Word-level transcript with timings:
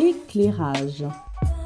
Éclairage. 0.00 1.04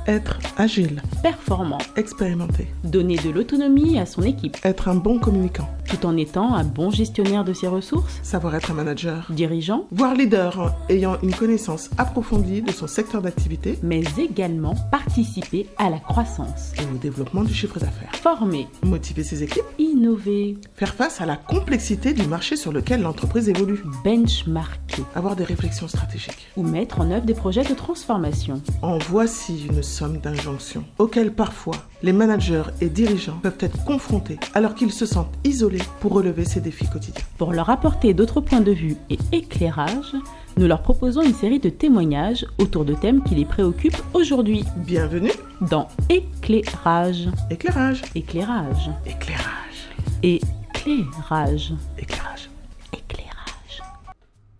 Être 0.06 0.38
agile, 0.56 1.02
Performant. 1.22 1.78
expérimenté, 1.96 2.68
Donner 2.84 3.16
de 3.16 3.30
l'autonomie 3.30 3.98
à 3.98 4.06
son 4.06 4.22
équipe, 4.22 4.56
être 4.64 4.88
un 4.88 4.94
bon 4.94 5.18
communicant, 5.18 5.68
tout 5.88 6.06
en 6.06 6.16
étant 6.16 6.54
un 6.54 6.64
bon 6.64 6.90
gestionnaire 6.90 7.44
de 7.44 7.52
ses 7.52 7.66
ressources. 7.66 8.20
savoir 8.22 8.54
être 8.54 8.70
un 8.70 8.74
manager, 8.74 9.26
Dirigeant, 9.30 9.86
voire 9.90 10.14
leader 10.14 10.60
hein, 10.60 10.74
ayant 10.88 11.16
une 11.22 11.34
connaissance 11.34 11.90
approfondie 11.98 12.62
de 12.62 12.70
son 12.72 12.86
secteur 12.86 13.22
d'activité 13.22 13.78
mais 13.82 14.02
également 14.18 14.74
participer 14.90 15.66
à 15.78 15.90
la 15.90 15.98
croissance. 15.98 16.72
et 16.78 16.94
au 16.94 16.98
développement 16.98 17.42
du 17.42 17.54
chiffre 17.54 17.78
d'affaires. 17.78 18.10
Former, 18.22 18.68
Motiver 18.84 19.22
ses 19.22 19.42
équipes, 19.42 19.64
innover, 19.78 20.58
faire 20.74 20.94
face 20.94 21.20
à 21.20 21.26
la 21.26 21.36
complexité 21.36 22.12
du 22.12 22.26
marché 22.26 22.56
sur 22.56 22.72
lequel 22.72 23.02
l'entreprise 23.02 23.48
évolue, 23.48 23.82
benchmarker 24.04 25.02
avoir 25.14 25.36
des 25.36 25.44
réflexions 25.44 25.88
stratégiques. 25.88 26.48
ou 26.56 26.62
mettre 26.62 27.00
en 27.00 27.10
œuvre 27.10 27.24
des 27.24 27.34
projets 27.34 27.64
de 27.64 27.74
transformation. 27.74 28.60
En 28.82 28.98
voici 28.98 29.66
une 29.70 29.82
somme 29.82 30.18
d'injonctions 30.18 30.84
auxquelles 30.98 31.32
parfois 31.32 31.76
les 32.02 32.12
managers 32.12 32.62
et 32.80 32.88
dirigeants 32.88 33.38
peuvent 33.42 33.56
être 33.60 33.84
confrontés 33.84 34.38
alors 34.54 34.74
qu'ils 34.74 34.92
se 34.92 35.06
sentent 35.06 35.34
isolés 35.44 35.77
pour 36.00 36.12
relever 36.12 36.44
ces 36.44 36.60
défis 36.60 36.88
quotidiens. 36.88 37.24
Pour 37.36 37.52
leur 37.52 37.70
apporter 37.70 38.14
d'autres 38.14 38.40
points 38.40 38.60
de 38.60 38.72
vue 38.72 38.96
et 39.10 39.18
éclairage, 39.32 40.14
nous 40.56 40.66
leur 40.66 40.82
proposons 40.82 41.22
une 41.22 41.34
série 41.34 41.60
de 41.60 41.68
témoignages 41.70 42.46
autour 42.58 42.84
de 42.84 42.94
thèmes 42.94 43.22
qui 43.22 43.34
les 43.34 43.44
préoccupent 43.44 44.02
aujourd'hui 44.14 44.64
Bienvenue, 44.76 45.32
dans 45.60 45.88
Éclairage. 46.08 47.28
éclairage, 47.50 48.02
Éclairage. 48.14 48.90
éclairage, 49.04 49.80
Éclairage. 50.22 51.72
éclairage. 51.98 52.50
Éclairage. 52.92 53.82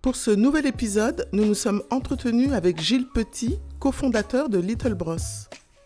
Pour 0.03 0.15
ce 0.17 0.31
nouvel 0.31 0.67
épisode, 0.67 1.29
nous 1.33 1.45
nous 1.45 1.55
sommes 1.55 1.83
entretenus 1.91 2.53
avec 2.53 2.81
Gilles 2.81 3.09
Petit, 3.13 3.59
cofondateur 3.81 4.49
de 4.49 4.59
Little 4.59 4.95
Bros. 4.95 5.17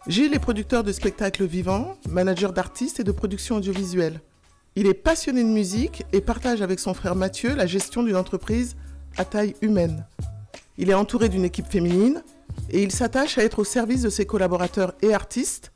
Gilles 0.08 0.34
est 0.34 0.38
producteur 0.38 0.82
de 0.84 0.92
spectacles 0.92 1.44
vivants, 1.44 1.94
manager 2.08 2.52
d'artistes 2.52 3.00
et 3.00 3.04
de 3.04 3.12
production 3.12 3.56
audiovisuelle. 3.56 4.20
Il 4.74 4.86
est 4.86 4.94
passionné 4.94 5.42
de 5.42 5.48
musique 5.48 6.02
et 6.14 6.22
partage 6.22 6.62
avec 6.62 6.80
son 6.80 6.94
frère 6.94 7.14
Mathieu 7.14 7.54
la 7.54 7.66
gestion 7.66 8.02
d'une 8.02 8.16
entreprise 8.16 8.74
à 9.18 9.26
taille 9.26 9.54
humaine. 9.60 10.06
Il 10.78 10.88
est 10.88 10.94
entouré 10.94 11.28
d'une 11.28 11.44
équipe 11.44 11.66
féminine 11.70 12.22
et 12.70 12.82
il 12.82 12.90
s'attache 12.90 13.36
à 13.36 13.44
être 13.44 13.58
au 13.58 13.64
service 13.64 14.00
de 14.00 14.08
ses 14.08 14.24
collaborateurs 14.24 14.94
et 15.02 15.12
artistes 15.12 15.72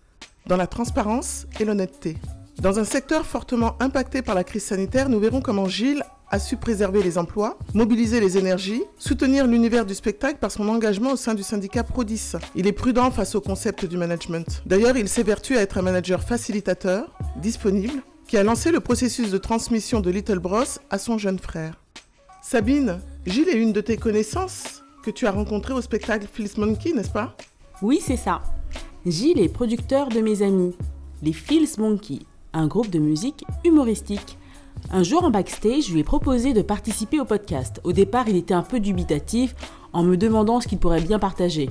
dans 0.47 0.57
la 0.57 0.67
transparence 0.67 1.47
et 1.61 1.67
l'honnêteté. 1.67 2.17
Dans 2.63 2.79
un 2.79 2.85
secteur 2.85 3.27
fortement 3.27 3.77
impacté 3.81 4.23
par 4.23 4.35
la 4.35 4.45
crise 4.45 4.65
sanitaire, 4.65 5.11
nous 5.11 5.21
verrons 5.21 5.43
comment 5.43 5.69
Gilles 5.69 6.03
a 6.31 6.39
su 6.39 6.57
préserver 6.57 7.03
les 7.03 7.19
emplois, 7.19 7.59
mobiliser 7.75 8.19
les 8.19 8.39
énergies, 8.39 8.83
soutenir 8.97 9.47
l'univers 9.47 9.85
du 9.85 9.95
spectacle 9.95 10.39
par 10.39 10.51
son 10.51 10.71
engagement 10.71 11.13
au 11.13 11.17
sein 11.17 11.35
du 11.35 11.43
syndicat 11.43 11.85
Prodis. 11.85 12.33
Il 12.55 12.67
est 12.67 12.73
prudent 12.73 13.11
face 13.11 13.35
au 13.35 13.43
concept 13.43 13.85
du 13.85 13.99
management. 13.99 14.63
D'ailleurs, 14.65 14.97
il 14.97 15.11
s'évertue 15.11 15.59
à 15.59 15.61
être 15.61 15.77
un 15.77 15.83
manager 15.83 16.23
facilitateur, 16.23 17.15
disponible, 17.37 18.03
qui 18.27 18.37
a 18.37 18.43
lancé 18.43 18.73
le 18.73 18.81
processus 18.81 19.31
de 19.31 19.39
transmission 19.39 20.01
de 20.01 20.11
Little 20.11 20.39
Bros 20.39 20.65
à 20.91 20.99
son 20.99 21.19
jeune 21.19 21.39
frère. 21.39 21.81
Sabine, 22.43 23.01
Gilles 23.25 23.49
est 23.49 23.59
une 23.59 23.73
de 23.73 23.81
tes 23.81 23.97
connaissances 23.97 24.83
que 25.03 25.11
tu 25.11 25.27
as 25.27 25.31
rencontrée 25.31 25.73
au 25.73 25.81
spectacle 25.81 26.27
Phil's 26.33 26.57
Monkey, 26.59 26.93
n'est-ce 26.93 27.11
pas? 27.11 27.37
Oui, 27.83 28.01
c'est 28.05 28.17
ça. 28.17 28.43
Gilles 29.05 29.41
est 29.41 29.49
producteur 29.49 30.09
de 30.09 30.21
mes 30.21 30.43
amis, 30.43 30.75
les 31.23 31.33
Feels 31.33 31.79
Monkey, 31.79 32.21
un 32.53 32.67
groupe 32.67 32.91
de 32.91 32.99
musique 32.99 33.45
humoristique. 33.65 34.39
Un 34.91 35.03
jour 35.03 35.25
en 35.25 35.31
backstage, 35.31 35.87
je 35.87 35.93
lui 35.93 36.01
ai 36.01 36.05
proposé 36.05 36.53
de 36.53 36.63
participer 36.63 37.21
au 37.21 37.25
podcast. 37.25 37.81
Au 37.85 37.93
départ, 37.93 38.29
il 38.29 38.37
était 38.37 38.55
un 38.55 38.63
peu 38.63 38.81
dubitatif 38.81 39.55
en 39.93 40.03
me 40.03 40.17
demandant 40.17 40.61
ce 40.61 40.69
qu'il 40.69 40.79
pourrait 40.79 41.01
bien 41.01 41.19
partager. 41.19 41.71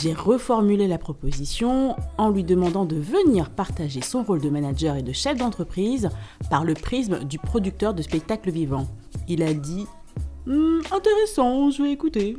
J'ai 0.00 0.12
reformulé 0.12 0.86
la 0.86 0.98
proposition 0.98 1.96
en 2.18 2.30
lui 2.30 2.44
demandant 2.44 2.84
de 2.84 2.96
venir 2.96 3.50
partager 3.50 4.00
son 4.00 4.22
rôle 4.22 4.40
de 4.40 4.48
manager 4.48 4.94
et 4.94 5.02
de 5.02 5.12
chef 5.12 5.38
d'entreprise 5.38 6.08
par 6.50 6.64
le 6.64 6.74
prisme 6.74 7.24
du 7.24 7.38
producteur 7.38 7.94
de 7.94 8.02
spectacles 8.02 8.50
vivants. 8.50 8.86
Il 9.26 9.42
a 9.42 9.52
dit 9.52 9.86
Hmm, 10.46 10.80
Intéressant, 10.92 11.70
je 11.70 11.82
vais 11.82 11.92
écouter. 11.92 12.36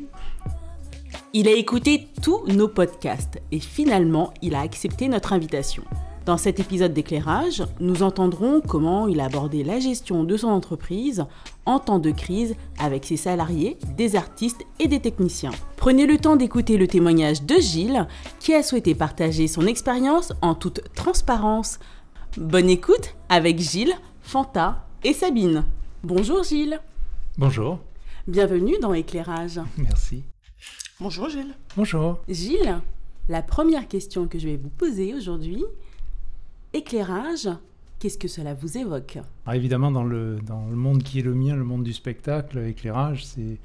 Il 1.34 1.48
a 1.48 1.52
écouté 1.52 2.08
tous 2.24 2.48
nos 2.48 2.68
podcasts 2.68 3.40
et 3.52 3.60
finalement, 3.60 4.34
il 4.42 4.56
a 4.56 4.62
accepté 4.62 5.08
notre 5.10 5.34
invitation. 5.34 5.84
Dans 6.30 6.38
cet 6.38 6.60
épisode 6.60 6.94
d'éclairage, 6.94 7.64
nous 7.80 8.04
entendrons 8.04 8.62
comment 8.62 9.08
il 9.08 9.20
a 9.20 9.26
abordé 9.26 9.64
la 9.64 9.80
gestion 9.80 10.24
de 10.24 10.38
son 10.38 10.50
entreprise 10.50 11.26
en 11.66 11.80
temps 11.80 11.98
de 11.98 12.12
crise 12.12 12.54
avec 12.78 13.04
ses 13.04 13.18
salariés, 13.18 13.80
des 13.98 14.16
artistes 14.16 14.62
et 14.78 14.88
des 14.88 15.00
techniciens. 15.00 15.50
Prenez 15.76 16.06
le 16.06 16.20
temps 16.20 16.36
d'écouter 16.36 16.78
le 16.78 16.86
témoignage 16.86 17.42
de 17.42 17.56
Gilles 17.56 18.08
qui 18.40 18.54
a 18.54 18.62
souhaité 18.62 18.94
partager 18.94 19.48
son 19.48 19.66
expérience 19.66 20.32
en 20.44 20.54
toute 20.54 20.82
transparence. 20.94 21.80
Bonne 22.38 22.70
écoute 22.70 23.16
avec 23.30 23.58
Gilles, 23.58 23.96
Fanta 24.22 24.86
et 25.04 25.14
Sabine. 25.14 25.66
Bonjour 26.04 26.44
Gilles, 26.44 26.80
Bonjour, 27.40 27.80
bienvenue 28.28 28.78
dans 28.80 28.94
Éclairage. 28.94 29.60
merci. 29.78 30.26
Bonjour 31.00 31.28
Gilles. 31.28 31.56
Bonjour. 31.76 32.20
Gilles, 32.30 32.82
la 33.30 33.42
première 33.42 33.88
question 33.88 34.28
que 34.28 34.38
je 34.38 34.48
vais 34.48 34.58
vous 34.58 34.70
poser 34.70 35.16
aujourd'hui, 35.16 35.66
éclairage, 36.74 37.50
qu'est-ce 38.00 38.18
que 38.18 38.28
cela 38.28 38.54
vous 38.54 38.78
évoque? 38.78 39.18
Alors 39.46 39.56
évidemment, 39.56 39.92
dans 39.92 40.04
le, 40.04 40.40
dans 40.46 40.68
le 40.68 40.76
monde 40.76 41.04
qui 41.04 41.20
est 41.20 41.24
le 41.24 41.34
mien, 41.34 41.56
le 41.56 41.64
monde 41.64 41.84
du 41.84 41.94
spectacle, 41.94 42.60
éclairage, 42.60 43.26
c'est, 43.26 43.58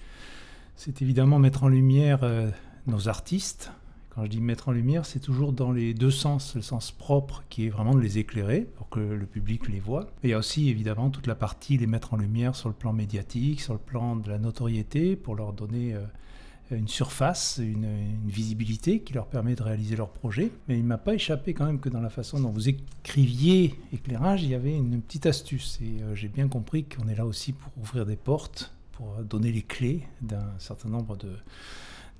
c'est 0.76 1.02
évidemment 1.02 1.38
mettre 1.38 1.64
en 1.64 1.68
lumière 1.68 2.20
euh, 2.22 2.50
nos 2.86 3.08
artistes. 3.08 3.72
Quand 4.10 4.24
je 4.24 4.30
dis 4.30 4.40
mettre 4.40 4.68
en 4.68 4.72
lumière, 4.72 5.06
c'est 5.06 5.18
toujours 5.18 5.52
dans 5.52 5.72
les 5.72 5.92
deux 5.92 6.12
sens. 6.12 6.54
Le 6.54 6.62
sens 6.62 6.92
propre 6.92 7.42
qui 7.48 7.66
est 7.66 7.68
vraiment 7.68 7.94
de 7.94 8.00
les 8.00 8.18
éclairer 8.18 8.60
pour 8.60 8.88
que 8.88 9.00
le 9.00 9.26
public 9.26 9.68
les 9.68 9.80
voit. 9.80 10.06
Il 10.22 10.30
y 10.30 10.34
a 10.34 10.38
aussi 10.38 10.68
évidemment 10.68 11.10
toute 11.10 11.26
la 11.26 11.34
partie 11.34 11.78
les 11.78 11.88
mettre 11.88 12.14
en 12.14 12.16
lumière 12.16 12.54
sur 12.54 12.68
le 12.68 12.76
plan 12.76 12.92
médiatique, 12.92 13.60
sur 13.60 13.72
le 13.72 13.80
plan 13.80 14.14
de 14.14 14.30
la 14.30 14.38
notoriété, 14.38 15.16
pour 15.16 15.34
leur 15.34 15.52
donner 15.52 15.94
euh, 15.94 16.04
une 16.70 16.88
surface, 16.88 17.60
une, 17.62 17.86
visibilité 18.26 19.00
qui 19.00 19.12
leur 19.12 19.26
permet 19.26 19.54
de 19.54 19.62
réaliser 19.62 19.96
leurs 19.96 20.10
projets. 20.10 20.50
Mais 20.68 20.76
il 20.76 20.82
ne 20.82 20.88
m'a 20.88 20.98
pas 20.98 21.14
échappé 21.14 21.54
quand 21.54 21.66
même 21.66 21.78
que 21.78 21.88
dans 21.88 22.00
la 22.00 22.10
façon 22.10 22.40
dont 22.40 22.50
vous 22.50 22.68
écriviez 22.68 23.78
éclairage, 23.92 24.42
il 24.42 24.50
y 24.50 24.54
avait 24.54 24.76
une 24.76 25.00
petite 25.00 25.26
astuce. 25.26 25.78
Et 25.82 26.02
euh, 26.02 26.14
j'ai 26.14 26.28
bien 26.28 26.48
compris 26.48 26.84
qu'on 26.84 27.08
est 27.08 27.14
là 27.14 27.26
aussi 27.26 27.52
pour 27.52 27.70
ouvrir 27.78 28.06
des 28.06 28.16
portes, 28.16 28.72
pour 28.92 29.14
euh, 29.18 29.22
donner 29.22 29.52
les 29.52 29.62
clés 29.62 30.02
d'un 30.20 30.52
certain 30.58 30.88
nombre 30.88 31.16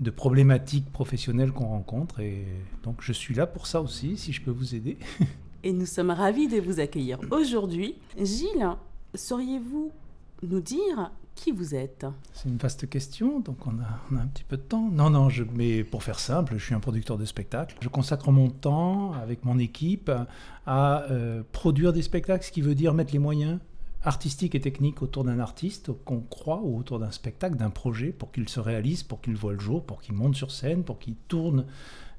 de 0.00 0.10
problématiques 0.10 0.90
professionnelles 0.92 1.52
qu'on 1.52 1.68
rencontre. 1.68 2.20
Et 2.20 2.46
donc 2.82 2.96
je 3.00 3.12
suis 3.12 3.34
là 3.34 3.46
pour 3.46 3.66
ça 3.66 3.80
aussi, 3.80 4.16
si 4.16 4.32
je 4.32 4.42
peux 4.42 4.50
vous 4.50 4.74
aider. 4.74 4.98
Et 5.64 5.72
nous 5.72 5.86
sommes 5.86 6.10
ravis 6.10 6.46
de 6.46 6.60
vous 6.60 6.78
accueillir 6.78 7.18
aujourd'hui. 7.30 7.94
Gilles, 8.20 8.68
sauriez-vous 9.14 9.92
nous 10.42 10.60
dire 10.60 11.10
qui 11.34 11.52
vous 11.52 11.74
êtes? 11.74 12.06
C'est 12.32 12.48
une 12.48 12.56
vaste 12.56 12.88
question, 12.88 13.40
donc 13.40 13.66
on 13.66 13.72
a, 13.80 14.20
un 14.20 14.26
petit 14.26 14.44
peu 14.44 14.56
de 14.56 14.62
temps. 14.62 14.88
Non, 14.90 15.10
non, 15.10 15.28
je, 15.28 15.44
mais 15.54 15.84
pour 15.84 16.02
faire 16.02 16.18
simple, 16.18 16.54
je 16.56 16.64
suis 16.64 16.74
un 16.74 16.80
producteur 16.80 17.18
de 17.18 17.24
spectacles. 17.24 17.76
Je 17.80 17.88
consacre 17.88 18.30
mon 18.30 18.50
temps 18.50 19.12
avec 19.14 19.44
mon 19.44 19.58
équipe 19.58 20.10
à 20.66 21.02
euh, 21.10 21.42
produire 21.52 21.92
des 21.92 22.02
spectacles, 22.02 22.44
ce 22.44 22.52
qui 22.52 22.62
veut 22.62 22.74
dire 22.74 22.94
mettre 22.94 23.12
les 23.12 23.18
moyens 23.18 23.58
artistiques 24.04 24.54
et 24.54 24.60
techniques 24.60 25.02
autour 25.02 25.24
d'un 25.24 25.38
artiste 25.38 25.90
qu'on 26.04 26.20
croit 26.20 26.60
ou 26.62 26.78
autour 26.78 26.98
d'un 26.98 27.10
spectacle, 27.10 27.56
d'un 27.56 27.70
projet, 27.70 28.12
pour 28.12 28.32
qu'il 28.32 28.48
se 28.48 28.60
réalise, 28.60 29.02
pour 29.02 29.20
qu'il 29.20 29.34
voit 29.34 29.52
le 29.52 29.58
jour, 29.58 29.84
pour 29.84 30.02
qu'il 30.02 30.14
monte 30.14 30.36
sur 30.36 30.50
scène, 30.50 30.84
pour 30.84 30.98
qu'il 30.98 31.16
tourne 31.16 31.64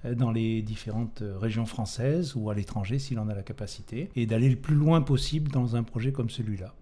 euh, 0.05 0.15
dans 0.15 0.31
les 0.31 0.61
différentes 0.61 1.21
euh, 1.21 1.37
régions 1.37 1.65
françaises 1.65 2.35
ou 2.35 2.49
à 2.49 2.55
l'étranger 2.55 2.99
s'il 2.99 3.19
en 3.19 3.29
a 3.29 3.35
la 3.35 3.43
capacité, 3.43 4.09
et 4.15 4.25
d'aller 4.25 4.49
le 4.49 4.55
plus 4.55 4.75
loin 4.75 5.01
possible 5.01 5.51
dans 5.51 5.75
un 5.75 5.83
projet 5.83 6.11
comme 6.11 6.29
celui-là. 6.29 6.73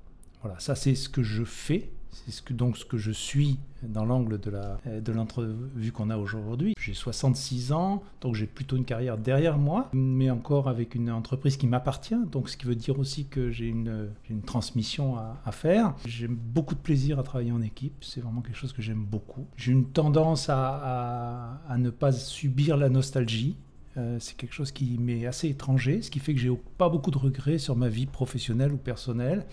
Voilà, 0.42 0.60
ça 0.60 0.76
c'est 0.76 0.96
ce 0.96 1.10
que 1.10 1.24
je 1.24 1.44
fais, 1.44 1.92
c'est 2.14 2.32
ce 2.32 2.42
que, 2.42 2.54
donc 2.54 2.78
ce 2.78 2.86
que 2.86 2.98
je 2.98 3.12
suis 3.12 3.60
dans 3.82 4.06
l'angle 4.06 4.40
de 4.40 5.12
l'entrevue 5.12 5.92
qu'on 5.92 6.10
a 6.10 6.18
aujourd'hui. 6.18 6.74
J'ai 6.80 6.94
66 6.94 7.74
ans, 7.74 8.04
donc 8.22 8.36
j'ai 8.36 8.48
plutôt 8.48 8.78
une 8.78 8.86
carrière 8.86 9.18
derrière 9.18 9.58
moi, 9.58 9.90
mais 9.94 10.30
encore 10.30 10.70
avec 10.70 10.96
une 10.96 11.12
entreprise 11.12 11.58
qui 11.58 11.68
m'appartient, 11.68 12.16
donc 12.32 12.50
ce 12.50 12.58
qui 12.58 12.66
veut 12.66 12.76
dire 12.76 13.00
aussi 13.00 13.26
que 13.26 13.52
j'ai 13.52 13.68
une, 13.68 14.10
transmission 14.46 15.18
à, 15.18 15.52
faire. 15.52 15.96
J'ai 16.06 16.28
beaucoup 16.28 16.76
de 16.76 16.80
plaisir 16.80 17.20
à 17.20 17.24
travailler 17.24 17.52
en 17.52 17.62
équipe, 17.62 18.04
c'est 18.04 18.22
vraiment 18.22 18.42
quelque 18.42 18.58
chose 18.58 18.74
que 18.74 18.82
j'aime 18.82 19.04
beaucoup. 19.04 19.48
J'ai 19.58 19.72
une 19.72 19.86
tendance 19.86 20.48
à 20.50 21.76
ne 21.78 21.90
pas 21.90 22.12
subir 22.12 22.78
la 22.78 22.90
nostalgie. 22.90 23.58
Euh, 23.98 24.18
c'est 24.20 24.36
quelque 24.36 24.54
chose 24.54 24.72
qui 24.72 24.98
m'est 24.98 25.26
assez 25.28 25.50
étranger, 25.50 26.02
ce 26.02 26.10
qui 26.10 26.20
fait 26.20 26.34
que 26.34 26.40
j'ai 26.40 26.52
pas 26.78 26.90
beaucoup 26.90 27.12
de 27.12 27.18
regrets 27.18 27.60
sur 27.60 27.76
ma 27.76 27.90
vie 27.90 28.08
professionnelle 28.08 28.72
ou 28.72 28.78
personnelle. 28.78 29.46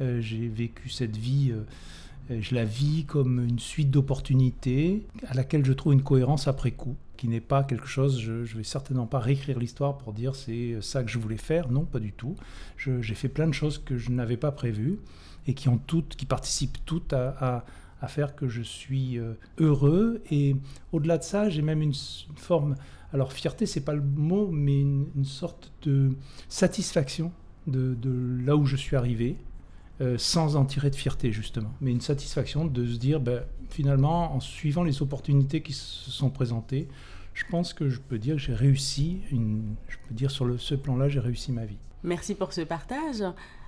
Euh, 0.00 0.20
j'ai 0.20 0.48
vécu 0.48 0.88
cette 0.88 1.16
vie, 1.16 1.52
euh, 1.52 2.40
je 2.40 2.54
la 2.54 2.64
vis 2.64 3.04
comme 3.04 3.44
une 3.44 3.58
suite 3.58 3.90
d'opportunités 3.90 5.06
à 5.26 5.34
laquelle 5.34 5.64
je 5.64 5.72
trouve 5.72 5.92
une 5.92 6.02
cohérence 6.02 6.48
après 6.48 6.70
coup, 6.70 6.96
qui 7.16 7.28
n'est 7.28 7.40
pas 7.40 7.64
quelque 7.64 7.86
chose, 7.86 8.18
je 8.20 8.32
ne 8.32 8.44
vais 8.44 8.64
certainement 8.64 9.06
pas 9.06 9.18
réécrire 9.18 9.58
l'histoire 9.58 9.98
pour 9.98 10.12
dire 10.12 10.34
c'est 10.34 10.78
ça 10.80 11.02
que 11.02 11.10
je 11.10 11.18
voulais 11.18 11.36
faire, 11.36 11.70
non, 11.70 11.84
pas 11.84 11.98
du 11.98 12.12
tout. 12.12 12.36
J'ai 12.76 13.14
fait 13.14 13.28
plein 13.28 13.46
de 13.46 13.52
choses 13.52 13.78
que 13.78 13.98
je 13.98 14.10
n'avais 14.10 14.36
pas 14.36 14.52
prévues 14.52 15.00
et 15.46 15.54
qui, 15.54 15.68
participent 16.26 16.78
toutes 16.86 17.12
à, 17.12 17.64
faire 18.08 18.34
que 18.34 18.48
je 18.48 18.62
suis 18.62 19.18
euh, 19.18 19.34
heureux. 19.58 20.22
Et 20.30 20.56
au-delà 20.92 21.18
de 21.18 21.22
ça, 21.22 21.50
j'ai 21.50 21.62
même 21.62 21.82
une, 21.82 21.94
forme, 22.36 22.76
alors 23.12 23.32
fierté, 23.32 23.66
c'est 23.66 23.84
pas 23.84 23.94
le 23.94 24.02
mot, 24.02 24.48
mais 24.50 24.80
une, 24.80 25.24
sorte 25.24 25.72
de 25.82 26.12
satisfaction 26.48 27.32
de, 27.66 27.94
de, 27.94 28.38
là 28.44 28.56
où 28.56 28.64
je 28.64 28.76
suis 28.76 28.96
arrivé. 28.96 29.36
Euh, 30.00 30.16
sans 30.16 30.56
en 30.56 30.64
tirer 30.64 30.88
de 30.88 30.96
fierté 30.96 31.30
justement, 31.30 31.74
mais 31.82 31.90
une 31.90 32.00
satisfaction 32.00 32.64
de 32.64 32.86
se 32.86 32.96
dire 32.96 33.20
ben, 33.20 33.42
finalement 33.68 34.34
en 34.34 34.40
suivant 34.40 34.82
les 34.82 35.02
opportunités 35.02 35.60
qui 35.60 35.74
se 35.74 36.10
sont 36.10 36.30
présentées, 36.30 36.88
je 37.34 37.44
pense 37.50 37.74
que 37.74 37.90
je 37.90 38.00
peux 38.00 38.18
dire 38.18 38.36
que 38.36 38.40
j'ai 38.40 38.54
réussi, 38.54 39.18
une, 39.30 39.74
je 39.88 39.96
peux 40.08 40.14
dire 40.14 40.30
sur 40.30 40.46
le, 40.46 40.56
ce 40.56 40.74
plan-là, 40.74 41.10
j'ai 41.10 41.20
réussi 41.20 41.52
ma 41.52 41.66
vie. 41.66 41.76
Merci 42.02 42.34
pour 42.34 42.54
ce 42.54 42.62
partage. 42.62 43.22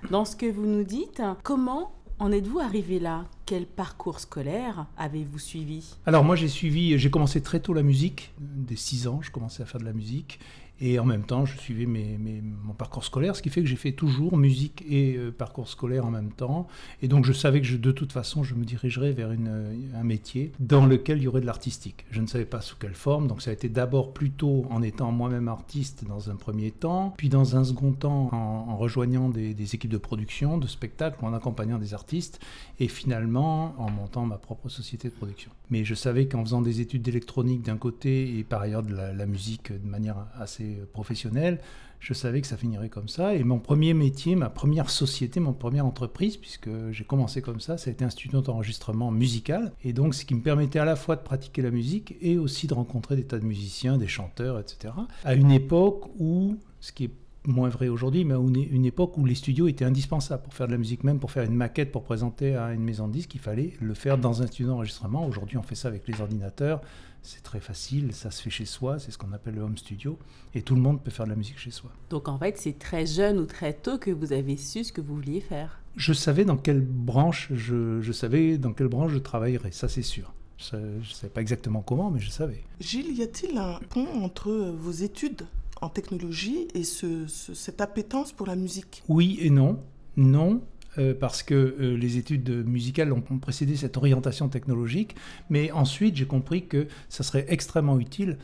Dans 0.09 0.25
ce 0.25 0.35
que 0.35 0.47
vous 0.47 0.65
nous 0.65 0.83
dites, 0.83 1.21
comment 1.43 1.91
en 2.17 2.31
êtes-vous 2.31 2.59
arrivé 2.59 2.99
là? 2.99 3.25
Quel 3.45 3.67
parcours 3.67 4.19
scolaire 4.19 4.87
avez-vous 4.97 5.37
suivi? 5.37 5.97
Alors 6.07 6.23
moi 6.23 6.35
j'ai 6.35 6.47
suivi, 6.47 6.97
j'ai 6.97 7.11
commencé 7.11 7.41
très 7.41 7.59
tôt 7.59 7.73
la 7.73 7.83
musique, 7.83 8.33
dès 8.39 8.75
6 8.75 9.07
ans 9.07 9.19
je 9.21 9.29
commençais 9.29 9.61
à 9.61 9.67
faire 9.67 9.79
de 9.81 9.85
la 9.85 9.93
musique 9.93 10.39
et 10.81 10.99
en 10.99 11.05
même 11.05 11.23
temps, 11.23 11.45
je 11.45 11.57
suivais 11.57 11.85
mon 11.85 12.73
parcours 12.73 13.03
scolaire, 13.03 13.35
ce 13.35 13.41
qui 13.41 13.49
fait 13.49 13.61
que 13.61 13.67
j'ai 13.67 13.75
fait 13.75 13.91
toujours 13.91 14.37
musique 14.37 14.83
et 14.89 15.15
euh, 15.15 15.31
parcours 15.31 15.69
scolaire 15.69 16.05
en 16.05 16.11
même 16.11 16.31
temps. 16.31 16.67
Et 17.01 17.07
donc, 17.07 17.25
je 17.25 17.31
savais 17.31 17.61
que 17.61 17.75
de 17.75 17.91
toute 17.91 18.11
façon, 18.11 18.43
je 18.43 18.55
me 18.55 18.65
dirigerais 18.65 19.11
vers 19.11 19.29
euh, 19.31 19.75
un 19.95 20.03
métier 20.03 20.51
dans 20.59 20.85
lequel 20.85 21.19
il 21.19 21.23
y 21.23 21.27
aurait 21.27 21.41
de 21.41 21.45
l'artistique. 21.45 22.05
Je 22.09 22.21
ne 22.21 22.27
savais 22.27 22.45
pas 22.45 22.59
sous 22.59 22.75
quelle 22.75 22.95
forme. 22.95 23.27
Donc, 23.27 23.41
ça 23.41 23.51
a 23.51 23.53
été 23.53 23.69
d'abord 23.69 24.13
plutôt 24.13 24.65
en 24.71 24.81
étant 24.81 25.11
moi-même 25.11 25.47
artiste 25.47 26.05
dans 26.05 26.31
un 26.31 26.35
premier 26.35 26.71
temps, 26.71 27.13
puis 27.17 27.29
dans 27.29 27.55
un 27.55 27.63
second 27.63 27.91
temps 27.91 28.29
en, 28.33 28.75
rejoignant 28.75 29.29
des, 29.29 29.75
équipes 29.75 29.91
de 29.91 29.97
production, 29.97 30.57
de 30.57 30.67
spectacles, 30.67 31.23
ou 31.23 31.27
en 31.27 31.33
accompagnant 31.33 31.77
des 31.77 31.93
artistes, 31.93 32.39
et 32.79 32.87
finalement 32.87 33.75
en 33.77 33.91
montant 33.91 34.25
ma 34.25 34.37
propre 34.37 34.69
société 34.69 35.09
de 35.09 35.13
production. 35.13 35.51
Mais 35.69 35.85
je 35.85 35.95
savais 35.95 36.27
qu'en 36.27 36.43
faisant 36.43 36.61
des 36.61 36.81
études 36.81 37.03
d'électronique 37.03 37.61
d'un 37.61 37.77
côté 37.77 38.37
et 38.37 38.43
par 38.43 38.61
ailleurs 38.61 38.83
de 38.83 38.93
la 38.93 39.25
musique 39.25 39.71
de 39.71 39.87
manière 39.87 40.27
assez 40.35 40.62
professionnel, 40.91 41.59
je 41.99 42.13
savais 42.13 42.41
que 42.41 42.47
ça 42.47 42.57
finirait 42.57 42.89
comme 42.89 43.07
ça. 43.07 43.33
Et 43.33 43.43
mon 43.43 43.59
premier 43.59 43.93
métier, 43.93 44.35
ma 44.35 44.49
première 44.49 44.89
société, 44.89 45.39
mon 45.39 45.53
première 45.53 45.85
entreprise, 45.85 46.35
puisque 46.35 46.69
j'ai 46.91 47.05
commencé 47.05 47.41
comme 47.41 47.61
ça, 47.61 47.77
ça 47.77 47.89
a 47.89 47.93
été 47.93 48.03
un 48.03 48.09
studio 48.09 48.41
d'enregistrement 48.41 49.09
musical. 49.09 49.71
Et 49.83 49.93
donc, 49.93 50.13
ce 50.13 50.25
qui 50.25 50.35
me 50.35 50.41
permettait 50.41 50.79
à 50.79 50.85
la 50.85 50.97
fois 50.97 51.15
de 51.15 51.21
pratiquer 51.21 51.61
la 51.61 51.71
musique 51.71 52.15
et 52.21 52.37
aussi 52.37 52.67
de 52.67 52.73
rencontrer 52.73 53.15
des 53.15 53.23
tas 53.23 53.39
de 53.39 53.45
musiciens, 53.45 53.97
des 53.97 54.07
chanteurs, 54.07 54.59
etc. 54.59 54.93
À 55.23 55.33
une 55.33 55.51
époque 55.51 56.09
où, 56.19 56.57
ce 56.81 56.91
qui 56.91 57.05
est 57.05 57.11
moins 57.45 57.69
vrai 57.69 57.87
aujourd'hui, 57.87 58.25
mais 58.25 58.35
une 58.35 58.85
époque 58.85 59.17
où 59.17 59.25
les 59.25 59.35
studios 59.35 59.67
étaient 59.67 59.85
indispensables 59.85 60.43
pour 60.43 60.53
faire 60.53 60.67
de 60.67 60.71
la 60.71 60.77
musique, 60.77 61.03
même 61.03 61.19
pour 61.19 61.31
faire 61.31 61.43
une 61.43 61.55
maquette, 61.55 61.91
pour 61.91 62.03
présenter 62.03 62.55
à 62.55 62.73
une 62.73 62.83
maison 62.83 63.07
de 63.07 63.13
disques, 63.13 63.35
il 63.35 63.41
fallait 63.41 63.73
le 63.81 63.93
faire 63.93 64.17
dans 64.17 64.41
un 64.41 64.47
studio 64.47 64.67
d'enregistrement. 64.67 65.25
Aujourd'hui, 65.25 65.57
on 65.57 65.63
fait 65.63 65.75
ça 65.75 65.87
avec 65.87 66.07
les 66.07 66.21
ordinateurs, 66.21 66.81
c'est 67.23 67.41
très 67.41 67.59
facile, 67.59 68.13
ça 68.13 68.29
se 68.29 68.41
fait 68.41 68.49
chez 68.49 68.65
soi, 68.65 68.99
c'est 68.99 69.11
ce 69.11 69.17
qu'on 69.17 69.31
appelle 69.33 69.55
le 69.55 69.61
home 69.61 69.77
studio, 69.77 70.19
et 70.53 70.61
tout 70.61 70.75
le 70.75 70.81
monde 70.81 71.01
peut 71.01 71.09
faire 71.09 71.25
de 71.25 71.31
la 71.31 71.35
musique 71.35 71.57
chez 71.57 71.71
soi. 71.71 71.89
Donc 72.09 72.27
en 72.27 72.37
fait, 72.37 72.57
c'est 72.57 72.77
très 72.77 73.05
jeune 73.05 73.39
ou 73.39 73.45
très 73.45 73.73
tôt 73.73 73.97
que 73.97 74.11
vous 74.11 74.33
avez 74.33 74.57
su 74.57 74.83
ce 74.83 74.91
que 74.91 75.01
vous 75.01 75.15
vouliez 75.15 75.41
faire. 75.41 75.79
Je 75.95 76.13
savais 76.13 76.45
dans 76.45 76.57
quelle 76.57 76.81
branche 76.81 77.49
je, 77.53 78.01
je 78.01 78.11
savais 78.11 78.57
dans 78.57 78.73
quelle 78.73 78.89
branche 78.89 79.13
je 79.13 79.19
travaillerais, 79.19 79.71
ça 79.71 79.87
c'est 79.87 80.01
sûr. 80.01 80.33
Je 80.57 80.75
ne 80.77 81.03
savais 81.03 81.33
pas 81.33 81.41
exactement 81.41 81.81
comment, 81.81 82.11
mais 82.11 82.19
je 82.19 82.29
savais. 82.29 82.63
Gilles, 82.79 83.17
y 83.17 83.23
a-t-il 83.23 83.57
un 83.57 83.79
pont 83.89 84.07
entre 84.23 84.51
vos 84.51 84.91
études 84.91 85.45
en 85.81 85.89
technologie 85.89 86.67
et 86.73 86.83
ce, 86.83 87.27
cette 87.27 87.81
appétence 87.81 88.31
pour 88.31 88.47
la 88.47 88.55
musique? 88.55 89.03
Oui 89.09 89.39
et 89.41 89.49
non. 89.49 89.81
Non, 90.15 90.61
euh, 90.99 91.13
parce 91.19 91.41
que 91.41 91.55
euh, 91.55 91.97
les 91.97 92.17
études 92.17 92.65
musicales 92.67 93.11
ont 93.11 93.21
précédé 93.21 93.75
cette 93.75 93.97
orientation 93.97 94.47
technologique, 94.47 95.15
mais 95.49 95.71
ensuite 95.71 96.15
j'ai 96.15 96.27
compris 96.27 96.67
que 96.67 96.87
ça 97.09 97.23
serait 97.23 97.45
extrêmement 97.49 97.99
utile 97.99 98.37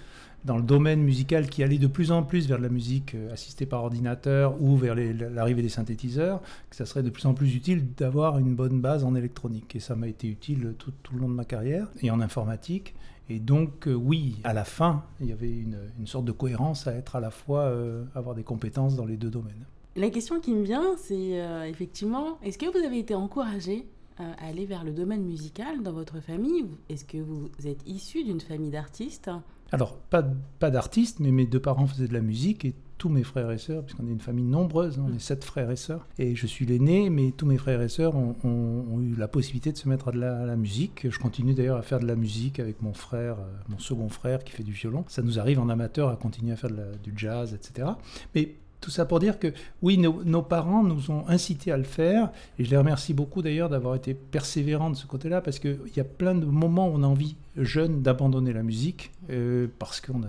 dans 0.46 0.58
le 0.58 0.64
domaine 0.64 1.02
musical 1.02 1.48
qui 1.48 1.64
allait 1.64 1.78
de 1.78 1.86
plus 1.86 2.12
en 2.12 2.24
plus 2.24 2.48
vers 2.48 2.58
la 2.58 2.70
musique 2.70 3.14
euh, 3.14 3.32
assistée 3.32 3.68
par 3.68 3.84
ordinateur 3.84 4.60
ou 4.62 4.78
vers 4.78 4.96
l'arrivée 4.96 5.62
des 5.62 5.70
synthétiseurs, 5.70 6.42
que 6.70 6.76
ça 6.76 6.88
serait 6.88 7.04
de 7.04 7.12
plus 7.12 7.26
en 7.28 7.36
plus 7.36 7.54
utile 7.56 7.94
d'avoir 7.96 8.40
une 8.40 8.56
bonne 8.56 8.82
base 8.82 9.04
en 9.04 9.14
électronique. 9.14 9.76
Et 9.76 9.80
ça 9.80 9.96
m'a 9.96 10.08
été 10.08 10.28
utile 10.28 10.74
tout, 10.80 10.94
tout, 11.04 11.14
le 11.14 11.22
long 11.22 11.30
de 11.30 11.36
ma 11.36 11.46
carrière, 11.46 11.88
et 12.02 12.10
en 12.10 12.20
informatique. 12.20 12.96
Et 13.30 13.40
donc, 13.40 13.88
oui, 13.88 14.38
à 14.44 14.54
la 14.54 14.64
fin, 14.64 15.04
il 15.22 15.28
y 15.28 15.32
avait 15.32 15.52
une, 15.52 15.78
une, 16.00 16.08
sorte 16.08 16.26
de 16.26 16.32
cohérence 16.32 16.88
à 16.88 16.94
être 16.94 17.16
à 17.16 17.20
la 17.20 17.30
fois, 17.30 17.72
avoir 18.16 18.34
des 18.34 18.42
compétences 18.44 18.96
dans 18.96 19.06
les 19.06 19.18
deux 19.18 19.30
domaines. 19.30 19.66
La 20.00 20.10
question 20.10 20.40
qui 20.40 20.54
me 20.54 20.64
vient, 20.64 20.96
c'est 20.96 21.42
euh, 21.42 21.66
effectivement, 21.66 22.38
est-ce 22.42 22.58
que 22.58 22.68
vous 22.68 22.86
avez 22.86 23.00
été 23.00 23.16
encouragé 23.16 23.86
euh, 24.22 24.32
à 24.40 24.48
aller 24.48 24.66
vers 24.66 24.86
le 24.86 24.94
domaine 24.94 25.26
musical 25.26 25.84
dans 25.84 25.92
votre 25.92 26.22
famille 26.22 26.68
Est-ce 26.88 27.04
que 27.04 27.18
vous 27.18 27.50
êtes 27.66 27.86
issu 27.86 28.24
d'une 28.24 28.40
famille 28.40 28.70
d'artistes? 28.70 29.30
Alors, 29.74 29.98
pas, 29.98 30.24
pas 30.60 30.72
d'artistes, 30.72 31.20
mais 31.20 31.32
mes 31.32 31.46
deux 31.46 31.60
parents 31.60 31.86
faisaient 31.86 32.08
de 32.08 32.14
la 32.14 32.22
musique 32.22 32.64
et 32.64 32.76
tous 32.98 33.10
mes 33.10 33.24
frères 33.24 33.52
et 33.52 33.58
sœurs, 33.58 33.84
puisqu'on 33.84 34.08
est 34.08 34.12
une 34.12 34.22
famille 34.22 34.46
nombreuse, 34.46 34.98
on 35.00 35.14
est 35.14 35.20
sept 35.20 35.44
frères 35.44 35.70
et 35.70 35.76
sœurs, 35.76 36.08
et 36.18 36.34
je 36.34 36.48
suis 36.48 36.66
l'aîné, 36.66 37.10
mais 37.10 37.32
tous 37.32 37.46
mes 37.46 37.58
frères 37.58 37.82
et 37.82 37.90
sœurs 37.90 38.16
ont, 38.16 39.02
eu 39.02 39.16
la 39.16 39.28
possibilité 39.28 39.74
de 39.74 39.78
se 39.78 39.90
mettre 39.90 40.08
à 40.08 40.12
de 40.14 40.20
la, 40.20 40.56
musique. 40.56 41.10
Je 41.10 41.20
continue 41.20 41.54
d'ailleurs 41.54 41.78
à 41.78 41.82
faire 41.82 42.00
de 42.00 42.08
la 42.08 42.16
musique 42.16 42.62
avec 42.62 42.82
mon 42.82 42.94
frère, 42.94 43.36
euh, 43.40 43.52
mon 43.68 43.80
second 43.80 44.08
frère 44.08 44.46
qui 44.46 44.54
fait 44.54 44.64
du 44.64 44.72
violon. 44.72 45.04
Ça 45.10 45.24
nous 45.24 45.40
arrive 45.40 45.60
en 45.60 45.68
amateur 45.68 46.08
à 46.08 46.16
continuer 46.16 46.54
à 46.54 46.56
faire 46.56 46.72
du 47.04 47.12
jazz, 47.18 47.54
etc. 47.54 47.90
Mais 48.34 48.56
tout 48.82 48.92
ça 48.92 49.06
pour 49.06 49.20
dire 49.20 49.40
que 49.40 49.54
oui, 49.82 49.98
nos, 49.98 50.42
parents 50.42 50.84
nous 50.84 51.12
ont 51.12 51.28
incités 51.28 51.72
à 51.72 51.78
le 51.78 51.84
faire, 51.84 52.32
et 52.58 52.64
je 52.64 52.70
les 52.70 52.78
remercie 52.78 53.14
beaucoup 53.14 53.42
d'ailleurs 53.42 53.70
d'avoir 53.70 53.96
été 53.96 54.14
persévérants 54.14 54.90
de 54.90 54.96
ce 54.96 55.06
côté-là, 55.06 55.42
parce 55.42 55.60
qu'il 55.60 55.78
y 55.96 56.00
a 56.00 56.06
plein 56.06 56.36
de 56.36 56.46
moments 56.46 56.88
où 56.88 56.94
on 56.96 57.04
a 57.04 57.08
envie, 57.08 57.36
jeune, 57.58 58.02
d'abandonner 58.02 58.54
la 58.54 58.64
musique, 58.64 59.12
euh, 59.30 59.68
parce 59.80 60.00
qu'on 60.02 60.24
a, 60.24 60.28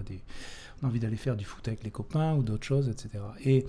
envie 0.83 1.01
d'aller 1.01 1.17
faire 1.17 1.37
du 1.37 1.45
foot 1.45 1.67
avec 1.69 1.85
les 1.85 1.91
copains 1.91 2.35
ou 2.35 2.43
d'autres 2.43 2.67
choses, 2.67 2.89
etc. 2.89 3.23
Et 3.45 3.67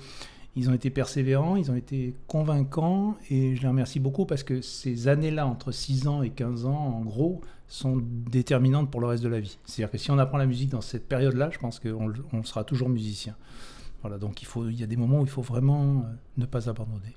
ils 0.56 0.70
ont 0.70 0.74
été 0.74 0.90
persévérants, 0.90 1.56
ils 1.56 1.72
ont 1.72 1.76
été 1.76 2.14
convaincants, 2.28 3.16
et 3.30 3.56
je 3.56 3.62
les 3.62 3.68
remercie 3.68 4.00
beaucoup 4.00 4.26
parce 4.26 4.44
que 4.44 4.62
ces 4.62 5.08
années-là, 5.08 5.46
entre 5.46 5.72
6 5.72 6.08
ans 6.08 6.24
et 6.24 6.30
15 6.30 6.66
ans, 6.66 6.98
en 6.98 7.02
gros, 7.02 7.42
sont 7.68 8.02
déterminantes 8.02 8.92
pour 8.92 9.00
le 9.00 9.08
reste 9.08 9.24
de 9.24 9.30
la 9.30 9.40
vie. 9.40 9.58
C'est-à-dire 9.66 9.92
que 9.92 9.98
si 9.98 10.12
on 10.12 10.18
apprend 10.18 10.38
la 10.38 10.46
musique 10.46 10.70
dans 10.70 10.82
cette 10.82 11.08
période-là, 11.08 11.52
je 11.52 11.60
pense 11.60 11.80
qu'on 11.80 12.12
on 12.34 12.44
sera 12.44 12.66
toujours 12.66 12.90
musicien. 12.90 13.36
Voilà, 14.02 14.18
donc 14.18 14.42
il, 14.42 14.46
faut, 14.46 14.68
il 14.68 14.80
y 14.80 14.84
a 14.84 14.88
des 14.88 14.96
moments 14.96 15.20
où 15.20 15.24
il 15.24 15.30
faut 15.30 15.42
vraiment 15.42 15.84
euh, 15.84 16.14
ne 16.38 16.46
pas 16.46 16.70
abandonner. 16.70 17.16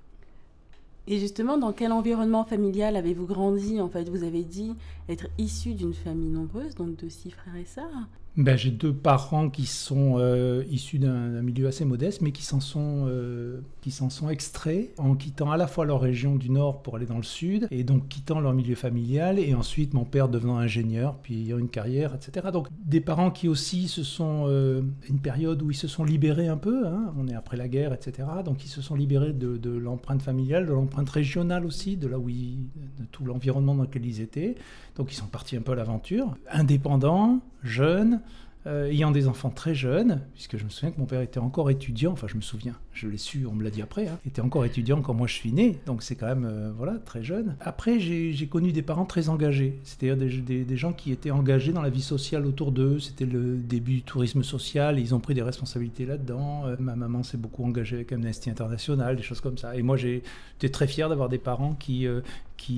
Et 1.07 1.19
justement, 1.19 1.59
dans 1.59 1.73
quel 1.73 1.93
environnement 1.93 2.45
familial 2.45 2.97
avez-vous 2.97 3.27
grandi 3.27 3.81
En 3.81 3.89
fait, 3.89 4.09
vous 4.09 4.23
avez 4.23 4.43
dit 4.43 4.75
être 5.09 5.27
issu 5.39 5.75
d'une 5.75 5.95
famille 5.95 6.31
nombreuse, 6.31 6.75
donc 6.75 6.97
de 6.97 7.09
six 7.09 7.31
frères 7.31 7.57
et 7.57 7.67
sœurs. 7.67 8.09
Ben, 8.37 8.57
j'ai 8.57 8.73
deux 8.73 8.93
parents 8.93 9.49
qui 9.49 9.65
sont 9.65 10.17
euh, 10.19 10.65
issus 10.69 10.99
d'un 10.99 11.41
milieu 11.41 11.69
assez 11.69 11.85
modeste, 11.85 12.21
mais 12.21 12.33
qui 12.33 12.43
s'en 12.43 12.59
sont, 12.59 13.07
euh, 13.07 13.61
sont 13.89 14.29
extraits 14.29 14.91
en 14.99 15.15
quittant 15.15 15.53
à 15.53 15.57
la 15.57 15.69
fois 15.69 15.85
leur 15.85 16.01
région 16.01 16.35
du 16.35 16.51
nord 16.51 16.83
pour 16.83 16.97
aller 16.97 17.07
dans 17.07 17.17
le 17.17 17.23
sud, 17.23 17.69
et 17.71 17.85
donc 17.85 18.09
quittant 18.09 18.41
leur 18.41 18.53
milieu 18.53 18.75
familial, 18.75 19.39
et 19.39 19.55
ensuite 19.55 19.95
mon 19.95 20.05
père 20.05 20.29
devenant 20.29 20.57
ingénieur, 20.57 21.19
puis 21.19 21.43
ayant 21.43 21.59
une 21.59 21.69
carrière, 21.69 22.13
etc. 22.13 22.49
Donc 22.53 22.67
des 22.85 23.01
parents 23.01 23.31
qui 23.31 23.47
aussi 23.47 23.87
se 23.87 24.03
sont, 24.03 24.47
euh, 24.49 24.83
une 25.09 25.21
période 25.21 25.63
où 25.63 25.71
ils 25.71 25.77
se 25.77 25.87
sont 25.87 26.03
libérés 26.03 26.49
un 26.49 26.57
peu, 26.57 26.89
hein, 26.89 27.15
on 27.17 27.29
est 27.29 27.35
après 27.37 27.57
la 27.57 27.69
guerre, 27.69 27.93
etc. 27.93 28.27
Donc 28.45 28.65
ils 28.65 28.69
se 28.69 28.83
sont 28.83 28.97
libérés 28.97 29.33
de, 29.33 29.71
l'empreinte 29.71 30.23
familiale, 30.23 30.67
de 30.67 30.73
l'empreinte 30.73 31.09
régionale 31.09 31.65
aussi, 31.65 31.97
de 31.97 32.09
là 32.09 32.19
où 32.19 32.29
de 32.29 33.05
tout 33.13 33.25
l'environnement 33.25 33.77
dans 33.77 33.85
lequel 33.85 34.05
ils 34.05 34.21
étaient. 34.21 34.57
Donc 34.97 35.13
ils 35.13 35.17
sont 35.17 35.27
partis 35.27 35.57
un 35.57 35.61
peu 35.61 35.73
à 35.73 35.75
l'aventure, 35.75 36.37
indépendants, 36.51 37.41
jeunes, 37.63 38.21
euh, 38.67 38.87
ayant 38.87 39.11
des 39.11 39.29
enfants 39.29 39.51
très 39.51 39.75
jeunes, 39.75 40.23
puisque 40.33 40.57
je 40.57 40.65
me 40.65 40.71
souviens 40.71 40.91
que 40.91 40.99
mon 40.99 41.05
père 41.05 41.21
était 41.21 41.39
encore 41.39 41.69
étudiant, 41.71 42.13
enfin 42.13 42.29
je 42.29 42.37
me 42.37 42.41
souviens, 42.41 42.75
je 42.95 43.09
l'ai 43.09 43.19
su, 43.19 43.45
on 43.45 43.53
me 43.53 43.63
l'a 43.63 43.69
dit 43.69 43.83
après, 43.83 44.09
hein, 44.09 44.19
était 44.27 44.41
encore 44.41 44.65
étudiant 44.65 45.03
quand 45.03 45.13
moi 45.13 45.27
je 45.27 45.35
suis 45.35 45.53
né, 45.53 45.79
donc 45.85 46.03
c'est 46.03 46.17
quand 46.17 46.29
même 46.29 46.47
euh, 46.47 46.73
voilà 46.75 46.95
très 46.95 47.23
jeune. 47.23 47.57
Après 47.61 48.01
j'ai 48.01 48.47
connu 48.47 48.73
des 48.73 48.81
parents 48.81 49.05
très 49.05 49.29
engagés, 49.29 49.79
c'est-à-dire 49.85 50.17
des, 50.17 50.77
gens 50.79 50.95
qui 50.95 51.13
étaient 51.13 51.31
engagés 51.31 51.75
dans 51.75 51.83
la 51.83 51.91
vie 51.91 52.01
sociale 52.01 52.47
autour 52.47 52.73
d'eux, 52.73 53.01
c'était 53.01 53.27
le 53.27 53.59
début 53.59 53.97
du 53.97 54.03
tourisme 54.03 54.43
social, 54.43 54.99
ils 54.99 55.15
ont 55.15 55.21
pris 55.21 55.35
des 55.35 55.43
responsabilités 55.43 56.07
là-dedans. 56.07 56.63
Euh, 56.65 56.77
ma 56.79 56.97
maman 56.97 57.23
s'est 57.23 57.37
beaucoup 57.37 57.65
engagée 57.65 57.97
avec 57.97 58.13
Amnesty 58.13 58.49
International, 58.49 59.15
des 59.15 59.23
choses 59.23 59.43
comme 59.43 59.59
ça. 59.59 59.77
Et 59.77 59.83
moi 59.83 59.99
j'étais 59.99 60.71
très 60.71 60.87
fier 60.87 61.11
d'avoir 61.11 61.29
des 61.29 61.37
parents 61.37 61.75
qui, 61.75 62.07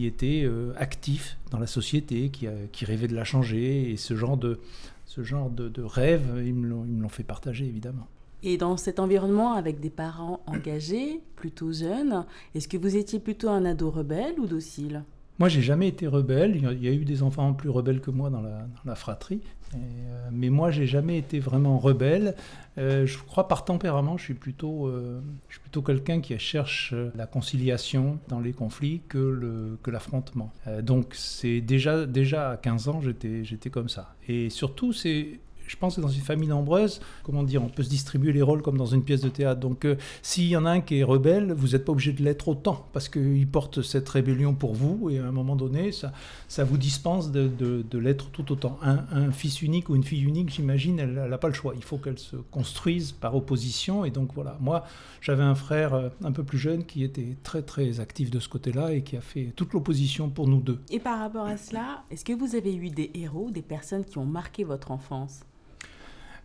étaient 0.04 0.50
actifs 0.76 1.38
dans 1.52 1.60
la 1.60 1.68
société, 1.68 2.28
qui 2.30 2.84
rêvaient 2.84 3.06
de 3.06 3.14
la 3.14 3.22
changer, 3.22 3.92
et 3.92 3.96
ce 3.96 4.16
genre 4.16 4.36
de 4.36 4.58
ce 5.06 5.22
genre 5.22 5.50
de, 5.50 5.82
rêve, 5.82 6.42
ils 6.44 6.54
me 6.54 7.00
l'ont 7.00 7.08
fait 7.08 7.24
partager 7.24 7.64
évidemment. 7.64 8.06
Et 8.42 8.58
dans 8.58 8.76
cet 8.76 9.00
environnement 9.00 9.54
avec 9.54 9.80
des 9.80 9.90
parents 9.90 10.40
engagés, 10.46 11.22
plutôt 11.36 11.72
jeunes, 11.72 12.26
est-ce 12.54 12.68
que 12.68 12.76
vous 12.76 12.96
étiez 12.96 13.18
plutôt 13.18 13.48
un 13.48 13.64
ado 13.64 13.90
rebelle 13.90 14.38
ou 14.38 14.46
docile? 14.46 15.04
Moi, 15.38 15.48
j'ai 15.48 15.62
jamais 15.62 15.88
été 15.88 16.06
rebelle. 16.06 16.56
Il 16.56 16.82
y 16.82 16.88
a 16.88 16.92
eu 16.92 17.04
des 17.04 17.22
enfants 17.22 17.52
plus 17.52 17.68
rebelles 17.68 18.00
que 18.00 18.10
moi 18.10 18.30
dans 18.30 18.42
la, 18.84 18.94
fratrie. 18.94 19.42
Euh, 19.74 20.28
mais 20.32 20.48
moi, 20.48 20.70
j'ai 20.70 20.86
jamais 20.86 21.18
été 21.18 21.40
vraiment 21.40 21.78
rebelle. 21.78 22.34
Euh, 22.78 23.04
je 23.06 23.18
crois 23.18 23.48
par 23.48 23.64
tempérament, 23.64 24.16
je 24.16 24.24
suis 24.24 24.34
plutôt, 24.34 24.86
euh, 24.86 25.20
plutôt 25.48 25.82
quelqu'un 25.82 26.20
qui 26.20 26.38
cherche 26.38 26.94
la 27.14 27.26
conciliation 27.26 28.18
dans 28.28 28.40
les 28.40 28.52
conflits 28.52 29.02
que 29.08 29.76
que 29.82 29.90
l'affrontement. 29.90 30.52
donc 30.82 31.14
c'est 31.14 31.60
déjà 31.60 32.06
déjà 32.06 32.52
à 32.52 32.56
15 32.56 32.88
ans, 32.88 33.00
j'étais 33.00 33.70
comme 33.70 33.88
ça. 33.88 34.14
Et 34.28 34.50
surtout, 34.50 34.92
c'est 34.92 35.40
je 35.66 35.76
pense 35.76 35.96
que 35.96 36.00
dans 36.00 36.08
une 36.08 36.22
famille 36.22 36.48
nombreuse, 36.48 37.00
comment 37.22 37.42
dire, 37.42 37.62
on 37.62 37.68
peut 37.68 37.82
se 37.82 37.88
distribuer 37.88 38.32
les 38.32 38.42
rôles 38.42 38.62
comme 38.62 38.76
dans 38.76 38.86
une 38.86 39.02
pièce 39.02 39.20
de 39.20 39.28
théâtre. 39.28 39.60
Donc, 39.60 39.84
euh, 39.84 39.96
s'il 40.22 40.46
y 40.46 40.56
en 40.56 40.64
a 40.64 40.70
un 40.70 40.80
qui 40.80 40.98
est 40.98 41.02
rebelle, 41.04 41.52
vous 41.52 41.68
n'êtes 41.68 41.84
pas 41.84 41.92
obligé 41.92 42.12
de 42.12 42.22
l'être 42.22 42.48
autant, 42.48 42.86
parce 42.92 43.08
qu'il 43.08 43.46
porte 43.46 43.82
cette 43.82 44.08
rébellion 44.08 44.54
pour 44.54 44.74
vous, 44.74 45.10
et 45.10 45.18
à 45.18 45.26
un 45.26 45.32
moment 45.32 45.56
donné, 45.56 45.92
ça, 45.92 46.12
ça 46.48 46.64
vous 46.64 46.78
dispense 46.78 47.30
de, 47.30 47.50
l'être 47.98 48.30
tout 48.30 48.52
autant. 48.52 48.78
Un, 48.82 49.32
fils 49.32 49.62
unique 49.62 49.88
ou 49.88 49.96
une 49.96 50.04
fille 50.04 50.22
unique, 50.22 50.50
j'imagine, 50.50 50.98
elle 50.98 51.28
n'a 51.28 51.38
pas 51.38 51.48
le 51.48 51.54
choix. 51.54 51.72
Il 51.76 51.82
faut 51.82 51.98
qu'elle 51.98 52.18
se 52.18 52.36
construise 52.36 53.12
par 53.12 53.34
opposition, 53.34 54.04
et 54.04 54.10
donc 54.10 54.30
voilà. 54.34 54.56
Moi, 54.60 54.84
j'avais 55.20 55.42
un 55.42 55.54
frère 55.54 55.94
euh, 55.94 56.08
un 56.22 56.32
peu 56.32 56.44
plus 56.44 56.58
jeune 56.58 56.84
qui 56.84 57.02
était 57.02 57.36
très 57.42 57.62
très 57.62 58.00
actif 58.00 58.30
de 58.30 58.40
ce 58.40 58.48
côté-là 58.48 58.92
et 58.92 59.02
qui 59.02 59.16
a 59.16 59.20
fait 59.20 59.52
toute 59.56 59.72
l'opposition 59.72 60.30
pour 60.30 60.46
nous 60.46 60.60
deux. 60.60 60.80
Et 60.90 61.00
par 61.00 61.18
rapport 61.18 61.46
à 61.46 61.56
cela, 61.56 62.04
est-ce 62.10 62.24
que 62.24 62.32
vous 62.32 62.54
avez 62.54 62.74
eu 62.74 62.90
des 62.90 63.10
héros, 63.14 63.50
des 63.50 63.62
personnes 63.62 64.04
qui 64.04 64.18
ont 64.18 64.24
marqué 64.24 64.64
votre 64.64 64.90
enfance? 64.90 65.40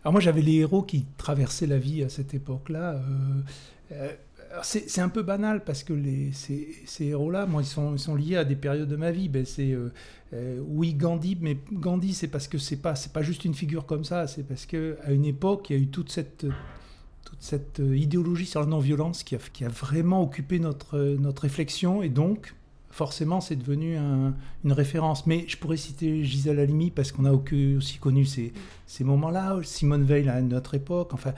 Alors 0.02 0.12
moi 0.12 0.20
j'avais 0.20 0.42
les 0.42 0.56
héros 0.56 0.82
qui 0.82 1.06
traversaient 1.16 1.66
la 1.66 1.78
vie 1.78 2.02
à 2.02 2.08
cette 2.08 2.34
époque-là. 2.34 2.94
Euh, 2.94 3.42
euh, 3.92 4.12
c'est 4.62 5.00
un 5.00 5.08
peu 5.08 5.22
banal 5.22 5.64
parce 5.64 5.82
que 5.82 5.94
les, 5.94 6.30
ces, 6.32 6.68
ces 6.84 7.06
héros-là, 7.06 7.46
moi, 7.46 7.62
ils 7.62 7.66
sont, 7.66 7.94
ils 7.94 7.98
sont, 7.98 8.14
liés 8.14 8.36
à 8.36 8.44
des 8.44 8.56
périodes 8.56 8.88
de 8.88 8.96
ma 8.96 9.10
vie. 9.10 9.30
Ben, 9.30 9.46
c'est 9.46 9.72
euh, 9.72 10.60
oui 10.66 10.92
Gandhi, 10.92 11.38
mais 11.40 11.56
Gandhi, 11.72 12.12
c'est 12.12 12.28
parce 12.28 12.48
que 12.48 12.58
c'est 12.58 12.76
pas 12.76 12.94
c'est 12.94 13.14
pas 13.14 13.22
juste 13.22 13.46
une 13.46 13.54
figure 13.54 13.86
comme 13.86 14.04
ça. 14.04 14.26
C'est 14.26 14.42
parce 14.42 14.66
que 14.66 14.98
à 15.04 15.12
une 15.12 15.24
époque, 15.24 15.70
il 15.70 15.76
y 15.76 15.78
a 15.78 15.82
eu 15.82 15.88
toute 15.88 16.10
cette 16.10 16.44
toute 17.24 17.40
cette 17.40 17.78
idéologie 17.78 18.44
sur 18.44 18.60
la 18.60 18.66
non-violence 18.66 19.22
qui 19.22 19.36
a, 19.36 19.38
qui 19.38 19.64
a 19.64 19.68
vraiment 19.68 20.22
occupé 20.22 20.58
notre 20.58 20.98
notre 20.98 21.42
réflexion 21.42 22.02
et 22.02 22.10
donc 22.10 22.54
forcément, 22.92 23.40
c'est 23.40 23.56
devenu 23.56 23.96
une 23.96 24.72
référence. 24.72 25.26
Mais 25.26 25.44
je 25.48 25.56
pourrais 25.56 25.76
citer 25.76 26.22
Gisèle 26.22 26.60
Halimi 26.60 26.90
parce 26.92 27.10
qu'on 27.10 27.24
a 27.24 27.32
aussi 27.32 27.98
connu 27.98 28.24
ces, 28.24 28.52
moments-là, 29.00 29.58
Simone 29.64 30.04
Veil 30.04 30.28
à 30.28 30.40
notre 30.40 30.74
époque. 30.74 31.12
Enfin, 31.12 31.32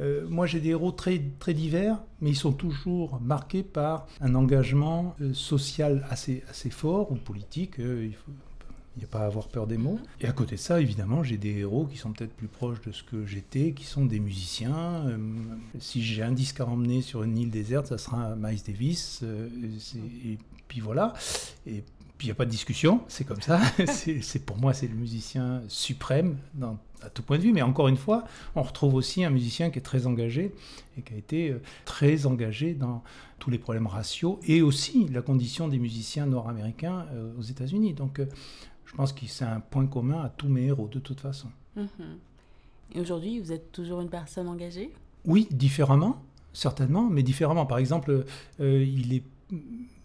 euh, 0.00 0.26
moi, 0.28 0.46
j'ai 0.46 0.60
des 0.60 0.68
héros 0.68 0.92
très, 0.92 1.20
très 1.40 1.54
divers, 1.54 1.98
mais 2.20 2.30
ils 2.30 2.36
sont 2.36 2.52
toujours 2.52 3.20
marqués 3.20 3.64
par 3.64 4.06
un 4.20 4.34
engagement 4.36 5.16
euh, 5.20 5.34
social 5.34 6.06
assez, 6.08 6.44
assez 6.48 6.70
fort 6.70 7.10
ou 7.10 7.16
politique. 7.16 7.80
Euh, 7.80 8.06
il 8.06 8.14
faut, 8.14 8.30
n'y 8.96 9.04
a 9.04 9.08
pas 9.08 9.20
à 9.20 9.26
avoir 9.26 9.48
peur 9.48 9.66
des 9.66 9.78
mots. 9.78 9.98
Et 10.20 10.26
à 10.26 10.32
côté 10.32 10.54
de 10.54 10.60
ça, 10.60 10.80
évidemment, 10.80 11.24
j'ai 11.24 11.36
des 11.36 11.56
héros 11.58 11.86
qui 11.86 11.96
sont 11.96 12.12
peut-être 12.12 12.34
plus 12.34 12.46
proches 12.46 12.80
de 12.82 12.92
ce 12.92 13.02
que 13.02 13.26
j'étais, 13.26 13.72
qui 13.72 13.84
sont 13.84 14.04
des 14.04 14.20
musiciens. 14.20 15.04
si 15.80 16.02
j'ai 16.02 16.22
un 16.22 16.32
disque 16.32 16.60
à 16.60 16.66
emmener 16.66 17.02
sur 17.02 17.24
une 17.24 17.36
île 17.36 17.50
déserte, 17.50 17.86
ça 17.86 17.98
sera 17.98 18.36
Miles 18.36 18.62
Davis. 18.66 19.24
Puis 20.68 20.80
voilà. 20.80 21.14
Et 21.66 21.82
puis 22.18 22.26
il 22.26 22.30
n'y 22.30 22.32
a 22.32 22.34
pas 22.34 22.44
de 22.44 22.50
discussion, 22.50 23.00
c'est 23.08 23.24
comme 23.24 23.40
ça. 23.40 23.60
c'est 23.86 24.44
pour 24.44 24.58
moi, 24.58 24.74
c'est 24.74 24.88
le 24.88 24.94
musicien 24.94 25.62
suprême 25.68 26.38
dans, 26.54 26.78
à 27.02 27.10
tout 27.10 27.22
point 27.22 27.38
de 27.38 27.42
vue. 27.42 27.52
Mais 27.52 27.62
encore 27.62 27.88
une 27.88 27.96
fois, 27.96 28.24
on 28.56 28.62
retrouve 28.62 28.94
aussi 28.94 29.24
un 29.24 29.30
musicien 29.30 29.70
qui 29.70 29.78
est 29.78 29.82
très 29.82 30.06
engagé 30.06 30.52
et 30.96 31.02
qui 31.02 31.14
a 31.14 31.16
été 31.16 31.50
euh, 31.50 31.62
très 31.84 32.26
engagé 32.26 32.74
dans 32.74 33.02
tous 33.38 33.50
les 33.50 33.58
problèmes 33.58 33.86
raciaux 33.86 34.40
et 34.46 34.62
aussi 34.62 35.06
la 35.08 35.22
condition 35.22 35.68
des 35.68 35.78
musiciens 35.78 36.26
nord-américains 36.26 37.06
euh, 37.12 37.32
aux 37.38 37.42
États-Unis. 37.42 37.94
Donc, 37.94 38.18
euh, 38.18 38.26
je 38.84 38.94
pense 38.94 39.12
que 39.12 39.26
c'est 39.26 39.44
un 39.44 39.60
point 39.60 39.86
commun 39.86 40.20
à 40.22 40.28
tous 40.28 40.48
mes 40.48 40.64
héros 40.64 40.88
de 40.88 40.98
toute 40.98 41.20
façon. 41.20 41.48
Mhm. 41.76 41.88
Et 42.94 43.00
aujourd'hui, 43.00 43.38
vous 43.38 43.52
êtes 43.52 43.70
toujours 43.70 44.00
une 44.00 44.08
personne 44.08 44.48
engagée? 44.48 44.92
Oui, 45.24 45.46
différemment, 45.50 46.22
certainement, 46.52 47.08
mais 47.08 47.22
différemment. 47.22 47.66
Par 47.66 47.78
exemple, 47.78 48.24
il 48.58 49.12
est 49.12 49.22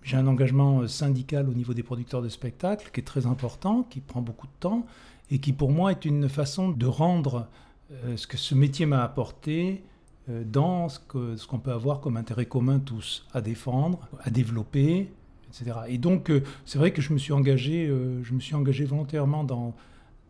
j'ai 0.04 0.18
un 0.18 0.28
engagement 0.28 0.88
syndical 0.88 1.50
au 1.50 1.54
niveau 1.54 1.74
des 1.74 1.84
producteurs 1.84 2.22
de 2.22 2.30
spectacles 2.30 2.90
qui 2.94 3.00
est 3.00 3.04
très 3.04 3.26
important, 3.26 3.84
qui 3.90 4.02
prend 4.02 4.22
beaucoup 4.22 4.48
de 4.48 4.54
temps 4.60 4.86
et 5.32 5.40
qui 5.40 5.54
pour 5.54 5.72
moi 5.72 5.92
est 5.92 6.06
une 6.06 6.30
façon 6.30 6.70
de 6.70 6.86
rendre 6.86 7.48
euh, 7.92 8.18
ce 8.18 8.28
que 8.28 8.38
ce 8.38 8.56
métier 8.56 8.86
m'a 8.86 9.04
apporté 9.04 9.84
euh, 10.30 10.44
dans 10.46 10.90
ce 10.90 11.00
qu'on 11.00 11.60
peut 11.60 11.72
avoir 11.72 12.00
comme 12.00 12.18
intérêt 12.18 12.46
commun 12.46 12.80
tous 12.80 13.26
à 13.34 13.42
défendre, 13.42 14.08
à 14.22 14.30
développer, 14.30 15.10
etc. 15.50 15.78
Et 15.88 15.98
donc 15.98 16.30
euh, 16.30 16.44
c'est 16.66 16.78
vrai 16.78 16.92
que 16.92 17.02
je 17.02 17.14
me 17.14 17.18
suis 17.18 17.34
engagé, 17.34 17.88
je 17.88 18.34
me 18.34 18.40
suis 18.40 18.56
engagé 18.56 18.86
volontairement 18.86 19.44
dans, 19.44 19.74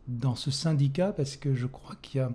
dans 0.07 0.35
ce 0.35 0.51
syndicat 0.51 1.13
parce 1.13 1.35
que 1.35 1.53
je 1.53 1.67
crois 1.67 1.95
qu'il 2.01 2.19
y 2.19 2.21
a 2.21 2.31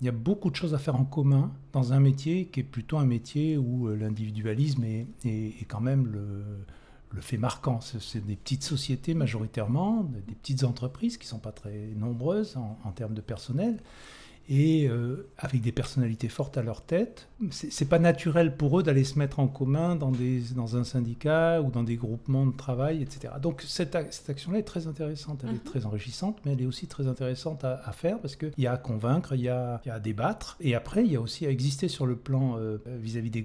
il 0.00 0.04
y 0.06 0.08
a 0.08 0.12
beaucoup 0.12 0.50
de 0.50 0.56
choses 0.56 0.74
à 0.74 0.78
faire 0.78 0.96
en 0.96 1.04
commun 1.04 1.52
dans 1.72 1.92
un 1.92 2.00
métier 2.00 2.46
qui 2.46 2.60
est 2.60 2.64
plutôt 2.64 2.98
un 2.98 3.06
métier 3.06 3.56
où 3.56 3.88
euh, 3.88 3.96
l'individualisme 3.96 4.84
est, 4.84 5.06
est, 5.24 5.64
quand 5.66 5.80
même 5.80 6.06
le, 6.06 6.44
le 7.10 7.20
fait 7.20 7.38
marquant. 7.38 7.80
C'est 7.80 8.24
des 8.24 8.36
petites 8.36 8.62
sociétés 8.62 9.14
majoritairement, 9.14 10.04
des 10.04 10.34
petites 10.34 10.64
entreprises 10.64 11.16
qui 11.16 11.24
ne 11.24 11.30
sont 11.30 11.38
pas 11.38 11.52
très 11.52 11.92
nombreuses 11.96 12.56
en, 12.56 12.78
en 12.84 12.92
termes 12.92 13.14
de 13.14 13.22
personnel 13.22 13.78
et 14.48 14.88
euh, 14.88 15.28
avec 15.38 15.60
des 15.60 15.72
personnalités 15.72 16.28
fortes 16.28 16.56
à 16.56 16.62
leur 16.62 16.82
tête. 16.82 17.28
C'est 17.50 17.88
pas 17.88 17.98
naturel 17.98 18.56
pour 18.56 18.78
eux 18.78 18.82
d'aller 18.82 19.04
se 19.04 19.18
mettre 19.18 19.40
en 19.40 19.48
commun 19.48 19.96
dans, 19.96 20.10
des, 20.10 20.40
dans 20.54 20.76
un 20.76 20.84
syndicat 20.84 21.60
ou 21.60 21.70
dans 21.70 21.82
des 21.82 21.96
groupements 21.96 22.46
de 22.46 22.56
travail, 22.56 23.02
etc. 23.02 23.34
Donc 23.42 23.62
cette, 23.66 23.96
cette 24.10 24.30
action-là 24.30 24.60
est 24.60 24.62
très 24.62 24.86
intéressante, 24.86 25.40
elle 25.42 25.50
est 25.50 25.52
mhm. 25.54 25.58
très 25.60 25.84
enrichissante, 25.84 26.38
mais 26.44 26.52
elle 26.52 26.62
est 26.62 26.66
aussi 26.66 26.86
très 26.86 27.08
intéressante 27.08 27.64
à, 27.64 27.80
à 27.84 27.92
faire 27.92 28.20
parce 28.20 28.36
qu'il 28.36 28.52
y 28.56 28.66
a 28.66 28.72
à 28.72 28.76
convaincre, 28.76 29.34
il 29.34 29.42
y 29.42 29.48
a, 29.48 29.80
y 29.84 29.90
a, 29.90 29.94
à 29.94 30.00
débattre, 30.00 30.56
et 30.60 30.74
après 30.74 31.04
il 31.04 31.12
y 31.12 31.16
a 31.16 31.20
aussi 31.20 31.44
à 31.46 31.50
exister 31.50 31.88
sur 31.88 32.06
le 32.06 32.16
plan 32.16 32.56
euh, 32.56 32.78
vis-à-vis 32.86 33.30
des, 33.30 33.44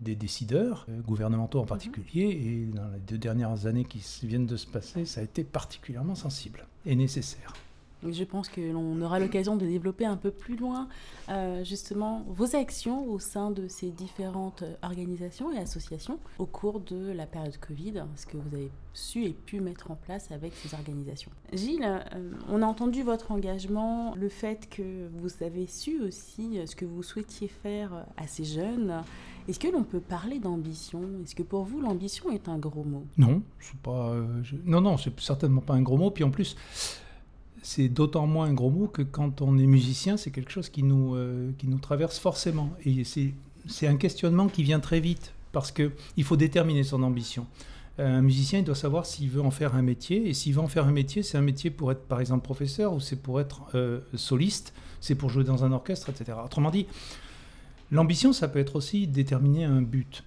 des, 0.00 0.14
décideurs, 0.14 0.86
euh, 0.88 1.00
gouvernementaux 1.00 1.60
en 1.60 1.62
mhm. 1.62 1.68
particulier, 1.68 2.24
et 2.24 2.68
dans 2.74 2.88
les 2.88 3.00
deux 3.00 3.18
dernières 3.18 3.66
années 3.66 3.84
qui 3.84 4.02
viennent 4.26 4.46
de 4.46 4.56
se 4.56 4.66
passer, 4.66 5.04
ça 5.04 5.20
a 5.20 5.24
été 5.24 5.44
particulièrement 5.44 6.14
sensible 6.14 6.66
et 6.84 6.96
nécessaire. 6.96 7.54
Je 8.08 8.24
pense 8.24 8.48
que 8.48 8.60
l'on 8.60 9.00
aura 9.02 9.18
l'occasion 9.18 9.56
de 9.56 9.66
développer 9.66 10.06
un 10.06 10.16
peu 10.16 10.30
plus 10.30 10.56
loin 10.56 10.88
euh, 11.28 11.64
justement 11.64 12.24
vos 12.28 12.56
actions 12.56 13.06
au 13.08 13.18
sein 13.18 13.50
de 13.50 13.68
ces 13.68 13.90
différentes 13.90 14.64
organisations 14.82 15.52
et 15.52 15.58
associations 15.58 16.18
au 16.38 16.46
cours 16.46 16.80
de 16.80 17.12
la 17.12 17.26
période 17.26 17.56
Covid, 17.58 18.04
ce 18.16 18.26
que 18.26 18.36
vous 18.36 18.56
avez 18.56 18.70
su 18.94 19.24
et 19.24 19.32
pu 19.32 19.60
mettre 19.60 19.90
en 19.90 19.94
place 19.94 20.30
avec 20.32 20.52
ces 20.54 20.74
organisations. 20.74 21.30
Gilles, 21.52 21.84
euh, 21.84 22.32
on 22.48 22.62
a 22.62 22.66
entendu 22.66 23.02
votre 23.02 23.32
engagement, 23.32 24.14
le 24.14 24.28
fait 24.28 24.68
que 24.68 25.08
vous 25.18 25.44
avez 25.44 25.66
su 25.66 26.00
aussi 26.00 26.58
ce 26.66 26.74
que 26.74 26.84
vous 26.84 27.02
souhaitiez 27.02 27.48
faire 27.48 28.06
à 28.16 28.26
ces 28.26 28.44
jeunes. 28.44 29.02
Est-ce 29.48 29.58
que 29.58 29.68
l'on 29.68 29.82
peut 29.82 30.00
parler 30.00 30.38
d'ambition? 30.38 31.02
Est-ce 31.24 31.34
que 31.34 31.42
pour 31.42 31.64
vous 31.64 31.80
l'ambition 31.80 32.30
est 32.30 32.48
un 32.48 32.58
gros 32.58 32.84
mot? 32.84 33.04
Non, 33.16 33.42
c'est 33.58 33.78
pas. 33.78 34.10
Euh, 34.10 34.42
non, 34.64 34.80
non, 34.80 34.96
c'est 34.96 35.18
certainement 35.18 35.60
pas 35.60 35.74
un 35.74 35.82
gros 35.82 35.96
mot. 35.96 36.10
Puis 36.10 36.24
en 36.24 36.30
plus 36.30 36.56
c'est 37.62 37.88
d'autant 37.88 38.26
moins 38.26 38.46
un 38.46 38.54
gros 38.54 38.70
mot 38.70 38.86
que 38.86 39.02
quand 39.02 39.42
on 39.42 39.58
est 39.58 39.66
musicien, 39.66 40.16
c'est 40.16 40.30
quelque 40.30 40.50
chose 40.50 40.68
qui 40.68 40.82
nous, 40.82 41.14
euh, 41.14 41.50
qui 41.58 41.68
nous 41.68 41.78
traverse 41.78 42.18
forcément. 42.18 42.70
Et 42.84 43.04
c'est 43.04 43.86
un 43.86 43.96
questionnement 43.96 44.48
qui 44.48 44.62
vient 44.62 44.80
très 44.80 45.00
vite, 45.00 45.32
parce 45.52 45.72
qu'il 45.72 46.24
faut 46.24 46.36
déterminer 46.36 46.84
son 46.84 47.02
ambition. 47.02 47.46
Un 47.98 48.22
musicien, 48.22 48.60
il 48.60 48.64
doit 48.64 48.74
savoir 48.74 49.04
s'il 49.04 49.28
veut 49.28 49.42
en 49.42 49.50
faire 49.50 49.74
un 49.74 49.82
métier, 49.82 50.28
et 50.28 50.32
s'il 50.32 50.54
veut 50.54 50.60
en 50.60 50.68
faire 50.68 50.86
un 50.86 50.92
métier, 50.92 51.22
c'est 51.22 51.36
un 51.36 51.42
métier 51.42 51.70
pour 51.70 51.92
être 51.92 52.04
par 52.06 52.20
exemple 52.20 52.42
professeur, 52.42 52.94
ou 52.94 53.00
c'est 53.00 53.16
pour 53.16 53.40
être 53.40 53.62
euh, 53.74 54.00
soliste, 54.14 54.72
c'est 55.00 55.14
pour 55.14 55.28
jouer 55.28 55.44
dans 55.44 55.64
un 55.64 55.72
orchestre, 55.72 56.08
etc. 56.08 56.38
Autrement 56.42 56.70
dit, 56.70 56.86
l'ambition, 57.90 58.32
ça 58.32 58.48
peut 58.48 58.58
être 58.58 58.76
aussi 58.76 59.06
déterminer 59.06 59.64
un 59.64 59.82
but. 59.82 60.24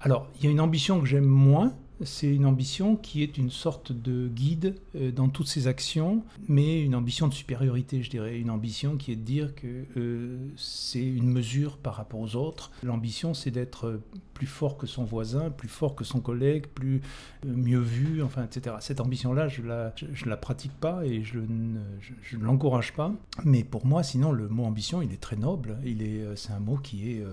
Alors, 0.00 0.26
il 0.36 0.44
y 0.44 0.48
a 0.48 0.50
une 0.50 0.60
ambition 0.60 1.00
que 1.00 1.06
j'aime 1.06 1.26
moins, 1.26 1.72
c'est 2.04 2.32
une 2.32 2.46
ambition 2.46 2.96
qui 2.96 3.22
est 3.22 3.38
une 3.38 3.50
sorte 3.50 3.92
de 3.92 4.28
guide 4.28 4.76
euh, 4.96 5.12
dans 5.12 5.28
toutes 5.28 5.48
ses 5.48 5.66
actions, 5.66 6.22
mais 6.48 6.80
une 6.80 6.94
ambition 6.94 7.28
de 7.28 7.34
supériorité, 7.34 8.02
je 8.02 8.10
dirais, 8.10 8.38
une 8.38 8.50
ambition 8.50 8.96
qui 8.96 9.12
est 9.12 9.16
de 9.16 9.22
dire 9.22 9.54
que 9.54 9.84
euh, 9.96 10.38
c'est 10.56 11.04
une 11.04 11.28
mesure 11.28 11.76
par 11.76 11.94
rapport 11.94 12.20
aux 12.20 12.36
autres. 12.36 12.70
L'ambition, 12.82 13.34
c'est 13.34 13.50
d'être 13.50 14.00
plus 14.34 14.46
fort 14.46 14.76
que 14.76 14.86
son 14.86 15.04
voisin, 15.04 15.50
plus 15.50 15.68
fort 15.68 15.94
que 15.94 16.04
son 16.04 16.20
collègue, 16.20 16.66
plus 16.66 17.02
euh, 17.46 17.54
mieux 17.54 17.80
vu, 17.80 18.22
enfin, 18.22 18.44
etc. 18.44 18.76
Cette 18.80 19.00
ambition-là, 19.00 19.48
je 19.48 19.62
la, 19.62 19.94
la 20.26 20.36
pratique 20.36 20.72
pas 20.80 21.04
et 21.04 21.22
je 21.22 21.38
ne, 21.38 21.78
l'encourage 22.40 22.92
pas. 22.92 23.12
Mais 23.44 23.64
pour 23.64 23.86
moi, 23.86 24.02
sinon, 24.02 24.32
le 24.32 24.48
mot 24.48 24.64
ambition, 24.64 25.02
il 25.02 25.12
est 25.12 25.20
très 25.20 25.36
noble. 25.36 25.78
Il 25.84 26.02
est, 26.02 26.24
c'est 26.36 26.52
un 26.52 26.60
mot 26.60 26.76
qui 26.76 27.12
est 27.12 27.24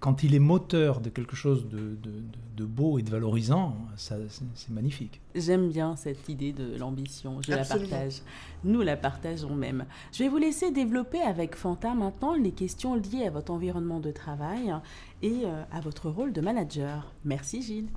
quand 0.00 0.22
il 0.22 0.34
est 0.34 0.40
moteur 0.40 1.00
de 1.00 1.10
quelque 1.10 1.36
chose 1.36 1.66
de, 1.68 2.64
beau 2.64 2.98
et 2.98 3.02
de 3.02 3.10
valorisant, 3.10 3.76
c'est 3.96 4.70
magnifique. 4.70 5.20
J'aime 5.34 5.70
bien 5.70 5.96
cette 5.96 6.28
idée 6.28 6.52
de 6.52 6.76
l'ambition, 6.76 7.40
je 7.42 7.50
la 7.50 7.64
partage. 7.64 8.22
Nous 8.64 8.82
la 8.82 8.96
partageons 8.96 9.54
même. 9.54 9.86
Je 10.12 10.24
vais 10.24 10.28
vous 10.28 10.38
laisser 10.38 10.70
développer 10.70 11.20
avec 11.20 11.56
Fanta 11.56 11.94
maintenant 11.94 12.34
les 12.34 12.52
questions 12.52 12.94
liées 12.94 13.26
à 13.26 13.30
votre 13.30 13.52
environnement 13.52 14.00
de 14.00 14.10
travail 14.10 14.74
et 15.22 15.42
euh, 15.44 15.62
à 15.72 15.80
votre 15.80 16.10
rôle 16.10 16.32
de 16.32 16.40
manager. 16.40 17.12
Merci 17.24 17.62
Gilles. 17.62 17.88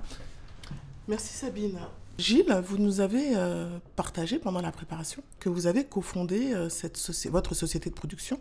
Merci 1.08 1.34
Sabine. 1.34 1.78
Gilles, 2.18 2.62
vous 2.64 2.78
nous 2.78 3.00
avez 3.00 3.36
euh, 3.36 3.78
partagé 3.96 4.38
pendant 4.38 4.60
la 4.60 4.70
préparation 4.70 5.22
que 5.40 5.48
vous 5.48 5.66
avez 5.66 5.84
cofondé 5.84 6.52
euh, 6.52 6.68
cette 6.68 6.98
votre 7.30 7.54
société 7.54 7.90
de 7.90 7.94
production 7.94 8.40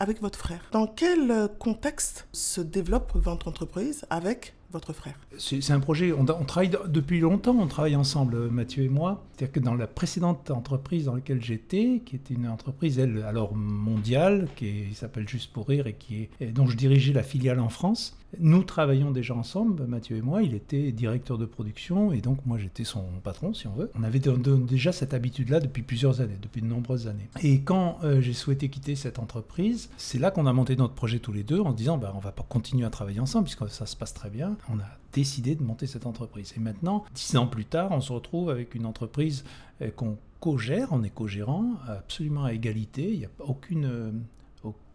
avec 0.00 0.20
votre 0.20 0.38
frère. 0.38 0.60
Dans 0.72 0.86
quel 0.86 1.30
euh, 1.30 1.48
contexte 1.48 2.28
se 2.32 2.60
développe 2.60 3.12
votre 3.14 3.48
entreprise 3.48 4.04
avec 4.10 4.54
votre 4.70 4.92
frère? 4.92 5.18
C'est 5.38 5.70
un 5.70 5.80
projet, 5.80 6.12
on, 6.12 6.24
travaille 6.24 6.70
depuis 6.88 7.20
longtemps, 7.20 7.56
on 7.58 7.66
travaille 7.66 7.96
ensemble, 7.96 8.50
Mathieu 8.50 8.84
et 8.84 8.88
moi. 8.88 9.24
C'est-à-dire 9.32 9.52
que 9.52 9.60
dans 9.60 9.74
la 9.74 9.86
précédente 9.86 10.50
entreprise 10.50 11.06
dans 11.06 11.14
laquelle 11.14 11.42
j'étais, 11.42 12.02
qui 12.04 12.16
était 12.16 12.34
une 12.34 12.48
entreprise, 12.48 12.98
elle, 12.98 13.24
alors 13.26 13.54
mondiale, 13.54 14.48
qui 14.56 14.94
s'appelle 14.94 15.28
Juste 15.28 15.52
pour 15.52 15.68
Rire 15.68 15.86
et, 15.86 15.94
qui 15.94 16.28
est, 16.40 16.46
dont 16.46 16.66
je 16.66 16.76
dirigeais 16.76 17.12
la 17.12 17.22
filiale 17.22 17.60
en 17.60 17.70
France, 17.70 18.17
nous 18.38 18.62
travaillions 18.62 19.10
déjà 19.10 19.34
ensemble, 19.34 19.86
Mathieu 19.86 20.16
et 20.16 20.22
moi. 20.22 20.42
Il 20.42 20.54
était 20.54 20.92
directeur 20.92 21.38
de 21.38 21.46
production 21.46 22.12
et 22.12 22.20
donc 22.20 22.44
moi 22.44 22.58
j'étais 22.58 22.84
son 22.84 23.04
patron, 23.22 23.54
si 23.54 23.66
on 23.66 23.72
veut. 23.72 23.90
On 23.98 24.02
avait 24.02 24.20
déjà 24.20 24.92
cette 24.92 25.14
habitude-là 25.14 25.60
depuis 25.60 25.82
plusieurs 25.82 26.20
années, 26.20 26.38
depuis 26.40 26.60
de 26.60 26.66
nombreuses 26.66 27.08
années. 27.08 27.28
Et 27.42 27.60
quand 27.60 27.98
euh, 28.04 28.20
j'ai 28.20 28.34
souhaité 28.34 28.68
quitter 28.68 28.96
cette 28.96 29.18
entreprise, 29.18 29.90
c'est 29.96 30.18
là 30.18 30.30
qu'on 30.30 30.46
a 30.46 30.52
monté 30.52 30.76
notre 30.76 30.94
projet 30.94 31.18
tous 31.18 31.32
les 31.32 31.42
deux 31.42 31.60
en 31.60 31.72
disant 31.72 31.98
bah, 31.98 32.12
on 32.14 32.20
va 32.20 32.32
pas 32.32 32.44
continuer 32.46 32.84
à 32.84 32.90
travailler 32.90 33.20
ensemble 33.20 33.44
puisque 33.44 33.68
ça 33.68 33.86
se 33.86 33.96
passe 33.96 34.14
très 34.14 34.30
bien. 34.30 34.56
On 34.68 34.78
a 34.78 34.86
décidé 35.12 35.54
de 35.54 35.62
monter 35.62 35.86
cette 35.86 36.06
entreprise. 36.06 36.52
Et 36.56 36.60
maintenant, 36.60 37.04
dix 37.14 37.36
ans 37.36 37.46
plus 37.46 37.64
tard, 37.64 37.90
on 37.92 38.00
se 38.00 38.12
retrouve 38.12 38.50
avec 38.50 38.74
une 38.74 38.84
entreprise 38.86 39.44
euh, 39.80 39.90
qu'on 39.90 40.18
co-gère, 40.40 40.88
on 40.92 41.02
est 41.02 41.10
co-gérant, 41.10 41.72
absolument 41.88 42.44
à 42.44 42.52
égalité. 42.52 43.10
Il 43.12 43.18
n'y 43.18 43.24
a 43.24 43.30
aucune 43.40 43.86
euh, 43.86 44.10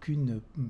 aucune 0.04 0.32
euh, 0.32 0.62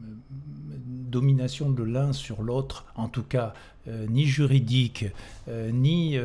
domination 1.09 1.71
de 1.71 1.81
l'un 1.81 2.13
sur 2.13 2.43
l'autre, 2.43 2.85
en 2.95 3.07
tout 3.07 3.23
cas 3.23 3.53
euh, 3.87 4.05
ni 4.07 4.25
juridique, 4.25 5.05
euh, 5.47 5.71
ni, 5.71 6.17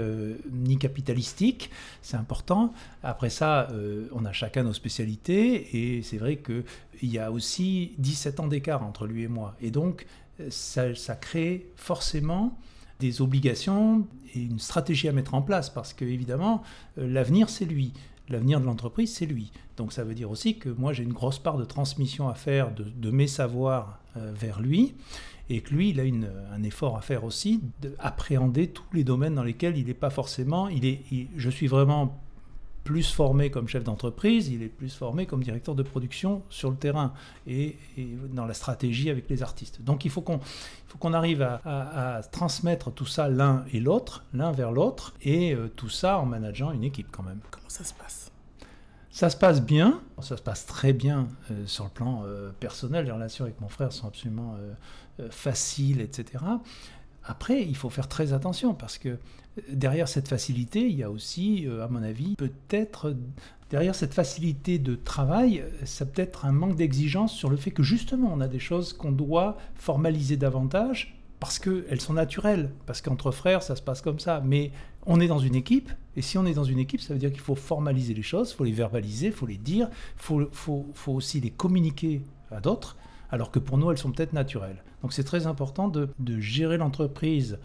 ni 0.52 0.76
capitalistique, 0.76 1.70
c'est 2.02 2.16
important. 2.16 2.74
Après 3.02 3.30
ça, 3.30 3.68
on 4.12 4.24
a 4.24 4.32
chacun 4.32 4.62
nos 4.62 4.72
spécialités, 4.72 5.96
et 5.96 6.02
c'est 6.02 6.18
vrai 6.18 6.36
qu'il 6.36 6.64
y 7.10 7.18
a 7.18 7.32
aussi 7.32 7.92
17 7.98 8.40
ans 8.40 8.46
d'écart 8.46 8.82
entre 8.82 9.06
lui 9.06 9.24
et 9.24 9.28
moi. 9.28 9.54
Et 9.60 9.70
donc, 9.70 10.06
ça, 10.50 10.94
ça 10.94 11.16
crée 11.16 11.66
forcément 11.76 12.58
des 13.00 13.20
obligations 13.22 14.06
et 14.34 14.40
une 14.40 14.58
stratégie 14.58 15.08
à 15.08 15.12
mettre 15.12 15.34
en 15.34 15.42
place, 15.42 15.70
parce 15.70 15.92
que 15.92 16.04
évidemment, 16.04 16.62
l'avenir, 16.96 17.48
c'est 17.48 17.64
lui 17.64 17.92
l'avenir 18.32 18.60
de 18.60 18.66
l'entreprise, 18.66 19.14
c'est 19.14 19.26
lui. 19.26 19.52
Donc 19.76 19.92
ça 19.92 20.04
veut 20.04 20.14
dire 20.14 20.30
aussi 20.30 20.58
que 20.58 20.68
moi, 20.68 20.92
j'ai 20.92 21.02
une 21.02 21.12
grosse 21.12 21.38
part 21.38 21.56
de 21.56 21.64
transmission 21.64 22.28
à 22.28 22.34
faire 22.34 22.70
de, 22.72 23.10
mes 23.10 23.26
savoirs 23.26 24.00
euh, 24.16 24.32
vers 24.34 24.60
lui, 24.60 24.94
et 25.50 25.60
que 25.62 25.74
lui, 25.74 25.90
il 25.90 26.00
a 26.00 26.04
une, 26.04 26.30
un 26.52 26.62
effort 26.62 26.96
à 26.96 27.00
faire 27.00 27.24
aussi 27.24 27.60
d'appréhender 27.80 28.68
tous 28.68 28.84
les 28.92 29.04
domaines 29.04 29.34
dans 29.34 29.42
lesquels 29.42 29.78
il 29.78 29.86
n'est 29.86 29.94
pas 29.94 30.10
forcément... 30.10 30.68
Il 30.68 30.84
est, 30.84 31.00
je 31.36 31.50
suis 31.50 31.66
vraiment 31.66 32.20
plus 32.88 33.12
formé 33.12 33.50
comme 33.50 33.68
chef 33.68 33.84
d'entreprise, 33.84 34.48
il 34.48 34.62
est 34.62 34.70
plus 34.70 34.94
formé 34.94 35.26
comme 35.26 35.42
directeur 35.42 35.74
de 35.74 35.82
production 35.82 36.42
sur 36.48 36.70
le 36.70 36.76
terrain 36.76 37.12
et, 37.46 37.76
dans 38.32 38.46
la 38.46 38.54
stratégie 38.54 39.10
avec 39.10 39.28
les 39.28 39.42
artistes. 39.42 39.82
Donc 39.82 40.06
il 40.06 40.10
faut 40.10 40.22
qu'on 40.22 40.40
qu'on 40.98 41.12
arrive 41.12 41.42
à, 41.42 42.22
transmettre 42.32 42.90
tout 42.90 43.04
ça 43.04 43.28
l'un 43.28 43.66
et 43.74 43.78
l'autre, 43.78 44.24
l'un 44.32 44.52
vers 44.52 44.72
l'autre, 44.72 45.12
et 45.20 45.54
euh, 45.54 45.68
tout 45.68 45.90
ça 45.90 46.18
en 46.18 46.24
manageant 46.24 46.72
une 46.72 46.82
équipe 46.82 47.08
quand 47.12 47.22
même. 47.22 47.40
Comment 47.50 47.68
ça 47.68 47.84
se 47.84 47.92
passe? 47.92 48.32
Ça 49.10 49.28
se 49.28 49.36
passe 49.36 49.60
bien, 49.60 50.00
ça 50.22 50.38
se 50.38 50.42
passe 50.42 50.64
très 50.64 50.94
bien 50.94 51.28
euh, 51.50 51.66
sur 51.66 51.84
le 51.84 51.90
plan 51.90 52.22
euh, 52.24 52.50
personnel. 52.58 53.04
Les 53.04 53.10
relations 53.10 53.44
avec 53.44 53.60
mon 53.60 53.68
frère 53.68 53.92
sont 53.92 54.06
absolument 54.06 54.56
faciles, 55.30 56.00
etc. 56.00 56.42
Après, 57.28 57.62
il 57.62 57.76
faut 57.76 57.90
faire 57.90 58.08
très 58.08 58.32
attention 58.32 58.72
parce 58.74 58.96
que 58.96 59.18
derrière 59.70 60.08
cette 60.08 60.28
facilité, 60.28 60.88
il 60.88 60.96
y 60.96 61.02
a 61.02 61.10
aussi, 61.10 61.66
euh, 61.66 61.84
à 61.84 61.88
mon 61.88 62.02
avis, 62.02 62.34
peut-être 62.36 63.14
derrière 63.68 63.94
cette 63.94 64.14
facilité 64.14 64.78
de 64.78 64.94
travail, 64.94 65.62
ça 65.84 66.06
peut 66.06 66.22
être 66.22 66.46
un 66.46 66.52
manque 66.52 66.76
d'exigence 66.76 67.34
sur 67.34 67.50
le 67.50 67.58
fait 67.58 67.70
que 67.70 67.82
justement 67.82 68.30
on 68.32 68.40
a 68.40 68.48
des 68.48 68.58
choses 68.58 68.94
qu'on 68.94 69.12
doit 69.12 69.58
formaliser 69.74 70.38
davantage 70.38 71.20
parce 71.38 71.58
qu'elles 71.58 72.00
sont 72.00 72.14
naturelles, 72.14 72.70
parce 72.86 73.02
qu'entre 73.02 73.30
frères 73.30 73.62
ça 73.62 73.76
se 73.76 73.82
passe 73.82 74.00
comme 74.00 74.18
ça. 74.18 74.42
Mais 74.42 74.72
on 75.04 75.20
est 75.20 75.28
dans 75.28 75.38
une 75.38 75.54
équipe, 75.54 75.90
et 76.16 76.22
si 76.22 76.38
on 76.38 76.46
est 76.46 76.54
dans 76.54 76.64
une 76.64 76.78
équipe, 76.78 77.02
ça 77.02 77.12
veut 77.12 77.20
dire 77.20 77.30
qu'il 77.30 77.40
faut 77.40 77.54
formaliser 77.54 78.14
les 78.14 78.22
choses, 78.22 78.52
il 78.52 78.56
faut 78.56 78.64
les 78.64 78.72
verbaliser, 78.72 79.26
il 79.26 79.32
faut 79.32 79.46
les 79.46 79.58
dire, 79.58 79.90
il 80.16 80.48
faut, 80.50 80.86
faut 80.94 81.12
aussi 81.12 81.40
les 81.40 81.50
communiquer 81.50 82.22
à 82.50 82.60
d'autres 82.60 82.96
alors 83.30 83.50
que 83.50 83.58
pour 83.58 83.78
nous, 83.78 83.90
elles 83.90 83.98
sont 83.98 84.12
peut-être 84.12 84.32
naturelles. 84.32 84.82
Donc 85.02 85.12
c'est 85.12 85.24
très 85.24 85.46
important 85.46 85.88
de, 85.88 86.10
gérer 86.40 86.76
l'entreprise 86.76 87.58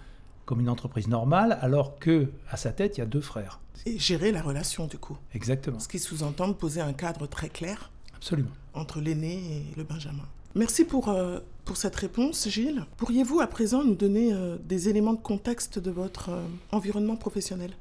comme 0.46 0.60
une 0.60 0.70
entreprise 0.70 1.08
normale, 1.08 1.58
alors 1.62 1.98
que 2.00 2.30
à 2.50 2.58
sa 2.58 2.72
tête, 2.72 2.98
il 2.98 3.00
y 3.00 3.04
a 3.04 3.06
deux 3.06 3.22
frères. 3.22 3.62
Et 3.86 3.98
gérer 3.98 4.32
la 4.32 4.42
relation, 4.42 4.88
du 4.88 4.98
coup. 4.98 5.18
Exactement. 5.34 5.80
Ce 5.80 5.88
qui 5.88 6.00
sous-entend 6.00 6.52
poser 6.54 6.82
un 6.82 6.94
cadre 6.94 7.28
très 7.28 7.50
clair. 7.50 7.92
Absolument. 8.16 8.52
Entre 8.74 9.00
l'aîné 9.00 9.34
et 9.34 9.78
le 9.78 9.84
Benjamin. 9.84 10.26
Merci 10.56 10.86
pour, 10.86 11.10
euh, 11.10 11.40
pour 11.66 11.78
cette 11.78 11.96
réponse, 11.96 12.48
Gilles. 12.48 12.86
Pourriez-vous 12.98 13.40
à 13.40 13.48
présent 13.48 13.84
nous 13.84 13.96
donner 13.96 14.34
euh, 14.34 14.58
des 14.64 14.90
éléments 14.90 15.14
de 15.14 15.22
contexte 15.22 15.80
de 15.80 15.90
votre 15.90 16.30
euh, 16.30 16.46
environnement 16.72 17.16
professionnel? 17.16 17.72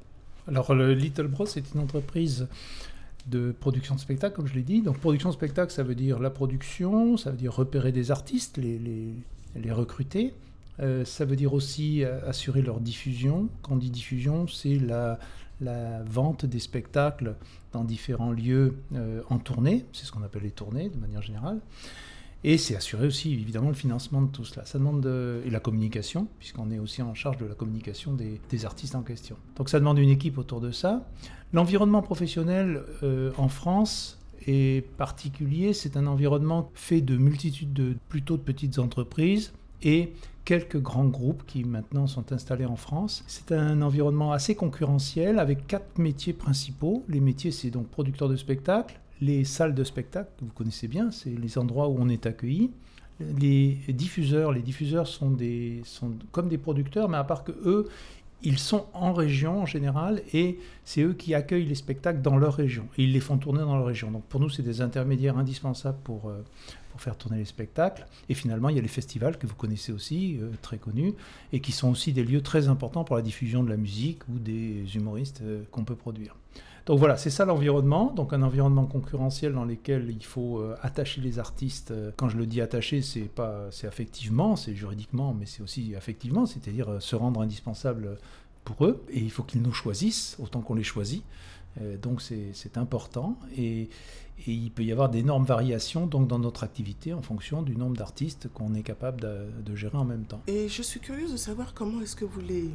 Alors, 0.47 0.73
le 0.73 0.93
Little 0.93 1.27
Bros 1.27 1.45
est 1.45 1.73
une 1.73 1.81
entreprise 1.81 2.47
de 3.27 3.51
production 3.51 3.95
de 3.95 3.99
spectacle, 3.99 4.35
comme 4.35 4.47
je 4.47 4.53
l'ai 4.53 4.63
dit. 4.63 4.81
Donc 4.81 4.99
production 4.99 5.29
de 5.29 5.33
spectacle, 5.33 5.71
ça 5.71 5.83
veut 5.83 5.95
dire 5.95 6.19
la 6.19 6.29
production, 6.29 7.17
ça 7.17 7.31
veut 7.31 7.37
dire 7.37 7.53
repérer 7.53 7.91
des 7.91 8.11
artistes, 8.11 8.57
les, 8.57 8.79
les, 9.55 9.71
recruter. 9.71 10.33
Euh, 10.79 11.05
ça 11.05 11.25
veut 11.25 11.35
dire 11.35 11.53
aussi 11.53 12.03
euh, 12.03 12.27
assurer 12.27 12.61
leur 12.61 12.79
diffusion. 12.79 13.47
Quand 13.61 13.73
on 13.73 13.77
dit 13.77 13.91
diffusion, 13.91 14.47
c'est 14.47 14.79
la, 14.79 15.19
la, 15.61 16.03
vente 16.03 16.45
des 16.45 16.59
spectacles 16.59 17.35
dans 17.71 17.83
différents 17.83 18.31
lieux 18.31 18.75
euh, 18.95 19.21
en 19.29 19.37
tournée. 19.37 19.85
C'est 19.93 20.05
ce 20.05 20.11
qu'on 20.11 20.23
appelle 20.23 20.43
les 20.43 20.51
tournées 20.51 20.89
de 20.89 20.97
manière 20.97 21.21
générale. 21.21 21.59
Et 22.43 22.57
c'est 22.57 22.75
assurer 22.75 23.07
aussi 23.07 23.33
évidemment 23.33 23.69
le 23.69 23.73
financement 23.73 24.21
de 24.21 24.29
tout 24.29 24.43
cela. 24.43 24.65
Ça 24.65 24.77
demande 24.77 25.01
de... 25.01 25.41
et 25.45 25.49
la 25.49 25.59
communication, 25.59 26.27
puisqu'on 26.39 26.71
est 26.71 26.79
aussi 26.79 27.01
en 27.01 27.13
charge 27.13 27.37
de 27.37 27.45
la 27.45 27.55
communication 27.55 28.13
des, 28.13 28.65
artistes 28.65 28.95
en 28.95 29.01
question. 29.01 29.37
Donc 29.55 29.69
ça 29.69 29.79
demande 29.79 29.97
une 29.97 30.09
équipe 30.09 30.37
autour 30.37 30.61
de 30.61 30.71
ça. 30.71 31.07
L'environnement 31.53 32.01
professionnel 32.01 32.83
euh, 33.01 33.31
en 33.37 33.47
France 33.47 34.19
est 34.45 34.85
particulier. 34.97 35.73
C'est 35.73 35.97
un 35.97 36.05
environnement 36.05 36.69
fait 36.73 37.01
de 37.01 37.17
multitudes 37.17 37.73
de 37.73 37.95
plutôt 38.09 38.37
de 38.37 38.41
petites 38.41 38.77
entreprises 38.79 39.53
et 39.81 40.13
quelques 40.45 40.79
grands 40.79 41.05
groupes 41.05 41.43
qui 41.45 41.63
maintenant 41.63 42.07
sont 42.07 42.31
installés 42.31 42.65
en 42.65 42.75
France. 42.75 43.23
C'est 43.27 43.51
un 43.51 43.81
environnement 43.81 44.33
assez 44.33 44.55
concurrentiel 44.55 45.39
avec 45.39 45.67
quatre 45.67 45.97
métiers 45.97 46.33
principaux. 46.33 47.03
Les 47.07 47.19
métiers, 47.19 47.51
c'est 47.51 47.69
donc 47.69 47.87
producteur 47.87 48.29
de 48.29 48.35
spectacles, 48.35 48.99
les 49.23 49.45
salles 49.45 49.73
de 49.73 49.83
spectacle, 49.83 50.29
vous 50.41 50.51
connaissez 50.53 50.87
bien, 50.87 51.11
c'est 51.11 51.29
les 51.29 51.57
endroits 51.57 51.87
où 51.87 51.95
on 51.99 52.09
est 52.09 52.25
accueilli. 52.25 52.71
Les 53.19 53.77
diffuseurs, 53.89 54.51
les 54.51 54.61
diffuseurs 54.61 55.07
sont, 55.07 55.29
des, 55.29 55.81
sont 55.85 56.13
comme 56.31 56.49
des 56.49 56.57
producteurs, 56.57 57.07
mais 57.07 57.17
à 57.17 57.23
part 57.23 57.43
que 57.43 57.51
eux, 57.63 57.87
ils 58.41 58.59
sont 58.59 58.85
en 58.93 59.13
région 59.13 59.61
en 59.61 59.65
général 59.65 60.21
et 60.33 60.59
c'est 60.83 61.01
eux 61.01 61.13
qui 61.13 61.33
accueillent 61.33 61.65
les 61.65 61.75
spectacles 61.75 62.21
dans 62.21 62.35
leur 62.35 62.55
région 62.55 62.87
et 62.97 63.03
ils 63.03 63.13
les 63.13 63.21
font 63.21 63.37
tourner 63.37 63.61
dans 63.61 63.77
leur 63.77 63.85
région. 63.85 64.11
Donc 64.11 64.23
pour 64.25 64.41
nous, 64.41 64.49
c'est 64.49 64.63
des 64.63 64.81
intermédiaires 64.81 65.37
indispensables 65.37 65.99
pour, 66.03 66.27
euh, 66.27 66.43
pour 66.91 66.99
faire 66.99 67.15
tourner 67.15 67.37
les 67.37 67.45
spectacles. 67.45 68.05
Et 68.27 68.33
finalement, 68.33 68.67
il 68.67 68.75
y 68.75 68.79
a 68.79 68.81
les 68.81 68.89
festivals 68.89 69.37
que 69.37 69.47
vous 69.47 69.55
connaissez 69.55 69.93
aussi, 69.93 70.37
euh, 70.41 70.49
très 70.61 70.77
connus, 70.77 71.13
et 71.53 71.61
qui 71.61 71.71
sont 71.71 71.89
aussi 71.89 72.11
des 72.11 72.25
lieux 72.25 72.41
très 72.41 72.67
importants 72.67 73.05
pour 73.05 73.15
la 73.15 73.21
diffusion 73.21 73.63
de 73.63 73.69
la 73.69 73.77
musique 73.77 74.27
ou 74.27 74.39
des 74.39 74.83
humoristes 74.95 75.39
euh, 75.43 75.63
qu'on 75.71 75.85
peut 75.85 75.95
produire. 75.95 76.35
Donc 76.85 76.99
voilà, 76.99 77.15
c'est 77.15 77.29
ça 77.29 77.45
l'environnement, 77.45 78.11
donc 78.13 78.33
un 78.33 78.41
environnement 78.41 78.85
concurrentiel 78.85 79.53
dans 79.53 79.63
lequel 79.63 80.09
il 80.09 80.23
faut 80.23 80.59
euh, 80.59 80.75
attacher 80.81 81.21
les 81.21 81.39
artistes. 81.39 81.91
Euh, 81.91 82.11
quand 82.17 82.27
je 82.27 82.37
le 82.37 82.45
dis 82.45 82.59
attacher, 82.59 83.01
c'est 83.01 83.21
pas, 83.21 83.67
c'est 83.71 83.87
affectivement, 83.87 84.57
c'est 84.57 84.75
juridiquement, 84.75 85.33
mais 85.33 85.45
c'est 85.45 85.63
aussi 85.63 85.95
affectivement, 85.95 86.45
c'est-à-dire 86.45 86.89
euh, 86.89 86.99
se 86.99 87.15
rendre 87.15 87.41
indispensable 87.41 88.17
pour 88.65 88.85
eux. 88.85 89.01
Et 89.09 89.19
il 89.19 89.31
faut 89.31 89.43
qu'ils 89.43 89.61
nous 89.61 89.71
choisissent 89.71 90.35
autant 90.39 90.61
qu'on 90.61 90.75
les 90.75 90.83
choisit. 90.83 91.23
donc 92.01 92.21
c'est 92.21 92.77
important 92.77 93.35
et, 93.57 93.89
et, 94.45 94.51
il 94.51 94.69
peut 94.69 94.83
y 94.83 94.91
avoir 94.91 95.09
d'énormes 95.09 95.43
variations 95.43 96.05
donc 96.05 96.27
dans 96.27 96.37
notre 96.37 96.63
activité 96.63 97.13
en 97.13 97.21
fonction 97.21 97.63
du 97.63 97.75
nombre 97.75 97.97
d'artistes 97.97 98.47
qu'on 98.53 98.75
est 98.75 98.83
capable 98.83 99.19
de, 99.21 99.47
de 99.65 99.75
gérer 99.75 99.97
en 99.97 100.05
même 100.05 100.25
temps. 100.25 100.41
Et 100.47 100.69
je 100.69 100.81
suis 100.81 100.99
curieuse 100.99 101.31
de 101.31 101.37
savoir 101.37 101.73
comment 101.73 101.99
est-ce 102.01 102.15
que 102.15 102.25
vous 102.25 102.41
les, 102.41 102.69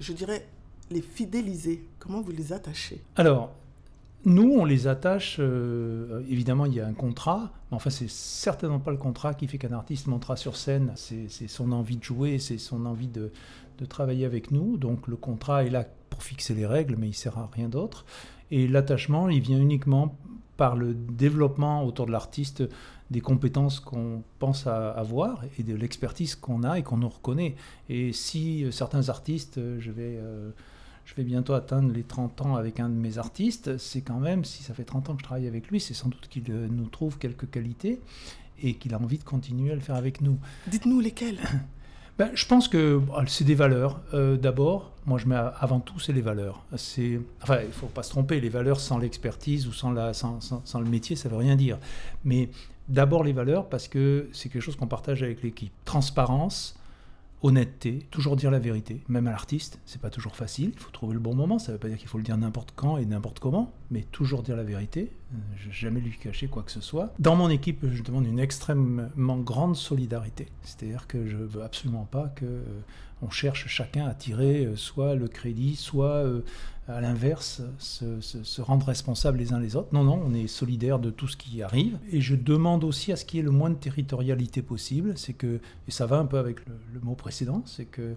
je 0.00 0.12
dirais, 0.12 0.46
les 0.92 1.02
fidéliser 1.02 1.84
Comment 1.98 2.20
vous 2.20 2.32
les 2.32 2.52
attachez? 2.52 3.00
Alors, 3.16 3.52
nous, 4.24 4.52
on 4.56 4.64
les 4.64 4.86
attache, 4.86 5.36
euh, 5.40 6.22
évidemment, 6.28 6.66
il 6.66 6.74
y 6.74 6.80
a 6.80 6.86
un 6.86 6.92
contrat, 6.92 7.52
mais 7.70 7.76
enfin, 7.76 7.90
c'est 7.90 8.08
certainement 8.08 8.78
pas 8.78 8.92
le 8.92 8.96
contrat 8.96 9.34
qui 9.34 9.48
fait 9.48 9.58
qu'un 9.58 9.72
artiste 9.72 10.06
montera 10.06 10.36
sur 10.36 10.56
scène. 10.56 10.92
C'est 10.96 11.48
son 11.48 11.72
envie 11.72 11.96
de 11.96 12.04
jouer, 12.04 12.38
c'est 12.38 12.58
son 12.58 12.86
envie 12.86 13.08
de, 13.08 13.32
de, 13.78 13.84
travailler 13.84 14.24
avec 14.24 14.52
nous. 14.52 14.76
Donc, 14.76 15.08
le 15.08 15.16
contrat 15.16 15.64
est 15.64 15.70
là 15.70 15.84
pour 16.10 16.22
fixer 16.22 16.54
les 16.54 16.66
règles, 16.66 16.96
mais 16.96 17.08
il 17.08 17.14
sert 17.14 17.36
à 17.38 17.50
rien 17.52 17.68
d'autre. 17.68 18.04
Et 18.52 18.68
l'attachement, 18.68 19.28
il 19.28 19.40
vient 19.40 19.58
uniquement 19.58 20.16
par 20.56 20.76
le 20.76 20.94
développement 20.94 21.84
autour 21.84 22.06
de 22.06 22.12
l'artiste 22.12 22.62
des 23.10 23.20
compétences 23.20 23.80
qu'on 23.80 24.22
pense 24.38 24.66
avoir 24.66 25.42
et 25.58 25.62
de 25.62 25.74
l'expertise 25.74 26.34
qu'on 26.34 26.62
a 26.62 26.78
et 26.78 26.82
qu'on 26.82 26.96
nous 26.96 27.08
reconnaît. 27.08 27.56
Et 27.88 28.12
si 28.12 28.64
euh, 28.64 28.70
certains 28.70 29.08
artistes, 29.08 29.58
euh, 29.58 29.78
je 29.80 29.90
vais 29.90 30.18
je 31.04 31.14
vais 31.14 31.24
bientôt 31.24 31.54
atteindre 31.54 31.92
les 31.92 32.02
30 32.02 32.40
ans 32.42 32.56
avec 32.56 32.80
un 32.80 32.88
de 32.88 32.94
mes 32.94 33.18
artistes, 33.18 33.76
c'est 33.78 34.00
quand 34.00 34.18
même, 34.18 34.44
si 34.44 34.62
ça 34.62 34.74
fait 34.74 34.84
30 34.84 35.10
ans 35.10 35.14
que 35.14 35.20
je 35.20 35.24
travaille 35.24 35.46
avec 35.46 35.68
lui, 35.68 35.80
c'est 35.80 35.94
sans 35.94 36.08
doute 36.08 36.28
qu'il 36.28 36.44
euh, 36.50 36.68
nous 36.70 36.86
trouve 36.86 37.18
quelques 37.18 37.50
qualités 37.50 38.00
et 38.62 38.74
qu'il 38.74 38.94
a 38.94 38.98
envie 38.98 39.18
de 39.18 39.24
continuer 39.24 39.72
à 39.72 39.74
le 39.74 39.80
faire 39.80 39.96
avec 39.96 40.20
nous. 40.20 40.38
Dites-nous 40.68 41.00
lesquelles 41.00 41.38
ben, 42.18 42.30
Je 42.34 42.46
pense 42.46 42.68
que 42.68 43.00
c'est 43.26 43.44
des 43.44 43.54
valeurs. 43.54 44.00
Euh, 44.14 44.36
d'abord, 44.36 44.92
moi 45.04 45.18
je 45.18 45.26
mets 45.26 45.36
avant 45.36 45.80
tout, 45.80 45.98
c'est 45.98 46.12
les 46.12 46.20
valeurs. 46.20 46.64
C'est, 46.76 47.20
enfin, 47.42 47.58
il 47.62 47.68
ne 47.68 47.72
faut 47.72 47.86
pas 47.86 48.02
se 48.02 48.10
tromper, 48.10 48.40
les 48.40 48.48
valeurs 48.48 48.80
sans 48.80 48.98
l'expertise 48.98 49.66
ou 49.66 49.72
sans, 49.72 49.90
la, 49.90 50.14
sans, 50.14 50.40
sans, 50.40 50.80
le 50.80 50.88
métier, 50.88 51.16
ça 51.16 51.28
ne 51.28 51.34
veut 51.34 51.40
rien 51.40 51.56
dire. 51.56 51.78
Mais 52.24 52.48
d'abord 52.88 53.24
les 53.24 53.32
valeurs 53.32 53.68
parce 53.68 53.88
que 53.88 54.28
c'est 54.32 54.48
quelque 54.48 54.62
chose 54.62 54.76
qu'on 54.76 54.86
partage 54.86 55.22
avec 55.22 55.42
l'équipe. 55.42 55.72
Transparence, 55.84 56.76
honnêteté, 57.42 58.06
toujours 58.10 58.36
dire 58.36 58.50
la 58.50 58.58
vérité, 58.58 59.02
même 59.08 59.26
à 59.26 59.30
l'artiste, 59.30 59.80
c'est 59.84 60.00
pas 60.00 60.10
toujours 60.10 60.36
facile, 60.36 60.70
il 60.74 60.78
faut 60.78 60.90
trouver 60.90 61.14
le 61.14 61.20
bon 61.20 61.34
moment, 61.34 61.58
ça 61.58 61.72
veut 61.72 61.78
pas 61.78 61.88
dire 61.88 61.98
qu'il 61.98 62.08
faut 62.08 62.18
le 62.18 62.24
dire 62.24 62.36
n'importe 62.36 62.72
quand 62.76 62.98
et 62.98 63.04
n'importe 63.04 63.40
comment, 63.40 63.72
mais 63.90 64.02
toujours 64.02 64.42
dire 64.42 64.56
la 64.56 64.62
vérité, 64.62 65.10
euh, 65.34 65.36
jamais 65.70 66.00
lui 66.00 66.16
cacher 66.16 66.46
quoi 66.46 66.62
que 66.62 66.70
ce 66.70 66.80
soit. 66.80 67.12
Dans 67.18 67.36
mon 67.36 67.50
équipe, 67.50 67.84
je 67.92 68.02
demande 68.02 68.26
une 68.26 68.38
extrêmement 68.38 69.38
grande 69.38 69.76
solidarité, 69.76 70.46
c'est-à-dire 70.62 71.06
que 71.06 71.26
je 71.26 71.36
veux 71.36 71.62
absolument 71.62 72.04
pas 72.04 72.28
que 72.28 72.44
euh, 72.44 72.64
on 73.22 73.30
cherche 73.30 73.66
chacun 73.68 74.06
à 74.06 74.14
tirer 74.14 74.66
euh, 74.66 74.76
soit 74.76 75.14
le 75.14 75.28
crédit, 75.28 75.76
soit 75.76 76.24
à 76.88 77.00
l'inverse, 77.00 77.62
se, 77.78 78.60
rendre 78.60 78.86
responsables 78.86 79.38
les 79.38 79.52
uns 79.52 79.60
les 79.60 79.76
autres. 79.76 79.88
Non, 79.92 80.02
non, 80.02 80.20
on 80.24 80.34
est 80.34 80.48
solidaire 80.48 80.98
de 80.98 81.10
tout 81.10 81.28
ce 81.28 81.36
qui 81.36 81.62
arrive. 81.62 81.98
Et 82.10 82.20
je 82.20 82.34
demande 82.34 82.84
aussi 82.84 83.12
à 83.12 83.16
ce 83.16 83.24
qu'il 83.24 83.38
y 83.38 83.40
ait 83.40 83.44
le 83.44 83.52
moins 83.52 83.70
de 83.70 83.76
territorialité 83.76 84.62
possible. 84.62 85.16
C'est 85.16 85.32
que, 85.32 85.60
et 85.86 85.90
ça 85.90 86.06
va 86.06 86.18
un 86.18 86.26
peu 86.26 86.38
avec 86.38 86.66
le, 86.66 86.74
le 86.92 87.00
mot 87.00 87.14
précédent, 87.14 87.62
c'est 87.66 87.84
que 87.84 88.16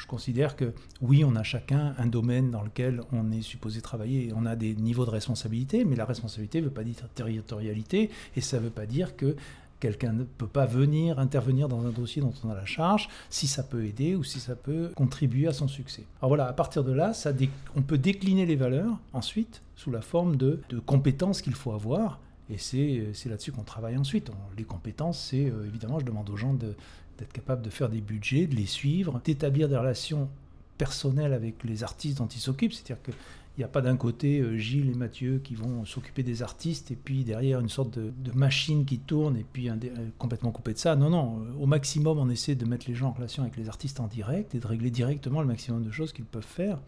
je 0.00 0.06
considère 0.06 0.56
que 0.56 0.72
oui, 1.02 1.24
on 1.24 1.36
a 1.36 1.42
chacun 1.42 1.94
un 1.98 2.06
domaine 2.06 2.50
dans 2.50 2.62
lequel 2.62 3.02
on 3.12 3.30
est 3.32 3.42
supposé 3.42 3.82
travailler. 3.82 4.32
On 4.34 4.46
a 4.46 4.56
des 4.56 4.74
niveaux 4.74 5.04
de 5.04 5.10
responsabilité, 5.10 5.84
mais 5.84 5.94
la 5.94 6.06
responsabilité 6.06 6.60
ne 6.60 6.66
veut 6.66 6.72
pas 6.72 6.84
dire 6.84 6.96
territorialité, 7.14 8.10
et 8.34 8.40
ça 8.40 8.56
ne 8.58 8.62
veut 8.62 8.70
pas 8.70 8.86
dire 8.86 9.14
que 9.14 9.36
Quelqu'un 9.80 10.12
ne 10.12 10.24
peut 10.24 10.46
pas 10.46 10.66
venir 10.66 11.18
intervenir 11.18 11.68
dans 11.68 11.86
un 11.86 11.90
dossier 11.90 12.20
dont 12.20 12.34
on 12.44 12.50
a 12.50 12.54
la 12.54 12.66
charge 12.66 13.08
si 13.30 13.46
ça 13.46 13.62
peut 13.62 13.86
aider 13.86 14.14
ou 14.14 14.22
si 14.22 14.38
ça 14.38 14.54
peut 14.54 14.90
contribuer 14.94 15.48
à 15.48 15.54
son 15.54 15.68
succès. 15.68 16.04
Alors 16.20 16.28
voilà, 16.28 16.46
à 16.46 16.52
partir 16.52 16.84
de 16.84 16.92
là, 16.92 17.14
ça 17.14 17.32
on 17.74 17.82
peut 17.82 17.98
décliner 17.98 18.44
les 18.44 18.56
valeurs 18.56 18.98
ensuite 19.12 19.62
sous 19.76 19.90
la 19.90 20.02
forme 20.02 20.36
de, 20.36 20.60
compétences 20.84 21.40
qu'il 21.40 21.54
faut 21.54 21.72
avoir. 21.72 22.20
Et 22.50 22.58
c'est 22.58 23.28
là-dessus 23.28 23.52
qu'on 23.52 23.62
travaille 23.62 23.96
ensuite. 23.96 24.30
les 24.58 24.64
compétences, 24.64 25.18
c'est 25.30 25.46
euh, 25.46 25.66
évidemment, 25.66 25.98
je 26.00 26.04
demande 26.04 26.28
aux 26.28 26.36
gens 26.36 26.52
d'être 26.52 27.32
capables 27.32 27.62
de 27.62 27.70
faire 27.70 27.88
des 27.88 28.00
budgets, 28.00 28.46
de 28.46 28.56
les 28.56 28.66
suivre, 28.66 29.20
d'établir 29.24 29.68
des 29.68 29.76
relations 29.76 30.28
personnelles 30.76 31.32
avec 31.32 31.62
les 31.64 31.84
artistes 31.84 32.18
dont 32.18 32.26
ils 32.26 32.40
s'occupent. 32.40 32.72
C'est-à-dire 32.72 33.02
que 33.02 33.12
n'y 33.60 33.64
a 33.64 33.68
pas 33.68 33.82
d'un 33.82 33.96
côté 33.96 34.40
euh, 34.40 34.56
Gilles 34.56 34.90
et 34.90 34.94
Mathieu 34.94 35.40
qui 35.42 35.54
vont 35.54 35.84
s'occuper 35.84 36.22
des 36.22 36.42
artistes 36.42 36.90
et 36.90 36.96
puis 36.96 37.24
derrière 37.24 37.60
une 37.60 37.68
sorte 37.68 37.98
de, 37.98 38.12
machine 38.34 38.84
qui 38.84 38.98
tourne 38.98 39.36
et 39.36 39.44
puis 39.50 39.68
un, 39.68 39.76
euh, 39.76 40.08
complètement 40.18 40.50
coupé 40.50 40.72
de 40.72 40.78
ça. 40.78 40.96
Non, 40.96 41.10
non, 41.10 41.40
euh, 41.40 41.62
au 41.62 41.66
maximum 41.66 42.18
on 42.18 42.30
essaie 42.30 42.54
de 42.54 42.64
mettre 42.64 42.86
les 42.88 42.94
gens 42.94 43.08
en 43.08 43.12
relation 43.12 43.42
avec 43.42 43.56
les 43.56 43.68
artistes 43.68 44.00
en 44.00 44.06
direct 44.06 44.54
et 44.54 44.58
de 44.58 44.66
régler 44.66 44.90
directement 44.90 45.40
le 45.40 45.46
maximum 45.46 45.84
de 45.84 45.90
choses 45.90 46.12
qu'ils 46.12 46.24
peuvent 46.24 46.42
faire. 46.42 46.78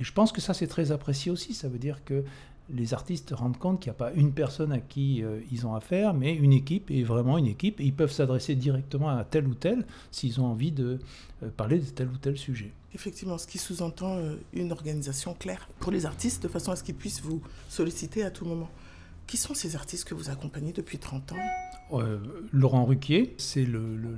Et 0.00 0.04
je 0.04 0.12
pense 0.12 0.32
que 0.32 0.40
ça 0.40 0.54
c'est 0.54 0.66
très 0.66 0.90
apprécié 0.92 1.30
aussi, 1.30 1.54
ça 1.54 1.68
veut 1.68 1.78
dire 1.78 2.04
que 2.04 2.24
les 2.70 2.92
artistes 2.92 3.32
rendent 3.34 3.56
compte 3.56 3.80
qu'il 3.80 3.90
n'y 3.90 3.96
a 3.96 3.98
pas 3.98 4.12
une 4.12 4.32
personne 4.32 4.72
à 4.72 4.78
qui 4.78 5.22
ils 5.50 5.66
ont 5.66 5.74
affaire, 5.74 6.12
mais 6.12 6.34
une 6.34 6.52
équipe, 6.52 6.90
et 6.90 7.02
vraiment 7.02 7.38
une 7.38 7.46
équipe, 7.46 7.80
et 7.80 7.84
ils 7.84 7.94
peuvent 7.94 8.12
s'adresser 8.12 8.56
directement 8.56 9.08
à 9.08 9.24
tel 9.24 9.46
ou 9.46 9.54
tel 9.54 9.86
s'ils 10.10 10.38
ont 10.38 10.44
envie 10.44 10.70
de 10.70 10.98
parler 11.56 11.78
de 11.78 11.86
tel 11.86 12.08
ou 12.08 12.18
tel 12.18 12.36
sujet. 12.36 12.72
Effectivement, 12.94 13.36
ce 13.36 13.46
qui 13.46 13.58
sous-entend 13.58 14.16
euh, 14.16 14.36
une 14.54 14.72
organisation 14.72 15.34
claire 15.34 15.68
pour 15.78 15.92
les 15.92 16.06
artistes 16.06 16.42
de 16.42 16.48
façon 16.48 16.72
à 16.72 16.76
ce 16.76 16.82
qu'ils 16.82 16.94
puissent 16.94 17.20
vous 17.20 17.42
solliciter 17.68 18.22
à 18.22 18.30
tout 18.30 18.46
moment. 18.46 18.70
Qui 19.28 19.36
sont 19.36 19.52
ces 19.52 19.76
artistes 19.76 20.08
que 20.08 20.14
vous 20.14 20.30
accompagnez 20.30 20.72
depuis 20.72 20.96
30 20.96 21.32
ans? 21.32 21.36
Euh, 21.92 22.18
Laurent 22.50 22.86
Ruquier, 22.86 23.34
c'est 23.36 23.66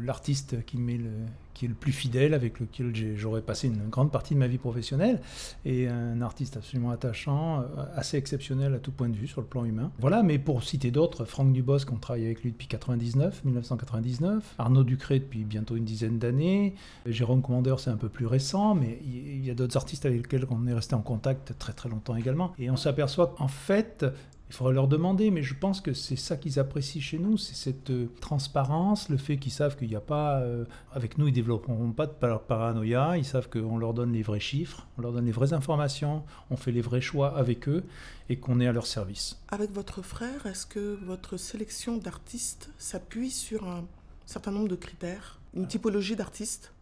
l'artiste 0.04 0.64
qui, 0.64 0.76
est 0.78 1.66
le 1.68 1.74
plus 1.74 1.90
fidèle, 1.90 2.32
avec 2.32 2.60
lequel 2.60 2.94
j'aurais 3.16 3.42
passé 3.42 3.66
une 3.66 3.88
grande 3.88 4.12
partie 4.12 4.34
de 4.34 4.38
ma 4.38 4.46
vie 4.46 4.58
professionnelle, 4.58 5.20
et 5.64 5.88
un 5.88 6.22
artiste 6.22 6.56
absolument 6.56 6.90
attachant, 6.90 7.60
euh, 7.60 7.64
assez 7.96 8.18
exceptionnel 8.18 8.72
à 8.72 8.78
tout 8.78 8.92
point 8.92 9.08
de 9.08 9.16
vue 9.16 9.26
sur 9.26 9.40
le 9.40 9.48
plan 9.48 9.64
humain. 9.64 9.90
Voilà, 9.98 10.22
mais 10.22 10.38
pour 10.38 10.62
citer 10.62 10.92
d'autres, 10.92 11.24
Franck 11.24 11.52
Dubosc, 11.52 11.90
on 11.90 11.96
travaille 11.96 12.26
avec 12.26 12.44
lui 12.44 12.52
depuis 12.52 12.68
99, 12.68 13.44
1999, 13.44 14.54
Arnaud 14.58 14.84
Ducré 14.84 15.18
depuis 15.18 15.42
bientôt 15.42 15.74
une 15.74 15.84
dizaine 15.84 16.20
d'années, 16.20 16.76
Jérôme 17.04 17.42
Commandeur 17.42 17.80
c'est 17.80 17.90
un 17.90 17.96
peu 17.96 18.08
plus 18.08 18.26
récent, 18.26 18.76
mais 18.76 19.00
il 19.04 19.44
y 19.44 19.50
a 19.50 19.54
d'autres 19.54 19.76
artistes 19.76 20.06
avec 20.06 20.22
lesquels 20.22 20.46
on 20.50 20.68
est 20.68 20.74
resté 20.74 20.94
en 20.94 21.02
contact 21.02 21.58
très 21.58 21.72
très 21.72 21.88
longtemps 21.88 22.14
également, 22.14 22.52
et 22.60 22.70
on 22.70 22.76
s'aperçoit 22.76 23.34
qu'en 23.36 23.48
fait, 23.48 24.06
il 24.50 24.54
faudrait 24.54 24.74
leur 24.74 24.88
demander, 24.88 25.30
mais 25.30 25.44
je 25.44 25.54
pense 25.54 25.80
que 25.80 25.92
c'est 25.92 26.16
ça 26.16 26.36
qu'ils 26.36 26.58
apprécient 26.58 27.00
chez 27.00 27.20
nous, 27.20 27.38
c'est 27.38 27.54
cette 27.54 27.90
euh, 27.90 28.10
transparence, 28.20 29.08
le 29.08 29.16
fait 29.16 29.36
qu'ils 29.36 29.52
savent 29.52 29.76
qu'il 29.76 29.86
n'y 29.86 29.94
a 29.94 30.00
pas, 30.00 30.40
euh, 30.40 30.64
avec 30.92 31.18
nous, 31.18 31.28
ils 31.28 31.32
développeront 31.32 31.92
pas 31.92 32.06
de 32.08 32.12
paranoïa, 32.12 33.16
ils 33.16 33.24
savent 33.24 33.48
qu'on 33.48 33.78
leur 33.78 33.94
donne 33.94 34.12
les 34.12 34.22
vrais 34.22 34.40
chiffres, 34.40 34.88
on 34.98 35.02
leur 35.02 35.12
donne 35.12 35.26
les 35.26 35.30
vraies 35.30 35.52
informations, 35.52 36.24
on 36.50 36.56
fait 36.56 36.72
les 36.72 36.80
vrais 36.80 37.00
choix 37.00 37.36
avec 37.36 37.68
eux 37.68 37.84
et 38.28 38.40
qu'on 38.40 38.58
est 38.58 38.66
à 38.66 38.72
leur 38.72 38.88
service. 38.88 39.40
Avec 39.50 39.70
votre 39.70 40.02
frère, 40.02 40.44
est-ce 40.46 40.66
que 40.66 40.98
votre 41.04 41.36
sélection 41.36 41.96
d'artistes 41.96 42.70
s'appuie 42.76 43.30
sur 43.30 43.68
un 43.68 43.84
certain 44.26 44.50
nombre 44.50 44.68
de 44.68 44.74
critères, 44.74 45.38
une 45.54 45.68
typologie 45.68 46.16
d'artistes? 46.16 46.72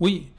Oui. 0.00 0.30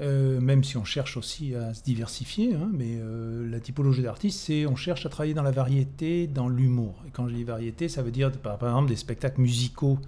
Euh, 0.00 0.40
même 0.40 0.64
si 0.64 0.76
on 0.76 0.84
cherche 0.84 1.16
aussi 1.16 1.54
à 1.54 1.72
se 1.72 1.84
diversifier, 1.84 2.54
hein, 2.54 2.68
mais 2.72 2.96
euh, 2.98 3.48
la 3.48 3.60
typologie 3.60 4.02
d'artiste, 4.02 4.40
c'est 4.40 4.66
on 4.66 4.74
cherche 4.74 5.06
à 5.06 5.08
travailler 5.08 5.34
dans 5.34 5.44
la 5.44 5.52
variété, 5.52 6.26
dans 6.26 6.48
l'humour. 6.48 6.96
Et 7.06 7.10
quand 7.10 7.28
je 7.28 7.34
dis 7.34 7.44
variété, 7.44 7.88
ça 7.88 8.02
veut 8.02 8.10
dire 8.10 8.32
par, 8.32 8.54
exemple 8.54 8.88
des 8.88 8.96
spectacles 8.96 9.40
musicaux 9.40 10.00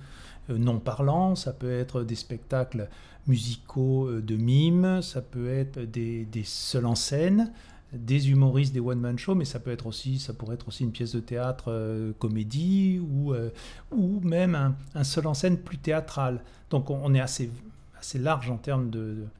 euh, 0.50 0.58
non 0.58 0.80
parlants, 0.80 1.36
ça 1.36 1.52
peut 1.52 1.70
être 1.70 2.02
des 2.02 2.16
spectacles 2.16 2.88
musicaux 3.28 4.10
de 4.10 4.36
mime, 4.36 5.02
ça 5.02 5.20
peut 5.22 5.48
être 5.48 5.78
des, 5.80 6.24
des 6.24 6.44
seuls 6.44 6.86
en 6.86 6.94
scène, 6.96 7.52
des 7.92 8.30
humoristes, 8.30 8.72
des 8.72 8.80
one-man 8.80 9.18
shows, 9.18 9.36
mais 9.36 9.44
ça 9.44 9.60
peut 9.60 9.70
être 9.70 9.86
aussi, 9.86 10.18
ça 10.18 10.32
pourrait 10.32 10.54
être 10.54 10.68
aussi 10.68 10.84
une 10.84 10.92
pièce 10.92 11.12
de 11.12 11.20
théâtre 11.20 12.12
comédie 12.20 13.00
ou, 13.00 13.34
ou 13.90 14.20
même 14.20 14.54
un, 14.54 14.76
un, 14.94 15.02
seul 15.02 15.26
en 15.26 15.34
scène 15.34 15.58
plus 15.58 15.78
théâtral. 15.78 16.40
Donc 16.70 16.88
on, 16.88 17.00
on 17.02 17.14
est 17.14 17.20
assez 17.20 17.50
assez 18.06 18.18
large 18.20 18.50
en 18.50 18.56
termes 18.56 18.88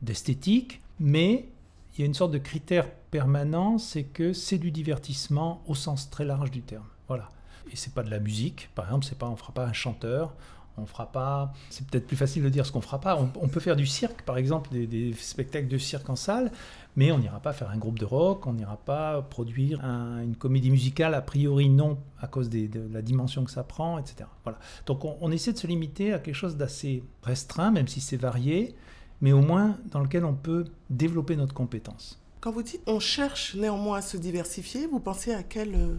d'esthétique, 0.02 0.82
mais 0.98 1.48
il 1.94 2.00
y 2.00 2.02
a 2.02 2.06
une 2.06 2.14
sorte 2.14 2.32
de 2.32 2.38
critère 2.38 2.90
permanent, 3.12 3.78
c'est 3.78 4.02
que 4.02 4.32
c'est 4.32 4.58
du 4.58 4.72
divertissement 4.72 5.62
au 5.68 5.76
sens 5.76 6.10
très 6.10 6.24
large 6.24 6.50
du 6.50 6.62
terme. 6.62 6.86
Voilà. 7.06 7.28
Et 7.70 7.76
c'est 7.76 7.94
pas 7.94 8.02
de 8.02 8.10
la 8.10 8.18
musique, 8.18 8.68
par 8.74 8.86
exemple, 8.86 9.06
c'est 9.06 9.18
pas, 9.18 9.28
on 9.28 9.36
fera 9.36 9.52
pas 9.52 9.66
un 9.66 9.72
chanteur, 9.72 10.34
on 10.78 10.84
fera 10.84 11.12
pas. 11.12 11.52
C'est 11.70 11.86
peut-être 11.86 12.08
plus 12.08 12.16
facile 12.16 12.42
de 12.42 12.48
dire 12.48 12.66
ce 12.66 12.72
qu'on 12.72 12.80
fera 12.80 13.00
pas. 13.00 13.16
On, 13.16 13.48
peut 13.48 13.60
faire 13.60 13.76
du 13.76 13.86
cirque, 13.86 14.22
par 14.22 14.36
exemple, 14.36 14.70
des, 14.70 15.12
spectacles 15.12 15.68
de 15.68 15.78
cirque 15.78 16.10
en 16.10 16.16
salle, 16.16 16.50
mais 16.96 17.12
on 17.12 17.18
n'ira 17.18 17.40
pas 17.40 17.52
faire 17.52 17.70
un 17.70 17.76
groupe 17.76 17.98
de 17.98 18.04
rock, 18.04 18.46
on 18.46 18.54
n'ira 18.54 18.78
pas 18.78 19.22
produire 19.22 19.84
une 19.84 20.34
comédie 20.36 20.70
musicale 20.70 21.14
a 21.14 21.20
priori 21.20 21.68
non 21.68 21.98
à 22.20 22.26
cause 22.26 22.48
de 22.48 22.68
la 22.90 23.02
dimension 23.02 23.44
que 23.44 23.50
ça 23.50 23.62
prend, 23.62 23.98
etc. 23.98 24.28
Voilà. 24.44 24.58
Donc 24.86 25.04
on, 25.04 25.30
essaie 25.30 25.52
de 25.52 25.58
se 25.58 25.66
limiter 25.66 26.12
à 26.12 26.18
quelque 26.18 26.34
chose 26.34 26.56
d'assez 26.56 27.04
restreint, 27.22 27.70
même 27.70 27.86
si 27.86 28.00
c'est 28.00 28.16
varié, 28.16 28.74
mais 29.20 29.32
au 29.32 29.42
moins 29.42 29.76
dans 29.90 30.00
lequel 30.00 30.24
on 30.24 30.34
peut 30.34 30.64
développer 30.88 31.36
notre 31.36 31.54
compétence. 31.54 32.20
Quand 32.40 32.50
vous 32.50 32.62
dites 32.62 32.82
on 32.86 33.00
cherche 33.00 33.54
néanmoins 33.54 33.98
à 33.98 34.02
se 34.02 34.16
diversifier, 34.16 34.86
vous 34.86 35.00
pensez 35.00 35.34
à 35.34 35.42
quel 35.42 35.74
euh, 35.74 35.96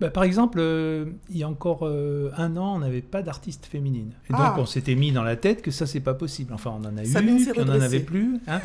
bah, 0.00 0.10
par 0.10 0.24
exemple, 0.24 0.58
euh, 0.60 1.12
il 1.30 1.36
y 1.36 1.44
a 1.44 1.48
encore 1.48 1.80
euh, 1.82 2.32
un 2.36 2.56
an, 2.56 2.74
on 2.74 2.78
n'avait 2.80 3.02
pas 3.02 3.22
d'artiste 3.22 3.66
féminine. 3.66 4.14
Et 4.28 4.32
donc, 4.32 4.40
ah. 4.42 4.56
on 4.58 4.66
s'était 4.66 4.96
mis 4.96 5.12
dans 5.12 5.22
la 5.22 5.36
tête 5.36 5.62
que 5.62 5.70
ça, 5.70 5.86
c'est 5.86 6.00
pas 6.00 6.14
possible. 6.14 6.52
Enfin, 6.52 6.76
on 6.76 6.84
en 6.84 6.96
a 6.96 7.04
eu, 7.04 7.12
puis 7.12 7.52
on 7.56 7.64
n'en 7.64 7.80
avait 7.80 8.00
plus. 8.00 8.40
Hein. 8.48 8.60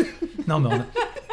non, 0.47 0.59
mais 0.59 0.69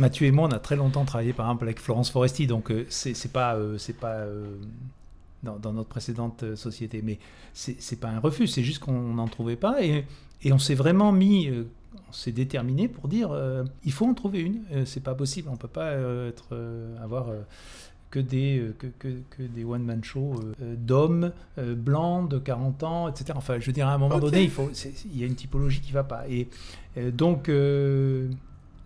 Mathieu 0.00 0.26
et 0.26 0.30
moi, 0.30 0.48
on 0.48 0.52
a 0.52 0.58
très 0.58 0.76
longtemps 0.76 1.04
travaillé, 1.04 1.32
par 1.32 1.46
exemple, 1.46 1.64
avec 1.64 1.80
Florence 1.80 2.10
Foresti. 2.10 2.46
Donc, 2.46 2.70
euh, 2.70 2.86
c'est 2.88 3.32
pas, 3.32 3.56
c'est 3.78 3.96
pas 3.96 4.24
dans, 5.42 5.58
dans, 5.58 5.72
notre 5.72 5.88
précédente 5.88 6.56
société. 6.56 7.02
Mais 7.02 7.18
c'est 7.52 8.00
pas 8.00 8.08
un 8.08 8.18
refus, 8.18 8.46
c'est 8.46 8.62
juste 8.62 8.80
qu'on 8.80 9.14
n'en 9.14 9.28
trouvait 9.28 9.56
pas. 9.56 9.82
Et, 9.82 10.04
et 10.42 10.52
on 10.52 10.58
s'est 10.58 10.74
vraiment 10.74 11.12
mis 11.12 11.50
on 12.08 12.12
s'est 12.12 12.32
déterminé 12.32 12.88
pour 12.88 13.06
dire 13.08 13.30
il 13.84 13.92
faut 13.92 14.06
en 14.06 14.14
trouver 14.14 14.40
une. 14.40 14.62
c'est 14.84 15.02
pas 15.02 15.14
possible, 15.14 15.48
on 15.52 15.56
peut 15.56 15.68
pas 15.68 15.92
être, 15.92 16.56
avoir 17.02 17.28
que 18.10 18.18
des, 18.18 18.58
euh, 18.58 18.74
que, 18.78 18.88
que, 18.98 19.08
que 19.30 19.42
des 19.42 19.64
one-man 19.64 20.02
shows 20.02 20.34
euh, 20.34 20.52
euh, 20.62 20.74
d'hommes 20.76 21.32
blancs 21.56 22.28
de 22.28 22.38
40 22.38 22.82
ans, 22.82 23.08
etc. 23.08 23.32
Enfin, 23.36 23.58
je 23.60 23.66
veux 23.66 23.72
dire, 23.72 23.86
à 23.86 23.94
un 23.94 23.98
moment 23.98 24.18
donné, 24.18 24.42
il, 24.42 24.50
faut, 24.50 24.70
il 25.04 25.18
y 25.18 25.22
a 25.22 25.26
une 25.26 25.36
typologie 25.36 25.80
qui 25.80 25.90
ne 25.90 25.94
va 25.94 26.04
pas. 26.04 26.24
Et 26.28 26.48
donc, 27.12 27.50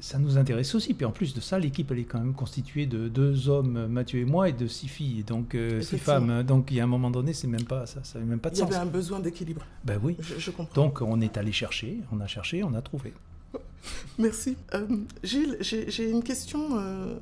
ça 0.04 0.18
nous 0.18 0.36
intéresse 0.36 0.74
aussi. 0.74 0.92
Puis 0.92 1.06
en 1.06 1.12
plus 1.12 1.32
de 1.32 1.40
ça, 1.40 1.58
l'équipe, 1.58 1.90
elle 1.90 2.00
est 2.00 2.04
quand 2.04 2.18
même 2.18 2.34
constituée 2.34 2.84
de 2.84 3.08
deux 3.08 3.48
hommes, 3.48 3.86
Mathieu 3.86 4.20
et 4.20 4.24
moi, 4.26 4.50
et 4.50 4.52
de 4.52 4.66
six 4.66 4.88
filles, 4.88 5.24
donc 5.24 5.56
six 5.80 5.98
femmes. 5.98 6.42
Donc, 6.42 6.70
il 6.70 6.76
y 6.76 6.80
a 6.80 6.84
un 6.84 6.88
moment 6.88 7.10
donné, 7.10 7.32
c'est 7.32 7.46
même 7.46 7.64
pas, 7.64 7.86
ça 7.86 8.00
n'avait 8.14 8.26
même 8.26 8.38
pas 8.38 8.50
de 8.50 8.56
sens. 8.56 8.68
Il 8.68 8.72
y 8.72 8.74
avait 8.76 8.86
un 8.86 8.90
besoin 8.90 9.20
d'équilibre. 9.20 9.62
Ben 9.84 9.98
oui. 10.02 10.16
Je, 10.20 10.38
je 10.38 10.50
comprends. 10.50 10.74
Donc, 10.74 11.00
on 11.00 11.20
est 11.22 11.38
allé 11.38 11.52
chercher, 11.52 12.00
on 12.12 12.20
a 12.20 12.26
cherché, 12.26 12.62
on 12.62 12.74
a 12.74 12.82
trouvé. 12.82 13.14
Merci. 14.18 14.56
Euh, 14.74 14.86
Gilles, 15.22 15.56
j'ai 15.60 16.10
une 16.10 16.22
question 16.22 16.78
euh, 16.78 17.14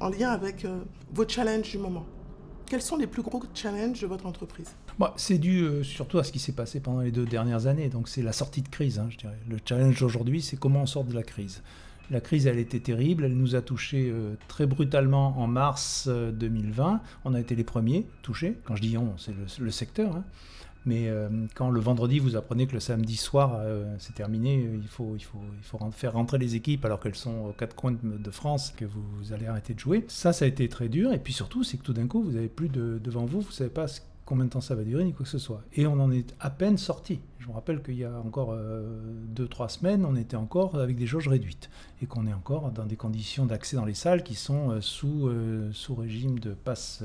en 0.00 0.10
lien 0.10 0.30
avec 0.30 0.64
euh, 0.64 0.80
vos 1.12 1.26
challenges 1.26 1.70
du 1.70 1.78
moment. 1.78 2.06
Quels 2.66 2.82
sont 2.82 2.96
les 2.96 3.06
plus 3.06 3.22
gros 3.22 3.42
challenges 3.54 4.00
de 4.00 4.06
votre 4.06 4.26
entreprise? 4.26 4.72
Bah, 4.98 5.14
C'est 5.16 5.38
dû 5.38 5.84
surtout 5.84 6.18
à 6.18 6.24
ce 6.24 6.32
qui 6.32 6.40
s'est 6.40 6.52
passé 6.52 6.80
pendant 6.80 7.00
les 7.00 7.12
deux 7.12 7.24
dernières 7.24 7.66
années. 7.66 7.88
Donc 7.88 8.08
c'est 8.08 8.22
la 8.22 8.32
sortie 8.32 8.62
de 8.62 8.68
crise, 8.68 8.98
hein, 8.98 9.06
je 9.08 9.16
dirais. 9.16 9.38
Le 9.48 9.58
challenge 9.64 10.02
aujourd'hui, 10.02 10.42
c'est 10.42 10.56
comment 10.56 10.82
on 10.82 10.86
sort 10.86 11.04
de 11.04 11.14
la 11.14 11.22
crise. 11.22 11.62
La 12.10 12.20
crise, 12.20 12.46
elle 12.46 12.58
était 12.58 12.80
terrible, 12.80 13.24
elle 13.24 13.36
nous 13.36 13.56
a 13.56 13.62
touchés 13.62 14.12
très 14.46 14.66
brutalement 14.66 15.38
en 15.40 15.46
mars 15.48 16.08
2020. 16.08 17.00
On 17.24 17.34
a 17.34 17.40
été 17.40 17.56
les 17.56 17.64
premiers 17.64 18.06
touchés. 18.22 18.56
Quand 18.64 18.76
je 18.76 18.82
dis 18.82 18.96
on, 18.96 19.14
c'est 19.18 19.34
le, 19.58 19.70
secteur. 19.70 20.14
Hein. 20.14 20.24
Mais 20.86 21.08
euh, 21.08 21.28
quand 21.56 21.68
le 21.68 21.80
vendredi, 21.80 22.20
vous 22.20 22.36
apprenez 22.36 22.68
que 22.68 22.72
le 22.72 22.80
samedi 22.80 23.16
soir, 23.16 23.56
euh, 23.58 23.96
c'est 23.98 24.14
terminé, 24.14 24.64
euh, 24.64 24.78
il 24.80 24.88
faut 24.88 25.16
faire 25.90 26.12
rentrer 26.12 26.38
les 26.38 26.54
équipes 26.54 26.84
alors 26.84 27.00
qu'elles 27.00 27.16
sont 27.16 27.46
aux 27.46 27.52
quatre 27.52 27.74
coins 27.74 27.96
de 28.00 28.30
France, 28.30 28.72
que 28.76 28.84
vous, 28.84 29.32
allez 29.32 29.46
arrêter 29.46 29.74
de 29.74 29.80
jouer. 29.80 30.04
Ça, 30.06 30.32
ça 30.32 30.44
a 30.44 30.48
été 30.48 30.68
très 30.68 30.88
dur. 30.88 31.12
Et 31.12 31.18
puis 31.18 31.32
surtout, 31.32 31.64
c'est 31.64 31.76
que 31.76 31.82
tout 31.82 31.92
d'un 31.92 32.06
coup, 32.06 32.22
vous 32.22 32.30
n'avez 32.30 32.48
plus 32.48 32.68
de, 32.68 33.00
devant 33.02 33.26
vous, 33.26 33.40
vous 33.40 33.48
ne 33.48 33.52
savez 33.52 33.70
pas 33.70 33.86
combien 34.24 34.44
de 34.44 34.50
temps 34.50 34.60
ça 34.60 34.76
va 34.76 34.84
durer, 34.84 35.04
ni 35.04 35.12
quoi 35.12 35.24
que 35.24 35.30
ce 35.30 35.38
soit. 35.38 35.62
Et 35.74 35.88
on 35.88 35.98
en 36.00 36.12
est 36.12 36.34
à 36.38 36.50
peine 36.50 36.78
sorti. 36.78 37.18
Je 37.46 37.52
me 37.52 37.54
rappelle 37.54 37.80
qu'il 37.80 37.94
y 37.94 38.04
a 38.04 38.10
encore 38.24 38.56
2-3 38.56 38.56
euh, 38.56 39.68
semaines, 39.68 40.04
on 40.04 40.16
était 40.16 40.34
encore 40.34 40.74
avec 40.80 40.96
des 40.96 41.06
jauges 41.06 41.28
réduites 41.28 41.70
et 42.02 42.06
qu'on 42.06 42.26
est 42.26 42.32
encore 42.32 42.72
dans 42.72 42.84
des 42.84 42.96
conditions 42.96 43.46
d'accès 43.46 43.76
dans 43.76 43.84
les 43.84 43.94
salles 43.94 44.24
qui 44.24 44.34
sont 44.34 44.70
euh, 44.70 44.80
sous, 44.80 45.28
euh, 45.28 45.70
sous 45.72 45.94
régime 45.94 46.40
de 46.40 46.54
passe 46.54 47.04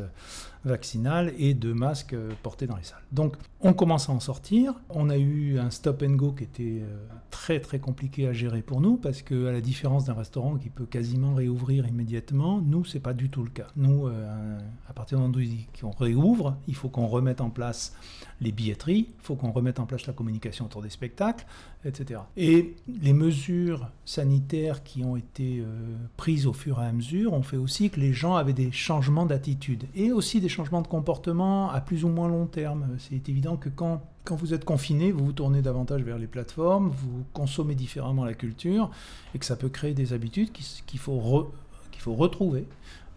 vaccinal 0.66 1.32
et 1.38 1.54
de 1.54 1.74
masques 1.74 2.16
portés 2.42 2.66
dans 2.66 2.76
les 2.76 2.84
salles. 2.84 3.04
Donc 3.12 3.36
on 3.60 3.74
commence 3.74 4.10
à 4.10 4.14
en 4.14 4.20
sortir. 4.20 4.74
On 4.90 5.12
a 5.12 5.18
eu 5.18 5.60
un 5.60 5.70
stop 5.70 6.04
and 6.04 6.14
go 6.14 6.32
qui 6.32 6.44
était 6.44 6.82
très 7.30 7.60
très 7.60 7.80
compliqué 7.80 8.28
à 8.28 8.34
gérer 8.34 8.64
pour 8.64 8.82
nous 8.82 8.98
parce 8.98 9.22
que 9.22 9.48
à 9.48 9.52
la 9.52 9.62
différence 9.62 10.06
d'un 10.06 10.14
restaurant 10.14 10.58
qui 10.58 10.70
peut 10.70 10.86
quasiment 10.86 11.36
réouvrir 11.36 11.88
immédiatement, 11.88 12.62
nous 12.62 12.86
c'est 12.86 13.00
pas 13.00 13.14
du 13.14 13.30
tout 13.30 13.44
le 13.44 13.50
cas. 13.50 13.68
Nous, 13.76 14.08
à 14.08 14.94
partir 14.94 15.18
du 15.18 15.24
moment 15.24 15.36
où 15.36 15.86
on 15.88 15.92
réouvre, 15.92 16.58
il 16.68 16.76
faut 16.76 16.90
qu'on 16.90 17.08
remette 17.08 17.42
en 17.42 17.50
place 17.50 17.96
les 18.42 18.52
billetteries, 18.52 19.08
il 19.08 19.24
faut 19.24 19.36
qu'on 19.36 19.52
remette 19.52 19.80
en 19.80 19.86
place 19.86 20.08
la 20.08 20.14
communication 20.14 20.66
autour 20.66 20.82
des 20.82 20.90
spectacles, 20.90 21.46
etc. 21.86 22.22
Et 22.36 22.76
les 23.02 23.14
mesures 23.14 23.88
sanitaires 24.04 24.84
qui 24.84 25.04
ont 25.04 25.16
été 25.16 25.60
euh, 25.60 25.96
prises 26.18 26.48
au 26.48 26.54
fur 26.54 26.82
et 26.82 26.86
à 26.86 26.92
mesure 26.92 27.34
ont 27.34 27.44
fait 27.44 27.58
aussi 27.58 27.92
que 27.92 28.00
les 28.00 28.14
gens 28.14 28.36
avaient 28.36 28.54
des 28.54 28.72
changements 28.72 29.28
d'attitude 29.28 29.86
et 29.96 30.12
aussi 30.12 30.42
des 30.42 30.50
changements 30.50 30.82
de 30.82 30.88
comportement 30.88 31.70
à 31.70 31.82
plus 31.82 32.04
ou 32.04 32.10
moins 32.10 32.28
long 32.28 32.48
terme. 32.48 32.88
C'est 32.98 33.30
évident 33.30 33.58
que 33.58 33.70
quand, 33.70 34.02
quand 34.24 34.36
vous 34.36 34.56
êtes 34.56 34.66
confiné, 34.66 35.12
vous 35.12 35.26
vous 35.26 35.34
tournez 35.34 35.62
davantage 35.62 36.02
vers 36.02 36.18
les 36.18 36.28
plateformes, 36.28 36.90
vous 36.90 37.24
consommez 37.34 37.76
différemment 37.76 38.26
la 38.26 38.34
culture 38.34 38.90
et 39.36 39.40
que 39.40 39.46
ça 39.46 39.56
peut 39.56 39.70
créer 39.70 39.94
des 39.94 40.14
habitudes 40.14 40.52
qu'il 40.52 41.00
faut, 41.00 41.52
qu'il 41.92 42.02
faut 42.02 42.16
retrouver 42.16 42.66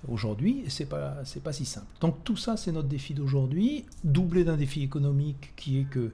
aujourd'hui, 0.08 0.62
et 0.66 0.70
c'est 0.70 0.86
pas 0.86 1.22
pas 1.42 1.52
si 1.52 1.64
simple. 1.64 1.86
Donc 2.00 2.22
tout 2.24 2.36
ça, 2.36 2.56
c'est 2.56 2.72
notre 2.72 2.88
défi 2.88 3.14
d'aujourd'hui, 3.14 3.84
doublé 4.02 4.44
d'un 4.44 4.56
défi 4.56 4.82
économique 4.82 5.52
qui 5.56 5.80
est 5.80 5.84
que 5.84 6.12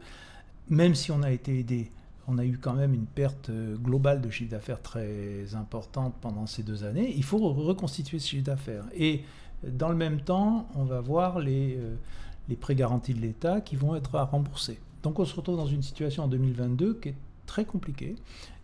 même 0.68 0.94
si 0.94 1.10
on 1.10 1.22
a 1.22 1.30
été 1.30 1.58
aidé, 1.58 1.90
on 2.28 2.38
a 2.38 2.44
eu 2.44 2.58
quand 2.58 2.74
même 2.74 2.94
une 2.94 3.06
perte 3.06 3.50
euh, 3.50 3.76
globale 3.76 4.20
de 4.20 4.30
chiffre 4.30 4.50
d'affaires 4.50 4.80
très 4.80 5.54
importante 5.54 6.14
pendant 6.20 6.46
ces 6.46 6.62
deux 6.62 6.84
années. 6.84 7.12
Il 7.16 7.24
faut 7.24 7.38
reconstituer 7.38 8.18
ce 8.18 8.28
chiffre 8.28 8.44
d'affaires. 8.44 8.84
Et 8.96 9.24
dans 9.66 9.88
le 9.88 9.96
même 9.96 10.20
temps, 10.20 10.68
on 10.76 10.84
va 10.84 11.00
voir 11.00 11.40
les, 11.40 11.76
euh, 11.76 11.96
les 12.48 12.56
prêts 12.56 12.74
garantis 12.76 13.14
de 13.14 13.20
l'État 13.20 13.60
qui 13.60 13.76
vont 13.76 13.96
être 13.96 14.14
à 14.14 14.24
rembourser. 14.24 14.78
Donc 15.02 15.18
on 15.18 15.24
se 15.24 15.34
retrouve 15.34 15.56
dans 15.56 15.66
une 15.66 15.82
situation 15.82 16.24
en 16.24 16.28
2022 16.28 16.94
qui 16.94 17.08
est 17.10 17.14
très 17.46 17.64
compliquée 17.64 18.14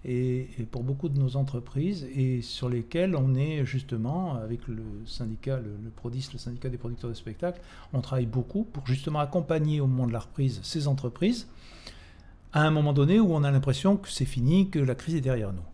et, 0.09 0.49
pour 0.71 0.85
beaucoup 0.85 1.09
de 1.09 1.19
nos 1.19 1.37
entreprises 1.37 2.07
et 2.15 2.41
sur 2.41 2.69
lesquelles 2.69 3.17
on 3.17 3.35
est 3.35 3.65
justement 3.65 4.37
avec 4.37 4.69
le 4.69 4.83
syndicat, 5.05 5.57
le, 5.57 5.77
le, 5.83 6.11
le 6.11 6.39
syndicat 6.39 6.69
des 6.69 6.79
producteurs 6.79 7.11
de 7.11 7.15
spectacles, 7.15 7.61
on 7.93 8.01
travaille 8.01 8.27
beaucoup 8.27 8.65
pour 8.65 8.87
justement 8.87 9.19
accompagner 9.19 9.81
au 9.81 9.87
moment 9.87 10.07
de 10.07 10.13
la 10.13 10.21
reprise 10.21 10.61
ces 10.63 10.87
entreprises 10.87 11.49
à 12.53 12.63
un 12.63 12.71
moment 12.71 12.93
donné 12.93 13.21
où 13.21 13.35
on 13.35 13.45
a 13.45 13.51
l'impression 13.51 13.97
que 13.97 14.09
c'est 14.09 14.25
fini, 14.25 14.71
que 14.71 14.79
la 14.79 14.95
crise 14.95 15.17
est 15.17 15.21
derrière 15.21 15.53
nous. 15.53 15.65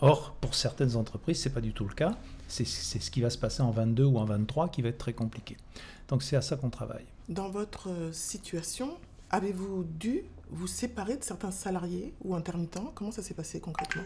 Or, 0.00 0.34
pour 0.40 0.54
certaines 0.54 0.96
entreprises, 0.96 1.42
ce 1.42 1.48
n'est 1.48 1.54
pas 1.54 1.60
du 1.60 1.74
tout 1.74 1.86
le 1.86 1.94
cas. 1.94 2.16
C'est 2.48 2.64
ce 2.64 3.10
qui 3.10 3.20
va 3.20 3.28
se 3.28 3.36
passer 3.36 3.60
en 3.62 3.70
22 3.70 4.04
ou 4.04 4.18
en 4.18 4.24
23 4.24 4.70
qui 4.70 4.80
va 4.80 4.88
être 4.88 4.98
très 4.98 5.12
compliqué. 5.12 5.56
Donc 6.08 6.22
c'est 6.22 6.36
à 6.36 6.42
ça 6.42 6.56
qu'on 6.56 6.70
travaille. 6.70 7.04
Dans 7.28 7.50
votre 7.50 7.88
situation, 8.12 8.96
avez-vous 9.30 9.84
dû 9.84 10.24
vous 10.50 10.66
séparer 10.66 11.16
de 11.16 11.24
certains 11.24 11.50
salariés 11.50 12.14
ou 12.22 12.34
intermittents 12.34 12.92
Comment 12.94 13.10
ça 13.10 13.22
s'est 13.22 13.34
passé 13.34 13.60
concrètement? 13.60 14.02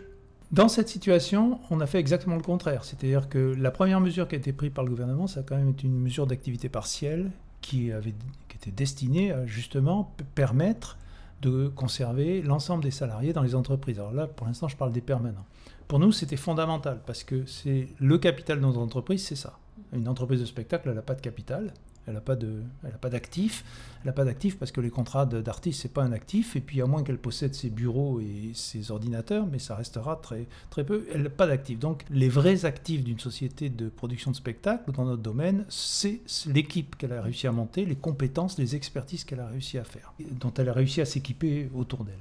Dans 0.52 0.68
cette 0.68 0.88
situation, 0.88 1.58
on 1.70 1.80
a 1.80 1.86
fait 1.86 1.98
exactement 1.98 2.36
le 2.36 2.42
contraire. 2.42 2.84
C'est-à-dire 2.84 3.28
que 3.28 3.38
la 3.38 3.70
première 3.70 4.00
mesure 4.00 4.28
qui 4.28 4.34
a 4.34 4.38
été 4.38 4.52
prise 4.52 4.70
par 4.72 4.84
le 4.84 4.90
gouvernement, 4.90 5.26
ça 5.26 5.40
a 5.40 5.42
quand 5.42 5.56
même 5.56 5.70
été 5.70 5.86
une 5.86 5.98
mesure 5.98 6.26
d'activité 6.26 6.68
partielle 6.68 7.30
qui, 7.60 7.90
avait, 7.90 8.14
qui 8.48 8.56
était 8.56 8.70
destinée 8.70 9.32
à 9.32 9.46
justement 9.46 10.14
permettre 10.34 10.98
de 11.42 11.68
conserver 11.68 12.42
l'ensemble 12.42 12.82
des 12.82 12.90
salariés 12.90 13.32
dans 13.32 13.42
les 13.42 13.54
entreprises. 13.54 13.98
Alors 13.98 14.12
là, 14.12 14.26
pour 14.26 14.46
l'instant, 14.46 14.68
je 14.68 14.76
parle 14.76 14.92
des 14.92 15.00
permanents. 15.00 15.44
Pour 15.88 15.98
nous, 15.98 16.12
c'était 16.12 16.36
fondamental 16.36 17.00
parce 17.04 17.24
que 17.24 17.44
c'est 17.46 17.88
le 17.98 18.18
capital 18.18 18.58
de 18.58 18.62
notre 18.62 18.78
entreprise, 18.78 19.24
c'est 19.24 19.36
ça. 19.36 19.58
Une 19.92 20.08
entreprise 20.08 20.40
de 20.40 20.46
spectacle, 20.46 20.88
elle 20.88 20.94
n'a 20.94 21.02
pas 21.02 21.14
de 21.14 21.20
capital. 21.20 21.72
Elle 22.06 22.14
n'a 22.14 22.20
pas 22.20 22.36
de, 22.36 22.62
elle 22.84 22.94
a 22.94 22.98
pas 22.98 23.10
d'actif. 23.10 23.64
Elle 24.00 24.06
n'a 24.06 24.12
pas 24.12 24.24
d'actif 24.24 24.58
parce 24.58 24.72
que 24.72 24.80
les 24.80 24.90
contrats 24.90 25.26
d'artiste 25.26 25.82
c'est 25.82 25.92
pas 25.92 26.02
un 26.02 26.12
actif. 26.12 26.56
Et 26.56 26.60
puis 26.60 26.82
à 26.82 26.86
moins 26.86 27.02
qu'elle 27.02 27.18
possède 27.18 27.54
ses 27.54 27.70
bureaux 27.70 28.20
et 28.20 28.52
ses 28.54 28.90
ordinateurs, 28.90 29.46
mais 29.46 29.58
ça 29.58 29.74
restera 29.74 30.16
très 30.16 30.46
très 30.70 30.84
peu. 30.84 31.06
Elle 31.12 31.22
n'a 31.22 31.30
pas 31.30 31.46
d'actif. 31.46 31.78
Donc 31.78 32.04
les 32.10 32.28
vrais 32.28 32.64
actifs 32.64 33.02
d'une 33.02 33.18
société 33.18 33.70
de 33.70 33.88
production 33.88 34.30
de 34.30 34.36
spectacle 34.36 34.92
dans 34.92 35.04
notre 35.04 35.22
domaine, 35.22 35.64
c'est 35.68 36.20
l'équipe 36.46 36.96
qu'elle 36.96 37.12
a 37.12 37.22
réussi 37.22 37.46
à 37.46 37.52
monter, 37.52 37.84
les 37.84 37.96
compétences, 37.96 38.58
les 38.58 38.76
expertises 38.76 39.24
qu'elle 39.24 39.40
a 39.40 39.48
réussi 39.48 39.78
à 39.78 39.84
faire, 39.84 40.12
dont 40.40 40.52
elle 40.58 40.68
a 40.68 40.72
réussi 40.72 41.00
à 41.00 41.04
s'équiper 41.04 41.70
autour 41.74 42.04
d'elle. 42.04 42.14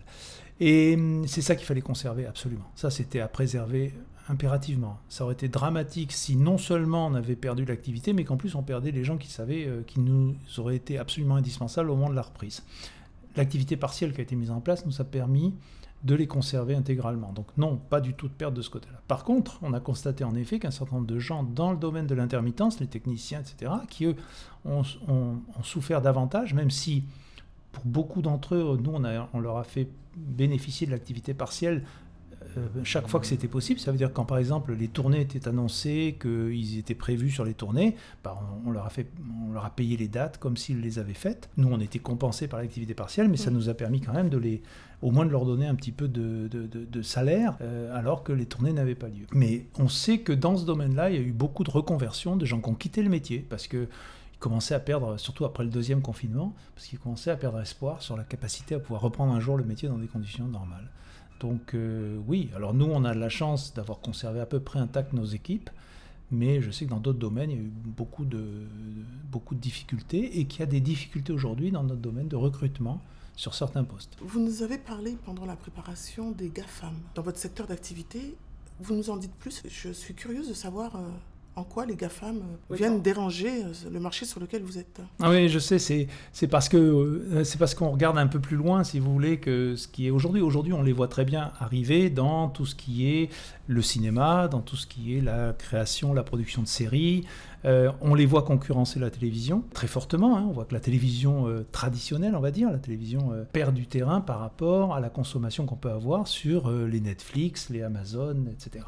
Et 0.59 0.95
hum, 0.95 1.27
c'est 1.27 1.41
ça 1.41 1.55
qu'il 1.55 1.65
fallait 1.65 1.81
conserver 1.81 2.25
absolument. 2.25 2.71
Ça, 2.75 2.89
c'était 2.89 3.19
à 3.19 3.27
préserver 3.27 3.93
impérativement. 4.29 4.99
Ça 5.09 5.23
aurait 5.23 5.33
été 5.33 5.47
dramatique 5.47 6.11
si 6.11 6.35
non 6.35 6.57
seulement 6.57 7.07
on 7.07 7.13
avait 7.13 7.35
perdu 7.35 7.65
l'activité, 7.65 8.13
mais 8.13 8.23
qu'en 8.23 8.37
plus 8.37 8.55
on 8.55 8.63
perdait 8.63 8.91
les 8.91 9.03
gens 9.03 9.17
qui 9.17 9.29
savaient, 9.29 9.65
euh, 9.67 9.81
qui 9.85 9.99
nous 9.99 10.35
auraient 10.57 10.75
été 10.75 10.97
absolument 10.97 11.35
indispensables 11.35 11.89
au 11.89 11.95
moment 11.95 12.09
de 12.09 12.15
la 12.15 12.21
reprise. 12.21 12.63
L'activité 13.35 13.75
partielle 13.75 14.13
qui 14.13 14.21
a 14.21 14.23
été 14.23 14.35
mise 14.35 14.51
en 14.51 14.61
place 14.61 14.85
nous 14.85 15.01
a 15.01 15.03
permis 15.03 15.53
de 16.03 16.15
les 16.15 16.27
conserver 16.27 16.75
intégralement. 16.75 17.31
Donc 17.31 17.47
non, 17.57 17.77
pas 17.77 18.01
du 18.01 18.13
tout 18.13 18.27
de 18.27 18.33
perte 18.33 18.53
de 18.53 18.61
ce 18.61 18.69
côté-là. 18.69 19.01
Par 19.07 19.23
contre, 19.23 19.57
on 19.61 19.73
a 19.73 19.79
constaté 19.79 20.23
en 20.23 20.35
effet 20.35 20.59
qu'un 20.59 20.71
certain 20.71 20.95
nombre 20.95 21.07
de 21.07 21.19
gens 21.19 21.43
dans 21.43 21.71
le 21.71 21.77
domaine 21.77 22.07
de 22.07 22.15
l'intermittence, 22.15 22.79
les 22.79 22.87
techniciens, 22.87 23.39
etc., 23.39 23.71
qui 23.89 24.05
eux 24.05 24.15
ont, 24.65 24.83
souffert 25.63 26.01
davantage, 26.01 26.53
même 26.53 26.71
si 26.71 27.03
pour 27.71 27.85
beaucoup 27.85 28.21
d'entre 28.21 28.55
eux, 28.55 28.77
nous, 28.81 28.91
on, 28.91 29.03
on 29.33 29.39
leur 29.39 29.57
a 29.57 29.63
fait 29.63 29.87
bénéficier 30.15 30.85
de 30.85 30.91
l'activité 30.91 31.33
partielle 31.33 31.83
euh, 32.57 32.67
chaque 32.83 33.07
fois 33.07 33.19
que 33.19 33.25
c'était 33.25 33.47
possible. 33.47 33.79
Ça 33.79 33.91
veut 33.91 33.97
dire 33.97 34.11
quand 34.13 34.25
par 34.25 34.37
exemple 34.37 34.73
les 34.73 34.87
tournées 34.87 35.21
étaient 35.21 35.47
annoncées, 35.47 36.17
qu'ils 36.21 36.77
étaient 36.77 36.95
prévus 36.95 37.31
sur 37.31 37.45
les 37.45 37.53
tournées, 37.53 37.95
bah, 38.23 38.39
on, 38.65 38.71
leur 38.71 38.85
a 38.85 38.89
fait, 38.89 39.07
on 39.47 39.51
leur 39.51 39.65
a 39.65 39.69
payé 39.69 39.97
les 39.97 40.07
dates 40.07 40.37
comme 40.37 40.57
s'ils 40.57 40.81
les 40.81 40.99
avaient 40.99 41.13
faites. 41.13 41.49
Nous, 41.57 41.67
on 41.69 41.79
était 41.79 41.99
compensés 41.99 42.47
par 42.47 42.59
l'activité 42.59 42.93
partielle, 42.93 43.27
mais 43.29 43.37
ça 43.37 43.51
mm. 43.51 43.53
nous 43.53 43.69
a 43.69 43.73
permis 43.73 44.01
quand 44.01 44.13
même 44.13 44.29
de 44.29 44.37
les, 44.37 44.61
au 45.01 45.11
moins 45.11 45.25
de 45.25 45.31
leur 45.31 45.45
donner 45.45 45.67
un 45.67 45.75
petit 45.75 45.91
peu 45.91 46.07
de, 46.07 46.47
de, 46.47 47.01
salaire, 47.01 47.57
euh, 47.61 47.95
alors 47.97 48.23
que 48.23 48.31
les 48.31 48.45
tournées 48.45 48.73
n'avaient 48.73 48.95
pas 48.95 49.07
lieu. 49.07 49.25
Mais 49.33 49.65
on 49.77 49.89
sait 49.89 50.19
que 50.19 50.31
dans 50.31 50.57
ce 50.57 50.65
domaine-là, 50.65 51.09
il 51.09 51.15
y 51.15 51.19
a 51.19 51.21
eu 51.21 51.33
beaucoup 51.33 51.63
de 51.63 51.71
reconversions, 51.71 52.37
de 52.37 52.45
gens 52.45 52.61
qui 52.61 52.69
ont 52.69 52.75
quitté 52.75 53.03
le 53.03 53.09
métier 53.09 53.45
parce 53.49 53.67
que 53.67 53.87
commençaient 54.43 54.75
à 54.75 54.79
perdre, 54.81 55.17
surtout 55.17 55.45
après 55.45 55.63
le 55.63 55.69
deuxième 55.69 56.01
confinement, 56.01 56.53
parce 56.75 56.87
qu'ils 56.87 56.99
commençaient 56.99 57.31
à 57.31 57.37
perdre 57.37 57.61
espoir 57.61 58.01
sur 58.01 58.17
la 58.17 58.25
capacité 58.25 58.75
à 58.75 58.79
pouvoir 58.79 59.01
reprendre 59.01 59.31
un 59.31 59.39
jour 59.39 59.55
le 59.55 59.63
métier 59.63 59.87
dans 59.87 59.97
des 59.97 60.07
conditions 60.07 60.45
normales. 60.47 60.89
Donc 61.43 61.73
euh, 61.73 62.17
oui, 62.25 62.49
alors 62.55 62.73
nous, 62.73 62.85
on 62.85 63.03
a 63.03 63.13
la 63.13 63.27
chance 63.27 63.73
d'avoir 63.73 63.99
conservé 63.99 64.39
à 64.39 64.45
peu 64.45 64.61
près 64.61 64.79
intact 64.79 65.11
nos 65.11 65.25
équipes, 65.25 65.69
mais 66.31 66.61
je 66.61 66.71
sais 66.71 66.85
que 66.85 66.89
dans 66.89 67.01
d'autres 67.01 67.19
domaines, 67.19 67.51
il 67.51 67.57
y 67.57 67.59
a 67.59 67.63
eu 67.63 67.71
beaucoup 67.85 68.23
de, 68.23 68.45
beaucoup 69.29 69.53
de 69.53 69.59
difficultés 69.59 70.39
et 70.39 70.45
qu'il 70.45 70.61
y 70.61 70.63
a 70.63 70.67
des 70.67 70.79
difficultés 70.79 71.33
aujourd'hui 71.33 71.69
dans 71.69 71.83
notre 71.83 71.99
domaine 71.99 72.29
de 72.29 72.37
recrutement 72.37 73.01
sur 73.35 73.55
certains 73.55 73.83
postes. 73.83 74.15
Vous 74.21 74.39
nous 74.39 74.63
avez 74.63 74.77
parlé 74.77 75.17
pendant 75.25 75.45
la 75.45 75.57
préparation 75.57 76.31
des 76.31 76.47
GAFAM. 76.47 76.93
Dans 77.13 77.23
votre 77.23 77.39
secteur 77.39 77.67
d'activité, 77.67 78.35
vous 78.79 78.95
nous 78.95 79.09
en 79.09 79.17
dites 79.17 79.35
plus 79.35 79.63
Je 79.67 79.89
suis 79.89 80.13
curieuse 80.13 80.47
de 80.47 80.53
savoir... 80.53 80.95
Euh, 80.95 81.09
en 81.55 81.63
quoi 81.63 81.85
les 81.85 81.95
GAFAM 81.95 82.37
euh, 82.71 82.75
viennent 82.75 83.01
déranger 83.01 83.63
euh, 83.63 83.89
le 83.91 83.99
marché 83.99 84.25
sur 84.25 84.39
lequel 84.39 84.63
vous 84.63 84.77
êtes? 84.77 85.01
Ah 85.21 85.29
Oui, 85.29 85.49
je 85.49 85.59
sais, 85.59 85.79
c'est 85.79 86.47
parce 86.47 86.69
que 86.69 86.77
euh, 86.77 87.43
c'est 87.43 87.57
parce 87.57 87.75
qu'on 87.75 87.91
regarde 87.91 88.17
un 88.17 88.27
peu 88.27 88.39
plus 88.39 88.57
loin, 88.57 88.83
si 88.83 88.99
vous 88.99 89.11
voulez, 89.11 89.39
que 89.39 89.75
ce 89.75 89.87
qui 89.87 90.07
est 90.07 90.09
aujourd'hui. 90.09 90.41
Aujourd'hui, 90.41 90.73
on 90.73 90.81
les 90.81 90.93
voit 90.93 91.07
très 91.07 91.25
bien 91.25 91.51
arriver 91.59 92.09
dans 92.09 92.49
tout 92.49 92.65
ce 92.65 92.75
qui 92.75 93.07
est 93.07 93.29
le 93.67 93.81
cinéma, 93.81 94.47
dans 94.47 94.61
tout 94.61 94.75
ce 94.75 94.87
qui 94.87 95.17
est 95.17 95.21
la 95.21 95.53
création, 95.53 96.13
la 96.13 96.23
production 96.23 96.61
de 96.61 96.67
séries, 96.67 97.25
Euh, 97.65 97.91
on 98.01 98.13
les 98.13 98.25
voit 98.25 98.43
concurrencer 98.43 98.99
la 98.99 99.09
télévision 99.09 99.63
très 99.73 99.87
fortement. 99.87 100.37
Hein. 100.37 100.45
On 100.49 100.51
voit 100.51 100.65
que 100.65 100.73
la 100.73 100.79
télévision 100.79 101.47
euh, 101.47 101.65
traditionnelle, 101.71 102.35
on 102.35 102.41
va 102.41 102.51
dire, 102.51 102.69
la 102.69 102.77
télévision 102.77 103.31
euh, 103.31 103.43
perd 103.45 103.73
du 103.73 103.87
terrain 103.87 104.21
par 104.21 104.39
rapport 104.39 104.93
à 104.93 104.99
la 104.99 105.09
consommation 105.09 105.65
qu'on 105.65 105.77
peut 105.77 105.91
avoir 105.91 106.27
sur 106.27 106.69
les 106.69 106.99
Netflix, 106.99 107.69
les 107.69 107.81
Amazon, 107.81 108.45
etc. 108.51 108.85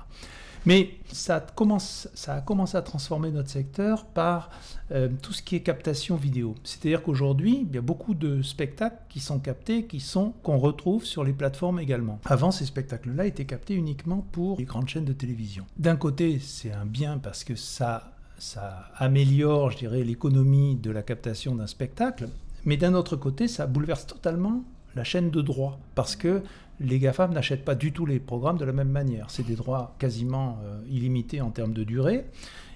Mais 0.65 0.91
ça, 1.11 1.39
commence, 1.39 2.09
ça 2.13 2.35
a 2.35 2.41
commencé 2.41 2.75
à 2.77 2.81
transformer 2.81 3.31
notre 3.31 3.49
secteur 3.49 4.05
par 4.05 4.49
euh, 4.91 5.09
tout 5.21 5.33
ce 5.33 5.41
qui 5.41 5.55
est 5.55 5.61
captation 5.61 6.15
vidéo. 6.15 6.55
C'est-à-dire 6.63 7.03
qu'aujourd'hui, 7.03 7.65
il 7.69 7.75
y 7.75 7.77
a 7.77 7.81
beaucoup 7.81 8.13
de 8.13 8.41
spectacles 8.41 8.97
qui 9.09 9.19
sont 9.19 9.39
captés, 9.39 9.85
qui 9.85 9.99
sont 9.99 10.33
qu'on 10.43 10.57
retrouve 10.57 11.05
sur 11.05 11.23
les 11.23 11.33
plateformes 11.33 11.79
également. 11.79 12.19
Avant, 12.25 12.51
ces 12.51 12.65
spectacles-là 12.65 13.25
étaient 13.25 13.45
captés 13.45 13.75
uniquement 13.75 14.25
pour 14.31 14.57
les 14.57 14.65
grandes 14.65 14.87
chaînes 14.89 15.05
de 15.05 15.13
télévision. 15.13 15.65
D'un 15.77 15.95
côté, 15.95 16.39
c'est 16.39 16.71
un 16.71 16.85
bien 16.85 17.17
parce 17.17 17.43
que 17.43 17.55
ça 17.55 18.11
ça 18.37 18.89
améliore, 18.97 19.71
je 19.71 19.77
dirais, 19.77 20.03
l'économie 20.03 20.75
de 20.75 20.91
la 20.91 21.03
captation 21.03 21.55
d'un 21.55 21.67
spectacle, 21.67 22.27
mais 22.65 22.77
d'un 22.77 22.93
autre 22.93 23.15
côté, 23.15 23.47
ça 23.47 23.67
bouleverse 23.67 24.07
totalement 24.07 24.63
la 24.95 25.03
chaîne 25.03 25.29
de 25.29 25.41
droit, 25.41 25.79
parce 25.93 26.15
que 26.15 26.41
les 26.79 26.99
GAFAM 26.99 27.33
n'achètent 27.33 27.65
pas 27.65 27.75
du 27.75 27.91
tout 27.91 28.05
les 28.05 28.19
programmes 28.19 28.57
de 28.57 28.65
la 28.65 28.73
même 28.73 28.89
manière. 28.89 29.29
C'est 29.29 29.45
des 29.45 29.55
droits 29.55 29.95
quasiment 29.99 30.59
euh, 30.63 30.81
illimités 30.89 31.41
en 31.41 31.51
termes 31.51 31.73
de 31.73 31.83
durée 31.83 32.25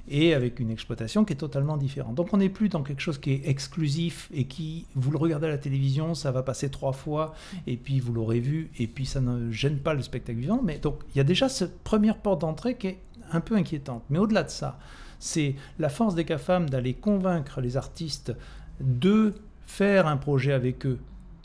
et 0.07 0.33
avec 0.33 0.59
une 0.59 0.71
exploitation 0.71 1.23
qui 1.23 1.33
est 1.33 1.37
totalement 1.37 1.77
différente. 1.77 2.15
Donc 2.15 2.33
on 2.33 2.37
n'est 2.37 2.49
plus 2.49 2.69
dans 2.69 2.81
quelque 2.81 3.01
chose 3.01 3.19
qui 3.19 3.31
est 3.31 3.47
exclusif 3.47 4.29
et 4.33 4.45
qui, 4.45 4.87
vous 4.95 5.11
le 5.11 5.17
regardez 5.17 5.47
à 5.47 5.49
la 5.49 5.57
télévision, 5.57 6.15
ça 6.15 6.31
va 6.31 6.41
passer 6.41 6.69
trois 6.69 6.93
fois 6.93 7.33
et 7.67 7.77
puis 7.77 7.99
vous 7.99 8.13
l'aurez 8.13 8.39
vu 8.39 8.71
et 8.79 8.87
puis 8.87 9.05
ça 9.05 9.21
ne 9.21 9.51
gêne 9.51 9.77
pas 9.77 9.93
le 9.93 10.01
spectacle 10.01 10.39
vivant. 10.39 10.61
Mais 10.63 10.79
donc 10.79 11.01
il 11.13 11.17
y 11.17 11.21
a 11.21 11.25
déjà 11.25 11.47
cette 11.47 11.79
première 11.79 12.17
porte 12.17 12.41
d'entrée 12.41 12.75
qui 12.75 12.87
est 12.87 12.99
un 13.31 13.41
peu 13.41 13.55
inquiétante. 13.55 14.03
Mais 14.09 14.17
au-delà 14.17 14.43
de 14.43 14.49
ça, 14.49 14.79
c'est 15.19 15.55
la 15.77 15.89
force 15.89 16.15
des 16.15 16.25
GAFAM 16.25 16.69
d'aller 16.69 16.93
convaincre 16.93 17.61
les 17.61 17.77
artistes 17.77 18.33
de 18.79 19.35
faire 19.61 20.07
un 20.07 20.17
projet 20.17 20.53
avec 20.53 20.85
eux 20.85 20.99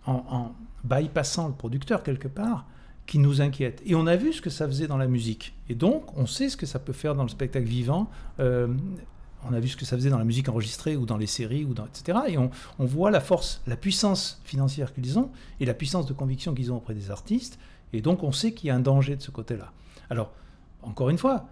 en 0.06 0.52
bypassant 0.84 1.48
le 1.48 1.54
producteur 1.54 2.02
quelque 2.02 2.28
part, 2.28 2.66
qui 3.06 3.18
nous 3.18 3.40
inquiète. 3.40 3.82
Et 3.84 3.94
on 3.94 4.06
a 4.06 4.16
vu 4.16 4.32
ce 4.32 4.40
que 4.40 4.50
ça 4.50 4.66
faisait 4.66 4.86
dans 4.86 4.96
la 4.96 5.06
musique. 5.06 5.54
Et 5.68 5.74
donc, 5.74 6.16
on 6.16 6.26
sait 6.26 6.48
ce 6.48 6.56
que 6.56 6.66
ça 6.66 6.78
peut 6.78 6.92
faire 6.92 7.14
dans 7.14 7.22
le 7.22 7.28
spectacle 7.28 7.66
vivant. 7.66 8.08
Euh, 8.40 8.68
on 9.46 9.52
a 9.52 9.60
vu 9.60 9.68
ce 9.68 9.76
que 9.76 9.84
ça 9.84 9.96
faisait 9.96 10.08
dans 10.08 10.18
la 10.18 10.24
musique 10.24 10.48
enregistrée 10.48 10.96
ou 10.96 11.04
dans 11.04 11.18
les 11.18 11.26
séries, 11.26 11.64
ou 11.64 11.74
dans, 11.74 11.84
etc. 11.86 12.18
Et 12.28 12.38
on, 12.38 12.50
on 12.78 12.86
voit 12.86 13.10
la 13.10 13.20
force, 13.20 13.62
la 13.66 13.76
puissance 13.76 14.40
financière 14.44 14.94
qu'ils 14.94 15.18
ont 15.18 15.30
et 15.60 15.66
la 15.66 15.74
puissance 15.74 16.06
de 16.06 16.14
conviction 16.14 16.54
qu'ils 16.54 16.72
ont 16.72 16.76
auprès 16.76 16.94
des 16.94 17.10
artistes. 17.10 17.58
Et 17.92 18.00
donc, 18.00 18.22
on 18.22 18.32
sait 18.32 18.52
qu'il 18.52 18.68
y 18.68 18.70
a 18.70 18.74
un 18.74 18.80
danger 18.80 19.16
de 19.16 19.22
ce 19.22 19.30
côté-là. 19.30 19.72
Alors, 20.08 20.32
encore 20.82 21.10
une 21.10 21.18
fois, 21.18 21.46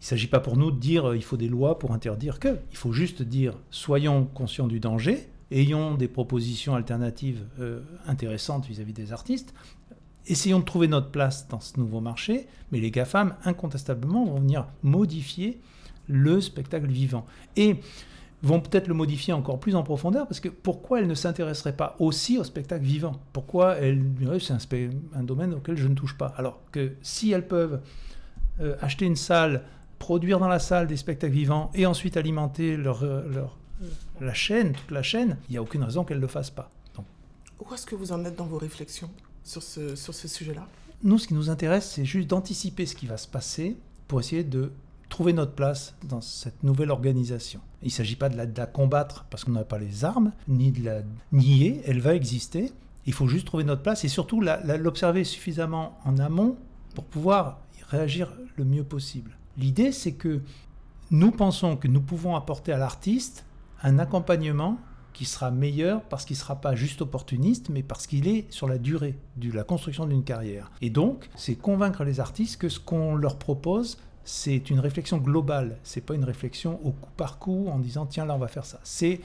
il 0.00 0.04
ne 0.04 0.06
s'agit 0.06 0.26
pas 0.26 0.40
pour 0.40 0.56
nous 0.56 0.70
de 0.70 0.78
dire 0.78 1.10
euh, 1.10 1.16
il 1.16 1.24
faut 1.24 1.36
des 1.36 1.48
lois 1.48 1.78
pour 1.78 1.92
interdire 1.92 2.38
que. 2.38 2.58
Il 2.70 2.76
faut 2.76 2.92
juste 2.92 3.22
dire 3.22 3.54
soyons 3.70 4.24
conscients 4.24 4.66
du 4.66 4.80
danger 4.80 5.28
ayons 5.50 5.94
des 5.94 6.08
propositions 6.08 6.74
alternatives 6.74 7.44
euh, 7.60 7.80
intéressantes 8.06 8.66
vis-à-vis 8.66 8.92
des 8.92 9.12
artistes, 9.12 9.54
essayons 10.26 10.60
de 10.60 10.64
trouver 10.64 10.88
notre 10.88 11.10
place 11.10 11.48
dans 11.48 11.60
ce 11.60 11.78
nouveau 11.78 12.00
marché, 12.00 12.46
mais 12.72 12.80
les 12.80 12.90
GAFAM, 12.90 13.34
incontestablement, 13.44 14.24
vont 14.24 14.40
venir 14.40 14.66
modifier 14.82 15.60
le 16.08 16.40
spectacle 16.40 16.88
vivant. 16.88 17.26
Et 17.56 17.76
vont 18.42 18.60
peut-être 18.60 18.88
le 18.88 18.94
modifier 18.94 19.32
encore 19.32 19.58
plus 19.58 19.74
en 19.74 19.82
profondeur, 19.82 20.26
parce 20.26 20.40
que 20.40 20.50
pourquoi 20.50 21.00
elles 21.00 21.06
ne 21.06 21.14
s'intéresseraient 21.14 21.76
pas 21.76 21.96
aussi 21.98 22.38
au 22.38 22.44
spectacle 22.44 22.84
vivant? 22.84 23.20
Pourquoi 23.32 23.76
elles 23.76 24.04
c'est 24.40 24.90
un, 25.14 25.22
domaine 25.22 25.54
auquel 25.54 25.76
je 25.76 25.88
ne 25.88 25.94
touche 25.94 26.16
pas? 26.18 26.34
Alors 26.36 26.60
que 26.70 26.92
si 27.00 27.32
elles 27.32 27.46
peuvent 27.46 27.80
euh, 28.60 28.76
acheter 28.82 29.06
une 29.06 29.16
salle, 29.16 29.62
produire 29.98 30.38
dans 30.38 30.48
la 30.48 30.58
salle 30.58 30.86
des 30.86 30.98
spectacles 30.98 31.32
vivants 31.32 31.70
et 31.74 31.86
ensuite 31.86 32.18
alimenter 32.18 32.76
leur, 32.76 33.02
euh, 33.02 33.26
leur 33.32 33.56
la 34.20 34.34
chaîne, 34.34 34.72
toute 34.72 34.90
la 34.90 35.02
chaîne, 35.02 35.38
il 35.48 35.52
n'y 35.52 35.58
a 35.58 35.62
aucune 35.62 35.82
raison 35.82 36.04
qu'elle 36.04 36.18
ne 36.18 36.22
le 36.22 36.28
fasse 36.28 36.50
pas. 36.50 36.70
Donc. 36.96 37.06
Où 37.60 37.74
est-ce 37.74 37.86
que 37.86 37.94
vous 37.94 38.12
en 38.12 38.24
êtes 38.24 38.36
dans 38.36 38.46
vos 38.46 38.58
réflexions 38.58 39.10
sur 39.42 39.62
ce, 39.62 39.96
sur 39.96 40.14
ce 40.14 40.28
sujet-là? 40.28 40.66
Nous, 41.02 41.18
ce 41.18 41.28
qui 41.28 41.34
nous 41.34 41.50
intéresse, 41.50 41.90
c'est 41.90 42.04
juste 42.04 42.28
d'anticiper 42.28 42.86
ce 42.86 42.94
qui 42.94 43.06
va 43.06 43.16
se 43.16 43.28
passer 43.28 43.76
pour 44.08 44.20
essayer 44.20 44.44
de 44.44 44.72
trouver 45.08 45.32
notre 45.32 45.52
place 45.52 45.94
dans 46.02 46.20
cette 46.20 46.62
nouvelle 46.62 46.90
organisation. 46.90 47.60
Il 47.82 47.86
ne 47.86 47.92
s'agit 47.92 48.16
pas 48.16 48.28
de 48.28 48.36
la, 48.36 48.66
combattre 48.66 49.26
parce 49.30 49.44
qu'on 49.44 49.52
n'a 49.52 49.64
pas 49.64 49.78
les 49.78 50.04
armes, 50.04 50.32
ni 50.48 50.72
de 50.72 50.84
la 50.84 51.02
nier, 51.30 51.82
elle 51.86 52.00
va 52.00 52.14
exister. 52.14 52.72
Il 53.06 53.12
faut 53.12 53.28
juste 53.28 53.46
trouver 53.46 53.64
notre 53.64 53.82
place 53.82 54.04
et 54.04 54.08
surtout 54.08 54.40
l'observer 54.40 55.24
suffisamment 55.24 55.98
en 56.04 56.18
amont 56.18 56.56
pour 56.94 57.04
pouvoir 57.04 57.60
réagir 57.90 58.32
le 58.56 58.64
mieux 58.64 58.82
possible. 58.82 59.36
L'idée, 59.56 59.92
c'est 59.92 60.12
que 60.12 60.40
nous 61.10 61.30
pensons 61.30 61.76
que 61.76 61.86
nous 61.86 62.00
pouvons 62.00 62.34
apporter 62.34 62.72
à 62.72 62.78
l'artiste 62.78 63.44
un 63.82 63.98
accompagnement 63.98 64.78
qui 65.12 65.24
sera 65.24 65.50
meilleur 65.50 66.02
parce 66.02 66.24
qu'il 66.24 66.34
ne 66.34 66.40
sera 66.40 66.56
pas 66.56 66.74
juste 66.74 67.00
opportuniste, 67.00 67.68
mais 67.70 67.82
parce 67.82 68.06
qu'il 68.06 68.28
est 68.28 68.52
sur 68.52 68.68
la 68.68 68.78
durée 68.78 69.16
de 69.36 69.52
la 69.52 69.64
construction 69.64 70.06
d'une 70.06 70.24
carrière. 70.24 70.70
Et 70.82 70.90
donc, 70.90 71.30
c'est 71.36 71.54
convaincre 71.54 72.04
les 72.04 72.20
artistes 72.20 72.60
que 72.60 72.68
ce 72.68 72.80
qu'on 72.80 73.14
leur 73.14 73.36
propose, 73.36 73.98
c'est 74.24 74.70
une 74.70 74.80
réflexion 74.80 75.18
globale. 75.18 75.78
C'est 75.84 76.00
pas 76.00 76.14
une 76.14 76.24
réflexion 76.24 76.80
au 76.84 76.90
coup 76.90 77.10
par 77.16 77.38
coup 77.38 77.68
en 77.68 77.78
disant 77.78 78.06
tiens 78.06 78.26
là 78.26 78.34
on 78.34 78.38
va 78.38 78.48
faire 78.48 78.64
ça. 78.64 78.80
C'est 78.82 79.20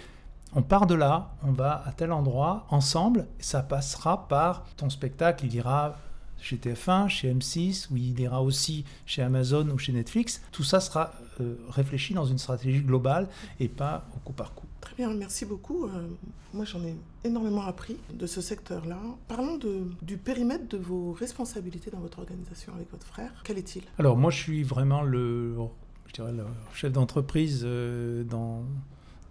on 0.56 0.62
part 0.62 0.88
de 0.88 0.96
là, 0.96 1.32
on 1.44 1.52
va 1.52 1.84
à 1.86 1.92
tel 1.92 2.12
endroit 2.12 2.66
ensemble. 2.70 3.28
Ça 3.40 3.62
passera 3.62 4.28
par 4.28 4.66
ton 4.78 4.90
spectacle, 4.90 5.46
il 5.46 5.56
ira 5.56 5.98
chez 6.41 6.58
TF1, 6.58 7.08
chez 7.10 7.34
M6, 7.34 7.88
ou 7.91 7.97
il 7.97 8.19
ira 8.19 8.41
aussi 8.41 8.86
chez 9.06 9.21
Amazon 9.21 9.67
ou 9.69 9.78
chez 9.78 9.91
Netflix. 9.91 10.41
Tout 10.52 10.63
ça 10.63 10.80
sera 10.80 11.13
euh, 11.41 11.56
réfléchi 11.69 12.13
dans 12.13 12.25
une 12.25 12.38
stratégie 12.38 12.82
globale 12.82 13.28
et 13.60 13.67
pas 13.67 14.08
au 14.15 14.19
coup 14.19 14.34
par 14.34 14.54
coup. 14.54 14.65
Très 14.82 14.95
bien, 14.95 15.13
merci 15.13 15.45
beaucoup. 15.45 15.86
Euh, 15.86 16.08
moi, 16.54 16.65
j'en 16.65 16.84
ai 16.84 16.95
énormément 17.23 17.63
appris 17.63 17.97
de 18.13 18.25
ce 18.25 18.41
secteur-là. 18.41 18.99
Parlons 19.28 19.58
de, 19.58 19.84
du 20.02 20.17
périmètre 20.17 20.67
de 20.69 20.78
vos 20.78 21.12
responsabilités 21.12 21.91
dans 21.91 21.99
votre 21.99 22.19
organisation 22.19 22.73
avec 22.73 22.89
votre 22.91 23.06
frère. 23.06 23.32
Quel 23.43 23.58
est-il? 23.58 23.84
Alors, 23.97 24.17
moi, 24.17 24.32
je 24.32 24.38
suis 24.38 24.63
vraiment 24.63 25.02
le, 25.02 25.56
je 26.08 26.13
dirais 26.13 26.32
le 26.32 26.45
chef 26.73 26.91
d'entreprise 26.91 27.62
euh, 27.63 28.23
dans 28.23 28.63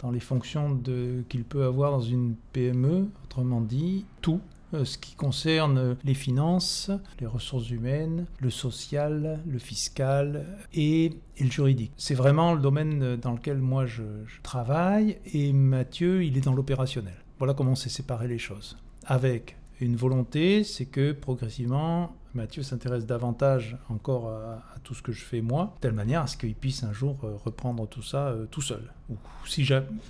dans 0.00 0.10
les 0.10 0.20
fonctions 0.20 0.80
qu'il 1.28 1.44
peut 1.44 1.64
avoir 1.64 1.90
dans 1.90 2.00
une 2.00 2.36
PME, 2.52 3.08
autrement 3.24 3.60
dit, 3.60 4.04
tout 4.22 4.40
ce 4.72 4.98
qui 4.98 5.14
concerne 5.14 5.96
les 6.04 6.14
finances, 6.14 6.90
les 7.20 7.26
ressources 7.26 7.70
humaines, 7.70 8.26
le 8.40 8.50
social, 8.50 9.40
le 9.46 9.58
fiscal 9.58 10.46
et, 10.74 11.12
le 11.40 11.50
juridique. 11.50 11.92
C'est 11.96 12.14
vraiment 12.14 12.54
le 12.54 12.60
domaine 12.60 13.16
dans 13.16 13.32
lequel 13.32 13.58
moi 13.58 13.86
je, 13.86 14.02
travaille 14.42 15.18
et 15.32 15.52
Mathieu, 15.52 16.24
il 16.24 16.36
est 16.36 16.42
dans 16.42 16.54
l'opérationnel. 16.54 17.14
Voilà 17.38 17.54
comment 17.54 17.72
on 17.72 17.76
s'est 17.76 17.88
séparé 17.88 18.28
les 18.28 18.38
choses. 18.38 18.76
Avec 19.06 19.56
une 19.80 19.96
volonté, 19.96 20.64
c'est 20.64 20.86
que 20.86 21.12
progressivement, 21.12 22.16
Mathieu 22.34 22.62
s'intéresse 22.62 23.06
davantage 23.06 23.76
encore 23.88 24.28
à, 24.28 24.62
tout 24.82 24.94
ce 24.94 25.02
que 25.02 25.12
je 25.12 25.24
fais 25.24 25.40
moi, 25.40 25.74
de 25.76 25.80
telle 25.80 25.92
manière 25.92 26.22
à 26.22 26.26
ce 26.26 26.36
qu'il 26.36 26.54
puisse 26.54 26.82
un 26.82 26.92
jour 26.92 27.16
euh, 27.24 27.36
reprendre 27.44 27.86
tout 27.86 28.02
ça 28.02 28.28
euh, 28.28 28.46
tout 28.50 28.60
seul. 28.60 28.92
Ou 29.10 29.16
si 29.46 29.66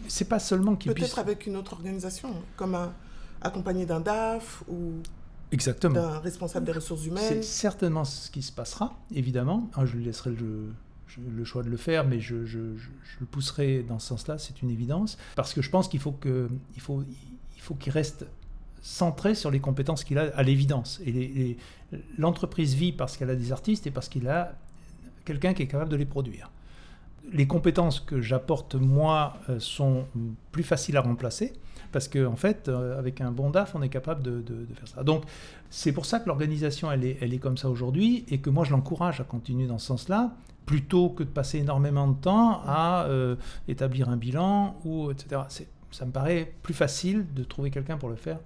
c'est 0.08 0.28
pas 0.28 0.38
seulement 0.38 0.76
qu'il 0.76 0.92
puisse. 0.92 1.06
Peut-être 1.06 1.18
avec 1.18 1.46
une 1.46 1.56
autre 1.56 1.74
organisation, 1.74 2.34
comme 2.56 2.74
un, 2.74 2.92
accompagné 3.42 3.86
d'un 3.86 4.00
DAF 4.00 4.62
ou 4.68 4.92
d'un 5.50 6.18
responsable 6.18 6.66
des 6.66 6.72
ressources 6.72 7.06
humaines. 7.06 7.24
C'est 7.26 7.42
certainement 7.42 8.04
ce 8.04 8.30
qui 8.30 8.42
se 8.42 8.52
passera, 8.52 8.94
évidemment. 9.14 9.70
Ah, 9.74 9.86
je 9.86 9.96
lui 9.96 10.04
laisserai 10.04 10.30
le, 10.30 10.72
le, 11.34 11.44
choix 11.44 11.62
de 11.62 11.70
le 11.70 11.76
faire, 11.76 12.06
mais 12.06 12.20
je, 12.20 12.44
je, 12.44 12.58
le 12.58 13.26
pousserai 13.26 13.82
dans 13.82 13.98
ce 13.98 14.08
sens-là, 14.08 14.38
c'est 14.38 14.62
une 14.62 14.70
évidence. 14.70 15.16
Parce 15.36 15.54
que 15.54 15.62
je 15.62 15.70
pense 15.70 15.88
qu'il 15.88 16.00
faut 16.00 16.12
qu'il 16.12 16.80
faut, 16.80 17.02
il 17.56 17.62
faut 17.62 17.74
qu'il 17.74 17.92
reste 17.92 18.26
centré 18.82 19.34
sur 19.34 19.50
les 19.50 19.60
compétences 19.60 20.04
qu'il 20.04 20.18
a 20.18 20.30
à 20.36 20.42
l'évidence. 20.42 21.00
Et 21.06 21.56
l'entreprise 22.18 22.74
vit 22.74 22.92
parce 22.92 23.16
qu'elle 23.16 23.30
a 23.30 23.36
des 23.36 23.52
artistes 23.52 23.86
et 23.86 23.90
parce 23.90 24.08
qu'il 24.08 24.28
a 24.28 24.54
quelqu'un 25.24 25.54
qui 25.54 25.62
est 25.62 25.66
capable 25.66 25.90
de 25.90 25.96
les 25.96 26.06
produire. 26.06 26.50
Les 27.30 27.46
compétences 27.46 28.00
que 28.00 28.22
j'apporte 28.22 28.74
moi 28.74 29.36
euh, 29.50 29.60
sont 29.60 30.06
plus 30.50 30.62
faciles 30.62 30.96
à 30.96 31.02
remplacer 31.02 31.52
parce 31.92 32.08
qu'en 32.08 32.32
en 32.32 32.36
fait, 32.36 32.68
euh, 32.68 32.98
avec 32.98 33.20
un 33.20 33.30
bon 33.30 33.50
DAF, 33.50 33.74
on 33.74 33.82
est 33.82 33.88
capable 33.88 34.22
de, 34.22 34.66
faire 34.74 34.88
ça. 34.88 35.02
Donc, 35.02 35.24
c'est 35.70 35.92
pour 35.92 36.06
ça 36.06 36.20
que 36.20 36.26
l'organisation, 36.26 36.90
elle 36.90 37.04
est, 37.04 37.38
comme 37.38 37.56
ça 37.56 37.68
aujourd'hui, 37.68 38.24
et 38.28 38.38
que 38.38 38.50
moi, 38.50 38.64
je 38.64 38.72
l'encourage 38.72 39.20
à 39.20 39.24
continuer 39.24 39.66
dans 39.66 39.78
ce 39.78 39.86
sens-là, 39.86 40.32
plutôt 40.66 41.10
que 41.10 41.22
de 41.22 41.28
passer 41.28 41.58
énormément 41.58 42.08
de 42.08 42.16
temps 42.16 42.62
à 42.66 43.06
euh, 43.06 43.36
établir 43.68 44.08
un 44.08 44.16
bilan, 44.16 44.76
ou 44.84 45.10
etc. 45.10 45.42
Ça 45.90 46.04
me 46.04 46.12
paraît 46.12 46.52
plus 46.62 46.74
facile 46.74 47.26
de 47.34 47.44
trouver 47.44 47.70
quelqu'un 47.70 47.96
pour 47.96 48.08
le 48.10 48.16
faire 48.16 48.38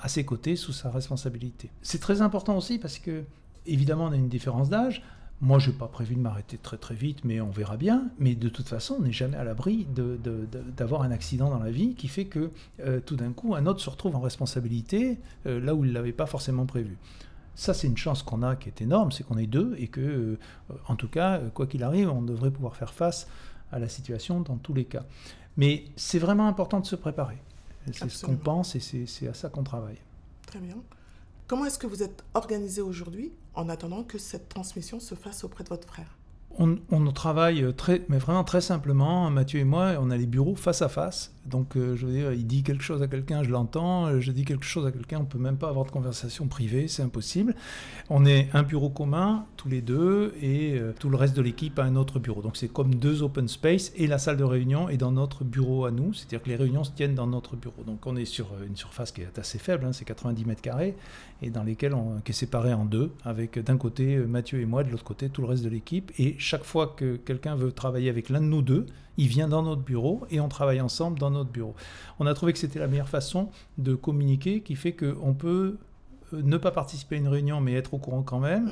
à 0.00 0.08
ses 0.08 0.24
côtés, 0.24 0.56
sous 0.56 0.72
sa 0.72 0.90
responsabilité. 0.90 1.70
C'est 1.80 2.00
très 2.00 2.20
important 2.20 2.56
aussi 2.56 2.78
parce 2.78 2.98
que, 2.98 3.24
évidemment, 3.64 4.04
on 4.04 4.12
a 4.12 4.16
une 4.16 4.28
différence 4.28 4.68
d'âge. 4.68 5.02
Moi, 5.42 5.58
je 5.58 5.70
n'ai 5.70 5.76
pas 5.76 5.86
prévu 5.86 6.14
de 6.14 6.20
m'arrêter 6.20 6.56
très 6.56 6.78
très 6.78 6.94
vite, 6.94 7.24
mais 7.24 7.40
on 7.42 7.50
verra 7.50 7.76
bien. 7.76 8.08
Mais 8.18 8.34
de 8.34 8.48
toute 8.48 8.68
façon, 8.68 8.96
on 8.98 9.02
n'est 9.02 9.12
jamais 9.12 9.36
à 9.36 9.44
l'abri 9.44 9.86
d'avoir 10.76 11.02
un 11.02 11.10
accident 11.10 11.50
dans 11.50 11.58
la 11.58 11.70
vie 11.70 11.94
qui 11.94 12.08
fait 12.08 12.24
que 12.24 12.50
euh, 12.80 13.00
tout 13.00 13.16
d'un 13.16 13.32
coup, 13.32 13.54
un 13.54 13.66
autre 13.66 13.80
se 13.80 13.90
retrouve 13.90 14.16
en 14.16 14.20
responsabilité 14.20 15.18
euh, 15.46 15.60
là 15.60 15.74
où 15.74 15.84
il 15.84 15.88
ne 15.88 15.94
l'avait 15.94 16.12
pas 16.12 16.26
forcément 16.26 16.64
prévu. 16.64 16.96
Ça, 17.54 17.74
c'est 17.74 17.86
une 17.86 17.96
chance 17.96 18.22
qu'on 18.22 18.42
a 18.42 18.56
qui 18.56 18.68
est 18.68 18.80
énorme, 18.80 19.12
c'est 19.12 19.24
qu'on 19.24 19.36
est 19.36 19.46
deux 19.46 19.74
et 19.78 19.88
que, 19.88 20.00
euh, 20.00 20.38
en 20.88 20.96
tout 20.96 21.08
cas, 21.08 21.40
quoi 21.52 21.66
qu'il 21.66 21.82
arrive, 21.82 22.10
on 22.10 22.22
devrait 22.22 22.50
pouvoir 22.50 22.76
faire 22.76 22.92
face 22.92 23.28
à 23.72 23.78
la 23.78 23.88
situation 23.88 24.40
dans 24.40 24.56
tous 24.56 24.72
les 24.74 24.84
cas. 24.84 25.04
Mais 25.58 25.84
c'est 25.96 26.18
vraiment 26.18 26.48
important 26.48 26.80
de 26.80 26.86
se 26.86 26.96
préparer. 26.96 27.38
C'est 27.92 28.10
ce 28.10 28.24
qu'on 28.24 28.36
pense 28.36 28.74
et 28.74 28.80
c'est 28.80 29.28
à 29.28 29.34
ça 29.34 29.48
qu'on 29.48 29.62
travaille. 29.62 29.98
Très 30.46 30.58
bien. 30.58 30.76
Comment 31.46 31.66
est-ce 31.66 31.78
que 31.78 31.86
vous 31.86 32.02
êtes 32.02 32.24
organisé 32.34 32.80
aujourd'hui? 32.80 33.32
En 33.56 33.68
attendant 33.68 34.04
que 34.04 34.18
cette 34.18 34.48
transmission 34.48 35.00
se 35.00 35.14
fasse 35.14 35.44
auprès 35.44 35.64
de 35.64 35.68
votre 35.68 35.88
frère 35.88 36.16
On, 36.58 36.76
travaille 37.12 37.66
mais 38.08 38.18
vraiment 38.18 38.44
très 38.44 38.60
simplement. 38.60 39.28
Mathieu 39.30 39.60
et 39.60 39.64
moi, 39.64 39.94
on 40.00 40.10
a 40.10 40.16
les 40.16 40.26
bureaux 40.26 40.54
face 40.54 40.82
à 40.82 40.88
face. 40.88 41.35
Donc, 41.48 41.76
euh, 41.76 41.96
je 41.96 42.06
veux 42.06 42.12
dire, 42.12 42.32
il 42.32 42.46
dit 42.46 42.62
quelque 42.62 42.82
chose 42.82 43.02
à 43.02 43.08
quelqu'un, 43.08 43.42
je 43.42 43.50
l'entends. 43.50 44.06
Euh, 44.06 44.20
Je 44.20 44.32
dis 44.32 44.44
quelque 44.44 44.64
chose 44.64 44.86
à 44.86 44.92
quelqu'un, 44.92 45.20
on 45.20 45.24
peut 45.24 45.38
même 45.38 45.56
pas 45.56 45.68
avoir 45.68 45.86
de 45.86 45.90
conversation 45.90 46.48
privée, 46.48 46.88
c'est 46.88 47.02
impossible. 47.02 47.54
On 48.10 48.24
est 48.24 48.48
un 48.52 48.62
bureau 48.62 48.90
commun, 48.90 49.46
tous 49.56 49.68
les 49.68 49.80
deux, 49.80 50.34
et 50.40 50.78
euh, 50.78 50.92
tout 50.98 51.08
le 51.08 51.16
reste 51.16 51.36
de 51.36 51.42
l'équipe 51.42 51.78
a 51.78 51.84
un 51.84 51.96
autre 51.96 52.18
bureau. 52.18 52.42
Donc, 52.42 52.56
c'est 52.56 52.68
comme 52.68 52.94
deux 52.94 53.22
open 53.22 53.48
space, 53.48 53.92
et 53.96 54.06
la 54.06 54.18
salle 54.18 54.36
de 54.36 54.44
réunion 54.44 54.88
est 54.88 54.96
dans 54.96 55.12
notre 55.12 55.44
bureau 55.44 55.84
à 55.84 55.90
nous. 55.90 56.12
C'est-à-dire 56.14 56.42
que 56.42 56.48
les 56.48 56.56
réunions 56.56 56.84
se 56.84 56.90
tiennent 56.90 57.14
dans 57.14 57.26
notre 57.26 57.56
bureau. 57.56 57.82
Donc, 57.84 58.06
on 58.06 58.16
est 58.16 58.24
sur 58.24 58.48
une 58.66 58.76
surface 58.76 59.12
qui 59.12 59.22
est 59.22 59.38
assez 59.38 59.58
faible, 59.58 59.84
hein, 59.84 59.92
c'est 59.92 60.04
90 60.04 60.44
mètres 60.44 60.62
carrés, 60.62 60.96
et 61.42 61.50
dans 61.50 61.62
lesquels 61.62 61.94
on, 61.94 62.20
qui 62.20 62.32
est 62.32 62.34
séparé 62.34 62.72
en 62.72 62.84
deux, 62.84 63.12
avec 63.24 63.58
d'un 63.58 63.76
côté 63.76 64.16
Mathieu 64.16 64.60
et 64.60 64.66
moi, 64.66 64.82
de 64.82 64.90
l'autre 64.90 65.04
côté 65.04 65.28
tout 65.28 65.42
le 65.42 65.48
reste 65.48 65.62
de 65.62 65.68
l'équipe. 65.68 66.10
Et 66.18 66.34
chaque 66.38 66.64
fois 66.64 66.94
que 66.96 67.16
quelqu'un 67.16 67.54
veut 67.54 67.72
travailler 67.72 68.10
avec 68.10 68.28
l'un 68.28 68.40
de 68.40 68.46
nous 68.46 68.62
deux, 68.62 68.86
il 69.16 69.28
vient 69.28 69.48
dans 69.48 69.62
notre 69.62 69.82
bureau 69.82 70.26
et 70.30 70.40
on 70.40 70.48
travaille 70.48 70.80
ensemble 70.80 71.18
dans 71.18 71.30
notre 71.30 71.50
bureau. 71.50 71.74
On 72.18 72.26
a 72.26 72.34
trouvé 72.34 72.52
que 72.52 72.58
c'était 72.58 72.78
la 72.78 72.86
meilleure 72.86 73.08
façon 73.08 73.50
de 73.78 73.94
communiquer, 73.94 74.60
qui 74.60 74.76
fait 74.76 74.92
qu'on 74.92 75.34
peut 75.34 75.78
ne 76.32 76.56
pas 76.56 76.70
participer 76.70 77.16
à 77.16 77.18
une 77.18 77.28
réunion 77.28 77.60
mais 77.60 77.74
être 77.74 77.94
au 77.94 77.98
courant 77.98 78.22
quand 78.22 78.40
même, 78.40 78.70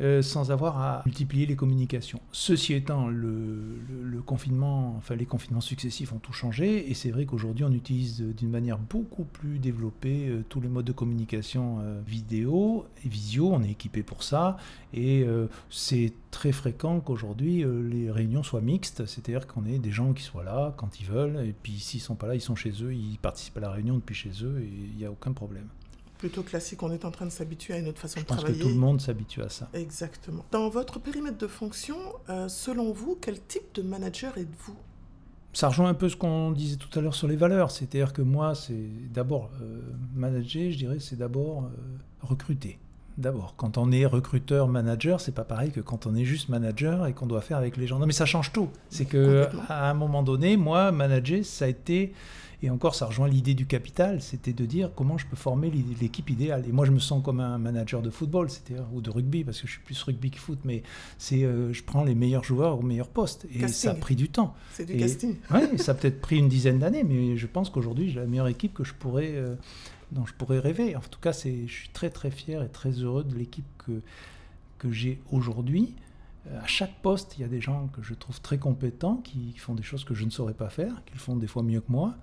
euh, 0.00 0.22
sans 0.22 0.50
avoir 0.50 0.80
à 0.80 1.02
multiplier 1.06 1.46
les 1.46 1.54
communications. 1.56 2.20
Ceci 2.32 2.72
étant, 2.74 3.08
le, 3.08 3.78
le- 3.88 4.02
le 4.02 4.20
confinement, 4.22 4.94
enfin 4.96 5.14
les 5.14 5.26
confinements 5.26 5.60
successifs 5.60 6.12
ont 6.12 6.18
tout 6.18 6.32
changé, 6.32 6.90
et 6.90 6.94
c'est 6.94 7.10
vrai 7.10 7.26
qu'aujourd'hui 7.26 7.64
on 7.64 7.72
utilise 7.72 8.22
euh, 8.22 8.32
d'une 8.32 8.50
manière 8.50 8.78
beaucoup 8.78 9.24
plus 9.24 9.58
développée 9.58 10.28
euh, 10.28 10.44
tous 10.48 10.60
les 10.60 10.68
modes 10.68 10.84
de 10.86 10.92
communication 10.92 11.78
euh, 11.80 12.00
vidéo 12.06 12.86
et 13.04 13.08
visio, 13.08 13.52
on 13.52 13.62
est 13.62 13.70
équipé 13.70 14.02
pour 14.02 14.22
ça, 14.22 14.56
et 14.92 15.22
euh, 15.24 15.46
c'est 15.70 16.12
très 16.30 16.52
fréquent 16.52 16.98
qu'aujourd'hui 17.00 17.64
euh, 17.64 17.86
les 17.88 18.10
réunions 18.10 18.42
soient 18.42 18.60
mixtes, 18.62 19.06
c'est-à-dire 19.06 19.46
qu'on 19.46 19.64
ait 19.66 19.78
des 19.78 19.92
gens 19.92 20.12
qui 20.12 20.22
soient 20.24 20.44
là 20.44 20.74
quand 20.76 21.00
ils 21.00 21.06
veulent, 21.06 21.44
et 21.46 21.54
puis 21.62 21.78
s'ils 21.78 22.00
sont 22.00 22.16
pas 22.16 22.26
là, 22.26 22.34
ils 22.34 22.40
sont 22.40 22.56
chez 22.56 22.72
eux, 22.82 22.92
ils 22.94 23.18
participent 23.18 23.58
à 23.58 23.60
la 23.60 23.70
réunion 23.70 23.94
depuis 23.94 24.14
chez 24.16 24.32
eux, 24.42 24.58
et 24.60 24.68
il 24.92 24.96
n'y 24.96 25.04
a 25.04 25.10
aucun 25.10 25.32
problème. 25.32 25.68
Plutôt 26.24 26.42
classique, 26.42 26.82
on 26.82 26.90
est 26.90 27.04
en 27.04 27.10
train 27.10 27.26
de 27.26 27.30
s'habituer 27.30 27.74
à 27.74 27.78
une 27.78 27.86
autre 27.86 28.00
façon 28.00 28.14
Je 28.16 28.22
de 28.22 28.28
pense 28.28 28.38
que 28.38 28.42
travailler. 28.44 28.62
tout 28.62 28.70
le 28.70 28.76
monde 28.76 28.98
s'habitue 28.98 29.42
à 29.42 29.50
ça. 29.50 29.68
Exactement. 29.74 30.42
Dans 30.52 30.70
votre 30.70 30.98
périmètre 30.98 31.36
de 31.36 31.46
fonction, 31.46 31.98
euh, 32.30 32.48
selon 32.48 32.92
vous, 32.92 33.18
quel 33.20 33.38
type 33.42 33.74
de 33.74 33.82
manager 33.82 34.38
êtes-vous? 34.38 34.74
Ça 35.52 35.68
rejoint 35.68 35.90
un 35.90 35.94
peu 35.94 36.08
ce 36.08 36.16
qu'on 36.16 36.50
disait 36.52 36.76
tout 36.76 36.98
à 36.98 37.02
l'heure 37.02 37.14
sur 37.14 37.28
les 37.28 37.36
valeurs. 37.36 37.70
C'est-à-dire 37.70 38.14
que 38.14 38.22
moi, 38.22 38.54
c'est 38.54 38.88
d'abord 39.12 39.50
euh, 39.60 39.82
manager, 40.14 40.70
je 40.70 40.78
dirais, 40.78 40.96
c'est 40.98 41.18
d'abord 41.18 41.64
euh, 41.64 41.68
recruter. 42.22 42.78
D'abord, 43.18 43.54
quand 43.58 43.76
on 43.76 43.92
est 43.92 44.06
recruteur, 44.06 44.66
manager, 44.66 45.20
c'est 45.20 45.34
pas 45.34 45.44
pareil 45.44 45.72
que 45.72 45.80
quand 45.80 46.06
on 46.06 46.14
est 46.14 46.24
juste 46.24 46.48
manager 46.48 47.06
et 47.06 47.12
qu'on 47.12 47.26
doit 47.26 47.42
faire 47.42 47.58
avec 47.58 47.76
les 47.76 47.86
gens. 47.86 47.98
Non, 47.98 48.06
mais 48.06 48.14
ça 48.14 48.24
change 48.24 48.50
tout. 48.50 48.70
C'est 48.88 49.04
que 49.04 49.46
à 49.68 49.90
un 49.90 49.94
moment 49.94 50.22
donné, 50.22 50.56
moi, 50.56 50.90
manager, 50.90 51.44
ça 51.44 51.66
a 51.66 51.68
été 51.68 52.14
et 52.64 52.70
encore, 52.70 52.94
ça 52.94 53.06
rejoint 53.06 53.28
l'idée 53.28 53.54
du 53.54 53.66
capital, 53.66 54.20
c'était 54.22 54.52
de 54.52 54.64
dire 54.66 54.90
comment 54.94 55.18
je 55.18 55.26
peux 55.26 55.36
former 55.36 55.70
l'équipe 56.00 56.30
idéale. 56.30 56.64
Et 56.68 56.72
moi, 56.72 56.86
je 56.86 56.92
me 56.92 56.98
sens 56.98 57.22
comme 57.22 57.40
un 57.40 57.58
manager 57.58 58.00
de 58.02 58.10
football, 58.10 58.48
c'est-à-dire 58.50 58.86
ou 58.92 59.00
de 59.00 59.10
rugby, 59.10 59.44
parce 59.44 59.60
que 59.60 59.66
je 59.66 59.72
suis 59.72 59.82
plus 59.82 60.02
rugby 60.02 60.30
que 60.30 60.38
foot, 60.38 60.58
mais 60.64 60.82
c'est, 61.18 61.44
euh, 61.44 61.72
je 61.72 61.82
prends 61.82 62.04
les 62.04 62.14
meilleurs 62.14 62.44
joueurs 62.44 62.78
au 62.78 62.82
meilleur 62.82 63.08
poste. 63.08 63.46
Et 63.54 63.58
Casting. 63.60 63.90
ça 63.90 63.90
a 63.90 63.94
pris 63.94 64.16
du 64.16 64.28
temps. 64.30 64.54
C'est 64.72 64.86
du 64.86 64.94
Et- 64.94 64.96
casting. 64.98 65.36
Oui, 65.52 65.78
ça 65.78 65.92
a 65.92 65.94
peut-être 65.94 66.20
pris 66.20 66.38
une 66.38 66.48
dizaine 66.48 66.78
d'années, 66.78 67.04
mais 67.04 67.36
je 67.36 67.46
pense 67.46 67.68
qu'aujourd'hui, 67.70 68.10
j'ai 68.10 68.20
la 68.20 68.26
meilleure 68.26 68.48
équipe 68.48 68.74
que 68.74 68.84
je 68.84 68.94
pourrais, 68.94 69.32
euh, 69.34 69.54
dont 70.12 70.24
je 70.26 70.32
pourrais 70.34 70.58
rêver. 70.58 70.96
En 70.96 71.00
tout 71.00 71.20
cas, 71.20 71.32
c'est, 71.32 71.66
je 71.66 71.72
suis 71.72 71.88
très 71.90 72.10
très 72.10 72.30
fier 72.30 72.62
et 72.62 72.68
très 72.68 72.90
heureux 72.92 73.24
de 73.24 73.34
l'équipe 73.34 73.66
que, 73.78 74.00
que 74.78 74.90
j'ai 74.90 75.20
aujourd'hui. 75.30 75.94
Euh, 76.46 76.60
À 76.62 76.66
chaque 76.66 76.94
poste, 77.02 77.36
il 77.38 77.42
y 77.42 77.44
a 77.44 77.48
des 77.48 77.60
gens 77.60 77.88
que 77.88 78.02
je 78.02 78.14
trouve 78.14 78.40
très 78.40 78.58
compétents, 78.58 79.16
qui 79.24 79.54
font 79.58 79.74
des 79.74 79.82
choses 79.82 80.04
que 80.04 80.14
je 80.14 80.24
ne 80.24 80.30
saurais 80.30 80.52
pas 80.54 80.68
faire, 80.70 80.92
qui 81.06 81.14
le 81.14 81.18
font 81.18 81.36
des 81.36 81.46
fois 81.46 81.62
mieux 81.62 81.80
que 81.80 81.90
moi, 81.90 82.14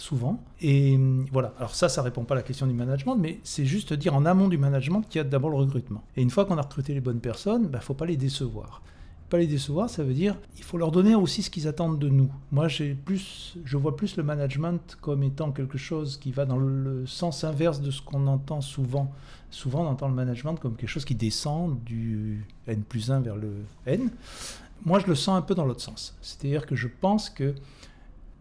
souvent. 0.00 0.42
Et 0.60 0.96
hum, 0.96 1.26
voilà, 1.32 1.54
alors 1.58 1.74
ça, 1.74 1.88
ça 1.88 2.02
répond 2.02 2.24
pas 2.24 2.34
à 2.34 2.38
la 2.38 2.42
question 2.42 2.66
du 2.66 2.74
management, 2.74 3.16
mais 3.16 3.40
c'est 3.44 3.66
juste 3.66 3.92
dire 3.92 4.14
en 4.14 4.24
amont 4.26 4.48
du 4.48 4.58
management 4.58 5.02
qu'il 5.02 5.18
y 5.18 5.20
a 5.20 5.24
d'abord 5.24 5.50
le 5.50 5.56
recrutement. 5.56 6.02
Et 6.16 6.22
une 6.22 6.30
fois 6.30 6.44
qu'on 6.44 6.58
a 6.58 6.62
recruté 6.62 6.94
les 6.94 7.00
bonnes 7.00 7.20
personnes, 7.20 7.68
il 7.72 7.76
ne 7.76 7.80
faut 7.80 7.94
pas 7.94 8.06
les 8.06 8.16
décevoir 8.16 8.82
pas 9.30 9.38
les 9.38 9.46
décevoir, 9.46 9.88
ça 9.88 10.02
veut 10.02 10.12
dire 10.12 10.36
il 10.58 10.64
faut 10.64 10.76
leur 10.76 10.90
donner 10.90 11.14
aussi 11.14 11.42
ce 11.42 11.50
qu'ils 11.50 11.68
attendent 11.68 11.98
de 11.98 12.08
nous. 12.08 12.30
Moi, 12.50 12.68
j'ai 12.68 12.94
plus, 12.94 13.56
je 13.64 13.76
vois 13.76 13.96
plus 13.96 14.16
le 14.16 14.24
management 14.24 14.98
comme 15.00 15.22
étant 15.22 15.52
quelque 15.52 15.78
chose 15.78 16.18
qui 16.18 16.32
va 16.32 16.44
dans 16.44 16.58
le 16.58 17.06
sens 17.06 17.44
inverse 17.44 17.80
de 17.80 17.90
ce 17.90 18.02
qu'on 18.02 18.26
entend 18.26 18.60
souvent. 18.60 19.10
Souvent, 19.50 19.84
on 19.84 19.86
entend 19.86 20.08
le 20.08 20.14
management 20.14 20.56
comme 20.56 20.76
quelque 20.76 20.90
chose 20.90 21.04
qui 21.04 21.14
descend 21.14 21.82
du 21.84 22.44
N 22.66 22.82
plus 22.82 23.10
1 23.10 23.20
vers 23.20 23.36
le 23.36 23.52
N. 23.86 24.10
Moi, 24.84 24.98
je 24.98 25.06
le 25.06 25.14
sens 25.14 25.38
un 25.38 25.42
peu 25.42 25.54
dans 25.54 25.64
l'autre 25.64 25.80
sens. 25.80 26.16
C'est-à-dire 26.20 26.66
que 26.66 26.74
je 26.74 26.88
pense 26.88 27.30
que 27.30 27.54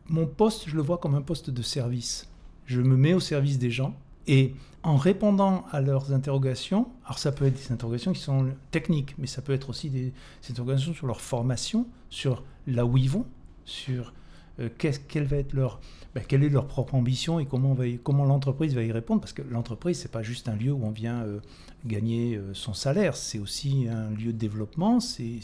mon 0.09 0.25
poste, 0.25 0.67
je 0.67 0.75
le 0.75 0.81
vois 0.81 0.97
comme 0.97 1.15
un 1.15 1.21
poste 1.21 1.49
de 1.49 1.61
service. 1.61 2.27
Je 2.65 2.81
me 2.81 2.95
mets 2.95 3.13
au 3.13 3.19
service 3.19 3.57
des 3.57 3.71
gens 3.71 3.95
et 4.27 4.53
en 4.83 4.95
répondant 4.95 5.65
à 5.71 5.81
leurs 5.81 6.13
interrogations, 6.13 6.87
alors 7.05 7.19
ça 7.19 7.31
peut 7.31 7.45
être 7.45 7.55
des 7.55 7.73
interrogations 7.73 8.13
qui 8.13 8.21
sont 8.21 8.49
techniques, 8.71 9.15
mais 9.17 9.27
ça 9.27 9.41
peut 9.41 9.53
être 9.53 9.69
aussi 9.69 9.89
des, 9.89 10.13
interrogations 10.49 10.93
sur 10.93 11.07
leur 11.07 11.19
formation, 11.19 11.87
sur 12.09 12.43
là 12.67 12.85
où 12.85 12.97
ils 12.97 13.09
vont, 13.09 13.25
sur 13.65 14.13
euh, 14.59 14.69
quelle 14.77 15.25
va 15.25 15.37
être 15.37 15.53
leur, 15.53 15.81
ben, 16.15 16.23
quelle 16.25 16.43
est 16.43 16.49
leur 16.49 16.67
propre 16.67 16.95
ambition 16.95 17.39
et 17.39 17.45
comment, 17.45 17.73
va 17.73 17.85
comment 18.03 18.25
l'entreprise 18.25 18.73
va 18.73 18.83
y 18.83 18.91
répondre. 18.91 19.19
Parce 19.19 19.33
que 19.33 19.41
l'entreprise, 19.41 19.99
c'est 19.99 20.11
pas 20.11 20.23
juste 20.23 20.47
un 20.47 20.55
lieu 20.55 20.71
où 20.71 20.85
on 20.85 20.91
vient 20.91 21.23
euh, 21.23 21.39
gagner 21.85 22.35
euh, 22.35 22.53
son 22.53 22.73
salaire, 22.73 23.15
c'est 23.15 23.39
aussi 23.39 23.87
un 23.89 24.11
lieu 24.11 24.31
de 24.31 24.37
développement, 24.37 24.99
c'est 24.99 25.41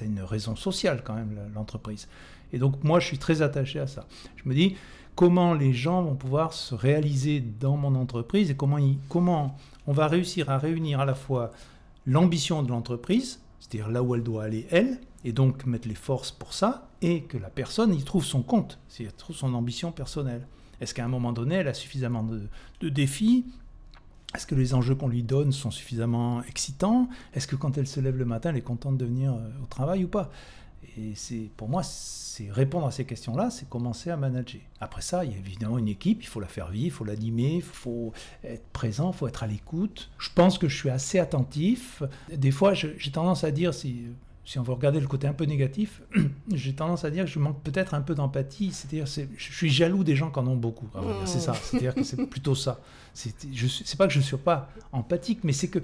une 0.00 0.20
raison 0.20 0.56
sociale 0.56 1.02
quand 1.04 1.14
même, 1.14 1.38
l'entreprise. 1.54 2.08
Et 2.52 2.58
donc 2.58 2.82
moi, 2.84 3.00
je 3.00 3.06
suis 3.06 3.18
très 3.18 3.42
attaché 3.42 3.78
à 3.78 3.86
ça. 3.86 4.06
Je 4.36 4.48
me 4.48 4.54
dis, 4.54 4.76
comment 5.14 5.54
les 5.54 5.72
gens 5.72 6.02
vont 6.02 6.14
pouvoir 6.14 6.52
se 6.52 6.74
réaliser 6.74 7.40
dans 7.40 7.76
mon 7.76 7.94
entreprise 7.94 8.50
et 8.50 8.56
comment, 8.56 9.56
on 9.86 9.92
va 9.92 10.06
réussir 10.06 10.48
à 10.48 10.58
réunir 10.58 11.00
à 11.00 11.04
la 11.04 11.14
fois 11.14 11.50
l'ambition 12.06 12.62
de 12.62 12.68
l'entreprise, 12.68 13.40
c'est-à-dire 13.58 13.90
là 13.90 14.02
où 14.02 14.14
elle 14.14 14.22
doit 14.22 14.44
aller 14.44 14.66
elle, 14.70 15.00
et 15.24 15.32
donc 15.32 15.66
mettre 15.66 15.88
les 15.88 15.96
forces 15.96 16.30
pour 16.30 16.54
ça, 16.54 16.88
et 17.02 17.22
que 17.22 17.36
la 17.36 17.50
personne 17.50 17.92
y 17.92 18.02
trouve 18.04 18.24
son 18.24 18.42
compte, 18.42 18.78
c'est-à-dire 18.88 19.16
trouve 19.16 19.36
son 19.36 19.54
ambition 19.54 19.92
personnelle. 19.92 20.46
Est-ce 20.80 20.94
qu'à 20.94 21.04
un 21.04 21.08
moment 21.08 21.32
donné, 21.32 21.56
elle 21.56 21.68
a 21.68 21.74
suffisamment 21.74 22.22
de, 22.22 22.42
de 22.80 22.88
défis? 22.88 23.44
Est-ce 24.34 24.46
que 24.46 24.54
les 24.54 24.74
enjeux 24.74 24.94
qu'on 24.94 25.08
lui 25.08 25.22
donne 25.22 25.52
sont 25.52 25.70
suffisamment 25.70 26.42
excitants? 26.44 27.08
Est-ce 27.34 27.46
que 27.46 27.56
quand 27.56 27.76
elle 27.78 27.86
se 27.86 27.98
lève 27.98 28.16
le 28.16 28.24
matin, 28.24 28.50
elle 28.50 28.56
est 28.58 28.62
contente 28.62 28.98
de 28.98 29.04
venir 29.04 29.32
euh, 29.32 29.62
au 29.62 29.66
travail 29.66 30.04
ou 30.04 30.08
pas? 30.08 30.30
Et 30.98 31.12
c'est 31.14 31.48
pour 31.56 31.68
moi, 31.68 31.82
c'est 31.84 32.50
répondre 32.50 32.86
à 32.86 32.90
ces 32.90 33.04
questions-là, 33.04 33.50
c'est 33.50 33.68
commencer 33.68 34.10
à 34.10 34.16
manager. 34.16 34.60
Après 34.80 35.02
ça, 35.02 35.24
il 35.24 35.30
y 35.30 35.34
a 35.34 35.38
évidemment 35.38 35.78
une 35.78 35.86
équipe, 35.88 36.22
il 36.22 36.26
faut 36.26 36.40
la 36.40 36.48
faire 36.48 36.70
vivre, 36.70 36.86
il 36.86 36.90
faut 36.90 37.04
l'animer, 37.04 37.56
il 37.56 37.62
faut 37.62 38.12
être 38.42 38.66
présent, 38.72 39.12
il 39.12 39.16
faut 39.16 39.28
être 39.28 39.42
à 39.42 39.46
l'écoute. 39.46 40.10
Je 40.18 40.30
pense 40.34 40.58
que 40.58 40.68
je 40.68 40.76
suis 40.76 40.90
assez 40.90 41.18
attentif. 41.20 42.02
Des 42.34 42.50
fois, 42.50 42.74
j'ai 42.74 42.96
tendance 43.12 43.44
à 43.44 43.50
dire, 43.52 43.72
si, 43.74 44.06
si 44.44 44.58
on 44.58 44.62
veut 44.62 44.72
regarder 44.72 44.98
le 44.98 45.06
côté 45.06 45.26
un 45.28 45.32
peu 45.32 45.44
négatif, 45.44 46.02
j'ai 46.52 46.72
tendance 46.74 47.04
à 47.04 47.10
dire 47.10 47.24
que 47.26 47.30
je 47.30 47.38
manque 47.38 47.62
peut-être 47.62 47.94
un 47.94 48.00
peu 48.00 48.14
d'empathie. 48.16 48.72
C'est-à-dire, 48.72 49.06
c'est- 49.06 49.28
je 49.36 49.52
suis 49.52 49.70
jaloux 49.70 50.02
des 50.02 50.16
gens 50.16 50.30
qui 50.32 50.38
en 50.40 50.46
ont 50.48 50.56
beaucoup. 50.56 50.88
vrai 50.92 51.14
dire. 51.14 51.28
C'est 51.28 51.40
ça. 51.40 51.54
C'est-à-dire 51.54 51.94
que 51.94 52.02
c'est 52.02 52.26
plutôt 52.26 52.54
ça. 52.56 52.80
C'est 53.14 53.96
pas 53.96 54.06
que 54.08 54.12
je 54.12 54.18
ne 54.18 54.24
suis 54.24 54.36
pas 54.36 54.68
empathique, 54.92 55.40
mais 55.44 55.52
c'est 55.52 55.68
que 55.68 55.80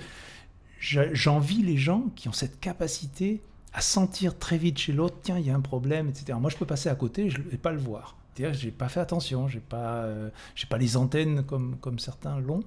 je- 0.81 1.15
j'envie 1.15 1.63
les 1.63 1.77
gens 1.77 2.05
qui 2.17 2.29
ont 2.29 2.33
cette 2.33 2.59
capacité 2.61 3.43
à 3.75 3.81
sentir 3.81 4.39
très 4.39 4.57
vite 4.57 4.79
chez 4.79 4.93
l'autre, 4.93 5.17
tiens, 5.23 5.39
il 5.39 5.47
y 5.47 5.51
a 5.51 5.55
un 5.55 5.61
problème, 5.61 6.09
etc. 6.09 6.39
Moi, 6.41 6.49
je 6.51 6.57
peux 6.57 6.65
passer 6.67 6.89
à 6.89 6.95
côté, 6.95 7.29
je 7.29 7.41
vais 7.43 7.57
pas 7.59 7.73
le 7.73 7.79
voir. 7.79 8.17
C'est-à-dire 8.35 8.59
j'ai 8.59 8.71
pas 8.71 8.89
fait 8.89 9.01
attention, 9.01 9.49
j'ai 9.49 9.61
pas, 9.61 10.05
euh, 10.05 10.31
j'ai 10.55 10.67
pas 10.67 10.79
les 10.79 10.97
antennes 10.97 11.45
comme, 11.45 11.77
comme 11.81 11.99
certains 11.99 12.39
l'ont. 12.41 12.63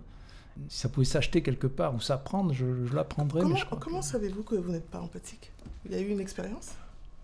Si 0.70 0.80
ça 0.80 0.89
pouvait 0.89 1.05
s'acheter 1.05 1.41
quelque 1.43 1.68
part 1.68 1.93
ou 1.95 1.99
s'apprendre, 1.99 2.53
je, 2.53 2.86
je 2.86 2.93
l'apprendrais. 2.95 3.41
Comment, 3.41 3.99
que- 3.99 4.05
savez-vous 4.05 4.43
que 4.43 4.55
vous 4.55 4.72
n'êtes 4.72 4.89
pas 4.89 4.99
empathique? 4.99 5.51
Il 5.86 5.91
y 5.91 5.95
a 5.95 5.99
eu 5.99 6.10
une 6.10 6.20
expérience? 6.20 6.72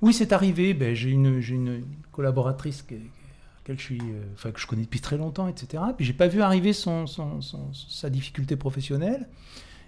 Oui, 0.02 0.14
c'est 0.14 0.34
arrivé. 0.34 0.74
Ben, 0.74 0.94
j'ai 0.94 1.10
une, 1.10 1.42
une, 1.42 1.84
collaboratrice 2.12 2.84
que, 2.84 2.94
laquelle 2.94 3.78
je 3.80 3.84
suis, 3.84 4.00
euh, 4.02 4.52
que 4.52 4.60
je 4.60 4.68
connais 4.68 4.84
depuis 4.84 5.02
très 5.02 5.18
longtemps, 5.18 5.48
etc. 5.48 5.82
Puis 5.98 6.06
j'ai 6.06 6.14
pas 6.14 6.28
vu 6.28 6.42
arriver 6.42 6.74
son, 6.74 7.08
son- 7.08 7.42
son- 7.42 7.74
sa 7.74 8.10
difficulté 8.10 8.56
professionnelle. 8.56 9.28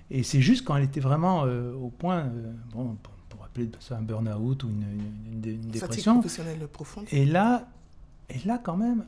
Et 0.10 0.24
c'est 0.24 0.42
juste 0.42 0.66
quand 0.66 0.76
elle 0.78 0.84
était 0.86 1.00
vraiment 1.00 1.44
euh, 1.46 1.74
au 1.74 1.90
point, 1.90 2.20
euh, 2.26 2.52
bon, 2.74 2.96
pour, 3.04 3.14
pour 3.56 3.64
appeler 3.64 3.70
ça 3.80 3.98
un 3.98 4.02
burn-out 4.02 4.64
ou 4.64 4.70
une, 4.70 4.84
une- 4.84 5.44
une 5.44 5.50
une 5.64 5.72
dépression. 5.72 6.14
professionnelle 6.16 6.68
profonde 6.72 7.06
Et 7.12 7.26
là, 7.26 7.68
et 8.30 8.40
là 8.46 8.60
quand 8.62 8.78
même, 8.78 9.06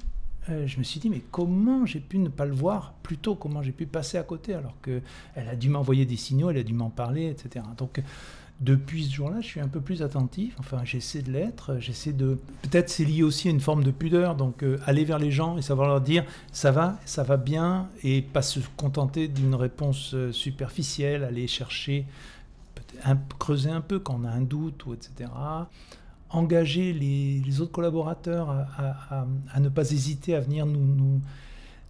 euh, 0.49 0.65
je 0.67 0.77
me 0.79 0.83
suis 0.83 0.99
dit, 0.99 1.09
mais 1.09 1.21
comment 1.31 1.85
j'ai 1.85 1.99
pu 1.99 2.17
ne 2.19 2.29
pas 2.29 2.45
le 2.45 2.53
voir 2.53 2.93
plus 3.03 3.17
tôt? 3.17 3.35
Comment 3.35 3.61
j'ai 3.61 3.71
pu 3.73 3.85
passer 3.85 4.17
à 4.17 4.23
côté 4.23 4.53
alors 4.53 4.75
qu'elle 4.81 5.01
a 5.49 5.55
dû 5.55 5.69
m'envoyer 5.69 6.05
des 6.05 6.15
signaux, 6.17 6.49
elle 6.49 6.57
a 6.57 6.63
dû 6.63 6.73
m'en 6.73 6.89
parler, 6.89 7.27
etc. 7.29 7.65
Donc, 7.77 8.01
depuis 8.59 9.05
ce 9.05 9.13
jour-là, 9.13 9.39
je 9.39 9.45
suis 9.45 9.59
un 9.59 9.67
peu 9.67 9.81
plus 9.81 10.01
attentif. 10.01 10.55
Enfin, 10.57 10.81
j'essaie 10.83 11.21
de 11.21 11.31
l'être. 11.31 11.77
J'essaie 11.79 12.11
de. 12.13 12.39
Peut-être 12.63 12.89
c'est 12.89 13.05
lié 13.05 13.21
aussi 13.21 13.49
à 13.49 13.51
une 13.51 13.59
forme 13.59 13.83
de 13.83 13.91
pudeur. 13.91 14.35
Donc, 14.35 14.63
euh, 14.63 14.79
aller 14.87 15.05
vers 15.05 15.19
les 15.19 15.29
gens 15.29 15.57
et 15.59 15.61
savoir 15.61 15.87
leur 15.89 16.01
dire 16.01 16.23
ça 16.53 16.71
va, 16.71 16.97
ça 17.05 17.21
va 17.21 17.37
bien, 17.37 17.87
et 18.03 18.23
pas 18.23 18.41
se 18.41 18.59
contenter 18.75 19.27
d'une 19.27 19.53
réponse 19.53 20.15
euh, 20.15 20.31
superficielle, 20.31 21.23
aller 21.23 21.45
chercher, 21.45 22.05
un, 23.03 23.15
creuser 23.39 23.69
un 23.69 23.81
peu 23.81 23.99
quand 23.99 24.19
on 24.21 24.25
a 24.25 24.31
un 24.31 24.41
doute 24.41 24.85
ou 24.85 24.93
etc. 24.93 25.29
Engager 26.29 26.93
les, 26.93 27.61
autres 27.61 27.71
collaborateurs 27.71 28.49
à, 28.49 29.59
ne 29.59 29.69
pas 29.69 29.91
hésiter 29.91 30.35
à 30.35 30.41
venir 30.41 30.65
nous, 30.65 30.85
nous, 30.85 31.21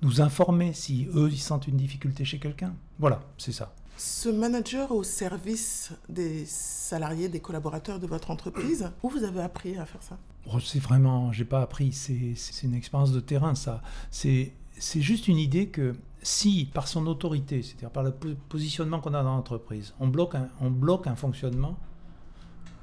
nous 0.01 0.21
informer 0.21 0.73
si 0.73 1.07
eux 1.15 1.29
ils 1.31 1.39
sentent 1.39 1.67
une 1.67 1.77
difficulté 1.77 2.25
chez 2.25 2.39
quelqu'un. 2.39 2.73
Voilà, 2.99 3.21
c'est 3.37 3.51
ça. 3.51 3.73
Ce 3.97 4.29
manager 4.29 4.91
au 4.91 5.03
service 5.03 5.91
des 6.07 6.45
salariés, 6.45 7.29
des 7.29 7.39
collaborateurs 7.39 7.99
de 7.99 8.05
votre 8.05 8.29
entreprise, 8.29 8.91
où 9.03 9.09
vous 9.09 9.23
avez 9.23 9.41
appris 9.41 9.75
à 9.77 9.85
faire 9.85 10.03
ça? 10.03 10.17
Oh, 10.53 10.59
C'est 10.59 10.79
vraiment, 10.79 11.31
j'ai 11.31 11.45
pas 11.45 11.61
appris, 11.61 11.91
c'est 11.91 12.35
une 12.63 12.75
expérience 12.75 13.11
de 13.11 13.19
terrain 13.19 13.55
ça. 13.55 13.81
C'est 14.11 14.53
juste 14.79 15.27
une 15.27 15.39
idée 15.39 15.67
que 15.69 15.95
si 16.27 16.69
par 16.73 16.89
son 16.89 17.07
autorité, 17.07 17.61
c'est-à-dire 17.61 17.89
par 17.89 18.03
le 18.03 18.11
positionnement 18.11 18.99
qu'on 18.99 19.13
a 19.13 19.23
dans 19.23 19.35
l'entreprise, 19.35 19.93
on 20.01 20.07
bloque 20.07 20.35
un, 20.35 21.15
fonctionnement, 21.15 21.77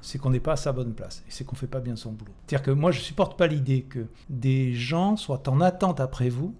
c'est 0.01 0.17
qu'on 0.17 0.31
n'est 0.31 0.39
pas 0.39 0.53
à 0.53 0.55
sa 0.55 0.71
bonne 0.71 0.95
place 0.95 1.23
et 1.27 1.31
c'est 1.31 1.43
qu'on 1.43 1.55
ne 1.55 1.59
fait 1.59 1.67
pas 1.67 1.79
bien 1.79 1.95
son 1.95 2.11
boulot. 2.11 2.31
C'est-à-dire 2.47 2.65
que 2.65 2.71
moi, 2.71 2.91
je 2.91 2.97
ne 2.97 3.03
supporte 3.03 3.37
pas 3.37 3.45
l'idée 3.45 3.83
que 3.83 4.07
des 4.29 4.73
gens 4.73 5.15
soient 5.15 5.47
en 5.47 5.61
attente 5.61 5.99
après 5.99 6.29
vous 6.29 6.55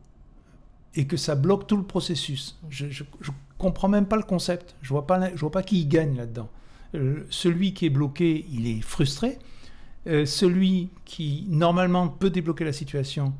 et 0.94 1.08
que 1.08 1.18
ça 1.18 1.34
bloque 1.34 1.66
tout 1.66 1.76
le 1.76 1.84
processus. 1.84 2.60
Je 2.70 2.86
ne 2.86 3.34
comprends 3.58 3.90
même 3.90 4.06
pas 4.06 4.18
le 4.18 4.24
concept. 4.24 4.76
Je 4.84 4.90
ne 4.90 5.00
vois, 5.00 5.08
pas, 5.08 5.32
vois 5.32 5.52
pas 5.52 5.64
qui 5.64 5.82
y 5.82 5.86
gagne 5.88 6.16
là-dedans. 6.16 6.50
Euh, 6.94 7.26
celui 7.32 7.74
qui 7.74 7.88
est 7.88 7.90
bloqué, 7.90 8.46
il 8.52 8.68
est 8.68 8.82
frustré. 8.82 9.40
Euh, 10.06 10.28
celui 10.28 10.92
qui, 11.04 11.48
normalement, 11.50 12.10
peut 12.10 12.30
débloquer 12.30 12.64
la 12.64 12.74
situation, 12.74 13.34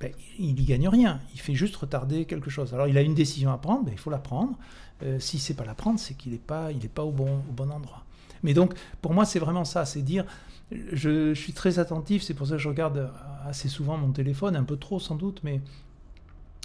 ben, 0.00 0.12
il 0.38 0.54
n'y 0.54 0.64
gagne 0.64 0.88
rien. 0.88 1.20
Il 1.34 1.40
fait 1.40 1.54
juste 1.54 1.76
retarder 1.76 2.24
quelque 2.24 2.50
chose. 2.50 2.74
Alors, 2.74 2.88
il 2.88 2.98
a 2.98 3.02
une 3.02 3.14
décision 3.14 3.52
à 3.52 3.58
prendre, 3.58 3.84
ben, 3.84 3.92
il 3.92 3.98
faut 3.98 4.10
la 4.10 4.18
prendre. 4.18 4.56
Euh, 5.02 5.18
si 5.18 5.38
c'est 5.38 5.54
pas 5.54 5.64
la 5.64 5.74
prendre, 5.74 5.98
c'est 5.98 6.14
qu'il 6.14 6.32
n'est 6.32 6.38
pas, 6.38 6.72
il 6.72 6.84
est 6.84 6.92
pas 6.92 7.04
au, 7.04 7.12
bon, 7.12 7.38
au 7.48 7.52
bon 7.52 7.70
endroit. 7.70 8.04
Mais 8.42 8.54
donc, 8.54 8.74
pour 9.02 9.14
moi, 9.14 9.24
c'est 9.24 9.38
vraiment 9.38 9.64
ça. 9.64 9.84
C'est 9.84 10.02
dire, 10.02 10.24
je, 10.70 11.34
je, 11.34 11.40
suis 11.40 11.52
très 11.52 11.78
attentif, 11.78 12.22
c'est 12.22 12.34
pour 12.34 12.46
ça 12.46 12.54
que 12.54 12.62
je 12.62 12.68
regarde 12.68 13.10
assez 13.46 13.68
souvent 13.68 13.96
mon 13.96 14.12
téléphone, 14.12 14.56
un 14.56 14.64
peu 14.64 14.76
trop 14.76 15.00
sans 15.00 15.14
doute, 15.14 15.40
mais 15.44 15.60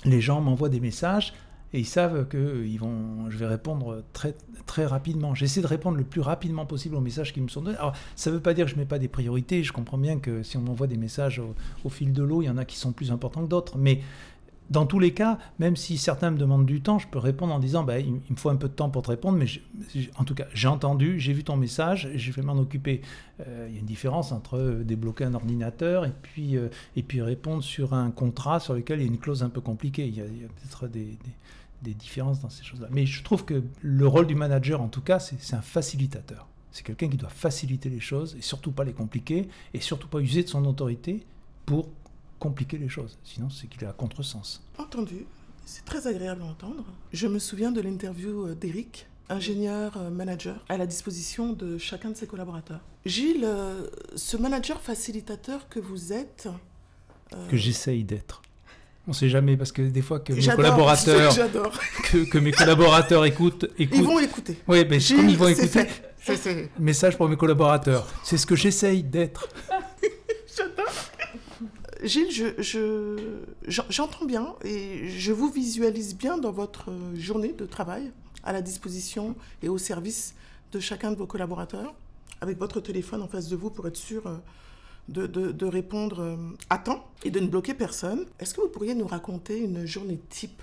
les 0.06 0.22
gens 0.22 0.42
m'envoient 0.42 0.70
des 0.70 0.80
messages 0.80 1.34
et 1.74 1.80
ils 1.80 1.86
savent 1.86 2.28
que 2.28 2.66
ils 2.66 2.78
vont, 2.78 3.30
je 3.30 3.38
vais 3.38 3.48
répondre 3.48 4.04
très, 4.14 4.36
très 4.66 4.86
rapidement. 4.86 5.34
J'essaie 5.36 5.62
de 5.62 5.68
répondre 5.68 5.98
le 5.98 6.04
plus 6.04 6.22
rapidement 6.22 6.66
possible 6.66 6.96
aux 6.96 7.02
messages 7.02 7.34
qui 7.34 7.42
me 7.42 7.48
sont 7.48 7.62
donnés. 7.62 7.78
Alors, 7.78 7.94
ça 8.16 8.30
ne 8.30 8.36
veut 8.36 8.42
pas 8.42 8.54
dire 8.54 8.66
que 8.66 8.72
je 8.72 8.76
ne 8.76 8.82
mets 8.82 8.88
pas 8.88 9.00
des 9.00 9.08
priorités. 9.08 9.64
Je 9.64 9.72
comprends 9.72 9.98
bien 9.98 10.20
que 10.20 10.44
si 10.44 10.58
on 10.58 10.62
m'envoie 10.62 10.88
des 10.88 10.98
messages 10.98 11.42
au, 11.84 11.90
fil 11.90 12.14
de 12.14 12.24
l'eau, 12.24 12.42
il 12.42 12.46
y 12.46 12.50
en 12.50 12.58
a 12.58 12.66
qui 12.66 12.78
sont 12.78 12.92
plus 12.92 13.12
importants 13.12 13.44
que 13.44 13.50
d'autres. 13.50 13.78
Mais 13.78 14.02
dans 14.70 14.86
tous 14.86 15.00
les 15.00 15.14
cas, 15.14 15.38
même 15.60 15.76
si 15.76 15.98
certains 15.98 16.32
me 16.32 16.38
demandent 16.38 16.66
du 16.66 16.82
temps, 16.82 16.98
je 16.98 17.08
peux 17.08 17.20
répondre 17.20 17.54
en 17.54 17.60
disant 17.60 17.84
bah, 17.84 18.00
il, 18.00 18.14
me 18.14 18.36
faut 18.38 18.50
un 18.50 18.56
peu 18.56 18.70
de 18.70 18.74
temps 18.74 18.90
pour 18.90 19.02
te 19.02 19.10
répondre, 19.10 19.38
mais 19.38 19.46
en 20.18 20.24
tout 20.24 20.34
cas, 20.34 20.46
j'ai 20.54 20.70
entendu, 20.70 21.20
j'ai 21.20 21.34
vu 21.34 21.44
ton 21.44 21.58
message, 21.58 22.10
je 22.16 22.32
vais 22.32 22.42
m'en 22.42 22.58
occuper. 22.58 23.02
Euh, 23.46 23.68
il 23.70 23.76
y 23.76 23.78
a 23.78 23.80
une 23.82 23.86
différence 23.86 24.32
entre 24.32 24.58
euh, 24.58 24.84
débloquer 24.84 25.26
un 25.26 25.34
ordinateur 25.34 26.06
et 26.06 26.14
puis, 26.22 26.56
euh, 26.56 26.70
et 26.96 27.04
puis 27.04 27.22
répondre 27.22 27.62
sur 27.64 27.94
un 27.94 28.12
contrat 28.12 28.62
sur 28.62 28.74
lequel 28.74 29.00
il 29.00 29.02
y 29.02 29.06
a 29.06 29.12
une 29.12 29.20
clause 29.20 29.44
un 29.44 29.50
peu 29.50 29.62
compliquée. 29.62 30.08
Il 30.08 30.16
y 30.16 30.22
a, 30.22 30.26
peut-être 30.26 30.88
des, 30.88 31.18
différences 31.82 32.40
dans 32.40 32.50
ces 32.50 32.64
choses-là. 32.64 32.88
Mais 32.92 33.06
je 33.06 33.24
trouve 33.24 33.46
que 33.46 33.64
le 33.82 34.08
rôle 34.08 34.28
du 34.28 34.36
manager, 34.36 34.82
en 34.82 34.88
tout 34.88 35.02
cas, 35.02 35.20
c'est 35.20 35.56
un 35.56 35.62
facilitateur. 35.62 36.48
C'est 36.72 36.84
quelqu'un 36.84 37.10
qui 37.10 37.18
doit 37.18 37.30
faciliter 37.30 37.90
les 37.90 38.00
choses 38.00 38.36
et 38.38 38.42
surtout 38.42 38.72
pas 38.72 38.84
les 38.84 38.94
compliquer 38.94 39.50
et 39.74 39.82
surtout 39.82 40.08
pas 40.08 40.20
user 40.20 40.44
de 40.44 40.48
son 40.48 40.64
autorité 40.66 41.26
pour 41.66 41.90
compliquer 42.40 42.78
les 42.78 42.90
choses. 42.90 43.20
Sinon, 43.24 43.50
c'est 43.50 43.68
qu'il 43.68 43.84
est 43.84 43.88
à 43.88 43.94
contresens. 43.94 44.64
Entendu. 44.78 45.26
C'est 45.66 45.86
très 45.86 46.08
agréable 46.08 46.42
à 46.42 46.46
entendre. 46.46 46.86
Je 47.14 47.28
me 47.28 47.40
souviens 47.40 47.72
de 47.72 47.82
l'interview 47.82 48.48
euh, 48.48 48.56
d'Eric, 48.56 49.08
ingénieur 49.30 49.96
euh, 49.98 50.10
manager, 50.10 50.66
à 50.70 50.78
la 50.78 50.88
disposition 50.88 51.54
de 51.54 51.78
chacun 51.78 52.10
de 52.10 52.16
ses 52.16 52.26
collaborateurs. 52.26 52.82
Gilles, 53.06 53.46
euh, 53.46 53.88
ce 54.16 54.38
manager 54.38 54.82
facilitateur 54.82 55.70
que 55.70 55.80
vous 55.80 56.14
êtes. 56.14 56.50
Que 57.50 57.56
j'essaye 57.56 58.04
d'être. 58.04 58.42
On 59.08 59.12
ne 59.12 59.16
sait 59.16 59.30
jamais 59.30 59.58
parce 59.58 59.72
que 59.72 59.82
des 59.82 60.02
fois 60.02 60.20
que 60.20 60.32
mes 60.34 60.46
collaborateurs, 60.46 61.34
que, 62.12 62.30
que, 62.30 62.38
mes 62.38 62.52
collaborateurs 62.52 63.26
écoutent, 63.26 63.66
écoutent, 63.80 63.98
ils 63.98 64.04
vont 64.04 64.20
écouter. 64.20 64.58
Oui, 64.68 64.86
mais 64.90 65.00
comme 65.00 65.28
ils 65.28 65.38
vont 65.38 65.48
écouter, 65.48 65.88
message 66.78 67.18
pour 67.18 67.28
mes 67.28 67.36
collaborateurs. 67.36 68.08
C'est 68.24 68.38
ce 68.38 68.46
que 68.46 68.56
j'essaye 68.56 69.02
d'être. 69.04 69.50
Gilles, 72.04 72.56
je, 72.58 73.18
j'entends 73.68 74.26
bien 74.26 74.56
et 74.64 75.10
je 75.10 75.32
vous 75.32 75.52
visualise 75.52 76.16
bien 76.16 76.38
dans 76.38 76.52
votre 76.52 76.90
journée 77.16 77.54
de 77.54 77.66
travail 77.66 78.12
à 78.44 78.54
la 78.54 78.62
disposition 78.62 79.36
et 79.62 79.70
au 79.70 79.78
service 79.78 80.34
de 80.72 80.80
chacun 80.80 81.12
de 81.12 81.16
vos 81.16 81.28
collaborateurs, 81.28 81.94
avec 82.40 82.58
votre 82.58 82.80
téléphone 82.82 83.22
en 83.22 83.28
face 83.28 83.50
de 83.50 83.56
vous 83.56 83.70
pour 83.70 83.88
être 83.88 83.98
sûr 83.98 84.24
de, 85.12 85.66
répondre 85.66 86.22
euh, 86.22 86.36
à 86.70 86.78
temps 86.78 87.06
et 87.24 87.32
de 87.32 87.40
ne 87.40 87.48
bloquer 87.48 87.74
personne. 87.74 88.26
Est-ce 88.40 88.54
que 88.54 88.62
vous 88.62 88.70
pourriez 88.70 88.96
nous 88.96 89.08
raconter 89.08 89.60
une 89.60 89.86
journée 89.86 90.20
type 90.30 90.62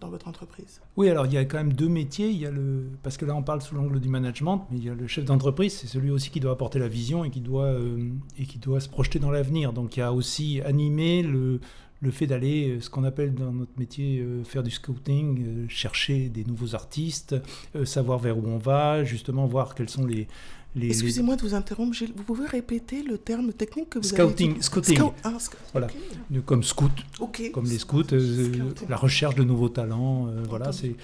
dans 0.00 0.08
votre 0.08 0.28
entreprise? 0.28 0.80
Oui, 0.96 1.08
alors 1.08 1.26
il 1.26 1.32
y 1.32 1.36
a 1.36 1.44
quand 1.44 1.58
même 1.58 1.72
deux 1.72 1.88
métiers. 1.88 2.28
Il 2.28 2.38
y 2.38 2.46
a 2.46 2.50
le, 2.50 2.88
parce 3.02 3.16
que 3.16 3.24
là 3.24 3.34
on 3.34 3.42
parle 3.42 3.62
sous 3.62 3.74
l'angle 3.74 4.00
du 4.00 4.08
management, 4.08 4.66
mais 4.70 4.78
il 4.78 4.84
y 4.84 4.90
a 4.90 4.94
le 4.94 5.06
chef 5.06 5.24
d'entreprise, 5.24 5.74
c'est 5.74 5.86
celui 5.86 6.10
aussi 6.10 6.30
qui 6.30 6.40
doit 6.40 6.52
apporter 6.52 6.78
la 6.78 6.88
vision 6.88 7.24
et 7.24 7.30
qui 7.30 7.40
doit, 7.40 7.64
euh, 7.64 8.10
et 8.38 8.44
qui 8.44 8.58
doit 8.58 8.80
se 8.80 8.88
projeter 8.88 9.18
dans 9.18 9.30
l'avenir. 9.30 9.72
Donc 9.72 9.96
il 9.96 10.00
y 10.00 10.02
a 10.02 10.12
aussi 10.12 10.60
animer 10.62 11.22
le, 11.22 11.60
le 12.00 12.10
fait 12.10 12.26
d'aller, 12.26 12.70
euh, 12.70 12.80
ce 12.80 12.90
qu'on 12.90 13.04
appelle 13.04 13.34
dans 13.34 13.52
notre 13.52 13.78
métier, 13.78 14.24
faire 14.44 14.62
du 14.62 14.70
scouting, 14.70 15.68
chercher 15.68 16.28
des 16.28 16.44
nouveaux 16.44 16.74
artistes, 16.74 17.36
savoir 17.84 18.18
vers 18.18 18.38
où 18.38 18.46
on 18.46 18.58
va, 18.58 19.04
justement 19.04 19.46
voir 19.46 19.74
quels 19.74 19.88
sont 19.88 20.06
les, 20.06 20.28
Excusez-moi 20.86 21.36
de 21.36 21.42
vous 21.42 21.54
interrompre, 21.54 21.94
Gilles. 21.94 22.12
Vous 22.16 22.22
pouvez 22.22 22.46
répéter 22.46 23.02
le 23.02 23.18
terme 23.18 23.52
technique 23.52 23.90
que 23.90 23.98
vous 23.98 24.04
Scouting, 24.04 24.52
avez 24.52 24.62
Scouting. 24.62 25.00
Ah, 25.24 25.36
voilà. 25.72 25.88
Comme 26.44 26.62
scout. 26.62 26.92
Comme 27.52 27.64
les 27.64 27.78
scouts. 27.78 28.12
Euh, 28.12 28.70
la 28.88 28.96
recherche 28.96 29.34
de 29.34 29.44
nouveaux 29.44 29.68
talents. 29.68 30.28
Euh, 30.28 30.42
voilà, 30.48 30.70
c'est. 30.72 30.94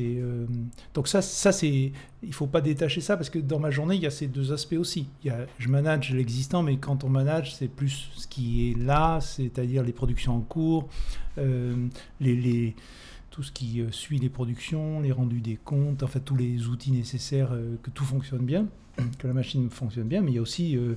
Euh, 0.00 0.46
donc, 0.94 1.08
ça, 1.08 1.22
ça 1.22 1.52
c'est. 1.52 1.92
Il 2.22 2.28
ne 2.28 2.34
faut 2.34 2.46
pas 2.46 2.60
détacher 2.60 3.00
ça 3.00 3.16
parce 3.16 3.30
que 3.30 3.38
dans 3.38 3.58
ma 3.58 3.70
journée, 3.70 3.96
il 3.96 4.02
y 4.02 4.06
a 4.06 4.10
ces 4.10 4.26
deux 4.26 4.52
aspects 4.52 4.76
aussi. 4.78 5.06
Il 5.22 5.28
y 5.28 5.30
a, 5.30 5.46
je 5.58 5.68
manage 5.68 6.12
l'existant, 6.12 6.62
mais 6.62 6.76
quand 6.76 7.04
on 7.04 7.08
manage, 7.08 7.54
c'est 7.54 7.68
plus 7.68 8.08
ce 8.16 8.26
qui 8.26 8.70
est 8.70 8.78
là, 8.78 9.20
c'est-à-dire 9.20 9.82
les 9.82 9.92
productions 9.92 10.36
en 10.36 10.40
cours, 10.40 10.88
les, 11.36 11.76
les 12.20 12.74
tout 13.36 13.42
ce 13.42 13.52
qui 13.52 13.82
suit 13.90 14.18
les 14.18 14.30
productions, 14.30 15.00
les 15.00 15.12
rendus 15.12 15.42
des 15.42 15.56
comptes, 15.56 16.02
en 16.02 16.06
fait 16.06 16.20
tous 16.20 16.36
les 16.36 16.68
outils 16.68 16.90
nécessaires 16.90 17.50
que 17.82 17.90
tout 17.90 18.04
fonctionne 18.04 18.46
bien 18.46 18.66
que 19.18 19.26
la 19.26 19.32
machine 19.32 19.70
fonctionne 19.70 20.08
bien, 20.08 20.22
mais 20.22 20.32
il 20.32 20.34
y 20.34 20.38
a 20.38 20.42
aussi 20.42 20.76
euh, 20.76 20.94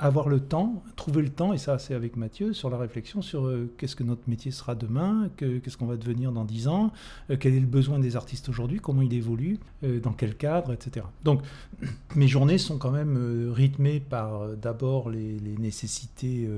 avoir 0.00 0.30
le 0.30 0.40
temps, 0.40 0.82
trouver 0.96 1.20
le 1.22 1.28
temps, 1.28 1.52
et 1.52 1.58
ça 1.58 1.78
c'est 1.78 1.94
avec 1.94 2.16
Mathieu, 2.16 2.54
sur 2.54 2.70
la 2.70 2.78
réflexion 2.78 3.20
sur 3.20 3.46
euh, 3.46 3.70
qu'est-ce 3.76 3.94
que 3.94 4.02
notre 4.02 4.22
métier 4.28 4.50
sera 4.50 4.74
demain, 4.74 5.28
qu'est-ce 5.36 5.76
qu'on 5.76 5.86
va 5.86 5.96
devenir 5.96 6.32
dans 6.32 6.44
10 6.44 6.68
ans, 6.68 6.92
euh, 7.30 7.36
quel 7.38 7.54
est 7.54 7.60
le 7.60 7.66
besoin 7.66 7.98
des 7.98 8.16
artistes 8.16 8.48
aujourd'hui, 8.48 8.80
comment 8.80 9.02
il 9.02 9.12
évolue, 9.12 9.58
dans 10.02 10.12
quel 10.12 10.36
cadre, 10.36 10.72
etc. 10.72 11.06
Donc 11.24 11.42
mes 12.16 12.28
journées 12.28 12.58
sont 12.58 12.78
quand 12.78 12.90
même 12.90 13.50
rythmées 13.52 14.00
par 14.00 14.48
d'abord 14.56 15.10
les, 15.10 15.38
nécessités 15.58 16.48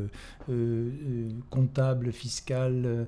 comptables, 1.51 2.13
fiscales, 2.13 3.07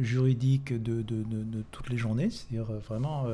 juridiques 0.00 0.72
de, 0.72 1.02
de, 1.02 1.22
de, 1.22 1.62
toutes 1.70 1.90
les 1.90 1.96
journées, 1.96 2.30
c'est-à-dire 2.30 2.72
vraiment 2.88 3.26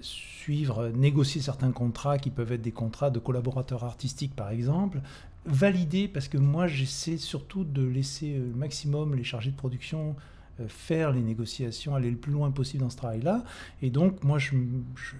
suivre, 0.00 0.88
négocier 0.88 1.40
certains 1.40 1.72
contrats 1.72 2.18
qui 2.18 2.30
peuvent 2.30 2.52
être 2.52 2.62
des 2.62 2.72
contrats 2.72 3.10
de 3.10 3.18
collaborateurs 3.18 3.84
artistiques 3.84 4.34
par 4.34 4.50
exemple, 4.50 5.00
valider, 5.46 6.08
parce 6.08 6.28
que 6.28 6.38
moi 6.38 6.66
j'essaie 6.66 7.16
surtout 7.16 7.64
de 7.64 7.82
laisser 7.82 8.34
le 8.34 8.54
maximum 8.54 9.14
les 9.14 9.24
chargés 9.24 9.50
de 9.50 9.56
production 9.56 10.16
euh, 10.60 10.68
faire 10.68 11.10
les 11.10 11.20
négociations, 11.20 11.96
aller 11.96 12.10
le 12.10 12.16
plus 12.16 12.32
loin 12.32 12.52
possible 12.52 12.84
dans 12.84 12.90
ce 12.90 12.96
travail-là. 12.96 13.42
Et 13.82 13.90
donc 13.90 14.22
moi 14.22 14.38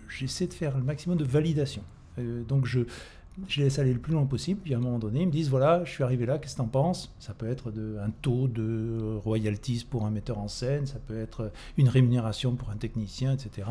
j'essaie 0.08 0.46
de 0.46 0.52
faire 0.52 0.76
le 0.76 0.84
maximum 0.84 1.18
de 1.18 1.24
validation. 1.24 1.82
Euh, 2.18 2.44
donc 2.44 2.66
je, 2.66 2.80
je 3.48 3.62
laisse 3.62 3.78
aller 3.78 3.92
le 3.92 3.98
plus 3.98 4.12
loin 4.12 4.24
possible, 4.26 4.60
puis 4.62 4.74
à 4.74 4.76
un 4.76 4.80
moment 4.80 4.98
donné, 4.98 5.22
ils 5.22 5.26
me 5.26 5.32
disent 5.32 5.50
voilà, 5.50 5.84
je 5.84 5.90
suis 5.90 6.04
arrivé 6.04 6.24
là, 6.24 6.38
qu'est-ce 6.38 6.54
que 6.54 6.58
tu 6.58 6.62
en 6.62 6.68
penses? 6.68 7.12
Ça 7.18 7.34
peut 7.34 7.48
être 7.48 7.72
un 8.00 8.10
taux 8.10 8.46
de 8.46 9.18
royalties 9.24 9.84
pour 9.88 10.06
un 10.06 10.10
metteur 10.10 10.38
en 10.38 10.48
scène, 10.48 10.86
ça 10.86 10.98
peut 10.98 11.18
être 11.18 11.50
une 11.76 11.88
rémunération 11.88 12.54
pour 12.54 12.70
un 12.70 12.76
technicien, 12.76 13.32
etc. 13.32 13.68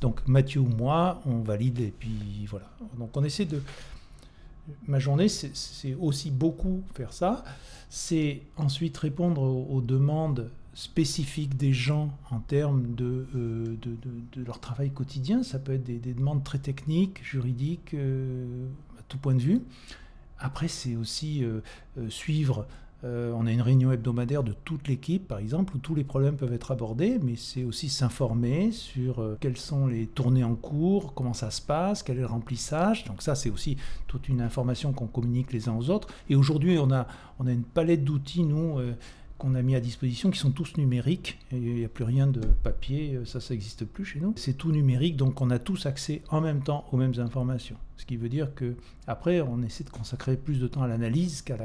Donc 0.00 0.26
Mathieu 0.26 0.60
ou 0.60 0.68
moi, 0.68 1.20
on 1.26 1.38
valide 1.40 1.80
et 1.80 1.94
puis 1.96 2.46
voilà. 2.48 2.70
Donc 2.98 3.16
on 3.16 3.24
essaie 3.24 3.44
de. 3.44 3.62
Ma 4.88 4.98
journée, 4.98 5.28
c'est 5.28 5.94
aussi 5.94 6.32
beaucoup 6.32 6.82
faire 6.94 7.12
ça. 7.12 7.44
C'est 7.88 8.42
ensuite 8.56 8.96
répondre 8.96 9.40
aux, 9.40 9.80
demandes 9.80 10.50
spécifiques 10.74 11.56
des 11.56 11.72
gens 11.72 12.10
en 12.32 12.40
termes 12.40 12.94
de, 12.96 13.28
euh, 13.36 13.76
de, 13.80 13.96
de, 14.32 14.44
leur 14.44 14.58
travail 14.58 14.90
quotidien. 14.90 15.44
Ça 15.44 15.60
peut 15.60 15.72
être 15.74 15.84
des, 15.84 16.14
demandes 16.14 16.42
très 16.42 16.58
techniques, 16.58 17.22
juridiques, 17.22 17.94
euh, 17.94 18.66
tout 19.08 19.18
point 19.18 19.34
de 19.34 19.40
vue. 19.40 19.62
Après, 20.38 20.68
c'est 20.68 20.96
aussi 20.96 21.44
euh, 21.44 21.60
suivre. 22.08 22.66
on 23.02 23.46
a 23.46 23.52
une 23.52 23.62
réunion 23.62 23.92
hebdomadaire 23.92 24.42
de 24.42 24.52
toute 24.64 24.88
l'équipe, 24.88 25.28
par 25.28 25.38
exemple, 25.38 25.76
où 25.76 25.78
tous 25.78 25.94
les 25.94 26.02
problèmes 26.02 26.36
peuvent 26.36 26.52
être 26.52 26.72
abordés, 26.72 27.18
mais 27.22 27.36
c'est 27.36 27.62
aussi 27.62 27.88
s'informer 27.88 28.72
sur 28.72 29.36
quelles 29.40 29.56
sont 29.56 29.86
les 29.86 30.06
tournées 30.08 30.42
en 30.44 30.56
cours, 30.56 31.14
comment 31.14 31.32
ça 31.34 31.50
se 31.50 31.62
passe, 31.62 32.02
quel 32.02 32.16
est 32.16 32.20
le 32.20 32.26
remplissage. 32.26 33.04
Donc 33.04 33.22
ça, 33.22 33.34
c'est 33.36 33.50
aussi 33.50 33.76
toute 34.08 34.28
une 34.28 34.40
information 34.40 34.92
qu'on 34.92 35.06
communique 35.06 35.52
les 35.52 35.68
uns 35.68 35.76
aux 35.76 35.88
autres. 35.88 36.08
Et 36.28 36.34
aujourd'hui, 36.34 36.78
on 36.78 36.90
a, 36.90 37.06
on 37.38 37.46
a 37.46 37.52
une 37.52 37.62
palette 37.64 38.02
d'outils, 38.02 38.42
nous, 38.42 38.80
qu'on 39.38 39.54
a 39.54 39.62
mis 39.62 39.74
à 39.74 39.80
disposition, 39.80 40.30
qui 40.30 40.38
sont 40.38 40.50
tous 40.50 40.76
numériques. 40.76 41.38
Il 41.52 41.74
n'y 41.74 41.84
a 41.84 41.88
plus 41.88 42.04
rien 42.04 42.26
de 42.26 42.40
papier, 42.40 43.18
ça, 43.24 43.40
ça 43.40 43.54
n'existe 43.54 43.84
plus 43.84 44.04
chez 44.04 44.20
nous. 44.20 44.32
C'est 44.36 44.54
tout 44.54 44.72
numérique, 44.72 45.16
donc 45.16 45.40
on 45.40 45.50
a 45.50 45.58
tous 45.58 45.86
accès 45.86 46.22
en 46.30 46.40
même 46.40 46.62
temps 46.62 46.86
aux 46.92 46.96
mêmes 46.96 47.18
informations. 47.18 47.76
Ce 47.96 48.04
qui 48.04 48.16
veut 48.16 48.28
dire 48.28 48.54
que 48.54 48.74
après, 49.06 49.40
on 49.40 49.62
essaie 49.62 49.84
de 49.84 49.90
consacrer 49.90 50.36
plus 50.36 50.60
de 50.60 50.68
temps 50.68 50.82
à 50.82 50.88
l'analyse, 50.88 51.42
qu'à 51.42 51.56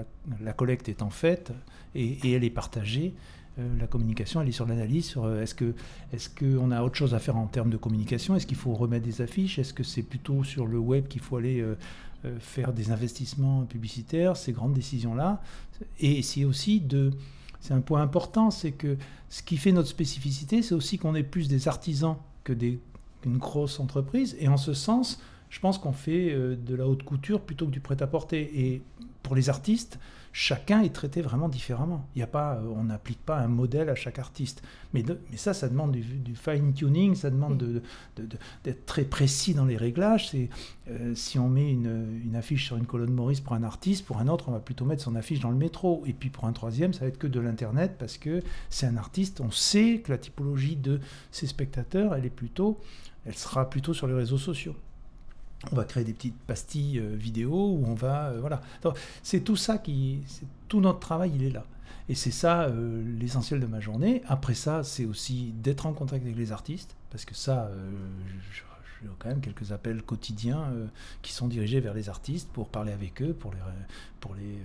la, 0.41 0.53
collecte 0.53 0.89
étant 0.89 1.09
faite 1.09 1.51
et, 1.95 2.17
elle 2.31 2.43
est 2.43 2.49
partagée. 2.49 3.13
Euh, 3.59 3.67
la 3.79 3.87
communication, 3.87 4.41
elle 4.41 4.47
est 4.47 4.53
sur 4.53 4.65
l'analyse, 4.65 5.05
sur 5.05 5.25
euh, 5.25 5.41
est-ce 5.41 5.53
que 5.53 5.73
est-ce 6.13 6.29
qu'on 6.29 6.71
a 6.71 6.81
autre 6.83 6.95
chose 6.95 7.13
à 7.13 7.19
faire 7.19 7.35
en 7.35 7.47
termes 7.47 7.69
de 7.69 7.75
communication, 7.75 8.35
est-ce 8.35 8.47
qu'il 8.47 8.55
faut 8.55 8.73
remettre 8.73 9.05
des 9.05 9.21
affiches, 9.21 9.59
est-ce 9.59 9.73
que 9.73 9.83
c'est 9.83 10.03
plutôt 10.03 10.45
sur 10.45 10.67
le 10.67 10.77
web 10.77 11.09
qu'il 11.09 11.19
faut 11.19 11.35
aller 11.35 11.59
euh, 11.59 11.75
faire 12.39 12.71
des 12.71 12.91
investissements 12.91 13.65
publicitaires, 13.65 14.37
ces 14.37 14.53
grandes 14.53 14.73
décisions-là, 14.73 15.41
et 15.99 16.17
essayer 16.17 16.45
aussi 16.45 16.79
de 16.79 17.11
c'est 17.61 17.73
un 17.73 17.81
point 17.81 18.01
important, 18.01 18.51
c'est 18.51 18.71
que 18.71 18.97
ce 19.29 19.43
qui 19.43 19.55
fait 19.55 19.71
notre 19.71 19.87
spécificité, 19.87 20.61
c'est 20.63 20.73
aussi 20.73 20.97
qu'on 20.97 21.15
est 21.15 21.23
plus 21.23 21.47
des 21.47 21.67
artisans 21.67 22.17
que 22.43 22.53
des, 22.53 22.79
grosse 23.25 23.79
entreprise. 23.79 24.35
Et 24.39 24.47
en 24.47 24.57
ce 24.57 24.73
sens, 24.73 25.21
je 25.49 25.59
pense 25.59 25.77
qu'on 25.77 25.91
fait 25.91 26.31
euh, 26.31 26.55
de 26.55 26.73
la 26.73 26.87
haute 26.87 27.03
couture 27.03 27.41
plutôt 27.41 27.67
que 27.67 27.71
du 27.71 27.79
prêt-à-porter. 27.79 28.49
Et 28.59 28.81
pour 29.21 29.35
les 29.35 29.47
artistes, 29.47 29.99
chacun 30.33 30.81
est 30.81 30.93
traité 30.93 31.21
vraiment 31.21 31.49
différemment. 31.49 32.07
Il 32.15 32.19
y 32.19 32.23
a 32.23 32.27
pas, 32.27 32.55
euh, 32.55 32.73
on 32.75 32.85
n'applique 32.85 33.23
pas 33.23 33.37
un 33.37 33.47
modèle 33.47 33.89
à 33.89 33.95
chaque 33.95 34.19
artiste. 34.19 34.63
Mais, 34.93 35.03
ça, 35.35 35.53
ça 35.53 35.67
demande 35.67 35.91
du, 35.91 36.35
fine-tuning, 36.35 37.15
ça 37.15 37.29
demande 37.29 37.81
d'être 38.63 38.85
très 38.85 39.03
précis 39.03 39.53
dans 39.53 39.65
les 39.65 39.77
réglages. 39.77 40.31
Euh, 40.89 41.15
si 41.15 41.39
on 41.39 41.49
met 41.49 41.71
une, 41.71 42.21
une, 42.25 42.35
affiche 42.35 42.65
sur 42.65 42.77
une 42.77 42.85
colonne 42.85 43.13
Maurice 43.13 43.41
pour 43.41 43.53
un 43.53 43.63
artiste, 43.63 44.05
pour 44.05 44.19
un 44.19 44.27
autre, 44.27 44.49
on 44.49 44.51
va 44.51 44.59
plutôt 44.59 44.85
mettre 44.85 45.03
son 45.03 45.15
affiche 45.15 45.39
dans 45.39 45.51
le 45.51 45.57
métro. 45.57 46.03
Et 46.05 46.13
puis 46.13 46.29
pour 46.29 46.45
un 46.45 46.53
troisième, 46.53 46.93
ça 46.93 47.01
va 47.01 47.07
être 47.07 47.19
que 47.19 47.27
de 47.27 47.39
l'Internet 47.39 47.95
parce 47.97 48.17
que 48.17 48.41
c'est 48.69 48.85
un 48.85 48.97
artiste. 48.97 49.41
On 49.41 49.51
sait 49.51 50.01
que 50.03 50.11
la 50.11 50.17
typologie 50.17 50.75
de 50.75 50.99
ses 51.31 51.47
spectateurs, 51.47 52.15
elle 52.15 52.25
est 52.25 52.29
plutôt, 52.29 52.79
elle 53.25 53.35
sera 53.35 53.69
plutôt 53.69 53.93
sur 53.93 54.07
les 54.07 54.13
réseaux 54.13 54.37
sociaux 54.37 54.75
on 55.71 55.75
va 55.75 55.83
créer 55.83 56.03
des 56.03 56.13
petites 56.13 56.39
pastilles 56.39 56.99
euh, 56.99 57.15
vidéo 57.15 57.51
où 57.51 57.83
on 57.85 57.93
va 57.93 58.29
euh, 58.29 58.39
voilà. 58.39 58.61
C'est 59.23 59.41
tout 59.41 59.55
ça 59.55 59.77
qui 59.77 60.21
tout 60.67 60.81
notre 60.81 60.99
travail 60.99 61.31
il 61.35 61.43
est 61.43 61.51
là. 61.51 61.65
Et 62.09 62.15
c'est 62.15 62.31
ça 62.31 62.63
euh, 62.63 63.03
l'essentiel 63.19 63.59
de 63.59 63.67
ma 63.67 63.79
journée. 63.79 64.23
Après 64.27 64.55
ça 64.55 64.83
c'est 64.83 65.05
aussi 65.05 65.53
d'être 65.57 65.85
en 65.85 65.93
contact 65.93 66.23
avec 66.23 66.37
les 66.37 66.51
artistes 66.51 66.95
parce 67.09 67.25
que 67.25 67.35
ça 67.35 67.69
j'ai 68.53 68.63
quand 69.19 69.29
même 69.29 69.41
quelques 69.41 69.71
appels 69.71 70.01
quotidiens 70.03 70.71
qui 71.21 71.33
sont 71.33 71.47
dirigés 71.47 71.79
vers 71.79 71.93
les 71.93 72.07
artistes 72.09 72.49
pour 72.51 72.69
parler 72.69 72.91
avec 72.91 73.21
eux 73.21 73.33
pour 73.33 73.51
les 73.51 73.59
pour 74.19 74.35
les 74.35 74.57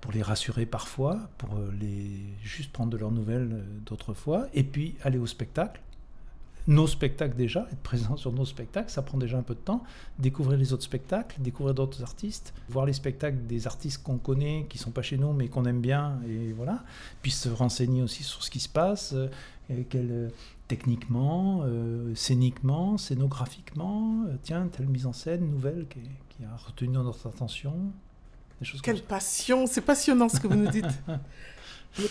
pour 0.00 0.12
les 0.12 0.22
rassurer 0.22 0.64
parfois, 0.64 1.28
pour 1.38 1.58
les 1.80 2.22
juste 2.44 2.70
prendre 2.70 2.90
de 2.90 2.96
leurs 2.96 3.10
nouvelles 3.10 3.64
d'autres 3.84 4.14
fois, 4.14 4.46
et 4.54 4.62
puis 4.62 4.94
aller 5.02 5.18
au 5.18 5.26
spectacle 5.26 5.80
nos 6.68 6.86
spectacles 6.86 7.34
déjà, 7.34 7.66
être 7.72 7.80
présent 7.80 8.16
sur 8.16 8.30
nos 8.30 8.44
spectacles, 8.44 8.90
ça 8.90 9.00
prend 9.00 9.16
déjà 9.16 9.38
un 9.38 9.42
peu 9.42 9.54
de 9.54 9.60
temps. 9.60 9.82
Découvrir 10.18 10.58
les 10.58 10.74
autres 10.74 10.82
spectacles, 10.84 11.40
découvrir 11.40 11.74
d'autres 11.74 12.02
artistes, 12.02 12.52
voir 12.68 12.84
les 12.84 12.92
spectacles 12.92 13.38
des 13.46 13.66
artistes 13.66 14.02
qu'on 14.02 14.18
connaît, 14.18 14.66
qui 14.68 14.76
sont 14.76 14.90
pas 14.90 15.00
chez 15.00 15.16
nous, 15.16 15.32
mais 15.32 15.48
qu'on 15.48 15.64
aime 15.64 15.80
bien, 15.80 16.20
et 16.28 16.52
voilà. 16.52 16.84
Puis 17.22 17.30
se 17.30 17.48
renseigner 17.48 18.02
aussi 18.02 18.22
sur 18.22 18.44
ce 18.44 18.50
qui 18.50 18.60
se 18.60 18.68
passe, 18.68 19.14
euh, 19.14 19.28
euh, 19.70 20.28
techniquement, 20.68 21.62
euh, 21.64 22.14
scéniquement, 22.14 22.98
scénographiquement. 22.98 24.26
tiens, 24.42 24.68
telle 24.70 24.88
mise 24.88 25.06
en 25.06 25.14
scène 25.14 25.50
nouvelle 25.50 25.86
qui, 25.88 26.00
qui 26.00 26.44
a 26.44 26.54
retenu 26.54 26.88
notre 26.88 27.28
attention. 27.28 27.74
Des 28.60 28.66
choses 28.66 28.82
Quelle 28.82 29.02
passion, 29.02 29.66
c'est 29.66 29.80
passionnant 29.80 30.28
ce 30.28 30.38
que 30.38 30.46
vous 30.48 30.56
nous 30.56 30.70
dites. 30.70 30.84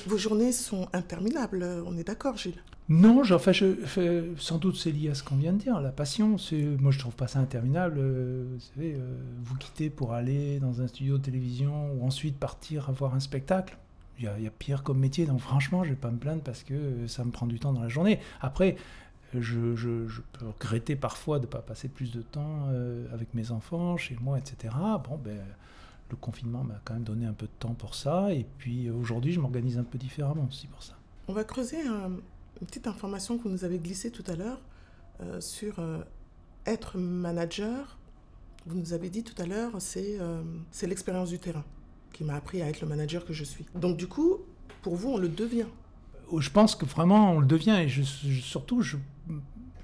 Vos 0.05 0.17
journées 0.17 0.51
sont 0.51 0.87
interminables, 0.91 1.65
on 1.85 1.97
est 1.97 2.03
d'accord, 2.03 2.35
Gilles 2.35 2.61
Non, 2.89 3.21
enfin, 3.31 3.53
je, 3.53 4.33
sans 4.37 4.57
doute 4.57 4.75
c'est 4.75 4.91
lié 4.91 5.09
à 5.09 5.15
ce 5.15 5.23
qu'on 5.23 5.37
vient 5.37 5.53
de 5.53 5.59
dire. 5.59 5.79
La 5.79 5.91
passion, 5.91 6.35
moi 6.79 6.91
je 6.91 6.99
trouve 6.99 7.15
pas 7.15 7.27
ça 7.27 7.39
interminable. 7.39 7.97
Euh, 7.99 8.45
vous 8.53 8.59
savez, 8.59 8.95
euh, 8.95 9.15
vous 9.43 9.55
quittez 9.55 9.89
pour 9.89 10.13
aller 10.13 10.59
dans 10.59 10.81
un 10.81 10.87
studio 10.87 11.17
de 11.17 11.23
télévision 11.23 11.93
ou 11.93 12.05
ensuite 12.05 12.37
partir 12.37 12.91
voir 12.91 13.15
un 13.15 13.21
spectacle. 13.21 13.77
Il 14.19 14.25
y, 14.25 14.27
a, 14.27 14.49
pire 14.49 14.81
comme 14.81 14.97
métier, 14.97 15.27
donc 15.27 15.39
franchement, 15.39 15.83
je 15.83 15.91
vais 15.91 15.95
pas 15.95 16.09
me 16.09 16.17
plaindre 16.17 16.41
parce 16.41 16.63
que 16.63 17.05
ça 17.05 17.23
me 17.23 17.29
prend 17.29 17.45
du 17.45 17.59
temps 17.59 17.71
dans 17.71 17.83
la 17.83 17.87
journée. 17.87 18.19
Après, 18.41 18.75
je, 19.33 19.75
peux 20.33 20.47
regretter 20.47 20.95
parfois 20.95 21.37
de 21.37 21.45
ne 21.45 21.51
pas 21.51 21.59
passer 21.59 21.87
plus 21.87 22.11
de 22.11 22.23
temps 22.23 22.67
euh, 22.71 23.05
avec 23.13 23.33
mes 23.35 23.51
enfants, 23.51 23.95
chez 23.95 24.17
moi, 24.19 24.39
etc. 24.39 24.73
Bon, 25.07 25.19
ben 25.23 25.39
le 26.09 26.15
confinement 26.15 26.63
m'a 26.63 26.79
quand 26.85 26.93
même 26.93 27.03
donné 27.03 27.25
un 27.25 27.33
peu 27.33 27.45
de 27.45 27.51
temps 27.59 27.73
pour 27.73 27.95
ça. 27.95 28.33
Et 28.33 28.45
puis 28.57 28.89
aujourd'hui, 28.89 29.33
je 29.33 29.39
m'organise 29.39 29.77
un 29.77 29.83
peu 29.83 29.97
différemment 29.97 30.47
aussi 30.47 30.67
pour 30.67 30.83
ça. 30.83 30.93
On 31.27 31.33
va 31.33 31.43
creuser 31.43 31.85
une 31.85 32.21
petite 32.65 32.87
information 32.87 33.37
que 33.37 33.43
vous 33.43 33.49
nous 33.49 33.63
avez 33.65 33.79
glissée 33.79 34.11
tout 34.11 34.23
à 34.27 34.35
l'heure 34.35 34.61
euh, 35.21 35.41
sur 35.41 35.79
euh, 35.79 35.99
être 36.65 36.97
manager. 36.97 37.97
Vous 38.65 38.75
nous 38.75 38.93
avez 38.93 39.09
dit 39.09 39.23
tout 39.23 39.39
à 39.41 39.45
l'heure, 39.45 39.71
c'est 39.79 40.17
euh, 40.19 40.41
l'expérience 40.83 41.29
du 41.29 41.39
terrain 41.39 41.63
qui 42.13 42.23
m'a 42.23 42.35
appris 42.35 42.61
à 42.61 42.67
être 42.67 42.81
le 42.81 42.87
manager 42.87 43.25
que 43.25 43.33
je 43.33 43.43
suis. 43.43 43.65
Donc 43.75 43.97
du 43.97 44.07
coup, 44.07 44.37
pour 44.81 44.95
vous, 44.95 45.09
on 45.09 45.17
le 45.17 45.29
devient. 45.29 45.67
Je 46.37 46.49
pense 46.49 46.75
que 46.75 46.85
vraiment, 46.85 47.33
on 47.33 47.39
le 47.39 47.45
devient. 47.45 47.77
Et 47.81 47.87
je, 47.87 48.01
surtout, 48.03 48.81
je 48.81 48.97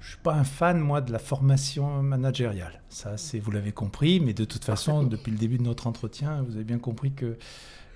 je 0.04 0.10
suis 0.10 0.18
pas 0.18 0.34
un 0.34 0.44
fan 0.44 0.78
moi 0.78 1.00
de 1.00 1.10
la 1.12 1.18
formation 1.18 2.02
managériale. 2.02 2.82
Ça, 2.90 3.16
c'est 3.16 3.38
vous 3.38 3.50
l'avez 3.50 3.72
compris, 3.72 4.20
mais 4.20 4.34
de 4.34 4.44
toute 4.44 4.62
façon, 4.62 5.02
depuis 5.14 5.32
le 5.32 5.38
début 5.38 5.56
de 5.56 5.62
notre 5.62 5.86
entretien, 5.86 6.42
vous 6.42 6.56
avez 6.56 6.64
bien 6.64 6.78
compris 6.78 7.12
que 7.12 7.38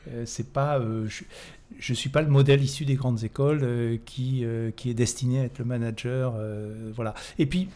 euh, 0.09 0.22
c'est 0.24 0.50
pas, 0.54 0.78
euh, 0.78 1.06
je, 1.06 1.92
ne 1.92 1.94
suis 1.94 2.09
pas 2.09 2.22
le 2.22 2.28
modèle 2.28 2.62
issu 2.62 2.86
des 2.86 2.94
grandes 2.94 3.24
écoles 3.24 3.61
euh, 3.62 3.98
qui 4.06 4.46
qui 4.76 4.88
est 4.88 4.94
destiné 4.94 5.40
à 5.40 5.44
être 5.44 5.59
le 5.59 5.66
manager, 5.66 6.34
voilà. 6.94 7.12
Et 7.38 7.44
puis 7.44 7.68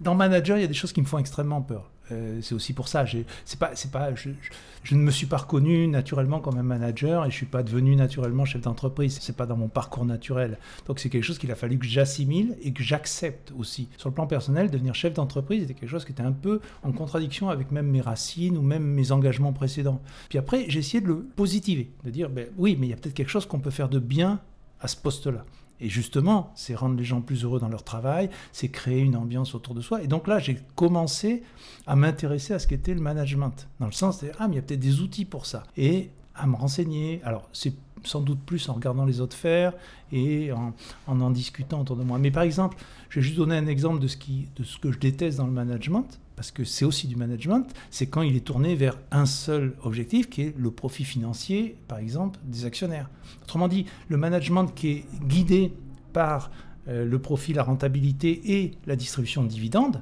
dans 0.00 0.14
manager, 0.14 0.56
il 0.56 0.60
y 0.60 0.64
a 0.64 0.68
des 0.68 0.74
choses 0.74 0.92
qui 0.92 1.00
me 1.00 1.06
font 1.06 1.18
extrêmement 1.18 1.60
peur. 1.60 1.90
Euh, 2.12 2.40
c'est 2.42 2.54
aussi 2.54 2.72
pour 2.72 2.88
ça. 2.88 3.04
C'est 3.44 3.58
pas, 3.58 3.72
c'est 3.74 3.90
pas, 3.90 4.14
je, 4.14 4.94
ne 4.94 5.00
me 5.00 5.10
suis 5.10 5.26
pas 5.26 5.38
reconnu 5.38 5.86
naturellement 5.88 6.40
comme 6.40 6.58
un 6.58 6.62
manager 6.62 7.26
et 7.26 7.30
je 7.30 7.36
suis 7.36 7.46
pas 7.46 7.62
devenu 7.62 7.96
naturellement 7.96 8.44
chef 8.44 8.62
d'entreprise. 8.62 9.18
C'est 9.20 9.36
pas 9.36 9.46
dans 9.46 9.56
mon 9.56 9.68
parcours 9.68 10.04
naturel. 10.04 10.58
Donc 10.86 10.98
c'est 10.98 11.08
quelque 11.08 11.24
chose 11.24 11.38
qu'il 11.38 11.50
a 11.52 11.54
fallu 11.54 11.78
que 11.78 11.86
j'assimile 11.86 12.56
et 12.62 12.72
que 12.72 12.82
j'accepte 12.82 13.52
aussi. 13.58 13.88
Sur 13.96 14.08
le 14.08 14.14
plan 14.14 14.26
personnel, 14.26 14.70
devenir 14.70 14.94
chef 14.94 15.14
d'entreprise 15.14 15.64
était 15.64 15.74
quelque 15.74 15.90
chose 15.90 16.04
qui 16.04 16.12
était 16.12 16.22
un 16.22 16.32
peu 16.32 16.60
en 16.82 16.92
contradiction 16.92 17.50
avec 17.50 17.70
même 17.70 17.86
mes 17.86 18.00
racines 18.00 18.56
ou 18.56 18.62
même 18.62 18.84
mes 18.84 19.12
engagements 19.12 19.52
précédents. 19.52 20.00
Puis 20.28 20.38
après, 20.38 20.66
j'ai 20.68 20.80
essayé 20.80 21.00
de 21.00 21.08
le 21.08 21.22
positiver, 21.36 21.90
de 22.04 22.10
dire 22.10 22.30
ben 22.30 22.46
oui, 22.56 22.76
mais 22.78 22.86
il 22.86 22.90
y 22.90 22.92
a 22.92 22.96
peut-être 22.96 23.14
quelque 23.14 23.30
chose 23.30 23.46
qu'on 23.46 23.60
peut 23.60 23.70
faire 23.70 23.88
de 23.88 23.98
bien 23.98 24.40
à 24.80 24.88
ce 24.88 24.96
poste-là. 24.96 25.44
Et 25.80 25.88
justement, 25.88 26.52
c'est 26.54 26.74
rendre 26.74 26.96
les 26.96 27.04
gens 27.04 27.20
plus 27.20 27.44
heureux 27.44 27.60
dans 27.60 27.68
leur 27.68 27.84
travail, 27.84 28.30
c'est 28.52 28.68
créer 28.68 29.00
une 29.00 29.16
ambiance 29.16 29.54
autour 29.54 29.74
de 29.74 29.80
soi. 29.80 30.02
Et 30.02 30.06
donc 30.06 30.26
là, 30.26 30.38
j'ai 30.38 30.58
commencé 30.74 31.42
à 31.86 31.94
m'intéresser 31.94 32.54
à 32.54 32.58
ce 32.58 32.66
qu'était 32.66 32.94
le 32.94 33.00
management, 33.00 33.68
dans 33.78 33.86
le 33.86 33.92
sens 33.92 34.22
de, 34.22 34.30
ah, 34.38 34.48
mais 34.48 34.54
il 34.54 34.56
y 34.56 34.58
a 34.58 34.62
peut-être 34.62 34.80
des 34.80 35.00
outils 35.00 35.24
pour 35.24 35.46
ça. 35.46 35.62
Et 35.76 36.10
à 36.38 36.46
me 36.46 36.56
renseigner. 36.56 37.20
Alors, 37.24 37.48
c'est 37.52 37.74
sans 38.04 38.20
doute 38.20 38.38
plus 38.40 38.68
en 38.68 38.74
regardant 38.74 39.04
les 39.04 39.20
autres 39.20 39.36
faire 39.36 39.72
et 40.12 40.52
en, 40.52 40.72
en, 41.08 41.30
discutant 41.30 41.80
autour 41.80 41.96
de 41.96 42.04
moi. 42.04 42.18
Mais 42.18 42.30
par 42.30 42.44
exemple, 42.44 42.78
je 43.08 43.18
vais 43.18 43.26
juste 43.26 43.36
donner 43.36 43.56
un 43.56 43.66
exemple 43.66 44.00
de 44.00 44.06
ce, 44.06 44.16
qui, 44.16 44.48
de 44.56 44.62
ce 44.62 44.78
que 44.78 44.92
je 44.92 44.98
déteste 44.98 45.38
dans 45.38 45.46
le 45.46 45.52
management, 45.52 46.20
parce 46.38 46.52
que 46.52 46.62
c'est 46.62 46.84
aussi 46.84 47.08
du 47.08 47.16
management, 47.16 47.66
c'est 47.90 48.06
quand 48.06 48.22
il 48.22 48.36
est 48.36 48.44
tourné 48.46 48.76
vers 48.76 48.96
un 49.10 49.26
seul 49.26 49.74
objectif, 49.82 50.30
qui 50.30 50.42
est 50.42 50.54
le 50.56 50.70
profit 50.70 51.02
financier, 51.02 51.76
par 51.88 51.98
exemple, 51.98 52.38
des 52.44 52.64
actionnaires. 52.64 53.10
Autrement 53.42 53.66
dit, 53.66 53.86
le 54.08 54.18
management 54.18 54.68
qui 54.68 54.88
est 54.88 55.04
guidé 55.26 55.72
par 56.12 56.52
euh, 56.86 57.04
le 57.04 57.18
profit, 57.18 57.54
la 57.54 57.64
rentabilité 57.64 58.60
et 58.60 58.78
la 58.86 58.94
distribution 58.94 59.42
de 59.42 59.48
dividendes, 59.48 60.00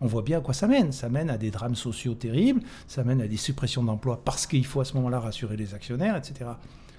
on 0.00 0.06
voit 0.06 0.22
bien 0.22 0.38
à 0.38 0.40
quoi 0.40 0.54
ça 0.54 0.66
mène. 0.66 0.92
Ça 0.92 1.10
mène 1.10 1.28
à 1.28 1.36
des 1.36 1.50
drames 1.50 1.74
sociaux 1.74 2.14
terribles, 2.14 2.62
ça 2.88 3.04
mène 3.04 3.20
à 3.20 3.28
des 3.28 3.36
suppressions 3.36 3.84
d'emplois 3.84 4.24
parce 4.24 4.46
qu'il 4.46 4.64
faut 4.64 4.80
à 4.80 4.86
ce 4.86 4.94
moment-là 4.94 5.20
rassurer 5.20 5.58
les 5.58 5.74
actionnaires, 5.74 6.16
etc. 6.16 6.52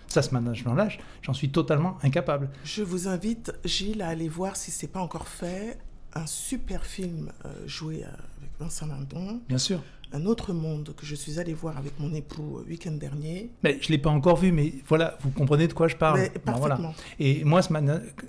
Ça, 0.07 0.21
ce 0.21 0.32
management-là, 0.36 0.89
j'en 1.23 1.34
suis 1.34 1.49
totalement 1.49 1.97
incapable. 2.03 2.51
Je 2.63 2.84
vous 2.84 3.07
invite, 3.07 3.53
Gilles, 3.65 4.03
à 4.03 4.09
aller 4.09 4.30
voir 4.30 4.55
si 4.55 4.69
ce 4.69 4.86
n'est 4.86 4.91
pas 4.91 5.01
encore 5.01 5.28
fait 5.28 5.80
un 6.13 6.28
super 6.28 6.86
film 6.86 7.32
euh, 7.45 7.49
joué 7.65 8.03
avec 8.03 8.36
Vincent 8.59 8.87
Lindon. 8.87 9.41
Bien 9.47 9.57
sûr. 9.57 9.81
un 10.13 10.25
autre 10.25 10.53
monde 10.53 10.93
que 10.95 11.05
je 11.05 11.15
suis 11.15 11.39
allée 11.39 11.53
voir 11.53 11.77
avec 11.77 11.99
mon 11.99 12.13
époux 12.13 12.59
le 12.65 12.71
week-end 12.71 12.91
dernier. 12.91 13.51
Mais 13.63 13.77
je 13.81 13.87
ne 13.87 13.91
l'ai 13.91 13.97
pas 13.97 14.09
encore 14.09 14.37
vu, 14.37 14.51
mais 14.51 14.73
voilà, 14.87 15.17
vous 15.21 15.31
comprenez 15.31 15.67
de 15.67 15.73
quoi 15.73 15.87
je 15.87 15.95
parle. 15.95 16.19
Mais 16.19 16.29
parfaitement. 16.29 16.93
Et 17.19 17.43
moi, 17.43 17.61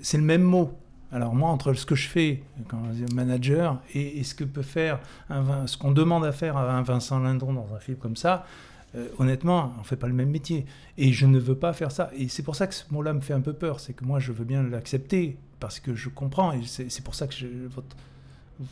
c'est 0.03 0.19
le 0.19 0.25
même 0.25 0.43
mot. 0.43 0.73
Alors 1.11 1.35
moi, 1.35 1.49
entre 1.49 1.73
ce 1.73 1.87
que 1.87 1.95
je 1.95 2.09
fais 2.09 2.43
comme 2.69 2.81
manager 3.15 3.81
et, 3.95 4.23
ce 4.25 4.35
que 4.35 4.45
peut 4.45 4.63
faire, 4.63 5.01
un, 5.31 5.67
ce 5.67 5.79
qu'on 5.79 5.93
demande 5.93 6.25
à 6.25 6.33
faire 6.33 6.57
à 6.57 6.71
un 6.71 6.83
Vincent 6.83 7.19
Lindon 7.19 7.55
dans 7.55 7.75
un 7.75 7.79
film 7.79 7.97
comme 7.97 8.17
ça, 8.17 8.45
euh, 8.95 9.09
honnêtement, 9.19 9.73
on 9.77 9.81
ne 9.81 9.87
fait 9.87 9.97
pas 9.97 10.07
le 10.07 10.15
même 10.15 10.31
métier. 10.31 10.67
Et 10.97 11.13
je 11.13 11.27
ne 11.27 11.39
veux 11.39 11.55
pas 11.55 11.73
faire 11.73 11.93
ça. 11.93 12.11
Et 12.17 12.29
c'est 12.29 12.43
pour 12.43 12.57
ça 12.57 12.67
que 12.67 12.75
ce 12.75 12.85
mot-là 12.91 13.13
me 13.13 13.21
fait 13.21 13.35
un 13.35 13.41
peu 13.41 13.53
peur. 13.53 13.81
C'est 13.81 13.95
que 13.95 14.05
moi, 14.05 14.19
je 14.19 14.33
veux 14.33 14.45
bien 14.45 14.63
l'accepter 14.63 15.39
parce 15.61 15.81
que 15.81 15.95
je 15.95 16.09
comprends. 16.09 16.53
Et 16.53 16.63
c'est 16.65 17.03
pour 17.03 17.15
ça 17.15 17.27
que 17.27 17.35
je, 17.35 17.47
votre, 17.71 17.97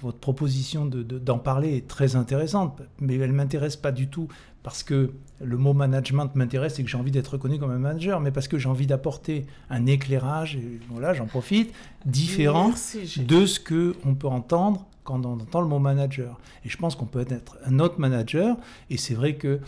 votre 0.02 0.18
proposition 0.18 0.84
d'en 0.84 1.36
de, 1.36 1.40
parler 1.40 1.76
est 1.76 1.86
très 1.86 2.16
intéressante, 2.16 2.80
mais 3.00 3.16
elle 3.16 3.30
ne 3.30 3.36
m'intéresse 3.36 3.76
pas 3.76 3.92
du 3.92 4.08
tout 4.08 4.28
parce 4.62 4.82
que 4.82 5.12
le 5.40 5.56
mot 5.56 5.74
management 5.74 6.34
m'intéresse 6.34 6.80
et 6.80 6.82
que 6.82 6.90
j'ai 6.90 6.98
envie 6.98 7.12
d'être 7.12 7.34
reconnu 7.34 7.58
comme 7.58 7.70
un 7.70 7.78
manager, 7.78 8.20
mais 8.20 8.32
parce 8.32 8.48
que 8.48 8.58
j'ai 8.58 8.68
envie 8.68 8.88
d'apporter 8.88 9.46
un 9.70 9.86
éclairage, 9.86 10.56
et 10.56 10.80
voilà, 10.90 11.14
j'en 11.14 11.26
profite, 11.26 11.72
différent 12.04 12.70
de 12.70 13.46
ce 13.46 13.60
qu'on 13.60 14.14
peut 14.16 14.26
entendre 14.26 14.86
quand 15.04 15.24
on 15.24 15.34
entend 15.34 15.60
le 15.60 15.68
mot 15.68 15.78
manager. 15.78 16.40
Et 16.64 16.68
je 16.68 16.76
pense 16.78 16.96
qu'on 16.96 17.06
peut 17.06 17.24
être 17.28 17.58
un 17.64 17.78
autre 17.78 18.00
manager, 18.00 18.56
et 18.90 18.96
c'est 18.96 19.14
vrai 19.14 19.36
que 19.36 19.60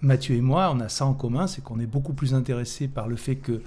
Mathieu 0.00 0.36
et 0.36 0.40
moi, 0.40 0.70
on 0.72 0.78
a 0.78 0.88
ça 0.88 1.04
en 1.04 1.14
commun, 1.14 1.48
c'est 1.48 1.64
qu'on 1.64 1.80
est 1.80 1.86
beaucoup 1.86 2.12
plus 2.12 2.32
intéressé 2.32 2.86
par 2.86 3.08
le 3.08 3.16
fait 3.16 3.34
que 3.34 3.62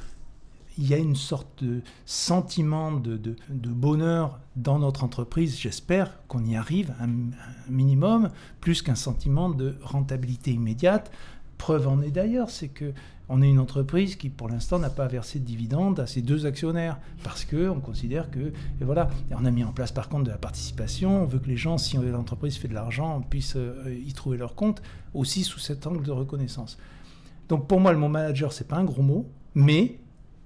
il 0.82 0.90
y 0.90 0.96
a 0.96 0.98
une 0.98 1.16
sorte 1.16 1.64
de 1.64 1.82
sentiment 2.08 2.92
de, 2.92 3.36
bonheur 3.50 4.40
dans 4.56 4.80
notre 4.80 5.04
entreprise. 5.04 5.60
J'espère 5.60 6.26
qu'on 6.28 6.44
y 6.44 6.56
arrive 6.56 6.94
un, 7.00 7.08
minimum, 7.70 8.30
plus 8.62 8.82
qu'un 8.82 8.96
sentiment 8.96 9.50
de 9.50 9.76
rentabilité 9.84 10.52
immédiate. 10.52 11.12
Preuve 11.60 11.88
en 11.88 12.02
est 12.02 12.10
d'ailleurs, 12.10 12.50
c'est 12.50 12.70
que 12.70 12.94
on 13.30 13.44
est 13.44 13.50
une 13.50 13.60
entreprise 13.60 14.16
qui, 14.16 14.30
pour 14.30 14.50
l'instant, 14.50 14.80
n'a 14.80 14.90
pas 14.90 15.08
versé 15.08 15.40
de 15.40 15.46
dividendes 15.46 16.00
à 16.00 16.08
ses 16.08 16.22
deux 16.24 16.48
actionnaires 16.48 17.00
parce 17.24 17.46
que 17.46 17.70
on 17.70 17.80
considère 17.80 18.30
que, 18.32 18.40
et 18.40 18.84
voilà, 18.84 19.10
on 19.30 19.46
a 19.46 19.52
mis 19.52 19.64
en 19.64 19.72
place 19.72 19.92
par 19.92 20.10
contre 20.10 20.26
de 20.26 20.32
la 20.32 20.38
participation. 20.38 21.22
On 21.24 21.26
veut 21.28 21.40
que 21.40 21.48
les 21.48 21.58
gens, 21.58 21.78
si 21.78 21.96
l'entreprise 21.96 22.58
fait 22.58 22.68
de 22.68 22.74
l'argent, 22.74 23.22
puissent 23.22 23.56
euh, 23.56 23.96
y 24.06 24.12
trouver 24.14 24.38
leur 24.38 24.56
compte 24.56 24.82
aussi 25.14 25.44
sous 25.44 25.60
cet 25.60 25.86
angle 25.88 26.04
de 26.04 26.12
reconnaissance. 26.12 26.78
Donc 27.48 27.68
pour 27.68 27.80
moi, 27.80 27.94
le 27.94 28.00
mot 28.00 28.10
manager, 28.10 28.52
c'est 28.52 28.68
pas 28.68 28.78
un 28.78 28.84
gros 28.84 29.04
mot, 29.04 29.30
mais 29.54 30.01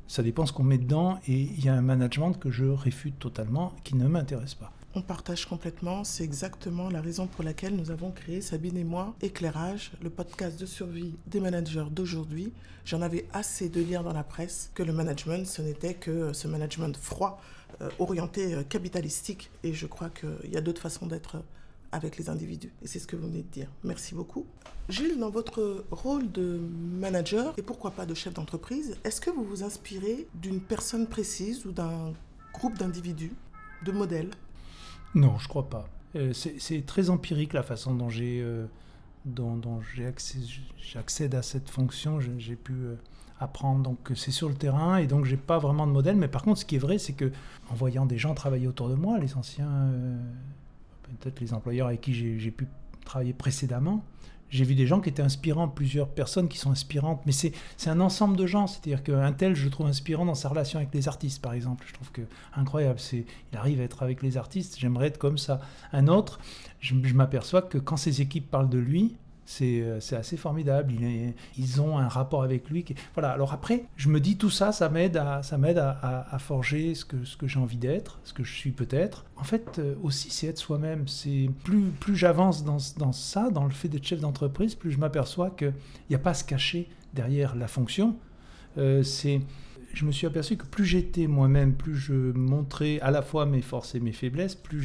ça 0.08 0.24
dépend 0.24 0.46
ce 0.46 0.54
qu'on 0.54 0.64
met 0.64 0.78
dedans 0.78 1.20
et 1.28 1.40
il 1.42 1.64
y 1.64 1.70
a 1.70 1.74
un 1.74 1.82
management 1.82 2.34
que 2.34 2.52
je 2.52 2.66
réfute 2.66 3.18
totalement, 3.20 3.74
qui 3.84 3.96
ne 3.96 4.08
m'intéresse 4.08 4.56
pas. 4.56 4.72
On 4.98 5.02
partage 5.02 5.46
complètement, 5.46 6.06
c'est 6.06 6.24
exactement 6.24 6.90
la 6.90 7.02
raison 7.02 7.28
pour 7.28 7.44
laquelle 7.44 7.76
nous 7.76 7.92
avons 7.92 8.12
créé, 8.12 8.40
Sabine 8.40 8.78
et 8.78 8.86
moi, 8.86 9.14
Éclairage, 9.22 9.92
le 10.02 10.10
podcast 10.10 10.58
de 10.58 10.66
survie 10.66 11.16
des 11.28 11.42
managers 11.42 11.88
d'aujourd'hui. 11.92 12.54
J'en 12.86 13.02
avais 13.02 13.28
assez 13.34 13.68
de 13.68 13.82
lire 13.82 14.04
dans 14.04 14.14
la 14.14 14.24
presse 14.24 14.72
que 14.74 14.84
le 14.84 14.94
management, 14.94 15.46
ce 15.46 15.62
n'était 15.62 15.96
que 15.96 16.32
ce 16.32 16.48
management 16.48 16.96
froid, 16.96 17.42
euh, 17.82 17.90
orienté 18.00 18.54
euh, 18.54 18.64
capitalistique, 18.64 19.52
et 19.64 19.74
je 19.74 19.86
crois 19.86 20.10
qu'il 20.10 20.50
y 20.50 20.56
a 20.56 20.62
d'autres 20.62 20.82
façons 20.82 21.08
d'être 21.08 21.44
avec 21.96 22.18
les 22.18 22.30
individus. 22.30 22.74
Et 22.82 22.88
c'est 22.88 23.00
ce 23.00 23.08
que 23.08 23.16
vous 23.16 23.28
venez 23.28 23.42
de 23.42 23.48
dire. 23.48 23.70
Merci 23.84 24.16
beaucoup. 24.16 24.46
Gilles, 24.90 25.18
dans 25.18 25.30
votre 25.30 25.86
rôle 25.92 26.30
de 26.32 26.60
manager 27.00 27.54
et 27.58 27.62
pourquoi 27.62 27.92
pas 27.92 28.06
de 28.06 28.14
chef 28.14 28.34
d'entreprise, 28.34 28.98
est-ce 29.06 29.22
que 29.22 29.30
vous 29.30 29.46
vous 29.46 29.64
inspirez 29.64 30.28
d'une 30.36 30.60
personne 30.60 31.08
précise 31.08 31.66
ou 31.66 31.72
d'un 31.72 32.14
groupe 32.54 32.78
d'individus, 32.78 33.34
de 33.86 33.92
modèles? 33.94 34.32
Non, 35.16 35.38
je 35.40 35.48
crois 35.48 35.70
pas. 35.70 35.88
Euh, 36.18 36.34
c'est 36.34 36.86
très 36.86 37.10
empirique 37.10 37.54
la 37.54 37.64
façon 37.64 37.94
dont 37.96 38.10
j'ai 38.10 38.42
euh, 38.42 38.66
j'accède 40.78 41.34
à 41.34 41.42
cette 41.42 41.70
fonction. 41.70 42.20
J'ai 42.20 42.56
pu 42.58 42.74
euh, 42.74 42.96
apprendre. 43.40 43.84
Donc 43.84 44.12
c'est 44.16 44.32
sur 44.32 44.50
le 44.50 44.56
terrain 44.56 44.98
et 44.98 45.08
donc 45.08 45.24
j'ai 45.24 45.38
pas 45.38 45.60
vraiment 45.60 45.88
de 45.88 45.94
modèle. 45.94 46.18
Mais 46.18 46.28
par 46.28 46.44
contre, 46.44 46.60
ce 46.60 46.66
qui 46.66 46.76
est 46.76 46.80
vrai, 46.80 46.98
c'est 46.98 47.14
que 47.14 47.32
en 47.70 47.76
voyant 47.76 48.06
des 48.06 48.18
gens 48.18 48.34
travailler 48.34 48.68
autour 48.68 48.90
de 48.90 48.96
moi, 48.96 49.18
les 49.18 49.36
anciens 49.36 49.90
peut-être 51.16 51.40
les 51.40 51.54
employeurs 51.54 51.88
avec 51.88 52.02
qui 52.02 52.14
j'ai 52.14 52.52
pu 52.52 52.68
travailler 53.06 53.34
précédemment, 53.34 54.04
j'ai 54.50 54.64
vu 54.64 54.76
des 54.76 54.86
gens 54.88 55.02
qui 55.02 55.10
étaient 55.10 55.24
inspirants, 55.24 55.68
plusieurs 55.68 56.08
personnes 56.08 56.48
qui 56.48 56.58
sont 56.58 56.72
inspirantes, 56.72 57.22
mais 57.26 57.32
c'est 57.32 57.54
un 57.88 58.00
ensemble 58.00 58.38
de 58.38 58.46
gens. 58.46 58.68
C'est-à-dire 58.68 59.04
qu'un 59.04 59.34
tel, 59.34 59.56
je 59.56 59.68
trouve 59.68 59.88
inspirant 59.88 60.26
dans 60.26 60.36
sa 60.36 60.50
relation 60.50 60.78
avec 60.80 60.94
les 60.94 61.08
artistes, 61.08 61.42
par 61.42 61.54
exemple. 61.54 61.84
Je 61.88 61.94
trouve 61.94 62.12
que 62.12 62.22
incroyable. 62.54 63.00
Il 63.12 63.58
arrive 63.58 63.82
à 63.82 63.84
être 63.84 64.04
avec 64.04 64.22
les 64.22 64.38
artistes, 64.38 64.78
j'aimerais 64.80 65.08
être 65.08 65.18
comme 65.18 65.38
ça. 65.38 65.62
Un 65.92 66.08
autre, 66.08 66.40
je 66.80 67.14
m'aperçois 67.14 67.64
que 67.64 67.78
quand 67.78 67.98
ses 67.98 68.22
équipes 68.22 68.50
parlent 68.50 68.70
de 68.70 68.78
lui, 68.78 69.18
c'est 69.46 70.16
assez 70.16 70.38
formidable. 70.38 70.94
ils 71.58 71.82
ont 71.82 71.98
un 71.98 72.08
rapport 72.08 72.44
avec 72.44 72.70
lui. 72.70 72.86
Voilà. 73.14 73.32
Alors 73.32 73.54
après, 73.54 73.86
je 73.96 74.10
me 74.10 74.20
dis 74.20 74.38
tout 74.38 74.50
ça, 74.50 74.72
ça 74.72 74.90
m'aide 74.90 75.18
à, 75.18 75.44
ça 75.44 75.58
m'aide 75.58 75.78
à, 75.78 76.38
forger 76.40 76.96
ce 76.96 77.06
que, 77.06 77.24
ce 77.24 77.38
que 77.38 77.48
j'ai 77.48 77.60
envie 77.60 77.78
d'être, 77.78 78.20
ce 78.24 78.34
que 78.34 78.44
je 78.44 78.54
suis 78.54 78.72
peut-être. 78.72 79.26
En 79.38 79.44
fait, 79.44 79.80
euh, 79.80 79.96
aussi, 80.04 80.30
c'est 80.30 80.48
être 80.48 80.58
soi-même. 80.58 81.08
C'est 81.08 81.50
plus, 81.64 81.90
plus 82.00 82.16
j'avance 82.16 82.64
dans, 82.64 82.78
dans, 82.98 83.12
ça, 83.12 83.50
dans 83.50 83.64
le 83.64 83.72
fait 83.72 83.88
d'être 83.88 84.06
chef 84.06 84.20
d'entreprise, 84.20 84.76
plus 84.76 84.92
je 84.92 84.98
m'aperçois 84.98 85.52
qu'il 85.52 85.74
n'y 86.10 86.16
a 86.16 86.20
pas 86.20 86.32
à 86.32 86.34
se 86.34 86.44
cacher 86.44 86.90
derrière 87.14 87.56
la 87.56 87.68
fonction. 87.68 88.16
Euh, 88.78 89.04
c'est 89.04 89.42
je 89.94 90.04
me 90.04 90.12
suis 90.12 90.28
aperçu 90.28 90.58
que 90.58 90.66
plus 90.66 90.84
j'étais 90.84 91.26
moi-même, 91.26 91.74
plus 91.74 91.96
je 91.96 92.14
montrais 92.14 93.00
à 93.00 93.12
la 93.12 93.22
fois 93.22 93.46
mes 93.46 93.62
forces 93.62 93.96
et 93.96 94.02
mes 94.02 94.12
faiblesses, 94.12 94.54
plus 94.54 94.84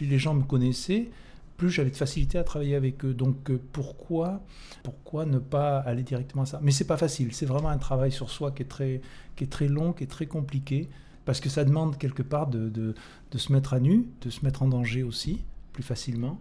les 0.00 0.18
gens 0.18 0.32
me 0.32 0.44
connaissaient, 0.44 1.10
plus 1.56 1.70
j'avais 1.70 1.90
de 1.90 1.96
facilité 1.96 2.38
à 2.38 2.44
travailler 2.44 2.74
avec 2.74 3.04
eux. 3.04 3.14
Donc 3.14 3.50
euh, 3.50 3.60
pourquoi, 3.72 4.42
pourquoi 4.82 5.26
ne 5.26 5.38
pas 5.38 5.78
aller 5.78 6.02
directement 6.02 6.42
à 6.42 6.46
ça? 6.46 6.60
Mais 6.62 6.70
c'est 6.70 6.86
pas 6.86 6.96
facile. 6.96 7.32
C'est 7.32 7.46
vraiment 7.46 7.68
un 7.68 7.78
travail 7.78 8.12
sur 8.12 8.30
soi 8.30 8.52
qui 8.52 8.62
est 8.62 8.66
très, 8.66 9.00
qui 9.36 9.44
est 9.44 9.48
très 9.48 9.68
long, 9.68 9.92
qui 9.92 10.04
est 10.04 10.08
très 10.08 10.26
compliqué, 10.26 10.88
parce 11.24 11.40
que 11.40 11.48
ça 11.48 11.64
demande 11.64 11.98
quelque 11.98 12.22
part 12.22 12.46
de, 12.46 12.68
de, 12.68 12.94
se 13.38 13.52
mettre 13.52 13.74
à 13.74 13.80
nu, 13.80 14.06
de 14.22 14.30
se 14.30 14.44
mettre 14.44 14.62
en 14.62 14.68
danger 14.68 15.02
aussi, 15.02 15.44
plus 15.72 15.82
facilement. 15.82 16.40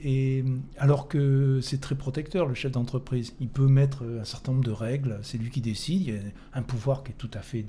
Et 0.00 0.44
alors 0.76 1.08
que 1.08 1.60
c'est 1.60 1.80
très 1.80 1.96
protecteur, 1.96 2.46
le 2.46 2.54
chef 2.54 2.72
d'entreprise. 2.72 3.34
Il 3.40 3.48
peut 3.48 3.66
mettre 3.66 4.04
un 4.20 4.24
certain 4.24 4.52
nombre 4.52 4.64
de 4.64 4.70
règles, 4.70 5.18
c'est 5.22 5.38
lui 5.38 5.50
qui 5.50 5.60
décide. 5.60 6.02
Il 6.02 6.14
y 6.14 6.16
a 6.16 6.20
un 6.54 6.62
pouvoir 6.62 7.02
qui 7.02 7.12
est 7.12 7.16
tout 7.16 7.30
à 7.34 7.40
fait 7.40 7.66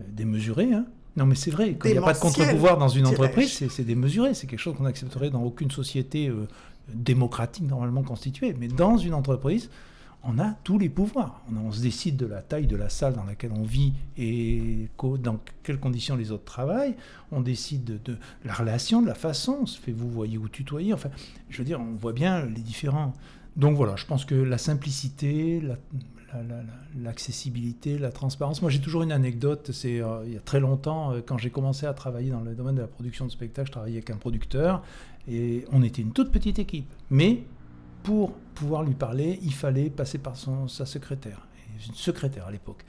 euh, 0.00 0.02
démesuré. 0.08 0.72
Hein. 0.72 0.86
Non, 1.16 1.24
mais 1.24 1.34
c'est 1.34 1.50
vrai, 1.50 1.74
quand 1.74 1.88
il 1.88 1.92
n'y 1.92 1.98
a 1.98 2.02
pas 2.02 2.12
de 2.12 2.18
contre-pouvoir 2.18 2.76
dans 2.76 2.88
une 2.88 3.06
entreprise, 3.06 3.66
c'est 3.68 3.84
démesuré. 3.84 4.34
C'est 4.34 4.46
quelque 4.46 4.60
chose 4.60 4.76
qu'on 4.76 4.84
accepterait 4.84 5.30
dans 5.30 5.42
aucune 5.42 5.70
société 5.70 6.28
euh, 6.28 6.46
démocratique 6.92 7.64
normalement 7.66 8.02
constituée. 8.02 8.54
Mais 8.58 8.68
dans 8.68 8.98
une 8.98 9.14
entreprise, 9.14 9.70
on 10.28 10.38
a 10.38 10.50
tous 10.64 10.78
les 10.78 10.88
pouvoirs. 10.88 11.40
On, 11.54 11.72
se 11.72 11.80
décide 11.80 12.16
de 12.16 12.26
la 12.26 12.42
taille 12.42 12.66
de 12.66 12.76
la 12.76 12.88
salle 12.88 13.14
dans 13.14 13.24
laquelle 13.24 13.52
on 13.52 13.62
vit 13.62 13.94
et 14.18 14.88
dans 15.20 15.38
quelles 15.62 15.78
conditions 15.78 16.16
les 16.16 16.32
autres 16.32 16.44
travaillent. 16.44 16.96
On 17.32 17.40
décide 17.40 18.02
de, 18.02 18.16
la 18.44 18.52
relation, 18.52 19.00
de 19.00 19.06
la 19.06 19.14
façon. 19.14 19.58
On 19.62 19.66
se 19.66 19.78
fait 19.78 19.92
vous 19.92 20.10
voyez 20.10 20.36
ou 20.36 20.48
tutoyer. 20.48 20.92
Enfin, 20.92 21.10
je 21.48 21.58
veux 21.58 21.64
dire, 21.64 21.80
on 21.80 21.94
voit 21.94 22.12
bien 22.12 22.44
les 22.44 22.60
différents. 22.60 23.14
Donc 23.56 23.76
voilà, 23.76 23.96
je 23.96 24.04
pense 24.04 24.26
que 24.26 24.34
la 24.34 24.58
simplicité, 24.58 25.60
la, 25.60 25.76
l'accessibilité, 26.98 27.98
la, 27.98 28.10
transparence. 28.10 28.62
Moi, 28.62 28.70
j'ai 28.70 28.80
toujours 28.80 29.02
une 29.02 29.12
anecdote. 29.12 29.70
C'est 29.72 30.00
euh, 30.00 30.24
il 30.26 30.34
y 30.34 30.36
a 30.36 30.40
très 30.40 30.60
longtemps, 30.60 31.12
euh, 31.12 31.20
quand 31.24 31.38
j'ai 31.38 31.50
commencé 31.50 31.86
à 31.86 31.94
travailler 31.94 32.30
dans 32.30 32.40
le 32.40 32.54
domaine 32.54 32.74
de 32.74 32.80
la 32.80 32.86
production 32.86 33.26
de 33.26 33.30
spectacles, 33.30 33.68
je 33.68 33.72
travaillais 33.72 33.96
avec 33.96 34.10
un 34.10 34.16
producteur 34.16 34.82
et 35.28 35.64
on 35.72 35.82
était 35.82 36.02
une 36.02 36.12
toute 36.12 36.30
petite 36.30 36.58
équipe. 36.58 36.92
Mais 37.10 37.44
pour 38.02 38.32
pouvoir 38.54 38.82
lui 38.82 38.94
parler, 38.94 39.38
il 39.42 39.52
fallait 39.52 39.90
passer 39.90 40.18
par 40.18 40.36
son, 40.36 40.68
sa 40.68 40.86
secrétaire, 40.86 41.46
une 41.88 41.94
secrétaire 41.94 42.46
à 42.46 42.50
l'époque. 42.50 42.84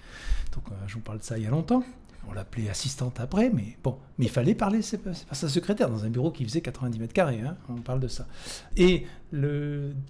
Donc, 0.53 0.63
euh, 0.71 0.75
je 0.87 0.95
vous 0.95 1.01
parle 1.01 1.19
de 1.19 1.23
ça 1.23 1.37
il 1.37 1.43
y 1.43 1.47
a 1.47 1.51
longtemps 1.51 1.83
on 2.29 2.33
l'appelait 2.33 2.69
assistante 2.69 3.19
après, 3.19 3.49
mais 3.49 3.77
bon, 3.83 3.97
mais 4.17 4.25
il 4.25 4.31
fallait 4.31 4.55
parler, 4.55 4.79
pas, 5.03 5.13
sa 5.13 5.49
secrétaire 5.49 5.89
dans 5.89 6.03
un 6.03 6.09
bureau 6.09 6.31
qui 6.31 6.43
faisait 6.43 6.61
90 6.61 6.99
mètres 6.99 7.13
carrés, 7.13 7.41
hein, 7.41 7.55
on 7.69 7.75
parle 7.75 7.99
de 7.99 8.07
ça. 8.07 8.27
Et 8.75 9.05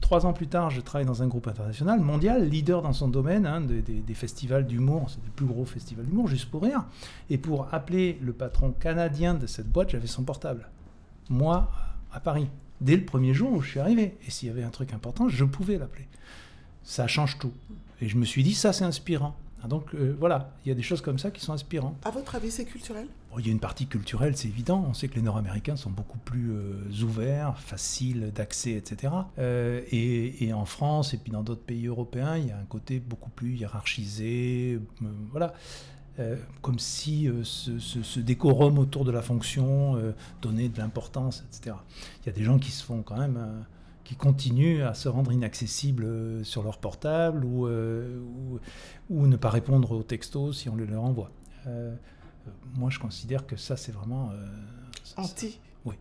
trois 0.02 0.26
ans 0.26 0.34
plus 0.34 0.48
tard, 0.48 0.70
je 0.70 0.82
travaille 0.82 1.06
dans 1.06 1.24
un 1.24 1.28
groupe 1.28 1.48
international, 1.48 2.00
mondial, 2.00 2.48
leader 2.48 2.82
dans 2.82 2.94
son 2.94 3.08
domaine, 3.08 3.46
hein, 3.46 3.62
des, 3.62 4.14
festivals 4.14 4.66
d'humour, 4.66 5.10
c'est 5.10 5.24
le 5.24 5.32
plus 5.32 5.46
gros 5.46 5.66
festival 5.66 6.06
d'humour, 6.06 6.28
juste 6.28 6.50
pour 6.50 6.64
rien. 6.64 6.88
Et 7.30 7.38
pour 7.38 7.74
appeler 7.74 8.20
le 8.22 8.34
patron 8.34 8.72
canadien 8.72 9.34
de 9.36 9.48
cette 9.48 9.72
boîte, 9.72 9.90
j'avais 9.92 10.08
son 10.08 10.24
portable. 10.24 10.70
Moi, 11.30 11.70
à 12.12 12.20
Paris, 12.20 12.48
dès 12.82 12.96
le 12.96 13.06
premier 13.06 13.34
jour 13.34 13.52
où 13.52 13.62
je 13.62 13.70
suis 13.70 13.80
arrivé. 13.80 14.18
Et 14.26 14.32
s'il 14.32 14.48
y 14.48 14.52
avait 14.52 14.64
un 14.64 14.70
truc 14.70 14.94
important, 14.94 15.30
je 15.30 15.46
pouvais 15.46 15.78
l'appeler. 15.78 16.08
Ça 16.84 17.08
change 17.08 17.38
tout. 17.38 17.54
Et 18.02 18.08
je 18.08 18.18
me 18.18 18.26
suis 18.26 18.44
dit, 18.44 18.54
ça 18.54 18.74
c'est 18.74 18.86
inspirant. 18.86 19.36
Ah, 19.64 19.68
donc 19.68 19.96
euh, 19.96 20.16
voilà, 20.20 20.52
il 20.64 20.70
y 20.70 20.72
a 20.72 20.76
des 20.76 20.84
choses 20.84 21.02
comme 21.02 21.18
ça 21.18 21.32
qui 21.32 21.42
sont 21.42 21.54
inspirantes. 21.54 21.96
À 22.06 22.12
votre 22.12 22.36
avis, 22.36 22.52
c'est 22.52 22.66
culturel? 22.66 23.08
Il 23.40 23.46
y 23.46 23.50
a 23.50 23.52
une 23.52 23.60
partie 23.60 23.88
culturelle, 23.88 24.36
c'est 24.36 24.48
évident. 24.48 24.86
On 24.88 24.94
sait 24.94 25.08
que 25.08 25.16
les 25.16 25.22
Nord-Américains 25.22 25.76
sont 25.76 25.90
beaucoup 25.90 26.18
plus 26.18 26.52
euh, 26.52 27.04
ouverts, 27.04 27.60
faciles 27.60 28.32
d'accès, 28.34 28.74
etc. 28.74 29.14
Euh, 29.40 29.82
et, 29.92 30.54
en 30.54 30.66
France 30.66 31.14
et 31.14 31.18
puis 31.18 31.32
dans 31.32 31.44
d'autres 31.44 31.62
pays 31.62 31.88
européens, 31.88 32.38
il 32.38 32.48
y 32.48 32.52
a 32.52 32.58
un 32.58 32.66
côté 32.66 33.00
beaucoup 33.00 33.30
plus 33.30 33.56
hiérarchisé. 33.56 34.80
voilà. 35.32 35.54
comme 36.62 36.80
si 36.80 37.30
ce, 37.44 37.78
ce, 37.80 38.20
décorum 38.20 38.80
autour 38.80 39.06
de 39.06 39.12
la 39.12 39.22
fonction 39.22 40.02
donnait 40.42 40.70
de 40.70 40.78
l'importance, 40.80 41.44
etc. 41.48 41.76
Il 42.24 42.28
y 42.28 42.30
a 42.30 42.32
des 42.32 42.44
gens 42.44 42.58
qui 42.58 42.72
se 42.72 42.84
font 42.84 43.04
quand 43.04 43.18
même 43.18 43.38
qui 44.08 44.16
continuent 44.16 44.84
à 44.84 44.94
se 44.94 45.10
rendre 45.10 45.34
inaccessibles 45.34 46.46
sur 46.46 46.64
leur 46.64 46.78
portable 46.78 47.44
ou, 47.44 47.68
ou, 49.10 49.28
ne 49.28 49.36
pas 49.36 49.50
répondre 49.50 49.92
aux 49.92 50.04
textos 50.04 50.58
si 50.58 50.70
on 50.70 50.78
les 50.78 50.86
leur 50.86 51.04
envoie. 51.04 51.30
moi, 52.76 52.90
je 52.90 53.00
considère 53.00 53.46
que 53.46 53.58
ça, 53.58 53.76
c'est 53.76 53.92
vraiment... 53.92 54.32
Anti 55.18 55.60
oui, 55.88 55.96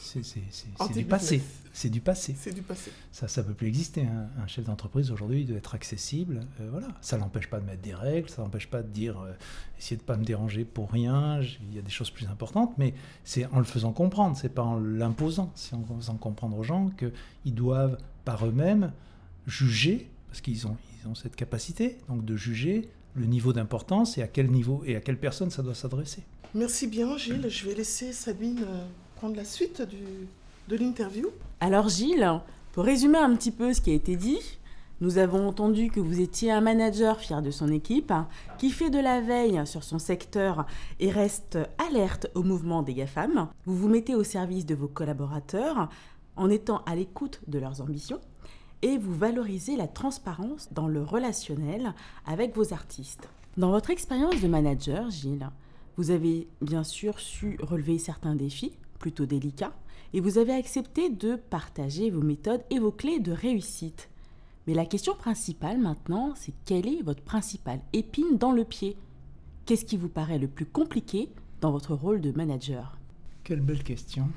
c'est 0.00 0.92
du 0.92 1.04
passé. 1.04 1.42
C'est 1.72 1.90
du 1.90 2.00
passé. 2.00 2.34
C'est 2.36 2.52
du 2.52 2.62
passé. 2.62 2.90
Ça, 3.12 3.28
ça 3.28 3.42
peut 3.42 3.54
plus 3.54 3.68
exister. 3.68 4.02
Un, 4.02 4.46
chef 4.46 4.64
d'entreprise 4.64 5.12
aujourd'hui 5.12 5.44
doit 5.44 5.56
être 5.56 5.74
accessible. 5.74 6.40
Euh, 6.60 6.68
voilà, 6.70 6.88
ça 7.00 7.16
l'empêche 7.18 7.48
pas 7.48 7.60
de 7.60 7.66
mettre 7.66 7.82
des 7.82 7.94
règles, 7.94 8.28
ça 8.28 8.42
l'empêche 8.42 8.68
pas 8.68 8.82
de 8.82 8.88
dire, 8.88 9.20
euh, 9.20 9.32
essayer 9.78 9.96
de 9.96 10.02
pas 10.02 10.16
me 10.16 10.24
déranger 10.24 10.64
pour 10.64 10.90
rien. 10.90 11.40
Il 11.40 11.74
y 11.74 11.78
a 11.78 11.82
des 11.82 11.90
choses 11.90 12.10
plus 12.10 12.26
importantes, 12.26 12.74
mais 12.78 12.94
c'est 13.24 13.46
en 13.46 13.58
le 13.58 13.64
faisant 13.64 13.92
comprendre. 13.92 14.36
C'est 14.36 14.48
pas 14.48 14.64
en 14.64 14.78
l'imposant. 14.78 15.52
C'est 15.54 15.74
en 15.74 15.84
faisant 15.98 16.16
comprendre 16.16 16.58
aux 16.58 16.64
gens 16.64 16.90
qu'ils 16.90 17.54
doivent 17.54 17.98
par 18.24 18.44
eux-mêmes 18.46 18.92
juger, 19.46 20.10
parce 20.28 20.40
qu'ils 20.40 20.66
ont, 20.66 20.76
ils 21.00 21.08
ont 21.08 21.14
cette 21.14 21.36
capacité, 21.36 21.98
donc 22.08 22.24
de 22.24 22.36
juger 22.36 22.90
le 23.14 23.26
niveau 23.26 23.52
d'importance 23.52 24.18
et 24.18 24.22
à 24.22 24.28
quel 24.28 24.50
niveau 24.50 24.82
et 24.86 24.96
à 24.96 25.00
quelle 25.00 25.18
personne 25.18 25.50
ça 25.50 25.62
doit 25.62 25.74
s'adresser. 25.74 26.22
Merci 26.54 26.86
bien, 26.86 27.16
Gilles. 27.16 27.48
Je 27.48 27.66
vais 27.66 27.74
laisser 27.74 28.12
Sabine. 28.12 28.64
Prendre 29.18 29.34
la 29.34 29.44
suite 29.44 29.82
de 30.68 30.76
l'interview. 30.76 31.26
Alors 31.58 31.88
Gilles, 31.88 32.40
pour 32.70 32.84
résumer 32.84 33.18
un 33.18 33.34
petit 33.34 33.50
peu 33.50 33.74
ce 33.74 33.80
qui 33.80 33.90
a 33.90 33.94
été 33.94 34.14
dit, 34.14 34.38
nous 35.00 35.18
avons 35.18 35.48
entendu 35.48 35.90
que 35.90 35.98
vous 35.98 36.20
étiez 36.20 36.52
un 36.52 36.60
manager 36.60 37.18
fier 37.18 37.42
de 37.42 37.50
son 37.50 37.72
équipe, 37.72 38.12
qui 38.58 38.70
fait 38.70 38.90
de 38.90 39.00
la 39.00 39.20
veille 39.20 39.66
sur 39.66 39.82
son 39.82 39.98
secteur 39.98 40.66
et 41.00 41.10
reste 41.10 41.58
alerte 41.88 42.28
au 42.36 42.44
mouvement 42.44 42.82
des 42.82 42.94
GAFAM. 42.94 43.48
Vous 43.66 43.76
vous 43.76 43.88
mettez 43.88 44.14
au 44.14 44.22
service 44.22 44.66
de 44.66 44.76
vos 44.76 44.86
collaborateurs 44.86 45.88
en 46.36 46.48
étant 46.48 46.84
à 46.86 46.94
l'écoute 46.94 47.40
de 47.48 47.58
leurs 47.58 47.80
ambitions 47.80 48.20
et 48.82 48.98
vous 48.98 49.14
valorisez 49.14 49.74
la 49.74 49.88
transparence 49.88 50.68
dans 50.72 50.86
le 50.86 51.02
relationnel 51.02 51.92
avec 52.24 52.54
vos 52.54 52.72
artistes. 52.72 53.28
Dans 53.56 53.72
votre 53.72 53.90
expérience 53.90 54.40
de 54.40 54.46
manager, 54.46 55.10
Gilles, 55.10 55.50
vous 55.96 56.12
avez 56.12 56.46
bien 56.62 56.84
sûr 56.84 57.18
su 57.18 57.58
relever 57.60 57.98
certains 57.98 58.36
défis, 58.36 58.74
plutôt 58.98 59.26
délicat, 59.26 59.72
et 60.12 60.20
vous 60.20 60.38
avez 60.38 60.52
accepté 60.52 61.10
de 61.10 61.36
partager 61.36 62.10
vos 62.10 62.22
méthodes 62.22 62.62
et 62.70 62.78
vos 62.78 62.92
clés 62.92 63.20
de 63.20 63.32
réussite. 63.32 64.08
Mais 64.66 64.74
la 64.74 64.86
question 64.86 65.14
principale 65.14 65.78
maintenant, 65.78 66.34
c'est 66.36 66.52
quelle 66.64 66.86
est 66.86 67.02
votre 67.02 67.22
principale 67.22 67.80
épine 67.92 68.36
dans 68.38 68.52
le 68.52 68.64
pied? 68.64 68.96
Qu'est-ce 69.66 69.84
qui 69.84 69.96
vous 69.96 70.08
paraît 70.08 70.38
le 70.38 70.48
plus 70.48 70.66
compliqué 70.66 71.30
dans 71.60 71.70
votre 71.70 71.94
rôle 71.94 72.20
de 72.20 72.32
manager? 72.32 72.98
Quelle 73.44 73.60
belle 73.60 73.82
question. 73.82 74.28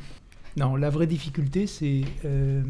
Non, 0.58 0.76
la 0.76 0.90
vraie 0.90 1.08
difficulté, 1.08 1.66
c'est 1.66 2.02
euh, 2.26 2.62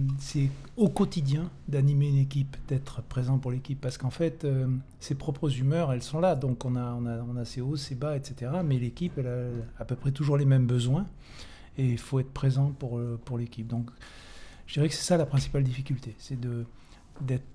au 0.77 0.87
quotidien 0.87 1.49
d'animer 1.67 2.09
une 2.09 2.17
équipe, 2.17 2.55
d'être 2.67 3.01
présent 3.01 3.39
pour 3.39 3.49
l'équipe. 3.49 3.81
Parce 3.81 3.97
qu'en 3.97 4.11
fait, 4.11 4.45
euh, 4.45 4.67
ses 4.99 5.15
propres 5.15 5.57
humeurs, 5.59 5.91
elles 5.91 6.03
sont 6.03 6.19
là. 6.19 6.35
Donc 6.35 6.63
on 6.63 6.75
a, 6.75 6.93
on 6.93 7.07
a, 7.07 7.23
on 7.23 7.35
a 7.35 7.45
ses 7.45 7.61
hauts, 7.61 7.75
ses 7.75 7.95
bas, 7.95 8.15
etc. 8.15 8.51
Mais 8.63 8.77
l'équipe, 8.77 9.17
elle 9.17 9.27
a 9.27 9.47
à 9.79 9.85
peu 9.85 9.95
près 9.95 10.11
toujours 10.11 10.37
les 10.37 10.45
mêmes 10.45 10.67
besoins 10.67 11.07
et 11.77 11.91
il 11.91 11.97
faut 11.97 12.19
être 12.19 12.31
présent 12.31 12.71
pour, 12.71 12.97
euh, 12.97 13.19
pour 13.23 13.37
l'équipe. 13.37 13.67
Donc 13.67 13.89
je 14.67 14.73
dirais 14.73 14.89
que 14.89 14.95
c'est 14.95 15.03
ça 15.03 15.17
la 15.17 15.25
principale 15.25 15.63
difficulté, 15.63 16.15
c'est 16.17 16.39
d'être 16.39 17.45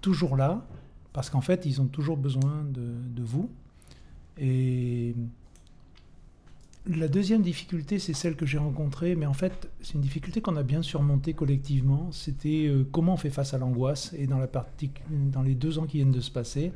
toujours 0.00 0.36
là, 0.36 0.66
parce 1.12 1.30
qu'en 1.30 1.40
fait, 1.40 1.66
ils 1.66 1.80
ont 1.80 1.86
toujours 1.86 2.16
besoin 2.16 2.64
de, 2.64 2.94
de, 3.14 3.22
vous. 3.22 3.50
Et 4.38 5.14
la 6.86 7.06
deuxième 7.06 7.42
difficulté, 7.42 7.98
c'est 7.98 8.14
celle 8.14 8.34
que 8.34 8.46
j'ai 8.46 8.58
rencontrée, 8.58 9.14
mais 9.14 9.26
en 9.26 9.34
fait, 9.34 9.70
c'est 9.82 9.94
une 9.94 10.00
difficulté 10.00 10.40
qu'on 10.40 10.56
a 10.56 10.62
bien 10.62 10.82
surmontée 10.82 11.34
collectivement. 11.34 12.10
C'était 12.12 12.66
euh, 12.66 12.86
comment 12.90 13.14
on 13.14 13.16
fait 13.16 13.30
face 13.30 13.54
à 13.54 13.58
l'angoisse. 13.58 14.14
Et 14.18 14.26
dans, 14.26 14.38
la 14.38 14.46
partie, 14.46 14.90
dans 15.10 15.42
les 15.42 15.54
deux 15.54 15.78
ans 15.78 15.86
qui 15.86 15.98
viennent 15.98 16.12
de 16.12 16.20
se 16.20 16.30
passer, 16.30 16.72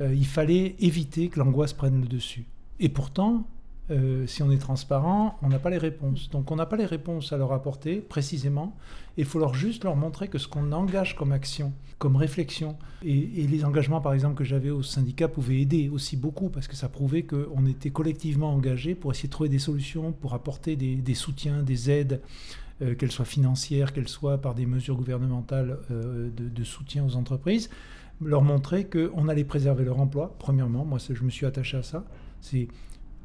euh, 0.00 0.14
il 0.14 0.26
fallait 0.26 0.76
éviter 0.78 1.28
que 1.28 1.38
l'angoisse 1.38 1.72
prenne 1.72 2.00
le 2.00 2.06
dessus. 2.06 2.44
Et 2.78 2.88
pourtant, 2.88 3.46
euh, 3.90 4.26
si 4.26 4.42
on 4.42 4.50
est 4.50 4.58
transparent, 4.58 5.38
on 5.42 5.48
n'a 5.48 5.60
pas 5.60 5.70
les 5.70 5.78
réponses. 5.78 6.28
Donc 6.30 6.50
on 6.50 6.56
n'a 6.56 6.66
pas 6.66 6.76
les 6.76 6.86
réponses 6.86 7.32
à 7.32 7.36
leur 7.36 7.52
apporter 7.52 7.96
précisément. 7.96 8.76
Il 9.16 9.24
faut 9.24 9.38
leur 9.38 9.54
juste 9.54 9.84
leur 9.84 9.94
montrer 9.94 10.28
que 10.28 10.38
ce 10.38 10.48
qu'on 10.48 10.72
engage 10.72 11.14
comme 11.14 11.30
action, 11.30 11.72
comme 11.98 12.16
réflexion, 12.16 12.76
et, 13.04 13.46
les 13.46 13.64
engagements 13.64 14.00
par 14.00 14.12
exemple 14.12 14.34
que 14.34 14.44
j'avais 14.44 14.70
au 14.70 14.82
syndicat 14.82 15.28
pouvaient 15.28 15.60
aider 15.60 15.88
aussi 15.88 16.16
beaucoup 16.16 16.48
parce 16.48 16.66
que 16.66 16.74
ça 16.74 16.88
prouvait 16.88 17.22
qu'on 17.22 17.64
était 17.66 17.90
collectivement 17.90 18.52
engagés 18.52 18.94
pour 18.94 19.12
essayer 19.12 19.28
de 19.28 19.32
trouver 19.32 19.48
des 19.48 19.60
solutions, 19.60 20.12
pour 20.12 20.34
apporter 20.34 20.74
des, 20.74 21.14
soutiens, 21.14 21.62
des 21.62 21.90
aides, 21.90 22.20
euh, 22.82 22.94
qu'elles 22.94 23.12
soient 23.12 23.24
financières, 23.24 23.92
qu'elles 23.92 24.08
soient 24.08 24.38
par 24.38 24.54
des 24.54 24.66
mesures 24.66 24.96
gouvernementales 24.96 25.78
euh, 25.90 26.28
de, 26.36 26.64
soutien 26.64 27.04
aux 27.06 27.14
entreprises. 27.16 27.70
Leur 28.20 28.42
montrer 28.42 28.86
qu'on 28.86 29.28
allait 29.28 29.44
préserver 29.44 29.84
leur 29.84 30.00
emploi, 30.00 30.34
premièrement. 30.38 30.84
Moi, 30.84 30.98
je 30.98 31.22
me 31.22 31.30
suis 31.30 31.46
attaché 31.46 31.76
à 31.76 31.82
ça. 31.82 32.04
C'est 32.40 32.68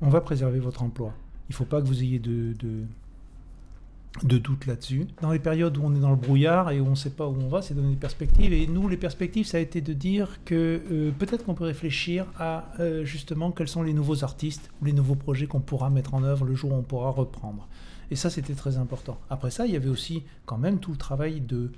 on 0.01 0.09
va 0.09 0.21
préserver 0.21 0.59
votre 0.59 0.83
emploi. 0.83 1.13
Il 1.49 1.53
ne 1.53 1.55
faut 1.55 1.65
pas 1.65 1.81
que 1.81 1.87
vous 1.87 2.01
ayez 2.01 2.19
de, 2.19 2.53
de, 2.53 4.37
doute 4.37 4.65
là-dessus. 4.65 5.07
Dans 5.21 5.31
les 5.31 5.39
périodes 5.39 5.77
où 5.77 5.81
on 5.83 5.93
est 5.95 5.99
dans 5.99 6.09
le 6.09 6.15
brouillard 6.15 6.71
et 6.71 6.79
où 6.79 6.87
on 6.87 6.91
ne 6.91 6.95
sait 6.95 7.11
pas 7.11 7.27
où 7.27 7.35
on 7.39 7.47
va, 7.47 7.61
c'est 7.61 7.73
donner 7.73 7.91
des 7.91 7.99
perspectives. 7.99 8.53
Et 8.53 8.67
nous, 8.67 8.87
les 8.87 8.97
perspectives, 8.97 9.45
ça 9.45 9.57
a 9.57 9.59
été 9.59 9.81
de 9.81 9.93
dire 9.93 10.39
que 10.45 10.81
euh, 10.91 11.11
peut-être 11.11 11.45
qu'on 11.45 11.53
peut 11.53 11.65
réfléchir 11.65 12.25
à 12.37 12.71
euh, 12.79 13.03
justement 13.03 13.51
quels 13.51 13.67
sont 13.67 13.83
les 13.83 13.93
nouveaux 13.93 14.23
artistes 14.23 14.71
ou 14.81 14.85
les 14.85 14.93
nouveaux 14.93 15.15
projets 15.15 15.45
qu'on 15.45 15.59
pourra 15.59 15.89
mettre 15.89 16.13
en 16.13 16.23
œuvre 16.23 16.45
le 16.45 16.55
jour 16.55 16.71
où 16.71 16.75
on 16.75 16.83
pourra 16.83 17.11
reprendre. 17.11 17.67
Et 18.09 18.15
ça, 18.15 18.29
c'était 18.29 18.55
très 18.55 18.77
important. 18.77 19.19
Après 19.29 19.51
ça, 19.51 19.65
il 19.65 19.73
y 19.73 19.75
avait 19.75 19.89
aussi 19.89 20.23
quand 20.45 20.57
même 20.57 20.79
tout 20.79 20.91
le 20.91 20.97
travail 20.97 21.41
de, 21.41 21.71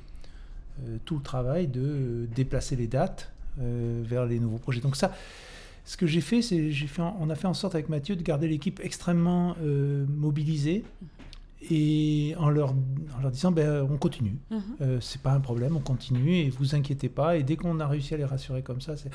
euh, 0.87 0.97
tout 1.05 1.17
le 1.17 1.23
travail 1.23 1.67
de 1.67 2.27
déplacer 2.35 2.75
les 2.75 2.87
dates 2.87 3.31
vers 3.57 4.25
les 4.25 4.39
nouveaux 4.39 4.57
projets. 4.57 4.81
Donc 4.81 4.95
ça, 4.95 5.11
ce 5.85 5.97
que 5.97 6.07
j'ai 6.07 6.21
fait, 6.21 6.41
c'est 6.41 6.71
j'ai 6.71 6.87
fait, 6.87 7.01
on 7.01 7.29
a 7.29 7.35
fait 7.35 7.47
en 7.47 7.53
sorte 7.53 7.75
avec 7.75 7.89
Mathieu 7.89 8.15
de 8.15 8.23
garder 8.23 8.47
l'équipe 8.47 8.79
extrêmement 8.83 9.55
euh, 9.61 10.05
mobilisée 10.07 10.83
et 11.69 12.35
en 12.37 12.49
leur, 12.49 12.71
en 12.71 13.21
leur 13.21 13.31
disant 13.31 13.51
ben, 13.51 13.87
on 13.89 13.97
continue, 13.97 14.35
Ce 14.49 14.55
mhm. 14.55 14.61
n'est 14.79 14.85
euh, 14.85 15.01
c'est 15.01 15.21
pas 15.21 15.33
un 15.33 15.39
problème, 15.39 15.75
on 15.75 15.81
continue 15.81 16.35
et 16.35 16.49
vous 16.49 16.75
inquiétez 16.75 17.09
pas. 17.09 17.37
Et 17.37 17.43
dès 17.43 17.55
qu'on 17.55 17.79
a 17.79 17.87
réussi 17.87 18.13
à 18.13 18.17
les 18.17 18.25
rassurer 18.25 18.61
comme 18.61 18.81
ça, 18.81 18.95
c'est 18.95 19.11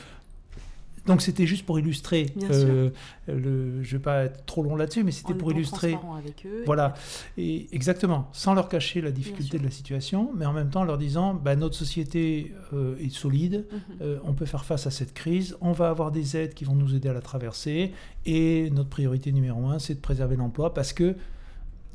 donc 1.09 1.22
c'était 1.22 1.46
juste 1.46 1.64
pour 1.64 1.78
illustrer. 1.78 2.26
Euh, 2.50 2.90
le, 3.26 3.82
je 3.82 3.96
vais 3.96 4.02
pas 4.02 4.24
être 4.24 4.44
trop 4.44 4.62
long 4.62 4.76
là-dessus, 4.76 5.02
mais 5.02 5.11
c'était 5.11 5.34
pour 5.34 5.50
illustrer. 5.50 5.98
Avec 6.16 6.46
eux, 6.46 6.62
voilà, 6.66 6.94
et... 7.36 7.66
exactement, 7.74 8.28
sans 8.32 8.54
leur 8.54 8.68
cacher 8.68 9.00
la 9.00 9.11
difficulté 9.11 9.59
de 9.59 9.64
la 9.64 9.70
situation, 9.70 10.30
mais 10.36 10.46
en 10.46 10.52
même 10.52 10.68
temps 10.68 10.84
leur 10.84 10.98
disant, 10.98 11.34
bah, 11.34 11.56
notre 11.56 11.74
société 11.74 12.54
euh, 12.74 12.96
est 12.98 13.12
solide, 13.12 13.66
mhm. 13.70 13.78
euh, 14.02 14.18
on 14.24 14.34
peut 14.34 14.46
faire 14.46 14.64
face 14.64 14.86
à 14.86 14.90
cette 14.90 15.14
crise, 15.14 15.56
on 15.61 15.72
va 15.72 15.88
avoir 15.88 16.12
des 16.12 16.36
aides 16.36 16.54
qui 16.54 16.64
vont 16.64 16.74
nous 16.74 16.94
aider 16.94 17.09
à 17.09 17.14
la 17.14 17.22
traverser, 17.22 17.92
et 18.26 18.70
notre 18.70 18.90
priorité 18.90 19.32
numéro 19.32 19.66
un, 19.66 19.78
c'est 19.78 19.94
de 19.94 20.00
préserver 20.00 20.36
l'emploi, 20.36 20.74
parce 20.74 20.92
que 20.92 21.16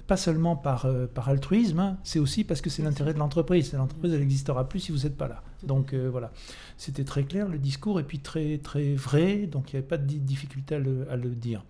pas 0.08 0.18
seulement 0.18 0.56
par, 0.56 0.86
euh, 0.86 1.06
par 1.06 1.30
altruisme, 1.30 1.80
hein, 1.80 1.98
c'est 2.04 2.20
aussi 2.20 2.44
parce 2.44 2.62
que 2.62 2.70
c'est 2.70 2.82
l'intérêt 2.82 3.14
de 3.14 3.20
l'entreprise. 3.20 3.74
L'entreprise, 3.74 4.14
elle 4.14 4.20
n'existera 4.20 4.68
plus 4.68 4.80
si 4.80 4.92
vous 4.92 5.00
n'êtes 5.00 5.16
pas 5.16 5.28
là. 5.28 5.44
Donc 5.64 5.94
euh, 5.94 6.10
voilà, 6.10 6.32
c'était 6.78 7.04
très 7.04 7.24
clair 7.24 7.48
le 7.48 7.58
discours 7.58 8.00
et 8.00 8.04
puis 8.04 8.20
très, 8.20 8.58
très 8.58 8.96
vrai, 8.96 9.48
donc 9.48 9.72
il 9.72 9.76
n'y 9.76 9.80
avait 9.80 9.88
pas 9.88 9.98
de 9.98 10.06
difficulté 10.06 10.76
à 10.76 10.80
le, 10.80 11.10
à 11.10 11.16
le 11.16 11.30
dire. 11.30 11.64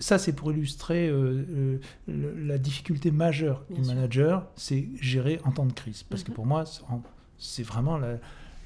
Ça, 0.00 0.18
c'est 0.18 0.32
pour 0.32 0.50
illustrer 0.50 1.08
euh, 1.08 1.78
la 2.08 2.58
difficulté 2.58 3.10
majeure 3.12 3.64
du 3.70 3.80
manager, 3.82 4.46
c'est 4.56 4.88
gérer 5.00 5.40
en 5.44 5.52
temps 5.52 5.66
de 5.66 5.72
crise. 5.72 6.02
Parce 6.02 6.24
que 6.24 6.30
mhm. 6.30 6.34
pour 6.34 6.46
moi, 6.46 6.64
c'est 7.38 7.62
vraiment 7.62 7.96
la, 7.96 8.18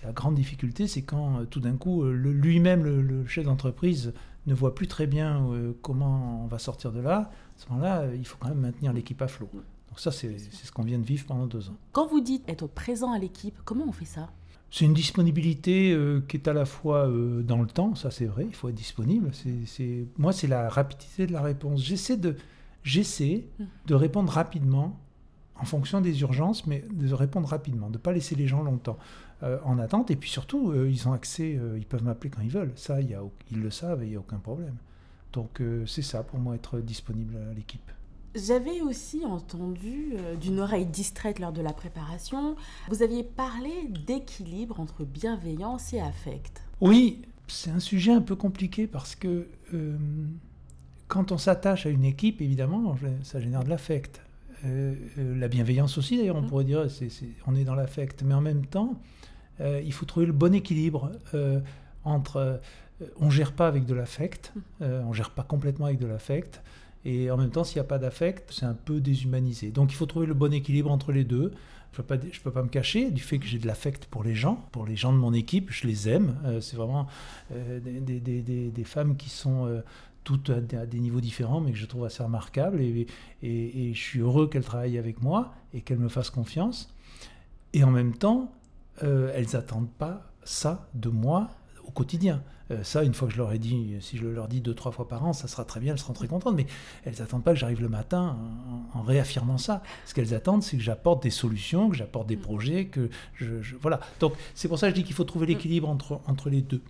la, 0.03 0.13
grande 0.13 0.37
difficulté, 0.37 0.87
c'est 0.87 1.03
quand 1.03 1.45
tout 1.51 1.61
d'un 1.61 1.77
coup, 1.77 2.05
lui-même, 2.07 2.83
le, 2.83 3.27
chef 3.27 3.45
d'entreprise, 3.45 4.15
ne 4.47 4.55
voit 4.55 4.75
plus 4.75 4.87
très 4.87 5.07
bien 5.07 5.47
comment 5.83 6.45
on 6.45 6.47
va 6.47 6.59
sortir 6.59 6.93
de 6.93 7.01
là 7.01 7.31
à 7.59 7.61
ce 7.61 7.69
moment-là, 7.71 8.01
euh, 8.03 8.17
il 8.17 8.27
faut 8.27 8.37
quand 8.39 8.49
même 8.49 8.61
maintenir 8.61 8.93
l'équipe 8.93 9.21
à 9.21 9.29
flot. 9.29 9.51
Donc 9.99 10.03
ça, 10.05 10.13
c'est 10.13 10.39
ce 10.39 10.71
qu'on 10.71 10.85
vient 10.85 11.01
de 11.01 11.05
vivre 11.05 11.27
pendant 11.27 11.49
deux 11.49 11.71
ans. 11.71 11.77
Quand 11.91 12.07
vous 12.07 12.21
dites 12.21 12.49
être 12.49 12.69
présent 12.69 13.11
à 13.11 13.19
l'équipe, 13.19 13.59
comment 13.65 13.85
on 13.89 13.91
fait 13.91 14.05
ça? 14.05 14.31
C'est 14.71 14.85
une 14.85 14.95
disponibilité 14.95 15.91
euh, 15.91 16.23
qui 16.29 16.37
est 16.37 16.47
à 16.47 16.53
la 16.53 16.67
fois 16.67 17.09
euh, 17.09 17.43
dans 17.43 17.61
le 17.61 17.67
temps, 17.67 17.97
ça 17.97 18.13
c'est 18.13 18.27
vrai, 18.27 18.45
il 18.47 18.55
faut 18.55 18.69
être 18.69 18.77
disponible. 18.77 19.33
C'est, 19.67 20.07
Moi, 20.17 20.33
c'est 20.33 20.47
la 20.47 20.69
rapidité 20.69 21.27
de 21.27 21.33
la 21.33 21.43
réponse. 21.43 21.83
J'essaie 21.83 22.17
de, 22.17 22.37
j'essaie 22.85 23.49
de 23.87 23.95
répondre 23.97 24.33
rapidement 24.33 24.97
en 25.57 25.65
fonction 25.65 26.01
des 26.01 26.21
urgences, 26.21 26.65
mais 26.69 26.85
de 26.93 27.13
répondre 27.13 27.49
rapidement, 27.49 27.89
de 27.89 27.95
ne 27.95 27.99
pas 27.99 28.13
laisser 28.13 28.37
les 28.37 28.47
gens 28.47 28.63
longtemps 28.63 28.99
en 29.43 29.81
attente. 29.81 30.13
Et 30.13 30.17
puis 30.17 30.31
surtout, 30.31 30.73
ils 30.75 31.09
ont 31.09 31.13
accès, 31.13 31.59
ils 31.77 31.87
peuvent 31.87 32.05
m'appeler 32.05 32.31
quand 32.31 32.43
ils 32.43 32.51
veulent. 32.51 32.73
Ça, 32.77 33.01
y 33.01 33.15
a, 33.15 33.23
ils 33.51 33.61
le 33.61 33.71
savent 33.73 34.05
et 34.05 34.07
il 34.07 34.11
n'y 34.11 34.17
a 34.17 34.21
aucun 34.21 34.39
problème. 34.39 34.77
Donc 35.33 35.61
euh, 35.61 35.85
c'est 35.87 36.03
ça 36.03 36.23
pour 36.23 36.39
moi 36.39 36.55
être 36.55 36.79
disponible 36.79 37.37
à 37.51 37.53
l'équipe. 37.53 37.91
J'avais 38.35 38.83
aussi 38.83 39.25
entendu 39.25 40.13
euh, 40.15 40.37
d'une 40.37 40.61
oreille 40.61 40.87
distraite 40.87 41.39
lors 41.39 41.53
de 41.53 41.63
la 41.63 41.73
préparation, 41.73 42.57
vous 42.89 43.03
aviez 43.03 43.23
parlé 43.23 43.71
d'équilibre 44.07 44.81
entre 44.81 45.05
bienveillance 45.05 45.95
et 45.95 46.01
affect. 46.01 46.63
Oui, 46.81 47.23
c'est 47.47 47.71
un 47.71 47.81
sujet 47.81 48.13
un 48.13 48.21
peu 48.21 48.37
compliqué 48.37 48.87
parce 48.87 49.15
que 49.15 49.49
euh, 49.73 49.97
quand 51.09 51.33
on 51.33 51.39
s'attache 51.39 51.87
à 51.87 51.89
une 51.89 52.05
équipe, 52.05 52.43
évidemment, 52.43 52.97
ça 53.23 53.41
génère 53.41 53.65
de 53.65 53.71
l'affect. 53.71 54.21
la 54.63 55.49
bienveillance 55.49 55.97
aussi, 55.97 56.19
d'ailleurs, 56.19 56.37
on 56.37 56.43
pourrait 56.43 56.65
dire, 56.65 56.87
on 57.47 57.57
est 57.57 57.65
dans 57.65 57.75
l'affect. 57.75 58.23
Mais 58.23 58.35
en 58.35 58.43
même 58.43 58.67
temps, 58.67 59.01
il 59.59 59.93
faut 59.95 60.05
trouver 60.05 60.27
le 60.27 60.35
bon 60.35 60.55
équilibre 60.55 61.13
entre 62.05 62.61
on 63.19 63.27
ne 63.27 63.31
gère 63.31 63.53
pas 63.53 63.69
avec 63.69 63.87
de 63.87 63.95
l'affect, 63.95 64.53
on 64.81 65.09
ne 65.09 65.15
gère 65.15 65.31
pas 65.31 65.45
complètement 65.45 65.87
avec 65.87 65.99
de 65.99 66.07
l'affect, 66.07 66.61
et 67.09 67.31
en 67.31 67.39
même 67.39 67.49
temps, 67.49 67.65
s'il 67.65 67.77
n'y 67.77 67.87
a 67.87 67.89
pas 67.89 67.99
d'affect, 67.99 68.53
c'est 68.53 68.67
un 68.67 68.75
peu 68.75 69.01
déshumanisé. 69.01 69.71
Donc 69.71 69.91
il 69.91 69.95
faut 69.95 70.05
trouver 70.05 70.27
le 70.27 70.35
bon 70.35 70.53
équilibre 70.53 70.91
entre 70.91 71.11
les 71.11 71.25
deux. 71.25 71.53
Je 71.93 72.03
ne 72.03 72.07
peux, 72.45 72.51
pas, 72.51 72.63
me 72.63 72.69
cacher 72.69 73.11
du 73.11 73.23
fait 73.23 73.39
que 73.39 73.47
j'ai 73.47 73.59
de 73.59 73.67
l'affect 73.67 74.05
pour 74.05 74.23
les 74.23 74.35
gens, 74.35 74.67
pour 74.73 74.85
les 74.85 74.95
gens 74.95 75.15
de 75.15 75.17
mon 75.17 75.33
équipe, 75.33 75.71
je 75.71 75.87
les 75.87 76.11
aime. 76.11 76.37
Euh, 76.45 76.61
c'est 76.61 76.77
vraiment 76.77 77.07
euh, 77.51 77.81
des, 77.81 78.85
femmes 78.85 79.17
qui 79.17 79.31
sont 79.31 79.67
euh, 79.67 79.81
toutes 80.23 80.51
à 80.51 80.61
des, 80.61 81.01
niveaux 81.01 81.23
différents, 81.23 81.63
mais 81.63 81.73
que 81.73 81.79
je 81.79 81.87
trouve 81.87 82.05
assez 82.05 82.23
remarquables. 82.23 82.83
Et 82.83 83.95
je 83.95 83.99
suis 83.99 84.21
heureux 84.21 84.47
qu'elles 84.47 84.65
travaillent 84.65 84.99
avec 84.99 85.23
moi 85.23 85.55
et 85.73 85.81
qu'elles 85.81 85.99
me 85.99 86.11
fassent 86.11 86.29
confiance. 86.29 86.95
Et 87.73 87.85
en 87.85 87.91
même 87.91 88.19
temps, 88.19 88.53
elles 89.01 89.49
n'attendent 89.55 89.91
pas 89.91 90.31
ça 90.45 90.91
de 90.93 91.09
moi 91.09 91.49
au 91.89 91.91
quotidien. 91.91 92.43
Euh, 92.71 92.85
ça, 92.85 93.03
une 93.03 93.15
fois 93.15 93.29
que 93.29 93.35
je 93.35 93.39
leur 93.39 93.53
ai 93.53 93.59
dit, 93.59 93.97
si 94.01 94.19
je 94.19 94.23
le 94.23 94.35
leur 94.35 94.47
dis 94.47 94.61
deux, 94.61 94.75
trois 94.75 94.93
fois 94.93 95.09
par 95.09 95.25
an, 95.25 95.33
ça 95.33 95.49
sera 95.49 95.65
très 95.65 95.81
bien, 95.81 95.93
elles 95.93 95.99
seront 95.99 96.13
très 96.13 96.29
contentes. 96.29 96.55
Mais 96.55 96.67
elles 97.05 97.17
n'attendent 97.19 97.43
pas 97.43 97.53
que 97.53 97.59
j'arrive 97.59 97.81
le 97.81 97.89
matin 97.89 98.37
en, 98.95 99.03
réaffirmant 99.03 99.59
ça. 99.59 99.83
Ce 100.05 100.15
qu'elles 100.15 100.35
attendent, 100.35 100.63
c'est 100.63 100.77
que 100.77 100.83
j'apporte 100.83 101.23
des 101.23 101.31
solutions, 101.31 101.89
que 101.89 101.97
j'apporte 101.97 102.29
des 102.29 102.37
mm. 102.37 102.41
projets, 102.41 102.85
que 102.87 103.09
je, 103.35 103.47
voilà. 103.81 104.01
Donc 104.21 104.35
c'est 104.55 104.69
pour 104.69 104.79
ça 104.79 104.89
que 104.89 104.97
je 104.97 105.01
dis 105.01 105.05
qu'il 105.05 105.17
faut 105.17 105.25
trouver 105.25 105.47
l'équilibre 105.47 105.89
entre, 105.89 106.21
entre 106.27 106.51
les 106.51 106.61
deux. 106.61 106.83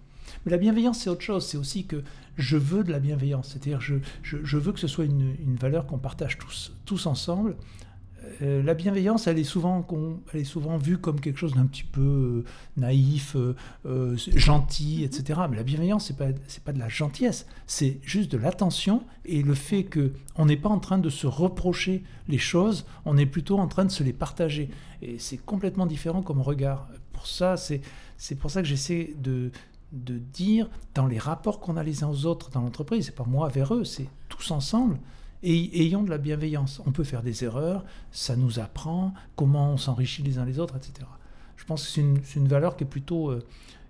Mais 0.45 0.51
la 0.53 0.59
bienveillance, 0.59 0.99
c'est 0.99 1.11
autre 1.11 1.23
chose. 1.23 1.47
C'est 1.47 1.57
aussi 1.57 1.87
que 1.87 2.03
je 2.37 2.57
veux 2.57 2.85
de 2.85 2.91
la 2.91 2.99
bienveillance. 2.99 3.51
C'est-à-dire, 3.51 3.81
je, 3.81 3.95
je, 4.23 4.39
je, 4.45 4.59
veux 4.59 4.73
que 4.73 4.81
ce 4.81 4.89
soit 4.89 5.05
une, 5.05 5.37
une 5.41 5.57
valeur 5.57 5.87
qu'on 5.87 5.99
partage 5.99 6.39
tous, 6.39 6.73
tous 6.85 7.07
ensemble, 7.07 7.57
euh, 8.43 8.63
la 8.63 8.75
bienveillance, 8.75 9.27
elle 9.27 9.39
est, 9.39 9.45
souvent, 9.45 9.87
elle 10.33 10.41
est 10.41 10.45
souvent 10.45 10.77
vue 10.77 10.99
comme 10.99 11.21
quelque 11.21 11.39
chose 11.39 11.55
d'un 11.55 11.67
petit 11.67 11.85
peu 11.85 12.01
euh, 12.01 12.45
naïf, 12.77 13.37
euh, 13.37 14.17
gentil, 14.17 15.05
etc. 15.05 15.41
Mais 15.51 15.57
la 15.57 15.63
bienveillance, 15.63 16.07
c'est 16.07 16.17
pas 16.17 16.29
pas 16.65 16.73
de 16.73 16.79
la 16.79 16.89
gentillesse, 16.89 17.47
c'est 17.67 17.99
juste 18.03 18.31
de 18.31 18.39
l'attention 18.39 19.05
et 19.25 19.43
le 19.43 19.55
fait 19.55 19.85
que 19.85 20.13
on 20.37 20.47
n'est 20.47 20.57
pas 20.57 20.69
en 20.69 20.79
train 20.79 20.99
de 20.99 21.11
se 21.11 21.27
reprocher 21.27 22.03
les 22.29 22.39
choses, 22.39 22.85
on 23.05 23.17
est 23.17 23.27
plutôt 23.27 23.59
en 23.59 23.69
train 23.69 23.85
de 23.85 23.91
se 23.91 24.03
les 24.03 24.13
partager. 24.13 24.71
Et 25.03 25.19
c'est 25.19 25.39
complètement 25.39 25.87
différent 25.87 26.23
comme 26.23 26.41
regard. 26.41 26.89
Pour 27.13 27.27
ça, 27.27 27.57
c'est 27.57 27.81
c'est 28.17 28.35
pour 28.35 28.51
ça 28.51 28.63
que 28.63 28.69
j'essaie 28.69 29.15
de 29.23 29.51
de 29.93 30.19
dire 30.19 30.69
dans 30.95 31.07
les 31.07 31.19
rapports 31.19 31.61
qu'on 31.61 31.77
a 31.77 31.83
les 31.83 32.05
uns 32.05 32.09
aux 32.09 32.27
autres 32.27 32.51
dans 32.51 32.61
l'entreprise, 32.61 33.07
c'est 33.07 33.15
pas 33.15 33.25
moi 33.25 33.49
vers 33.49 33.75
eux, 33.75 33.85
c'est 33.85 34.09
tous 34.29 34.51
ensemble 34.51 34.99
et 35.43 35.83
ayons 35.83 36.03
de 36.03 36.11
la 36.11 36.19
bienveillance. 36.19 36.81
On 36.87 36.93
peut 36.93 37.05
faire 37.05 37.23
des 37.23 37.45
erreurs, 37.45 37.85
ça 38.11 38.37
nous 38.37 38.59
apprend 38.59 39.15
comment 39.37 39.73
on 39.73 39.77
s'enrichit 39.77 40.23
les 40.23 40.39
uns 40.39 40.45
les 40.45 40.59
autres, 40.59 40.77
etc. 40.77 41.09
Je 41.57 41.65
pense 41.65 41.85
que 41.85 41.91
c'est 42.25 42.39
une, 42.39 42.49
valeur 42.49 42.77
qui 42.77 42.85
est, 42.85 42.87
plutôt, 42.87 43.31
euh, 43.31 43.45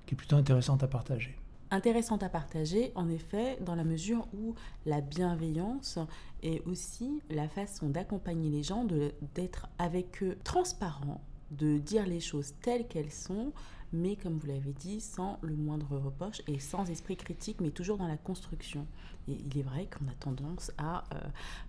qui 0.07 0.15
est 0.15 0.17
plutôt 0.17 0.37
intéressante 0.37 0.83
à 0.83 0.89
partager. 0.89 1.37
Intéressante 1.71 2.23
à 2.23 2.31
partager, 2.31 2.93
en 2.95 3.11
effet, 3.11 3.59
dans 3.61 3.75
la 3.75 3.85
mesure 3.85 4.27
où 4.33 4.55
la 4.87 5.03
bienveillance 5.03 5.99
est 6.43 6.67
aussi 6.67 7.21
la 7.29 7.47
façon 7.47 7.91
d'accompagner 7.91 8.49
les 8.49 8.63
gens, 8.63 8.87
d'être 9.35 9.69
avec 9.79 10.23
eux 10.23 10.39
transparent, 10.45 11.21
de 11.51 11.77
dire 11.77 12.07
les 12.07 12.21
choses 12.21 12.55
telles 12.63 12.89
qu'elles 12.89 13.13
sont, 13.13 13.53
mais 13.93 14.17
comme 14.17 14.39
vous 14.39 14.47
l'avez 14.47 14.73
dit, 14.73 15.01
sans 15.01 15.39
le 15.43 15.55
moindre 15.55 15.99
reproche 15.99 16.41
et 16.47 16.59
sans 16.59 16.89
esprit 16.91 17.17
critique, 17.17 17.61
mais 17.61 17.71
toujours 17.71 17.99
dans 17.99 18.09
la 18.09 18.17
construction. 18.17 18.87
Et 19.29 19.39
il 19.45 19.59
est 19.59 19.63
vrai 19.63 19.87
qu'on 19.87 20.07
a 20.07 20.15
tendance 20.19 20.73
à 20.79 21.05
euh, 21.15 21.19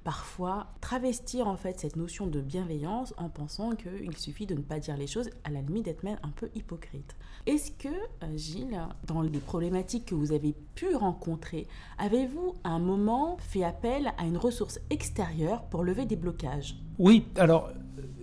parfois 0.04 0.68
travestir 0.82 1.48
en 1.48 1.58
fait 1.58 1.80
cette 1.80 1.96
notion 1.96 2.28
de 2.28 2.40
bienveillance 2.40 3.14
en 3.18 3.30
pensant 3.30 3.76
qu'il 3.76 4.16
suffit 4.16 4.46
de 4.46 4.56
ne 4.56 4.62
pas 4.62 4.80
dire 4.80 4.96
les 4.96 5.08
choses, 5.08 5.30
à 5.44 5.50
la 5.50 5.62
limite 5.62 5.86
d'être 5.86 6.04
même 6.04 6.20
un 6.24 6.30
peu 6.30 6.50
hypocrite. 6.56 7.16
Est-ce 7.46 7.72
que, 7.72 7.90
euh, 8.24 8.38
Gilles, 8.38 8.80
dans 9.06 9.22
les 9.22 9.40
problématiques 9.40 10.06
que 10.06 10.16
vous 10.16 10.32
avez 10.32 10.56
pu 10.76 10.96
rencontrer, 10.96 11.68
avez-vous 11.98 12.56
à 12.64 12.70
un 12.70 12.80
moment 12.80 13.38
fait 13.40 13.64
appel 13.64 14.14
à 14.18 14.26
une 14.26 14.38
ressource 14.38 14.80
extérieure 14.90 15.64
pour 15.64 15.84
lever 15.84 16.06
des 16.06 16.16
blocages? 16.16 16.78
Oui, 16.98 17.26
alors 17.36 17.72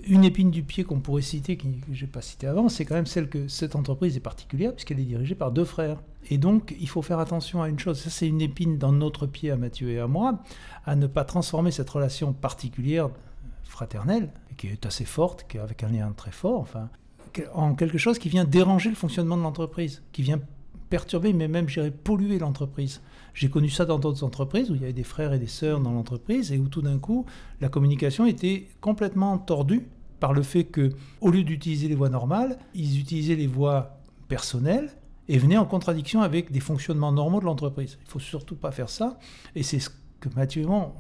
une 0.07 0.25
épine 0.25 0.51
du 0.51 0.63
pied 0.63 0.85
qu'on 0.85 1.01
pourrait 1.01 1.23
citer, 1.23 1.57
que 1.57 1.67
je 1.93 2.05
n'ai 2.05 2.11
pas 2.11 2.23
cité 2.23 2.47
avant, 2.47 2.69
c'est 2.69 2.85
quand 2.85 2.95
même 2.95 3.07
celle 3.07 3.29
que 3.29 3.49
cette 3.49 3.77
entreprise 3.77 4.17
est 4.17 4.21
particulière, 4.21 4.73
puisqu'elle 4.73 5.01
est 5.01 5.05
dirigée 5.05 5.35
par 5.35 5.51
deux 5.51 5.65
frères. 5.65 6.01
Et 6.29 6.39
donc, 6.39 6.75
il 6.81 6.89
faut 6.89 7.03
faire 7.03 7.19
attention 7.19 7.63
à 7.63 7.69
une 7.69 7.79
chose, 7.79 8.01
ça 8.01 8.11
c'est 8.11 8.27
une 8.27 8.41
épine 8.41 8.79
dans 8.79 8.93
notre 8.93 9.27
pied 9.27 9.51
à 9.51 9.57
Mathieu 9.57 9.91
et 9.91 10.01
à 10.01 10.07
moi, 10.07 10.43
à 10.85 10.97
ne 10.97 11.07
pas 11.07 11.25
transformer 11.25 11.71
cette 11.71 11.89
relation 11.89 12.33
particulière, 12.33 13.11
fraternelle, 13.63 14.31
qui 14.57 14.69
est 14.69 14.87
assez 14.87 15.05
forte, 15.05 15.47
avec 15.61 15.83
un 15.85 15.89
lien 15.89 16.13
très 16.17 16.33
fort, 16.33 16.67
en 17.55 17.75
quelque 17.75 17.99
chose 17.99 18.19
qui 18.19 18.29
vient 18.29 18.45
déranger 18.45 18.89
le 18.89 18.97
fonctionnement 18.97 19.37
de 19.37 19.43
l'entreprise, 19.43 20.03
qui 20.13 20.23
vient 20.23 20.41
perturber, 20.89 21.33
mais 21.33 21.49
même, 21.49 21.69
j'irais, 21.69 21.91
polluer 21.91 22.39
l'entreprise. 22.39 23.03
J'ai 23.35 23.51
connu 23.51 23.69
ça 23.69 23.85
dans 23.85 23.99
d'autres 23.99 24.25
entreprises 24.25 24.71
où 24.71 24.75
il 24.75 24.81
y 24.81 24.85
avait 24.85 24.93
des 24.93 25.05
frères 25.05 25.33
et 25.33 25.39
des 25.39 25.47
sœurs 25.47 25.81
dans 25.81 25.93
l'entreprise 25.93 26.53
et 26.53 26.59
où 26.59 26.69
tout 26.69 26.83
d'un 26.83 26.99
coup, 26.99 27.27
la 27.61 27.69
communication 27.69 28.25
était 28.25 28.69
complètement 28.81 29.37
tordue 29.39 29.87
par 30.21 30.33
le 30.33 30.43
fait 30.43 30.65
que, 30.65 30.93
au 31.21 31.31
lieu 31.31 31.43
d'utiliser 31.43 31.89
les 31.89 31.95
voies 31.95 32.09
normales, 32.09 32.59
ils 32.75 32.99
utilisaient 32.99 33.35
les 33.35 33.47
voies 33.47 33.99
personnelles 34.29 34.91
et 35.29 35.39
venaient 35.39 35.57
en 35.57 35.65
contradiction 35.65 36.23
avec 36.23 36.53
des 36.53 36.61
fonctionnements 36.61 37.13
normaux 37.13 37.41
de 37.41 37.45
l'entreprise. 37.45 37.99
Il 38.07 38.11
faut 38.11 38.19
surtout 38.19 38.57
pas 38.57 38.71
faire 38.71 38.89
ça, 38.89 39.19
et 39.55 39.63
c'est 39.63 39.81
ce 39.81 39.91
que 40.21 40.29
Mathieu 40.35 40.63
et 40.63 40.67
moi, 40.67 40.95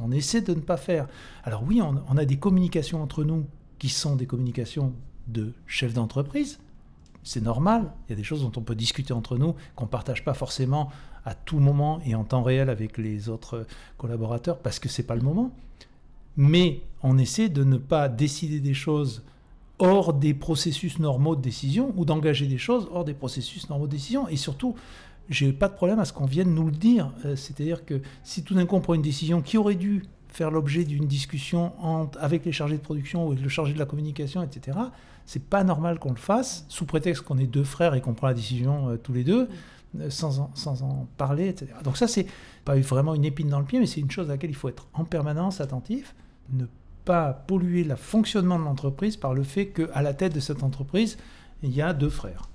on, 0.00 0.10
essaie 0.10 0.40
de 0.40 0.54
ne 0.54 0.60
pas 0.60 0.76
faire. 0.76 1.06
Alors 1.44 1.62
oui, 1.62 1.80
on, 1.80 2.02
on, 2.08 2.16
a 2.16 2.24
des 2.24 2.36
communications 2.36 3.02
entre 3.02 3.22
nous 3.22 3.46
qui 3.78 3.88
sont 3.88 4.16
des 4.16 4.26
communications 4.26 4.92
de 5.28 5.52
chefs 5.66 5.94
d'entreprise. 5.94 6.58
C'est 7.22 7.42
normal, 7.42 7.92
il 8.06 8.10
y 8.10 8.12
a 8.12 8.16
des 8.16 8.24
choses 8.24 8.42
dont 8.42 8.52
on 8.56 8.62
peut 8.62 8.74
discuter 8.74 9.12
entre 9.12 9.36
nous, 9.36 9.54
qu'on 9.74 9.84
ne 9.84 9.90
partage 9.90 10.24
pas 10.24 10.34
forcément 10.34 10.90
à 11.24 11.34
tout 11.34 11.58
moment 11.58 12.00
et 12.04 12.14
en 12.14 12.24
temps 12.24 12.42
réel 12.42 12.70
avec 12.70 12.98
les 12.98 13.28
autres 13.28 13.66
collaborateurs, 13.98 14.58
parce 14.58 14.78
que 14.78 14.88
ce 14.88 15.02
n'est 15.02 15.06
pas 15.06 15.16
le 15.16 15.22
moment 15.22 15.52
mais 16.36 16.82
on 17.02 17.18
essaie 17.18 17.48
de 17.48 17.64
ne 17.64 17.78
pas 17.78 18.08
décider 18.08 18.60
des 18.60 18.74
choses 18.74 19.22
hors 19.78 20.14
des 20.14 20.34
processus 20.34 20.98
normaux 20.98 21.36
de 21.36 21.42
décision 21.42 21.92
ou 21.96 22.04
d'engager 22.04 22.46
des 22.46 22.58
choses 22.58 22.88
hors 22.92 23.04
des 23.04 23.14
processus 23.14 23.68
normaux 23.68 23.86
de 23.86 23.92
décision. 23.92 24.28
Et 24.28 24.36
surtout, 24.36 24.74
j'ai 25.28 25.52
pas 25.52 25.68
de 25.68 25.74
problème 25.74 25.98
à 25.98 26.04
ce 26.04 26.12
qu'on 26.12 26.26
vienne 26.26 26.54
nous 26.54 26.66
le 26.66 26.72
dire. 26.72 27.12
Euh, 27.24 27.36
c'est-à-dire 27.36 27.84
que 27.84 28.00
si 28.22 28.42
tout 28.42 28.54
d'un 28.54 28.66
coup 28.66 28.76
on 28.76 28.80
prend 28.80 28.94
une 28.94 29.02
décision 29.02 29.42
qui 29.42 29.58
aurait 29.58 29.74
dû 29.74 30.04
faire 30.28 30.50
l'objet 30.50 30.84
d'une 30.84 31.06
discussion 31.06 31.72
avec 32.20 32.44
les 32.44 32.52
chargés 32.52 32.76
de 32.76 32.82
production 32.82 33.26
ou 33.26 33.32
avec 33.32 33.42
le 33.42 33.48
chargé 33.48 33.72
de 33.72 33.78
la 33.78 33.86
communication, 33.86 34.42
etc., 34.42 34.76
c'est 35.24 35.42
pas 35.42 35.64
normal 35.64 35.98
qu'on 35.98 36.10
le 36.10 36.16
fasse 36.16 36.66
sous 36.68 36.84
prétexte 36.84 37.22
qu'on 37.22 37.38
est 37.38 37.46
deux 37.46 37.64
frères 37.64 37.94
et 37.94 38.00
qu'on 38.00 38.12
prend 38.12 38.26
la 38.26 38.34
décision 38.34 38.90
euh, 38.90 38.96
tous 38.96 39.12
les 39.12 39.24
deux. 39.24 39.48
Euh, 40.00 40.10
sans 40.10 40.40
en, 40.40 41.06
parler, 41.16 41.48
etc. 41.48 41.72
Donc 41.84 41.96
ça, 41.96 42.08
c'est 42.08 42.26
pas 42.64 42.76
vraiment 42.76 43.14
une 43.14 43.24
épine 43.24 43.48
dans 43.48 43.60
le 43.60 43.64
pied, 43.64 43.78
mais 43.78 43.86
c'est 43.86 44.00
une 44.00 44.10
chose 44.10 44.28
à 44.28 44.32
laquelle 44.32 44.50
il 44.50 44.56
faut 44.56 44.68
être 44.68 44.88
en 44.94 45.04
permanence 45.04 45.60
attentif 45.60 46.14
ne 46.52 46.66
pas 47.06 47.32
polluer 47.32 47.84
le 47.84 47.96
fonctionnement 47.96 48.58
de 48.58 48.64
l'entreprise 48.64 49.16
par 49.16 49.32
le 49.32 49.44
fait 49.44 49.68
qu'à 49.68 50.02
la 50.02 50.12
tête 50.12 50.34
de 50.34 50.40
cette 50.40 50.62
entreprise, 50.62 51.16
il 51.62 51.74
y 51.74 51.80
a 51.80 51.94
deux 51.94 52.10
frères. 52.10 52.50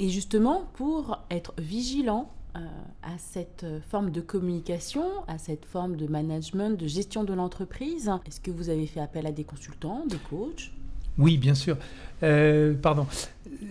Et 0.00 0.08
justement, 0.08 0.64
pour 0.74 1.20
être 1.30 1.52
vigilant 1.58 2.30
euh, 2.56 2.60
à 3.02 3.18
cette 3.18 3.66
forme 3.90 4.10
de 4.10 4.20
communication, 4.20 5.04
à 5.28 5.38
cette 5.38 5.66
forme 5.66 5.96
de 5.96 6.06
management, 6.06 6.80
de 6.80 6.86
gestion 6.86 7.24
de 7.24 7.34
l'entreprise, 7.34 8.10
est-ce 8.26 8.40
que 8.40 8.50
vous 8.50 8.70
avez 8.70 8.86
fait 8.86 9.00
appel 9.00 9.26
à 9.26 9.32
des 9.32 9.44
consultants, 9.44 10.04
des 10.08 10.16
coachs? 10.16 10.72
Oui, 11.18 11.36
bien 11.36 11.54
sûr. 11.54 11.76
Euh, 12.22 12.74
pardon, 12.74 13.06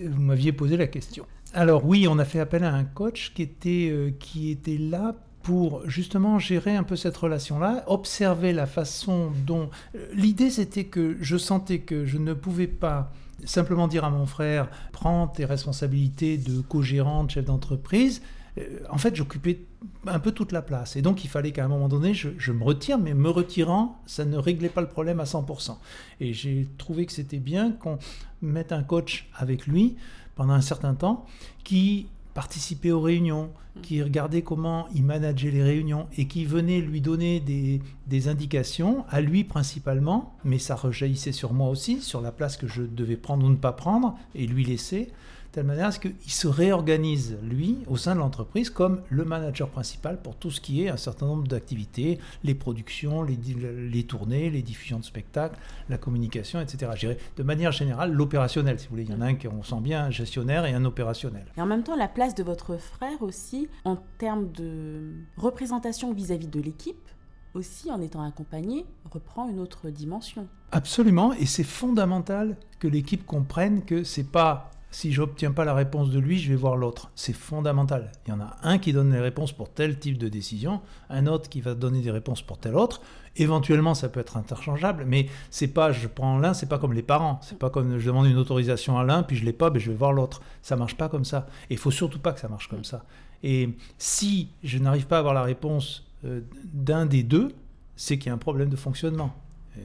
vous 0.05 0.21
m'aviez 0.21 0.51
posé 0.51 0.77
la 0.77 0.87
question. 0.87 1.25
Alors 1.53 1.85
oui, 1.85 2.07
on 2.07 2.19
a 2.19 2.25
fait 2.25 2.39
appel 2.39 2.63
à 2.63 2.73
un 2.73 2.83
coach 2.83 3.33
qui 3.33 3.41
était, 3.41 3.89
euh, 3.89 4.11
qui 4.19 4.51
était 4.51 4.77
là 4.77 5.15
pour 5.47 5.89
justement 5.89 6.39
gérer 6.39 6.75
un 6.75 6.83
peu 6.83 6.97
cette 6.97 7.15
relation-là, 7.15 7.85
observer 7.87 8.51
la 8.51 8.65
façon 8.65 9.31
dont... 9.45 9.69
L'idée 10.13 10.49
c'était 10.49 10.83
que 10.83 11.15
je 11.21 11.37
sentais 11.37 11.79
que 11.79 12.05
je 12.05 12.17
ne 12.17 12.33
pouvais 12.33 12.67
pas 12.67 13.13
simplement 13.45 13.87
dire 13.87 14.03
à 14.03 14.09
mon 14.09 14.25
frère, 14.25 14.67
prends 14.91 15.25
tes 15.29 15.45
responsabilités 15.45 16.37
de 16.37 16.59
co-gérant, 16.59 17.23
de 17.23 17.31
chef 17.31 17.45
d'entreprise. 17.45 18.21
Euh, 18.57 18.79
en 18.89 18.97
fait, 18.97 19.15
j'occupais 19.15 19.61
un 20.05 20.19
peu 20.19 20.33
toute 20.33 20.51
la 20.51 20.61
place. 20.61 20.97
Et 20.97 21.01
donc, 21.01 21.23
il 21.23 21.29
fallait 21.29 21.53
qu'à 21.53 21.63
un 21.63 21.69
moment 21.69 21.87
donné, 21.87 22.13
je, 22.13 22.27
je, 22.37 22.51
me 22.51 22.65
retire, 22.65 22.97
mais 22.97 23.13
me 23.13 23.29
retirant, 23.29 24.01
ça 24.05 24.25
ne 24.25 24.35
réglait 24.35 24.67
pas 24.67 24.81
le 24.81 24.89
problème 24.89 25.21
à 25.21 25.23
100%. 25.23 25.77
Et 26.19 26.33
j'ai 26.33 26.67
trouvé 26.77 27.05
que 27.05 27.13
c'était 27.13 27.39
bien 27.39 27.71
qu'on 27.71 27.99
mette 28.41 28.73
un 28.73 28.83
coach 28.83 29.29
avec 29.33 29.65
lui 29.65 29.95
pendant 30.35 30.55
un 30.55 30.61
certain 30.61 30.93
temps 30.93 31.25
qui 31.63 32.07
participer 32.37 32.91
aux 32.91 33.01
réunions, 33.01 33.49
mm. 33.49 33.81
qui 33.81 34.03
regardait 34.03 34.43
comment 34.43 34.87
il 34.93 35.03
manageait 35.03 35.49
les 35.49 35.63
réunions 35.63 36.05
et 36.19 36.27
qui 36.27 36.45
venait 36.45 36.81
lui 36.81 37.01
donner 37.01 37.39
des, 37.39 37.81
des, 38.05 38.27
indications, 38.27 39.05
à 39.09 39.21
lui 39.21 39.43
principalement, 39.43 40.35
mais 40.43 40.59
ça 40.59 40.75
rejaillissait 40.75 41.31
sur 41.31 41.51
moi 41.51 41.67
aussi, 41.67 41.99
sur 41.99 42.21
la 42.21 42.31
place 42.31 42.55
que 42.55 42.67
je 42.67 42.83
devais 42.83 43.17
prendre 43.17 43.43
ou 43.43 43.49
ne 43.49 43.55
pas 43.55 43.71
prendre, 43.71 44.15
et 44.35 44.45
lui 44.45 44.63
laisser. 44.63 45.11
Telle 45.57 45.65
manière 45.65 45.87
à 45.87 45.91
ce 45.91 45.97
qu'il 45.97 46.13
se 46.27 46.47
réorganise, 46.47 47.35
lui, 47.41 47.79
au 47.87 47.97
sein 47.97 48.13
de 48.13 48.19
l'entreprise, 48.19 48.69
comme 48.69 49.01
le 49.09 49.25
manager 49.25 49.69
principal 49.69 50.21
pour 50.21 50.35
tout 50.35 50.51
ce 50.51 50.61
qui 50.61 50.83
est 50.83 50.89
un 50.89 50.97
certain 50.97 51.25
nombre 51.25 51.47
d'activités, 51.47 52.19
les 52.43 52.53
productions, 52.53 53.23
les, 53.23 53.35
les, 53.35 54.03
tournées, 54.03 54.51
les 54.51 54.61
diffusions 54.61 54.99
de 54.99 55.03
spectacles, 55.03 55.57
la 55.89 55.97
communication, 55.97 56.61
etc. 56.61 57.09
De 57.37 57.41
manière 57.41 57.71
générale, 57.71 58.11
l'opérationnel, 58.13 58.77
si 58.77 58.85
vous 58.85 58.91
voulez. 58.91 59.05
Il 59.05 59.09
y 59.09 59.15
en 59.15 59.21
a 59.21 59.25
un 59.25 59.33
qui, 59.33 59.47
on 59.47 59.63
sent 59.63 59.81
bien, 59.81 60.03
un 60.03 60.11
gestionnaire 60.11 60.63
et 60.67 60.75
un 60.75 60.85
opérationnel. 60.85 61.47
Et 61.57 61.61
en 61.61 61.65
même 61.65 61.81
temps, 61.81 61.95
la 61.95 62.07
place 62.07 62.35
de 62.35 62.43
votre 62.43 62.77
frère 62.77 63.23
aussi, 63.23 63.67
en 63.83 63.97
termes 64.19 64.51
de 64.51 65.11
représentation 65.37 66.13
vis-à-vis 66.13 66.45
-vis 66.45 66.51
de 66.51 66.61
l'équipe, 66.61 67.09
aussi 67.55 67.89
en 67.89 67.99
étant 67.99 68.21
accompagné, 68.21 68.85
reprend 69.11 69.49
une 69.49 69.59
autre 69.59 69.89
dimension. 69.89 70.47
Absolument, 70.71 71.33
et 71.33 71.47
c'est 71.47 71.63
fondamental 71.63 72.57
que 72.77 72.87
l'équipe 72.87 73.25
comprenne 73.25 73.83
que 73.83 74.03
c'est 74.03 74.31
pas 74.31 74.69
si 74.89 75.11
j'obtiens 75.11 75.51
pas 75.51 75.65
la 75.65 75.73
réponse 75.73 76.09
de 76.09 76.19
lui, 76.19 76.39
je 76.39 76.49
vais 76.49 76.55
voir 76.55 76.77
l'autre. 76.77 77.11
C'est 77.15 77.33
fondamental. 77.33 78.11
Il 78.25 78.29
y 78.29 78.33
en 78.33 78.39
a 78.39 78.55
un 78.63 78.77
qui 78.77 78.93
donne 78.93 79.11
les 79.11 79.19
réponses 79.19 79.51
pour 79.51 79.69
tel 79.69 79.99
type 79.99 80.17
de 80.17 80.29
décision, 80.29 80.81
un 81.09 81.27
autre 81.27 81.49
qui 81.49 81.61
va 81.61 81.75
donner 81.75 82.01
des 82.01 82.11
réponses 82.11 82.41
pour 82.41 82.57
tel 82.57 82.75
autre. 82.75 83.01
Éventuellement, 83.35 83.93
ça 83.93 84.09
peut 84.09 84.19
être 84.19 84.37
interchangeable, 84.37 85.03
mais 85.05 85.27
c'est 85.51 85.67
pas 85.67 85.91
je 85.91 86.07
prends 86.07 86.39
l'un, 86.39 86.53
c'est 86.53 86.69
pas 86.69 86.79
comme 86.79 86.93
les 86.93 87.03
parents. 87.03 87.39
C'est 87.43 87.59
pas 87.59 87.69
comme 87.69 87.99
je 87.99 88.07
demande 88.07 88.27
une 88.27 88.37
autorisation 88.37 88.97
à 88.97 89.03
l'un, 89.03 89.23
puis 89.23 89.35
je 89.35 89.45
l'ai 89.45 89.53
pas, 89.53 89.69
mais 89.69 89.75
ben, 89.75 89.79
je 89.79 89.91
vais 89.91 89.97
voir 89.97 90.13
l'autre. 90.13 90.41
Ça 90.61 90.75
marche 90.75 90.95
pas 90.95 91.09
comme 91.09 91.25
ça. 91.25 91.47
Et 91.69 91.73
il 91.73 91.77
faut 91.77 91.91
surtout 91.91 92.19
pas 92.19 92.33
que 92.33 92.39
ça 92.39 92.47
marche 92.47 92.69
comme 92.69 92.83
ça. 92.83 93.03
Et 93.43 93.69
si 93.97 94.49
je 94.63 94.79
n'arrive 94.79 95.05
pas 95.05 95.17
à 95.17 95.19
avoir 95.19 95.33
la 95.33 95.43
réponse 95.43 96.05
euh, 96.25 96.41
d'un 96.73 97.05
des 97.05 97.23
deux, 97.23 97.53
c'est 97.95 98.17
qu'il 98.17 98.27
y 98.27 98.31
a 98.31 98.33
un 98.33 98.39
problème 98.39 98.69
de 98.69 98.75
fonctionnement. 98.75 99.35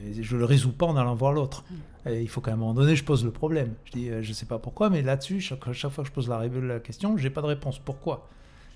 Et 0.05 0.23
je 0.23 0.35
ne 0.35 0.39
le 0.39 0.45
résous 0.45 0.71
pas 0.71 0.85
en 0.85 0.95
allant 0.97 1.15
voir 1.15 1.33
l'autre. 1.33 1.63
Mm. 1.69 2.09
il 2.11 2.29
faut 2.29 2.41
qu'à 2.41 2.53
un 2.53 2.55
moment 2.55 2.73
donné, 2.73 2.95
je 2.95 3.03
pose 3.03 3.23
le 3.23 3.31
problème. 3.31 3.73
Je 3.85 3.91
dis, 3.91 4.09
euh, 4.09 4.21
je 4.21 4.29
ne 4.29 4.33
sais 4.33 4.45
pas 4.45 4.59
pourquoi, 4.59 4.89
mais 4.89 5.01
là-dessus, 5.01 5.39
chaque, 5.41 5.71
chaque, 5.71 5.91
fois 5.91 6.03
que 6.03 6.09
je 6.09 6.13
pose 6.13 6.29
la, 6.29 6.45
la 6.47 6.79
question, 6.79 7.17
je 7.17 7.23
n'ai 7.23 7.29
pas 7.29 7.41
de 7.41 7.47
réponse. 7.47 7.79
Pourquoi? 7.79 8.29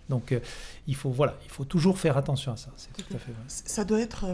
Donc 0.10 0.32
euh, 0.32 0.40
il 0.88 0.96
faut 0.96 1.10
voilà, 1.10 1.36
il 1.44 1.52
faut 1.52 1.66
toujours 1.66 2.00
faire 2.00 2.18
attention 2.18 2.54
à 2.54 2.58
ça. 2.58 2.72
C'est 2.78 2.94
tout 2.94 3.14
à 3.14 3.20
fait 3.20 3.32
vrai. 3.32 3.44
Ça 3.48 3.84
doit 3.84 4.00
être. 4.00 4.26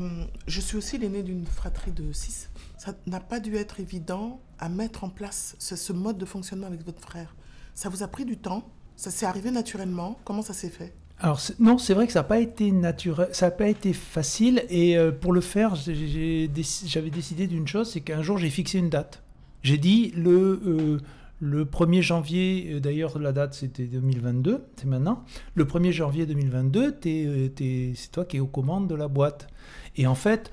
je 0.45 0.61
suis 0.61 0.77
aussi 0.77 0.97
l'aîné 0.99 1.23
d'une 1.23 1.47
fratrie 1.47 1.91
de 1.91 2.11
six. 2.11 2.49
Ça 2.77 2.93
n'a 3.07 3.19
pas 3.19 3.39
dû 3.39 3.55
être 3.55 3.79
évident 3.79 4.39
à 4.59 4.69
mettre 4.69 5.03
en 5.03 5.09
place 5.09 5.55
ce, 5.57 5.75
ce, 5.75 5.93
mode 5.93 6.17
de 6.17 6.25
fonctionnement 6.25 6.67
avec 6.67 6.86
votre 6.86 7.01
frère. 7.01 7.36
Ça 7.73 7.89
vous 7.89 8.03
a 8.03 8.07
pris 8.07 8.25
du 8.25 8.38
temps? 8.38 8.69
Ça 8.95 9.09
s'est 9.09 9.25
arrivé 9.25 9.49
naturellement? 9.49 10.19
Comment 10.25 10.43
ça 10.43 10.53
s'est 10.53 10.69
fait? 10.69 10.93
Alors 11.24 11.39
non, 11.57 11.78
c'est 11.78 11.93
vrai 11.93 12.05
que 12.05 12.11
ça 12.11 12.19
n'a 12.19 12.26
pas 12.26 12.39
été 12.39 12.69
naturel, 12.74 13.30
ça 13.32 13.45
n'a 13.45 13.51
pas 13.51 13.69
été 13.69 13.93
facile. 13.93 14.65
Et 14.69 14.97
euh, 14.97 15.13
pour 15.13 15.32
le 15.32 15.39
faire, 15.39 15.74
j'avais 15.76 17.09
décidé 17.09 17.47
d'une 17.47 17.65
chose, 17.65 17.89
c'est 17.89 18.01
qu'un 18.01 18.21
jour 18.21 18.38
j'ai 18.38 18.49
fixé 18.49 18.78
une 18.78 18.89
date. 18.89 19.24
J'ai 19.61 19.78
dit 19.78 20.11
le 20.17 20.61
euh, 20.65 20.97
le 21.39 21.63
1er 21.63 22.01
janvier, 22.01 22.74
euh, 22.74 22.80
d'ailleurs 22.82 23.19
la 23.19 23.32
date 23.32 23.53
c'était 23.53 23.86
2022, 23.86 24.65
c'est 24.76 24.86
maintenant. 24.86 25.24
Le 25.55 25.63
1er 25.63 25.91
janvier 25.91 26.26
2022, 26.26 26.99
c'est 27.01 28.11
toi 28.11 28.26
qui 28.26 28.36
es 28.36 28.39
aux 28.41 28.45
commandes 28.45 28.89
de 28.89 28.95
la 28.95 29.07
boîte. 29.07 29.47
Et 29.95 30.07
en 30.07 30.15
fait, 30.15 30.51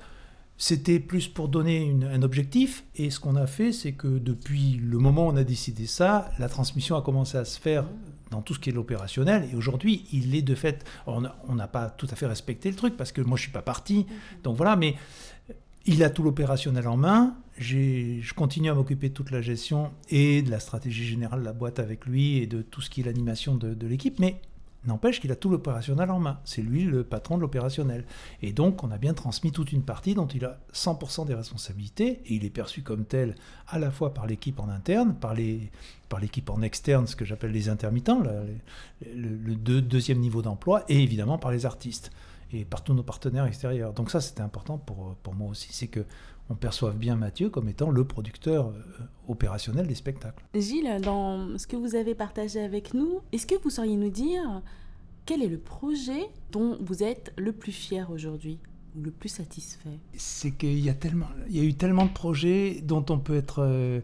c'était 0.57 1.01
plus 1.01 1.27
pour 1.27 1.49
donner 1.49 1.93
un 2.09 2.21
objectif. 2.21 2.85
Et 2.95 3.09
ce 3.09 3.19
qu'on 3.19 3.35
a 3.35 3.45
fait, 3.45 3.73
c'est 3.73 3.91
que 3.91 4.07
depuis 4.07 4.79
le 4.81 4.99
moment 4.99 5.27
où 5.27 5.31
on 5.31 5.35
a 5.35 5.43
décidé 5.43 5.85
ça, 5.85 6.31
la 6.39 6.47
transmission 6.47 6.95
a 6.95 7.01
commencé 7.01 7.37
à 7.37 7.43
se 7.43 7.59
faire 7.59 7.83
dans 8.31 8.41
tout 8.41 8.53
ce 8.55 8.59
qui 8.59 8.69
est 8.69 8.73
l'opérationnel. 8.73 9.47
Et 9.51 9.55
aujourd'hui, 9.55 10.05
il 10.11 10.33
est 10.35 10.41
de 10.41 10.55
fait. 10.55 10.83
On 11.05 11.21
n'a 11.21 11.67
pas 11.67 11.89
tout 11.89 12.07
à 12.09 12.15
fait 12.15 12.25
respecté 12.25 12.69
le 12.69 12.75
truc 12.75 12.97
parce 12.97 13.11
que 13.11 13.21
moi, 13.21 13.37
je 13.37 13.43
suis 13.43 13.51
pas 13.51 13.61
parti. 13.61 14.07
Donc 14.43 14.57
voilà, 14.57 14.75
mais 14.75 14.95
il 15.85 16.03
a 16.03 16.09
tout 16.09 16.23
l'opérationnel 16.23 16.87
en 16.87 16.97
main. 16.97 17.35
Je 17.57 18.33
continue 18.33 18.69
à 18.69 18.73
m'occuper 18.73 19.09
de 19.09 19.13
toute 19.13 19.29
la 19.31 19.41
gestion 19.41 19.91
et 20.09 20.41
de 20.41 20.49
la 20.49 20.59
stratégie 20.59 21.05
générale 21.05 21.41
de 21.41 21.45
la 21.45 21.53
boîte 21.53 21.79
avec 21.79 22.05
lui 22.05 22.37
et 22.37 22.47
de 22.47 22.61
tout 22.61 22.81
ce 22.81 22.89
qui 22.89 23.01
est 23.01 23.03
l'animation 23.03 23.55
de, 23.55 23.73
de 23.73 23.87
l'équipe. 23.87 24.17
Mais 24.19 24.41
N'empêche 24.85 25.19
qu'il 25.21 25.31
a 25.31 25.35
tout 25.35 25.49
l'opérationnel 25.49 26.09
en 26.09 26.19
main. 26.19 26.39
C'est 26.43 26.63
lui 26.63 26.85
le 26.85 27.03
patron 27.03 27.35
de 27.35 27.41
l'opérationnel. 27.41 28.03
Et 28.41 28.51
donc, 28.51 28.83
on 28.83 28.89
a 28.89 28.97
bien 28.97 29.13
transmis 29.13 29.51
toute 29.51 29.71
une 29.71 29.83
partie 29.83 30.15
dont 30.15 30.25
il 30.25 30.43
a 30.43 30.59
100% 30.73 31.27
des 31.27 31.35
responsabilités. 31.35 32.21
Et 32.25 32.35
il 32.35 32.45
est 32.45 32.49
perçu 32.49 32.81
comme 32.81 33.05
tel 33.05 33.35
à 33.67 33.77
la 33.77 33.91
fois 33.91 34.13
par 34.13 34.25
l'équipe 34.25 34.59
en 34.59 34.69
interne, 34.69 35.13
par 35.13 35.35
les 35.35 35.71
par 36.09 36.19
l'équipe 36.19 36.49
en 36.49 36.61
externe, 36.61 37.07
ce 37.07 37.15
que 37.15 37.23
j'appelle 37.23 37.51
les 37.51 37.69
intermittents, 37.69 38.21
le, 38.21 39.55
deuxième 39.55 40.19
niveau 40.19 40.41
d'emploi, 40.41 40.83
et 40.89 41.01
évidemment 41.01 41.37
par 41.37 41.51
les 41.51 41.65
artistes 41.65 42.11
et 42.51 42.65
par 42.65 42.83
tous 42.83 42.93
nos 42.93 43.01
partenaires 43.01 43.45
extérieurs. 43.45 43.93
Donc 43.93 44.11
ça, 44.11 44.19
c'était 44.19 44.41
important 44.41 44.77
pour, 44.77 45.15
pour 45.23 45.33
moi 45.35 45.49
aussi, 45.49 45.69
c'est 45.71 45.87
que 45.87 46.05
on 46.51 46.55
perçoive 46.55 46.97
bien 46.97 47.15
Mathieu 47.15 47.49
comme 47.49 47.69
étant 47.69 47.89
le 47.89 48.03
producteur 48.03 48.67
euh, 48.67 49.03
opérationnel 49.29 49.87
des 49.87 49.95
spectacles. 49.95 50.43
Gilles, 50.53 50.99
dans 51.01 51.57
ce 51.57 51.65
que 51.65 51.77
vous 51.77 51.95
avez 51.95 52.13
partagé 52.13 52.59
avec 52.59 52.93
nous, 52.93 53.21
est-ce 53.31 53.47
que 53.47 53.55
vous 53.63 53.69
sauriez 53.69 53.95
nous 53.95 54.09
dire 54.09 54.61
quel 55.25 55.41
est 55.41 55.47
le 55.47 55.57
projet 55.57 56.27
dont 56.51 56.77
vous 56.81 57.03
êtes 57.03 57.31
le 57.37 57.53
plus 57.53 57.71
fier 57.71 58.11
aujourd'hui 58.11 58.59
ou 58.97 59.03
le 59.03 59.11
plus 59.11 59.29
satisfait? 59.29 59.99
C'est 60.17 60.51
qu'il 60.51 60.79
y 60.79 60.89
a 60.89 60.93
tellement, 60.93 61.27
il 61.47 61.55
y 61.55 61.61
a 61.61 61.63
eu 61.63 61.73
tellement 61.73 62.05
de 62.05 62.11
projets 62.11 62.81
dont 62.83 63.05
on 63.09 63.19
peut 63.19 63.35
être 63.35 63.59
euh, 63.59 64.01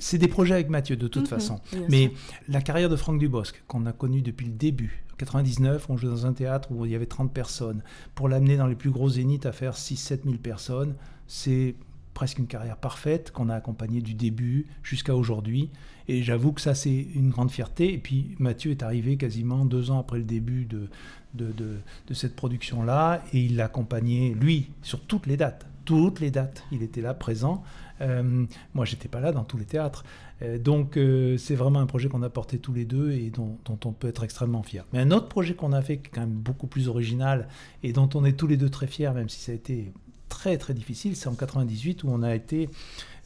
c'est 0.00 0.18
des 0.18 0.28
projets 0.28 0.54
avec 0.54 0.70
Mathieu 0.70 0.96
de 0.96 1.08
toute 1.08 1.22
mhm, 1.22 1.28
façon. 1.28 1.60
Mais 1.88 2.12
la 2.48 2.62
carrière 2.62 2.88
de 2.88 2.96
Franck 2.96 3.18
Dubosc, 3.18 3.62
qu'on 3.66 3.84
a 3.86 3.92
connue 3.92 4.22
depuis 4.22 4.46
le 4.46 4.52
début, 4.52 5.04
99, 5.20 5.90
on 5.90 5.96
jouait 5.98 6.08
dans 6.08 6.26
un 6.26 6.32
théâtre 6.32 6.68
où 6.72 6.86
il 6.86 6.92
y 6.92 6.94
avait 6.94 7.06
30 7.06 7.32
personnes. 7.32 7.82
Pour 8.14 8.28
l'amener 8.28 8.56
dans 8.56 8.66
les 8.66 8.74
plus 8.74 8.90
gros 8.90 9.10
zéniths 9.10 9.44
à 9.44 9.52
faire 9.52 9.74
6-7 9.74 10.24
000 10.24 10.36
personnes, 10.36 10.94
c'est 11.26 11.74
presque 12.14 12.38
une 12.38 12.46
carrière 12.46 12.78
parfaite 12.78 13.30
qu'on 13.30 13.50
a 13.50 13.54
accompagnée 13.54 14.00
du 14.00 14.14
début 14.14 14.66
jusqu'à 14.82 15.14
aujourd'hui. 15.14 15.68
Et 16.08 16.22
j'avoue 16.22 16.52
que 16.52 16.60
ça, 16.60 16.74
c'est 16.74 17.06
une 17.14 17.28
grande 17.28 17.50
fierté. 17.50 17.92
Et 17.92 17.98
puis 17.98 18.34
Mathieu 18.38 18.70
est 18.70 18.82
arrivé 18.82 19.18
quasiment 19.18 19.66
deux 19.66 19.90
ans 19.90 19.98
après 19.98 20.18
le 20.18 20.24
début 20.24 20.64
de, 20.64 20.88
de, 21.34 21.52
de 21.52 22.14
cette 22.14 22.34
production-là. 22.34 23.22
Et 23.34 23.40
il 23.40 23.56
l'a 23.56 23.66
accompagné, 23.66 24.34
lui, 24.34 24.70
sur 24.82 25.00
toutes 25.00 25.26
les 25.26 25.36
dates 25.36 25.66
toutes 25.90 26.20
les 26.20 26.30
dates. 26.30 26.62
Il 26.70 26.84
était 26.84 27.00
là, 27.00 27.14
présent. 27.14 27.64
Euh, 28.00 28.46
moi, 28.74 28.84
j'étais 28.84 29.08
pas 29.08 29.20
là 29.20 29.32
dans 29.32 29.44
tous 29.44 29.56
les 29.56 29.64
théâtres. 29.64 30.04
Euh, 30.42 30.58
donc, 30.58 30.96
euh, 30.96 31.36
c'est 31.36 31.54
vraiment 31.54 31.80
un 31.80 31.86
projet 31.86 32.08
qu'on 32.08 32.22
a 32.22 32.30
porté 32.30 32.58
tous 32.58 32.72
les 32.72 32.84
deux 32.84 33.12
et 33.12 33.30
dont, 33.30 33.58
on 33.68 33.92
peut 33.92 34.08
être 34.08 34.24
extrêmement 34.24 34.62
fier. 34.62 34.84
Mais 34.92 35.00
un 35.00 35.10
autre 35.10 35.28
projet 35.28 35.54
qu'on 35.54 35.72
a 35.72 35.82
fait, 35.82 35.98
qui 35.98 36.08
est 36.08 36.10
quand 36.14 36.20
même 36.20 36.30
beaucoup 36.30 36.66
plus 36.66 36.88
original 36.88 37.48
et 37.82 37.92
dont 37.92 38.08
on 38.14 38.24
est 38.24 38.32
tous 38.32 38.46
les 38.46 38.56
deux 38.56 38.70
très 38.70 38.86
fiers, 38.86 39.12
même 39.12 39.28
si 39.28 39.40
ça 39.40 39.52
a 39.52 39.54
été 39.54 39.92
très 40.28 40.56
très 40.58 40.74
difficile, 40.74 41.16
c'est 41.16 41.28
en 41.28 41.34
98 41.34 42.04
où 42.04 42.08
on 42.08 42.22
a 42.22 42.34
été 42.34 42.68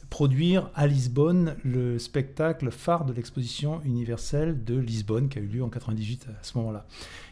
produire 0.09 0.69
à 0.75 0.87
Lisbonne 0.87 1.55
le 1.63 1.99
spectacle 1.99 2.71
phare 2.71 3.05
de 3.05 3.13
l'exposition 3.13 3.81
universelle 3.83 4.63
de 4.63 4.77
Lisbonne 4.77 5.29
qui 5.29 5.39
a 5.39 5.41
eu 5.41 5.47
lieu 5.47 5.63
en 5.63 5.69
98 5.69 6.27
à 6.29 6.43
ce 6.43 6.57
moment-là. 6.57 6.85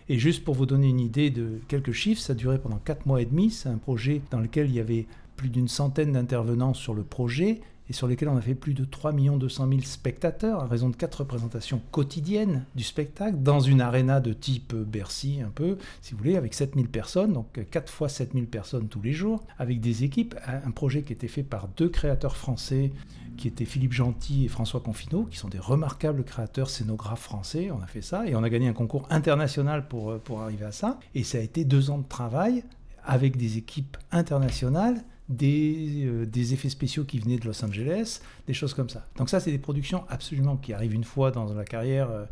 Et 0.10 0.20
juste 0.20 0.44
pour 0.44 0.56
vous 0.56 0.66
donner 0.66 0.88
une 0.88 1.00
idée 1.00 1.30
de 1.30 1.62
quelques 1.68 1.92
chiffres, 1.92 2.22
ça 2.22 2.34
a 2.34 2.36
duré 2.36 2.60
pendant 2.60 2.78
4 2.78 3.06
mois 3.06 3.22
et 3.22 3.26
demi. 3.26 3.52
C'est 3.52 3.70
un 3.70 3.78
projet 3.78 4.22
dans 4.32 4.40
lequel 4.40 4.68
il 4.70 4.76
y 4.76 4.80
avait 4.80 5.08
plus 5.36 5.50
d'une 5.50 5.68
centaine 5.68 6.14
d'intervenants 6.14 6.74
sur 6.74 6.94
le 6.94 7.04
projet 7.04 7.62
et 7.90 7.94
sur 7.94 8.08
lesquels 8.08 8.30
on 8.30 8.38
a 8.38 8.42
fait 8.42 8.56
plus 8.56 8.74
de 8.74 8.86
3 8.86 9.12
200 9.14 9.68
000 9.70 9.82
spectateurs 9.82 10.62
à 10.62 10.68
raison 10.68 10.90
de 10.90 10.96
quatre 10.96 11.16
représentations 11.16 11.82
quotidiennes 11.92 12.66
du 12.76 12.84
spectacle 12.84 13.38
dans 13.38 13.60
une 13.60 13.82
arène 13.82 14.20
de 14.22 14.34
type 14.34 14.74
Bercy 14.74 15.42
un 15.46 15.50
peu, 15.50 15.78
si 16.02 16.14
vous 16.14 16.18
voulez, 16.18 16.38
avec 16.38 16.54
7000 16.54 16.88
personnes, 16.88 17.34
donc 17.34 17.60
4 17.70 17.92
fois 17.92 18.10
7000 18.10 18.48
personnes 18.48 18.88
tous 18.88 19.02
les 19.02 19.14
jours, 19.14 19.44
avec 19.58 19.82
des 19.82 20.04
équipes, 20.04 20.36
un 20.46 20.72
projet 20.72 21.04
qui 21.04 21.14
était 21.14 21.28
fait 21.28 21.44
par 21.44 21.68
deux 21.68 21.90
créateurs 21.90 22.38
français, 22.38 22.92
qui 23.38 23.48
étaient 23.48 23.66
Philippe 23.66 23.94
Gentil 23.94 24.46
et 24.46 24.48
François 24.48 24.80
Confineau, 24.80 25.24
qui 25.24 25.38
sont 25.38 25.50
des 25.50 25.60
remarquables 25.60 26.24
créateurs 26.24 26.70
scénographes 26.70 27.22
français, 27.22 27.72
on 27.72 27.82
a 27.82 27.88
fait 27.88 28.02
ça, 28.02 28.28
et 28.28 28.36
on 28.36 28.44
a 28.44 28.50
gagné 28.50 28.68
un 28.68 28.74
concours 28.74 29.08
international 29.10 29.88
pour, 29.88 30.20
pour 30.20 30.42
arriver 30.42 30.66
à 30.66 30.72
ça, 30.72 31.00
et 31.16 31.24
ça 31.24 31.40
a 31.40 31.42
été 31.42 31.66
deux 31.66 31.90
ans 31.90 31.98
de 31.98 32.08
travail 32.08 32.64
avec 33.06 33.36
des 33.36 33.58
équipes 33.58 33.98
internationales 34.12 35.04
euh, 35.32 36.26
des, 36.26 36.54
effets 36.54 36.70
spéciaux 36.70 37.06
qui 37.06 37.18
venaient 37.20 37.38
de 37.38 37.46
Los 37.46 37.64
Angeles, 37.64 38.20
des 38.46 38.54
choses 38.54 38.74
comme 38.74 38.90
ça. 38.90 39.08
Donc 39.18 39.30
ça, 39.30 39.40
c'est 39.40 39.52
des 39.52 39.58
productions 39.58 40.04
absolument 40.10 40.58
qui 40.58 40.74
arrivent 40.74 40.94
une 40.94 41.06
fois 41.06 41.32
dans 41.32 41.46
la 41.54 41.64
carrière, 41.64 42.10
euh, 42.10 42.26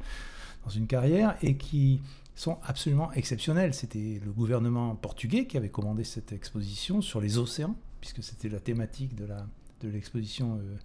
dans 0.66 0.72
une 0.72 0.88
carrière, 0.88 1.38
et 1.42 1.56
qui 1.56 2.02
sont 2.36 2.58
absolument 2.64 3.12
exceptionnelles. 3.14 3.74
C'était 3.74 4.20
le 4.24 4.32
gouvernement 4.32 4.96
portugais 4.96 5.46
qui 5.48 5.56
avait 5.56 5.70
commandé 5.70 6.04
cette 6.04 6.34
exposition 6.34 7.02
sur 7.02 7.22
les 7.22 7.38
océans, 7.38 7.76
puisque 8.02 8.24
c'était 8.24 8.50
la 8.50 8.60
thématique 8.60 9.16
de 9.16 9.26
la 9.26 9.48
de 9.80 9.90
l'exposition 9.90 10.58
euh, 10.58 10.78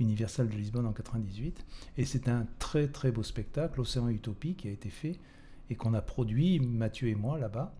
universelle 0.00 0.48
de 0.48 0.56
Lisbonne 0.56 0.86
en 0.86 0.92
98. 0.92 1.64
Et 1.98 2.04
c'est 2.04 2.28
un 2.28 2.48
très 2.58 2.88
très 2.88 3.12
beau 3.12 3.22
spectacle, 3.22 3.80
Océan 3.80 4.08
Utopie, 4.08 4.54
qui 4.54 4.66
a 4.66 4.72
été 4.72 4.88
fait 4.90 5.20
et 5.68 5.76
qu'on 5.76 5.94
a 5.94 6.00
produit, 6.00 6.58
Mathieu 6.58 7.06
et 7.08 7.14
moi, 7.14 7.38
là-bas. 7.38 7.72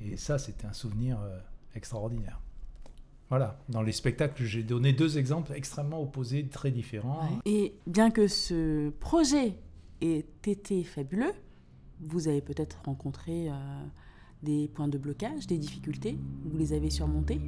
Et 0.00 0.16
ça, 0.16 0.38
c'était 0.38 0.66
un 0.66 0.72
souvenir 0.72 1.18
extraordinaire. 1.74 2.40
Voilà, 3.30 3.58
dans 3.68 3.82
les 3.82 3.92
spectacles, 3.92 4.42
j'ai 4.44 4.62
donné 4.62 4.94
deux 4.94 5.18
exemples 5.18 5.52
extrêmement 5.54 6.02
opposés, 6.02 6.46
très 6.46 6.70
différents. 6.70 7.28
Et 7.44 7.74
bien 7.86 8.10
que 8.10 8.26
ce 8.26 8.88
projet 8.88 9.54
ait 10.00 10.24
été 10.46 10.82
fabuleux, 10.82 11.32
vous 12.00 12.28
avez 12.28 12.40
peut-être 12.40 12.80
rencontré 12.86 13.50
euh, 13.50 13.52
des 14.42 14.68
points 14.68 14.88
de 14.88 14.96
blocage, 14.96 15.46
des 15.46 15.58
difficultés, 15.58 16.16
vous 16.44 16.56
les 16.56 16.72
avez 16.72 16.88
surmontés 16.88 17.40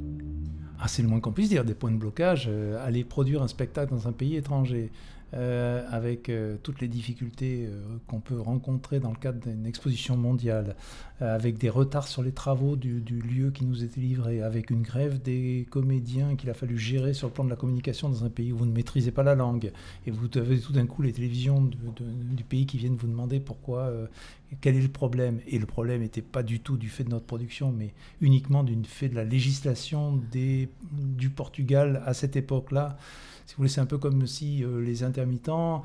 ah, 0.79 0.87
C'est 0.87 1.01
le 1.01 1.07
moins 1.07 1.19
qu'on 1.19 1.31
puisse 1.31 1.49
dire, 1.49 1.65
des 1.65 1.73
points 1.73 1.91
de 1.91 1.97
blocage. 1.97 2.45
Euh, 2.47 2.85
aller 2.85 3.03
produire 3.03 3.41
un 3.41 3.47
spectacle 3.47 3.91
dans 3.91 4.07
un 4.07 4.11
pays 4.11 4.35
étranger, 4.35 4.91
euh, 5.33 5.85
avec 5.89 6.27
euh, 6.27 6.57
toutes 6.61 6.81
les 6.81 6.89
difficultés 6.89 7.65
euh, 7.65 7.81
qu'on 8.05 8.19
peut 8.19 8.37
rencontrer 8.37 8.99
dans 8.99 9.11
le 9.11 9.15
cadre 9.15 9.39
d'une 9.39 9.65
exposition 9.65 10.17
mondiale, 10.17 10.75
avec 11.21 11.59
des 11.59 11.69
retards 11.69 12.07
sur 12.07 12.23
les 12.23 12.31
travaux 12.31 12.75
du, 12.75 12.99
lieu 12.99 13.51
qui 13.51 13.63
nous 13.63 13.83
était 13.83 14.01
livré, 14.01 14.41
avec 14.41 14.71
une 14.71 14.81
grève 14.81 15.21
des 15.21 15.67
comédiens 15.69 16.35
qu'il 16.35 16.49
a 16.49 16.55
fallu 16.55 16.79
gérer 16.79 17.13
sur 17.13 17.27
le 17.27 17.33
plan 17.33 17.43
de 17.43 17.49
la 17.51 17.55
communication 17.55 18.09
dans 18.09 18.25
un 18.25 18.29
pays 18.31 18.51
où 18.51 18.57
vous 18.57 18.65
ne 18.65 18.71
maîtrisez 18.71 19.11
pas 19.11 19.21
la 19.21 19.35
langue, 19.35 19.71
et 20.07 20.11
vous 20.11 20.27
avez 20.35 20.59
tout 20.59 20.73
d'un 20.73 20.87
coup 20.87 21.03
les 21.03 21.13
télévisions 21.13 21.61
du 21.61 22.43
pays 22.43 22.65
qui 22.65 22.79
viennent 22.79 22.95
vous 22.95 23.05
demander 23.05 23.39
pourquoi, 23.39 23.93
quel 24.61 24.75
est 24.75 24.81
le 24.81 24.87
problème. 24.87 25.41
Et 25.45 25.59
le 25.59 25.67
problème 25.67 26.01
n'était 26.01 26.23
pas 26.23 26.41
du 26.41 26.59
tout 26.59 26.75
du 26.75 26.89
fait 26.89 27.03
de 27.03 27.09
notre 27.09 27.27
production, 27.27 27.71
mais 27.71 27.93
uniquement 28.19 28.63
du 28.63 28.75
fait 28.83 29.07
de 29.07 29.15
la 29.15 29.23
législation 29.23 30.19
du 30.33 31.29
Portugal 31.29 32.01
à 32.07 32.15
cette 32.15 32.35
époque-là 32.35 32.97
si 33.51 33.55
vous 33.55 33.63
voulez, 33.63 33.69
c'est 33.69 33.81
un 33.81 33.85
peu 33.85 33.97
comme 33.97 34.27
si 34.27 34.63
euh, 34.63 34.79
les 34.79 35.03
intermittents, 35.03 35.83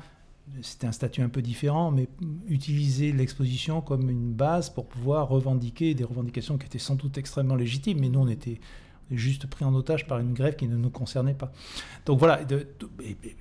c'était 0.61 0.87
un 0.87 0.93
statut 0.93 1.21
un 1.21 1.27
peu 1.27 1.41
différent, 1.41 1.91
mais 1.91 2.07
utiliser 2.47 3.11
l'exposition 3.11 3.81
comme 3.81 4.09
une 4.09 4.31
base 4.31 4.69
pour 4.69 4.85
pouvoir 4.85 5.27
revendiquer 5.27 5.93
des 5.93 6.05
revendications 6.05 6.57
qui 6.57 6.65
étaient 6.65 6.79
sans 6.79 6.95
doute 6.95 7.17
extrêmement 7.17 7.55
légitimes, 7.55 7.99
mais 7.99 8.07
nous, 8.07 8.21
on 8.21 8.29
était 8.29 8.61
juste 9.11 9.47
pris 9.47 9.65
en 9.65 9.75
otage 9.75 10.07
par 10.07 10.19
une 10.19 10.33
grève 10.33 10.55
qui 10.55 10.69
ne 10.69 10.77
nous 10.77 10.89
concernait 10.89 11.33
pas. 11.33 11.51
Donc 12.05 12.19
voilà, 12.19 12.45
de, 12.45 12.69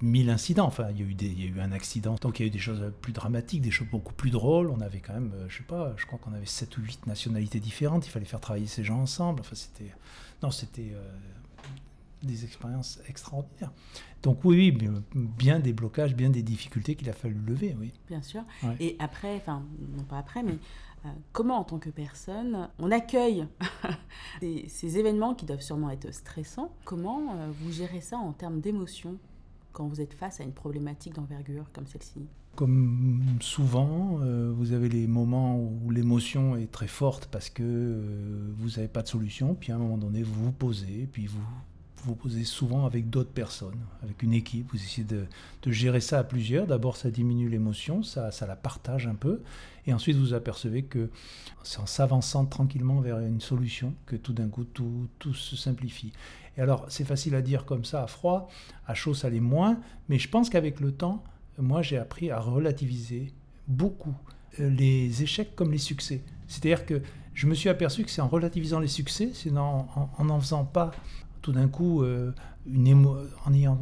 mille 0.03 0.29
incidents. 0.29 0.67
Enfin, 0.67 0.89
il 0.91 1.01
y, 1.01 1.45
a 1.45 1.47
eu 1.47 1.61
un 1.61 1.71
accident, 1.71 2.17
donc 2.21 2.41
il 2.41 2.43
y 2.43 2.47
a 2.47 2.49
eu 2.49 2.51
des 2.51 2.59
choses 2.59 2.83
plus 3.03 3.13
dramatiques, 3.13 3.63
des 3.63 3.71
choses 3.71 3.87
beaucoup 3.93 4.13
plus 4.13 4.31
drôles. 4.31 4.71
On 4.71 4.81
avait 4.81 4.99
quand 4.99 5.15
même, 5.15 5.31
euh, 5.37 5.47
je 5.49 5.59
sais 5.59 5.63
pas, 5.63 5.95
je 5.97 6.05
crois 6.05 6.19
qu'on 6.19 6.33
avait 6.33 6.47
sept 6.47 6.77
ou 6.79 6.81
huit 6.81 7.07
nationalités 7.07 7.61
différentes. 7.61 8.09
Il 8.09 8.11
fallait 8.11 8.27
faire 8.27 8.41
travailler 8.41 8.67
ces 8.67 8.83
gens 8.83 8.99
ensemble. 8.99 9.39
Enfin, 9.39 9.55
c'était, 9.55 9.93
non, 10.43 10.51
c'était, 10.51 10.91
euh, 10.93 11.15
des 12.27 12.45
expériences 12.45 13.01
extraordinaires. 13.09 13.73
Donc 14.23 14.45
oui, 14.45 14.77
bien 15.15 15.61
des 15.61 15.73
blocages, 15.73 16.15
bien 16.15 16.31
des 16.31 16.43
difficultés 16.43 16.97
qu'il 16.97 17.09
a 17.09 17.13
fallu 17.13 17.37
lever, 17.47 17.77
oui. 17.79 17.93
Bien 18.09 18.23
sûr. 18.23 18.43
Et 18.81 18.97
après, 18.99 19.37
enfin, 19.37 19.63
non 19.97 20.03
pas 20.05 20.19
après, 20.19 20.43
mais 20.43 20.59
euh, 21.07 21.11
comment 21.33 21.59
en 21.59 21.65
tant 21.65 21.79
que 21.79 21.91
personne, 21.91 22.69
on 22.79 22.91
accueille 22.91 23.47
ces, 24.41 24.99
événements 24.99 25.35
qui 25.35 25.47
doivent 25.47 25.61
sûrement 25.61 25.91
être 25.91 26.13
stressants 26.13 26.73
Comment 26.85 27.35
euh, 27.35 27.51
vous 27.61 27.73
gérez 27.73 28.01
ça 28.01 28.17
en 28.17 28.33
termes 28.33 28.61
d'émotion 28.61 29.19
quand 29.73 29.87
vous 29.87 30.01
êtes 30.01 30.15
face 30.15 30.41
à 30.41 30.45
une 30.45 30.53
problématique 30.53 31.15
d'envergure 31.15 31.67
comme 31.73 31.87
celle-ci? 31.87 32.27
Comme 32.55 33.37
souvent, 33.41 34.19
euh, 34.23 34.51
vous 34.57 34.73
avez 34.73 34.89
les 34.89 35.07
moments 35.07 35.59
où 35.59 35.91
l'émotion 35.91 36.57
est 36.57 36.73
très 36.73 36.89
forte 36.89 37.27
parce 37.27 37.51
que 37.51 38.03
vous 38.57 38.71
n'avez 38.71 38.89
pas 38.89 39.03
de 39.03 39.09
solution, 39.09 39.55
puis 39.55 39.73
à 39.73 39.77
un 39.77 39.79
moment 39.79 39.99
donné, 39.99 40.23
vous 40.23 40.47
vous 40.47 40.53
posez, 40.53 41.07
puis 41.13 41.27
vous 41.27 41.43
vous 42.05 42.15
posez 42.15 42.45
souvent 42.45 42.87
avec 42.87 43.11
d'autres 43.11 43.31
personnes, 43.31 43.79
avec 44.03 44.23
une 44.23 44.33
équipe, 44.33 44.71
vous 44.71 44.77
essayez 44.77 45.07
de, 45.07 45.27
gérer 45.67 46.01
ça 46.01 46.21
à 46.21 46.25
plusieurs. 46.25 46.67
D'abord, 46.67 46.97
ça 46.97 47.11
diminue 47.11 47.49
l'émotion, 47.49 48.03
ça, 48.03 48.31
ça 48.31 48.47
la 48.47 48.55
partage 48.55 49.07
un 49.07 49.15
peu, 49.15 49.43
et 49.87 49.93
ensuite 49.93 50.17
vous 50.17 50.33
apercevez 50.33 50.85
que 50.85 51.11
c'est 51.65 51.81
en 51.81 51.87
s'avançant 51.87 52.45
tranquillement 52.47 53.01
vers 53.01 53.19
une 53.19 53.41
solution 53.41 53.95
que 54.07 54.15
tout 54.17 54.33
d'un 54.33 54.49
coup 54.49 54.65
tout, 54.65 55.09
tout 55.19 55.35
se 55.35 55.57
simplifie. 55.57 56.13
Et 56.57 56.61
alors, 56.61 56.87
c'est 56.89 57.05
facile 57.05 57.35
à 57.35 57.43
dire 57.43 57.65
comme 57.65 57.85
ça 57.85 58.03
à 58.03 58.07
froid, 58.07 58.49
à 58.87 58.95
chaud 58.95 59.15
ça 59.15 59.29
l'est 59.29 59.41
moins, 59.41 59.81
mais 60.09 60.19
je 60.19 60.29
pense 60.29 60.49
qu'avec 60.51 60.81
le 60.81 60.93
temps, 60.93 61.25
moi 61.59 61.83
j'ai 61.83 61.99
appris 61.99 62.31
à 62.31 62.39
relativiser 62.39 63.33
beaucoup 63.67 64.15
euh, 64.61 64.71
les 64.71 65.23
échecs 65.23 65.57
comme 65.57 65.73
les 65.73 65.79
succès. 65.79 66.23
C'est-à-dire 66.47 66.87
que 66.87 67.03
je 67.35 67.47
me 67.47 67.55
suis 67.55 67.69
aperçu 67.69 68.05
que 68.05 68.11
c'est 68.11 68.23
en 68.23 68.29
relativisant 68.29 68.81
les 68.81 68.89
succès, 68.89 69.31
c'est 69.35 69.51
en 69.51 70.25
n'en 70.25 70.41
faisant 70.41 70.65
pas 70.65 70.93
tout 71.47 71.53
d'un 71.53 71.69
coup, 71.69 72.03
euh, 72.03 72.33
une 72.67 73.07
en, 73.45 73.55
ayant, 73.55 73.79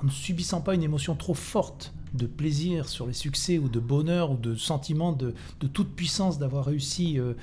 en 0.00 0.04
ne 0.04 0.08
subissant 0.08 0.60
pas 0.60 0.72
une 0.72 0.84
émotion 0.84 1.16
trop 1.16 1.34
forte 1.34 1.92
de 2.14 2.26
plaisir 2.26 2.88
sur 2.88 3.08
les 3.08 3.12
succès 3.12 3.58
ou 3.58 3.68
de 3.68 3.80
bonheur 3.80 4.30
ou 4.30 4.36
de 4.36 4.54
sentiment 4.54 5.10
de, 5.10 5.34
toute 5.72 5.96
puissance 5.96 6.38
d'avoir 6.38 6.66
réussi 6.66 7.18
euh, 7.18 7.34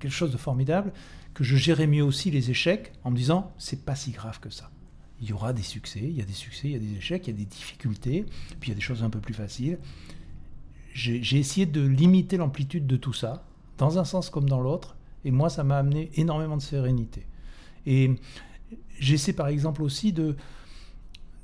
quelque 0.00 0.10
chose 0.12 0.32
de 0.32 0.36
formidable, 0.36 0.92
que 1.34 1.44
je 1.44 1.54
gérais 1.54 1.86
mieux 1.86 2.02
aussi 2.02 2.32
les 2.32 2.50
échecs 2.50 2.90
en 3.04 3.12
me 3.12 3.16
disant 3.16 3.52
c'est 3.58 3.84
pas 3.84 3.94
si 3.94 4.10
grave 4.10 4.40
que 4.40 4.50
ça. 4.50 4.72
Il 5.20 5.28
y 5.28 5.32
aura 5.32 5.52
des 5.52 5.62
succès, 5.62 6.00
il 6.02 6.16
y 6.16 6.20
a 6.20 6.24
des 6.24 6.32
succès, 6.32 6.66
il 6.66 6.72
y 6.72 6.74
a 6.74 6.80
des 6.80 6.96
échecs, 6.96 7.28
il 7.28 7.30
y 7.30 7.34
a 7.34 7.38
des 7.38 7.44
difficultés, 7.44 8.26
puis 8.58 8.70
il 8.70 8.72
y 8.72 8.72
a 8.72 8.74
des 8.74 8.80
choses 8.80 9.04
un 9.04 9.10
peu 9.10 9.20
plus 9.20 9.34
faciles. 9.34 9.78
J'ai 10.94 11.38
essayé 11.38 11.64
de 11.64 11.80
limiter 11.80 12.38
l'amplitude 12.38 12.88
de 12.88 12.96
tout 12.96 13.12
ça, 13.12 13.46
dans 13.78 14.00
un 14.00 14.04
sens 14.04 14.30
comme 14.30 14.48
dans 14.48 14.60
l'autre, 14.60 14.96
et 15.24 15.30
moi 15.30 15.48
ça 15.48 15.62
m'a 15.62 15.78
amené 15.78 16.10
énormément 16.16 16.56
de 16.56 16.62
sérénité. 16.62 17.24
Et 17.86 18.10
J'essaie 18.98 19.32
par 19.32 19.48
exemple 19.48 19.82
aussi 19.82 20.12
de, 20.12 20.36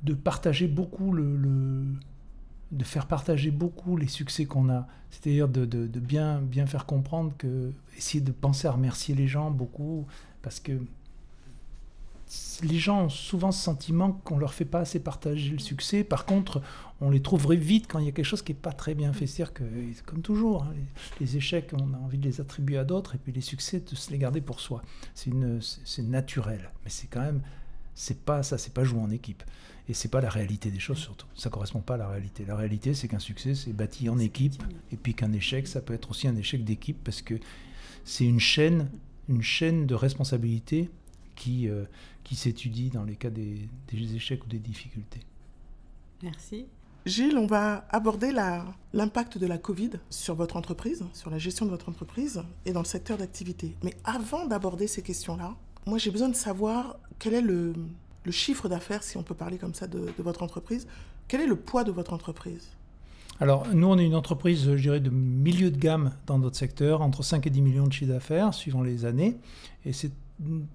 de 0.03 0.15
partager 0.15 0.67
beaucoup 0.67 1.13
le, 1.13 1.85
de 2.73 2.85
faire 2.85 3.07
partager 3.07 3.51
beaucoup 3.51 3.97
les 3.97 4.07
succès 4.07 4.47
qu'on 4.47 4.71
a. 4.71 4.87
C'est-à-dire 5.11 5.49
de, 5.49 5.65
de, 5.65 6.01
bien, 6.01 6.41
bien 6.41 6.67
faire 6.67 6.87
comprendre 6.87 7.33
que, 7.37 7.73
essayer 7.97 8.23
de 8.23 8.33
penser 8.33 8.69
à 8.69 8.73
remercier 8.73 9.15
les 9.15 9.27
gens 9.27 9.51
beaucoup, 9.51 10.07
parce 10.43 10.61
que 10.61 10.73
les 12.63 12.79
gens 12.79 13.05
ont 13.05 13.09
souvent 13.09 13.51
ce 13.51 13.63
sentiment 13.63 14.13
qu'on 14.13 14.39
leur 14.39 14.55
fait 14.55 14.65
pas 14.65 14.81
assez 14.81 15.01
partager 15.01 15.51
le 15.51 15.59
succès. 15.59 16.05
Par 16.05 16.27
contre, 16.27 16.63
on 17.01 17.11
les 17.11 17.23
trouverait 17.23 17.57
vite 17.57 17.87
quand 17.89 17.99
il 17.99 18.05
y 18.05 18.09
a 18.09 18.13
quelque 18.13 18.25
chose 18.25 18.43
qui 18.43 18.53
est 18.53 18.55
pas 18.55 18.73
très 18.73 18.95
bien 18.95 19.13
fait. 19.13 19.27
C'est-à-dire 19.27 19.53
que, 19.53 19.65
comme 20.07 20.23
toujours, 20.23 20.65
hein, 20.65 20.75
les, 21.19 21.37
échecs, 21.37 21.73
on 21.73 21.93
a 21.95 21.97
envie 21.97 22.19
de 22.19 22.29
les 22.29 22.41
attribuer 22.41 22.79
à 22.79 22.85
d'autres, 22.85 23.17
et 23.17 23.19
puis 23.19 23.33
les 23.33 23.41
succès, 23.41 23.81
de 23.81 23.97
se 23.97 24.11
les 24.11 24.19
garder 24.19 24.41
pour 24.41 24.61
soi. 24.61 24.83
C'est 25.15 25.31
c'est 25.85 26.03
naturel, 26.03 26.71
mais 26.85 26.91
c'est 26.91 27.09
quand 27.09 27.21
même, 27.21 27.43
c'est 27.95 28.25
pas 28.25 28.43
ça, 28.43 28.59
c'est 28.59 28.75
pas 28.75 28.85
jouer 28.85 29.01
en 29.01 29.11
équipe. 29.11 29.43
Et 29.89 29.95
c'est 29.95 30.09
pas 30.09 30.21
la 30.21 30.31
réalité 30.31 30.71
des 30.71 30.79
choses 30.79 30.99
surtout. 30.99 31.27
Ça 31.35 31.51
correspond 31.51 31.81
pas 31.81 31.95
à 31.95 31.99
la 31.99 32.09
réalité. 32.09 32.45
La 32.45 32.55
réalité, 32.55 32.95
c'est 32.95 33.09
qu'un 33.09 33.19
succès, 33.19 33.57
c'est 33.57 33.73
bâti 33.73 34.09
en 34.09 34.19
équipe, 34.19 34.63
et 34.93 34.97
puis 34.97 35.15
qu'un 35.15 35.33
échec, 35.33 35.67
ça 35.67 35.81
peut 35.81 35.95
être 35.95 36.11
aussi 36.11 36.29
un 36.29 36.37
échec 36.37 36.63
d'équipe 36.65 36.99
parce 37.03 37.23
que 37.23 37.35
c'est 38.05 38.25
une 38.25 38.41
chaîne, 38.41 38.89
une 39.29 39.43
chaîne 39.43 39.87
de 39.87 39.95
responsabilité 39.95 40.91
qui, 41.41 41.69
euh, 41.69 41.85
qui 42.23 42.37
s'étudie 42.37 42.91
dans 42.91 43.03
les 43.03 43.17
cas 43.17 43.31
des, 43.31 43.67
échecs 44.15 44.45
ou 44.45 44.49
des 44.49 44.59
difficultés. 44.59 45.21
Merci. 46.23 46.67
Gilles, 47.07 47.39
on 47.39 47.47
va 47.47 47.87
aborder 47.89 48.31
l'impact 48.93 49.39
de 49.39 49.47
la 49.47 49.57
Covid 49.57 49.93
sur 50.11 50.35
votre 50.35 50.57
entreprise, 50.57 51.03
sur 51.15 51.31
la 51.31 51.39
gestion 51.39 51.65
de 51.65 51.71
votre 51.71 51.89
entreprise 51.89 52.43
et 52.67 52.73
dans 52.73 52.83
le 52.83 52.87
secteur 52.87 53.17
d'activité. 53.17 53.75
Mais 53.83 53.95
avant 54.05 54.45
d'aborder 54.45 54.87
ces 54.87 55.01
questions-là, 55.01 55.57
moi 55.87 55.97
j'ai 55.97 56.11
besoin 56.11 56.29
de 56.29 56.37
savoir 56.37 56.99
quel 57.19 57.33
est 57.33 57.41
le, 57.41 57.73
le 58.25 58.33
chiffre 58.33 58.69
d'affaires, 58.69 59.03
si 59.03 59.17
on 59.17 59.23
peut 59.23 59.35
parler 59.35 59.57
comme 59.57 59.73
ça, 59.73 59.87
de, 59.87 60.01
de, 60.01 60.23
votre 60.23 60.43
entreprise. 60.43 60.87
Quel 61.27 61.41
est 61.41 61.47
le 61.47 61.57
poids 61.57 61.85
de 61.85 61.91
votre 61.91 62.13
entreprise? 62.13 62.69
Alors, 63.41 63.67
nous, 63.73 63.87
on 63.87 63.97
est 63.97 64.05
une 64.05 64.15
entreprise, 64.15 64.77
je 64.77 64.83
dirais, 64.83 65.01
de 65.01 65.09
milieu 65.09 65.71
de 65.71 65.79
gamme 65.79 66.13
dans 66.27 66.39
notre 66.39 66.57
secteur, 66.57 67.01
entre 67.01 67.23
5 67.23 67.47
et 67.47 67.51
10 67.51 67.63
millions 67.63 67.87
de 67.87 67.93
chiffres 67.95 68.13
d'affaires, 68.13 68.53
suivant 68.53 68.83
les 68.83 69.07
années. 69.07 69.39
Et 69.87 69.95
c'est 69.95 70.13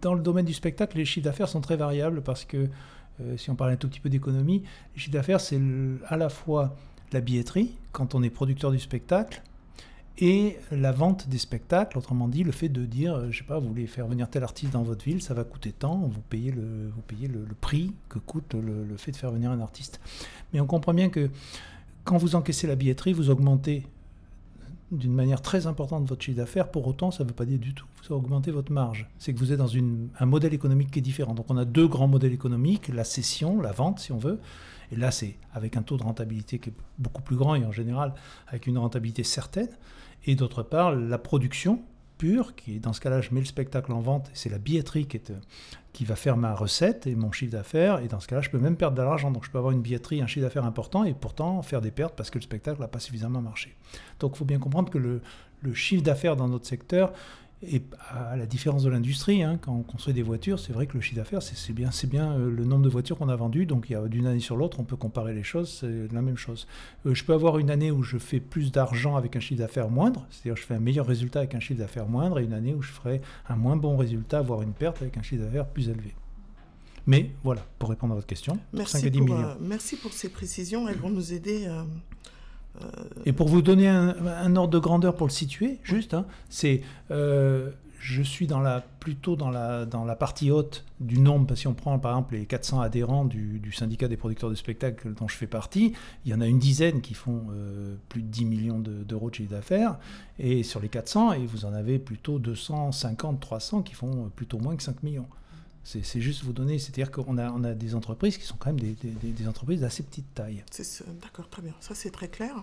dans 0.02 0.14
le 0.14 0.22
domaine 0.22 0.46
du 0.46 0.54
spectacle, 0.54 0.98
les 0.98 1.06
chiffres 1.06 1.26
d'affaires 1.26 1.50
sont 1.50 1.62
très 1.62 1.76
variables 1.76 2.22
parce 2.22 2.46
que 2.46 2.70
euh, 3.22 3.38
si 3.38 3.50
on 3.50 3.56
parle 3.56 3.72
un 3.72 3.76
tout 3.76 3.88
petit 3.88 4.00
peu 4.00 4.10
d'économie, 4.10 4.64
les 4.94 5.00
chiffres 5.02 5.14
d'affaires, 5.14 5.42
c'est 5.42 5.60
à 6.08 6.18
la 6.18 6.30
fois 6.30 6.76
la 7.12 7.22
billetterie, 7.22 7.76
quand 7.92 8.16
on 8.16 8.24
est 8.24 8.30
producteur 8.30 8.72
du 8.72 8.80
spectacle, 8.80 9.42
et 10.18 10.58
la 10.72 10.94
vente 10.94 11.28
des 11.28 11.38
spectacles, 11.38 11.98
autrement 11.98 12.30
dit, 12.30 12.44
le 12.44 12.54
fait 12.54 12.70
de 12.70 12.86
dire, 12.86 13.16
euh, 13.16 13.32
je 13.32 13.40
sais 13.40 13.44
pas, 13.44 13.60
vous 13.60 13.68
voulez 13.68 13.86
faire 13.86 14.08
venir 14.08 14.30
tel 14.30 14.44
artiste 14.44 14.72
dans 14.72 14.84
votre 14.84 15.04
ville, 15.04 15.22
ça 15.22 15.34
va 15.34 15.44
coûter 15.44 15.74
tant, 15.74 15.98
vous 15.98 16.22
payez 16.30 16.52
le, 16.52 16.90
vous 16.96 17.02
payez 17.02 17.28
le, 17.28 17.46
prix 17.60 17.94
que 18.08 18.20
coûte 18.20 18.54
le, 18.54 18.96
fait 18.98 19.12
de 19.12 19.18
faire 19.18 19.32
venir 19.32 19.52
un 19.52 19.60
artiste. 19.60 20.00
Mais 20.54 20.62
on 20.62 20.68
comprend 20.68 20.94
bien 20.94 21.10
que 21.10 21.30
quand 22.06 22.18
vous 22.18 22.36
encaissez 22.36 22.66
la 22.66 22.76
billetterie, 22.76 23.12
vous 23.12 23.30
augmentez 23.30 23.86
d'une 24.92 25.14
manière 25.14 25.42
très 25.42 25.68
importante 25.68 26.08
votre 26.08 26.24
chiffre 26.24 26.38
d'affaires, 26.38 26.70
pour 26.70 26.88
autant, 26.88 27.12
ça 27.12 27.24
ne 27.24 27.30
veut 27.30 27.36
pas 27.36 27.46
dire 27.46 27.60
du 27.60 27.74
tout 27.74 27.86
que 27.86 28.08
vous 28.08 28.16
augmentez 28.16 28.52
votre 28.52 28.72
marge. 28.72 29.10
C'est 29.18 29.34
que 29.34 29.40
vous 29.40 29.52
êtes 29.52 29.58
dans 29.58 29.72
un 29.76 30.26
modèle 30.26 30.54
économique 30.54 30.92
qui 30.92 31.00
est 31.00 31.02
différent. 31.02 31.34
Donc 31.34 31.50
on 31.50 31.58
a 31.58 31.66
deux 31.66 31.88
grands 31.88 32.08
modèles 32.08 32.34
économiques, 32.34 32.90
la 32.90 33.04
cession, 33.04 33.62
la 33.62 33.72
vente 33.72 34.00
si 34.00 34.12
on 34.12 34.18
veut, 34.18 34.40
et 34.92 34.96
là 34.96 35.12
c'est 35.12 35.38
avec 35.54 35.76
un 35.78 35.82
taux 35.82 35.98
de 35.98 36.04
rentabilité 36.04 36.60
qui 36.60 36.70
est 36.70 36.74
beaucoup 37.00 37.24
plus 37.24 37.36
grand 37.36 37.56
et 37.56 37.66
en 37.66 37.72
général 37.72 38.14
avec 38.48 38.68
une 38.68 38.78
rentabilité 38.78 39.24
certaine, 39.24 39.70
et 40.26 40.36
d'autre 40.36 40.64
part 40.64 40.96
la 40.96 41.18
production, 41.18 41.82
pure, 42.18 42.56
qui 42.56 42.80
dans 42.80 42.94
ce 42.94 43.02
cas-là, 43.02 43.22
je 43.22 43.34
mets 43.34 43.40
le 43.40 43.46
spectacle 43.46 43.92
en 43.92 44.00
vente, 44.00 44.30
c'est 44.34 44.50
la 44.50 44.58
billetterie 44.58 45.08
euh, 45.30 45.34
qui 45.94 46.06
va 46.06 46.16
faire 46.16 46.38
ma 46.38 46.54
recette 46.54 47.08
et 47.08 47.16
mon 47.16 47.32
chiffre 47.32 47.52
d'affaires, 47.52 48.00
et 48.00 48.08
dans 48.08 48.20
ce 48.20 48.28
cas-là, 48.28 48.42
je 48.42 48.50
peux 48.50 48.60
même 48.60 48.78
perdre 48.78 48.98
de 48.98 49.02
l'argent, 49.02 49.32
donc 49.32 49.46
je 49.46 49.52
peux 49.52 49.58
avoir 49.58 49.74
une 49.74 49.82
billetterie, 49.82 50.22
un 50.22 50.28
chiffre 50.28 50.46
d'affaires 50.46 50.66
important, 50.66 51.04
et 51.04 51.14
pourtant 51.14 51.62
faire 51.62 51.82
des 51.82 51.92
pertes 51.92 52.16
parce 52.16 52.30
que 52.30 52.38
le 52.38 52.44
spectacle 52.44 52.82
n'a 52.82 52.88
pas 52.88 53.00
suffisamment 53.00 53.42
marché. 53.42 53.76
Donc 54.20 54.34
il 54.36 54.38
faut 54.38 54.46
bien 54.46 54.60
comprendre 54.60 54.90
que 54.90 54.98
le 54.98 55.22
chiffre 55.74 56.04
d'affaires 56.04 56.36
dans 56.36 56.48
notre 56.48 56.68
secteur 56.68 57.12
et 57.62 57.82
à 58.10 58.36
la 58.36 58.46
différence 58.46 58.84
de 58.84 58.90
l'industrie, 58.90 59.42
hein, 59.42 59.58
quand 59.62 59.74
on 59.74 59.82
construit 59.82 60.14
des 60.14 60.22
voitures, 60.22 60.60
c'est 60.60 60.74
vrai 60.74 60.88
que 60.88 60.96
le 60.96 61.02
chiffre 61.02 61.16
d'affaires, 61.16 61.42
c'est 61.42 61.74
bien, 61.74 61.90
bien 62.08 62.34
euh, 62.34 62.52
le 62.52 62.66
nombre 62.66 62.84
de 62.84 62.90
voitures 62.90 63.18
qu'on 63.18 63.30
a 63.30 63.36
vendues. 63.36 63.66
Donc 63.66 63.92
d'une 64.08 64.28
année 64.28 64.40
sur 64.40 64.58
l'autre, 64.58 64.80
on 64.80 64.84
peut 64.84 64.98
comparer 64.98 65.34
les 65.34 65.44
choses, 65.44 65.80
c'est 65.80 66.14
la 66.14 66.22
même 66.22 66.38
chose. 66.38 66.68
Euh, 67.06 67.14
je 67.14 67.24
peux 67.24 67.34
avoir 67.34 67.58
une 67.58 67.72
année 67.72 67.92
où 67.92 68.04
je 68.04 68.18
fais 68.18 68.40
plus 68.40 68.72
d'argent 68.72 69.16
avec 69.16 69.36
un 69.36 69.40
chiffre 69.40 69.60
d'affaires 69.60 69.90
moindre, 69.90 70.28
c'est-à-dire 70.30 70.58
je 70.58 70.64
fais 70.64 70.76
un 70.76 70.80
meilleur 70.80 71.08
résultat 71.08 71.40
avec 71.40 71.56
un 71.56 71.60
chiffre 71.60 71.80
d'affaires 71.80 72.08
moindre, 72.08 72.40
et 72.40 72.44
une 72.44 72.54
année 72.54 72.74
où 72.74 72.82
je 72.82 72.92
ferai 72.92 73.22
un 73.48 73.56
moins 73.56 73.78
bon 73.78 73.98
résultat, 73.98 74.42
voire 74.42 74.62
une 74.62 74.74
perte 74.74 75.02
avec 75.02 75.18
un 75.18 75.22
chiffre 75.22 75.44
d'affaires 75.44 75.68
plus 75.68 75.90
élevé. 75.90 76.14
Mais 77.08 77.32
voilà, 77.44 77.66
pour 77.80 77.90
répondre 77.90 78.14
à 78.14 78.16
votre 78.16 78.28
question, 78.28 78.60
merci 78.74 78.98
5 79.00 79.06
à 79.06 79.10
10 79.10 79.18
pour, 79.20 79.28
millions. 79.28 79.58
merci 79.62 79.96
pour 79.96 80.12
ces 80.12 80.30
précisions, 80.30 80.88
elles 80.90 80.98
vont 80.98 81.12
nous 81.12 81.34
aider. 81.34 81.68
Et 83.26 83.34
pour 83.34 83.48
vous 83.48 83.62
donner 83.62 83.88
un, 83.88 84.56
ordre 84.56 84.74
de 84.74 84.80
grandeur 84.80 85.16
pour 85.16 85.28
le 85.28 85.32
situer, 85.32 85.80
juste, 85.84 86.14
hein, 86.14 86.26
c'est 86.50 86.82
je 88.06 88.22
suis 88.22 88.46
dans 88.46 88.60
la, 88.60 88.82
plutôt 88.82 89.36
dans 89.36 89.50
la, 89.50 89.86
dans 89.86 90.06
la 90.06 90.16
partie 90.16 90.52
haute 90.52 90.86
du 91.00 91.20
nombre, 91.20 91.48
parce 91.48 91.60
que 91.60 91.62
si 91.62 91.68
on 91.68 91.74
prend 91.74 91.98
par 91.98 92.12
exemple 92.12 92.36
les 92.36 92.46
400 92.46 92.82
adhérents 92.82 93.26
du, 93.26 93.72
syndicat 93.72 94.08
des 94.08 94.16
producteurs 94.16 94.52
de 94.52 94.56
spectacles 94.56 95.14
dont 95.16 95.28
je 95.28 95.36
fais 95.36 95.48
partie, 95.48 95.94
il 96.24 96.32
y 96.32 96.36
en 96.36 96.40
a 96.40 96.46
une 96.46 96.60
dizaine 96.60 97.02
qui 97.02 97.16
font 97.16 97.48
euh, 97.50 97.96
plus 98.08 98.22
de 98.22 98.28
10 98.28 98.46
millions 98.46 98.80
d'euros 98.80 99.32
de, 99.32 99.36
chiffre 99.36 99.50
d'affaires, 99.50 99.98
et 100.38 100.62
sur 100.62 100.80
les 100.80 100.90
400, 100.90 101.34
et 101.34 101.46
vous 101.48 101.66
en 101.66 101.74
avez 101.74 101.98
plutôt 101.98 102.38
250, 102.38 103.40
300 103.40 103.82
qui 103.82 103.96
font 103.96 104.30
plutôt 104.36 104.60
moins 104.60 104.76
que 104.76 104.84
5 104.84 105.02
millions. 105.02 105.28
C'est 105.86 106.20
juste 106.20 106.44
vous 106.44 106.52
donner, 106.52 106.80
c'est-à-dire 106.80 107.12
qu'on 107.12 107.38
a, 107.38 107.52
on 107.52 107.64
a 107.64 107.74
des 107.74 107.96
entreprises 107.96 108.38
qui 108.38 108.46
sont 108.46 108.58
quand 108.58 108.74
même 108.74 108.80
des, 108.80 108.96
des, 109.04 109.48
entreprises 109.48 109.82
d'assez 109.82 110.04
petite 110.04 110.34
taille. 110.34 110.64
D'accord, 111.22 111.48
très 111.50 111.62
bien, 111.62 111.74
ça 111.80 111.94
c'est 111.96 112.10
très 112.10 112.28
clair. 112.28 112.56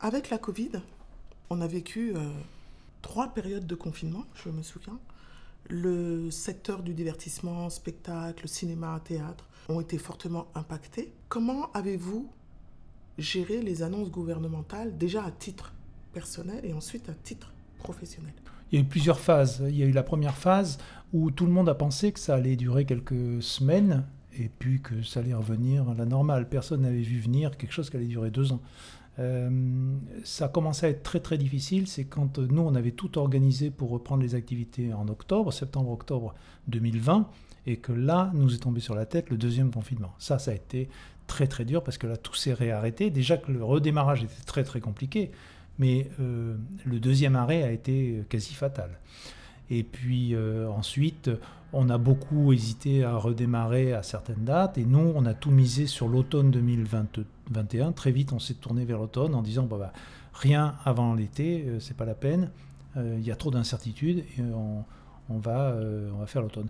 Avec 0.00 0.28
la 0.28 0.38
Covid, 0.38 0.72
on 1.50 1.60
a 1.60 1.66
vécu... 1.66 2.12
Euh, 2.16 2.30
trois 3.02 3.34
périodes 3.34 3.66
de 3.66 3.74
confinement, 3.74 4.24
je 4.42 4.48
me 4.48 4.62
souviens. 4.62 4.98
Le 5.68 6.30
secteur 6.30 6.82
du 6.82 6.94
divertissement, 6.94 7.68
spectacle, 7.68 8.48
cinéma, 8.48 9.00
théâtre 9.04 9.48
ont 9.68 9.80
été 9.80 9.98
fortement 9.98 10.46
impactés. 10.54 11.12
Comment 11.28 11.70
avez-vous 11.72 12.28
géré 13.18 13.60
les 13.60 13.82
annonces 13.82 14.10
gouvernementales 14.10 14.96
déjà 14.96 15.24
à 15.24 15.30
titre 15.30 15.72
personnel 16.12 16.64
et 16.64 16.72
ensuite 16.72 17.08
à 17.08 17.12
titre 17.12 17.52
professionnel? 17.78 18.32
Il 18.70 18.78
y 18.78 18.82
a 18.82 18.84
eu 18.84 18.88
plusieurs 18.88 19.20
phases. 19.20 19.62
Il 19.68 19.76
y 19.76 19.82
a 19.82 19.86
eu 19.86 19.92
la 19.92 20.02
première 20.02 20.36
phase 20.36 20.78
où 21.12 21.30
tout 21.30 21.46
le 21.46 21.52
monde 21.52 21.68
a 21.68 21.74
pensé 21.74 22.12
que 22.12 22.18
ça 22.18 22.34
allait 22.34 22.56
durer 22.56 22.84
quelques 22.84 23.42
semaines 23.42 24.04
et 24.38 24.48
puis 24.48 24.80
que 24.80 25.02
ça 25.02 25.20
allait 25.20 25.34
revenir 25.34 25.88
à 25.88 25.94
la 25.94 26.06
normale. 26.06 26.48
Personne 26.48 26.82
n'avait 26.82 27.02
vu 27.02 27.18
venir 27.18 27.56
quelque 27.56 27.72
chose 27.72 27.90
qui 27.90 27.96
allait 27.96 28.06
durer 28.06 28.30
deux 28.30 28.52
ans. 28.52 28.60
Euh, 29.18 29.50
ça 30.24 30.46
a 30.46 30.48
commencé 30.48 30.86
à 30.86 30.88
être 30.88 31.02
très 31.02 31.20
très 31.20 31.36
difficile, 31.36 31.86
c'est 31.86 32.04
quand 32.04 32.38
euh, 32.38 32.46
nous 32.50 32.62
on 32.62 32.74
avait 32.74 32.92
tout 32.92 33.18
organisé 33.18 33.70
pour 33.70 33.90
reprendre 33.90 34.22
les 34.22 34.34
activités 34.34 34.94
en 34.94 35.06
octobre, 35.08 35.52
septembre-octobre 35.52 36.34
2020, 36.68 37.28
et 37.66 37.76
que 37.76 37.92
là 37.92 38.30
nous 38.32 38.54
est 38.54 38.58
tombé 38.58 38.80
sur 38.80 38.94
la 38.94 39.04
tête 39.04 39.28
le 39.28 39.36
deuxième 39.36 39.70
confinement. 39.70 40.14
Ça, 40.18 40.38
ça 40.38 40.52
a 40.52 40.54
été 40.54 40.88
très 41.26 41.46
très 41.46 41.66
dur 41.66 41.84
parce 41.84 41.98
que 41.98 42.06
là 42.06 42.16
tout 42.16 42.34
s'est 42.34 42.54
réarrêté. 42.54 43.10
Déjà 43.10 43.36
que 43.36 43.52
le 43.52 43.62
redémarrage 43.62 44.24
était 44.24 44.44
très 44.46 44.64
très 44.64 44.80
compliqué, 44.80 45.30
mais 45.78 46.08
euh, 46.18 46.56
le 46.86 46.98
deuxième 46.98 47.36
arrêt 47.36 47.62
a 47.62 47.70
été 47.70 48.24
quasi 48.30 48.54
fatal. 48.54 48.98
Et 49.70 49.82
puis 49.82 50.36
ensuite, 50.36 51.30
on 51.72 51.88
a 51.88 51.98
beaucoup 51.98 52.52
hésité 52.52 53.04
à 53.04 53.16
redémarrer 53.16 53.92
à 53.92 54.02
certaines 54.02 54.44
dates 54.44 54.76
et 54.76 54.84
nous, 54.84 55.12
on 55.14 55.24
a 55.24 55.34
tout 55.34 55.50
misé 55.50 55.86
sur 55.86 56.08
l'automne 56.08 56.50
2021. 56.50 57.92
Très 57.92 58.12
vite, 58.12 58.32
on 58.32 58.38
s'est 58.38 58.54
tourné 58.54 58.84
vers 58.84 58.98
l'automne 58.98 59.34
en 59.34 59.42
disant 59.42 59.64
bah, 59.64 59.92
rien 60.34 60.74
avant 60.84 61.14
l'été, 61.14 61.64
euh, 61.66 61.80
c'est 61.80 61.96
pas 61.96 62.04
la 62.04 62.14
peine. 62.14 62.50
Euh, 62.96 63.16
il 63.18 63.26
y 63.26 63.30
a 63.30 63.36
trop 63.36 63.50
d'incertitudes 63.50 64.18
et 64.18 64.42
on, 64.42 65.38
va, 65.38 65.70
euh, 65.70 66.10
on 66.14 66.18
va 66.18 66.26
faire 66.26 66.42
l'automne. 66.42 66.68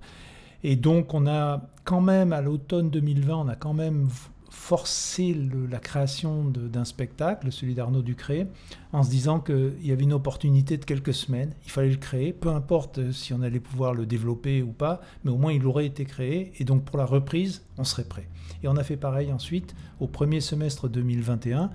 Et 0.63 0.77
donc, 0.77 1.15
on 1.15 1.27
a 1.27 1.61
quand 1.83 2.01
même, 2.01 2.33
à 2.33 2.41
l'automne 2.41 2.91
2020, 2.91 3.37
on 3.37 3.49
a 3.49 3.57
quand 3.57 3.75
même 3.75 4.09
forcer 4.53 5.35
la 5.71 5.79
création 5.79 6.45
d'un 6.45 6.85
spectacle, 6.85 7.51
celui 7.51 7.75
d'Arnaud 7.75 8.03
Ducré, 8.03 8.47
en 8.93 9.03
se 9.03 9.09
disant 9.09 9.41
qu'il 9.41 9.75
y 9.83 9.93
avait 9.93 10.03
une 10.03 10.13
opportunité 10.13 10.77
de 10.77 10.85
quelques 10.85 11.15
semaines, 11.15 11.55
il 11.65 11.71
fallait 11.71 11.89
le 11.89 11.97
créer, 11.97 12.35
peu 12.35 12.51
importe 12.51 13.13
si 13.13 13.33
on 13.33 13.41
allait 13.41 13.61
pouvoir 13.61 13.95
le 13.95 14.05
développer 14.05 14.63
ou 14.63 14.73
pas, 14.73 15.01
mais 15.25 15.31
au 15.31 15.39
moins 15.39 15.55
il 15.55 15.67
aurait 15.67 15.87
été 15.87 16.05
créé, 16.05 16.53
et 16.59 16.65
donc 16.65 16.85
pour 16.85 16.99
la 16.99 17.07
reprise, 17.07 17.63
on 17.79 17.85
serait 17.85 18.05
prêt. 18.05 18.29
Et 18.63 18.69
on 18.69 18.77
a 18.77 18.85
fait 18.85 18.99
pareil 18.99 19.33
ensuite, 19.33 19.75
au 20.01 20.07
premier 20.07 20.43
semestre 20.43 20.87
2021, 20.87 21.71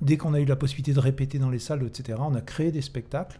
dès 0.00 0.16
qu'on 0.16 0.34
a 0.34 0.40
eu 0.40 0.44
la 0.44 0.56
possibilité 0.56 0.92
de 0.94 1.00
répéter 1.00 1.38
dans 1.38 1.50
les 1.50 1.60
salles, 1.60 1.86
etc., 1.86 2.18
on 2.20 2.34
a 2.34 2.40
créé 2.40 2.72
des 2.72 2.82
spectacles, 2.82 3.38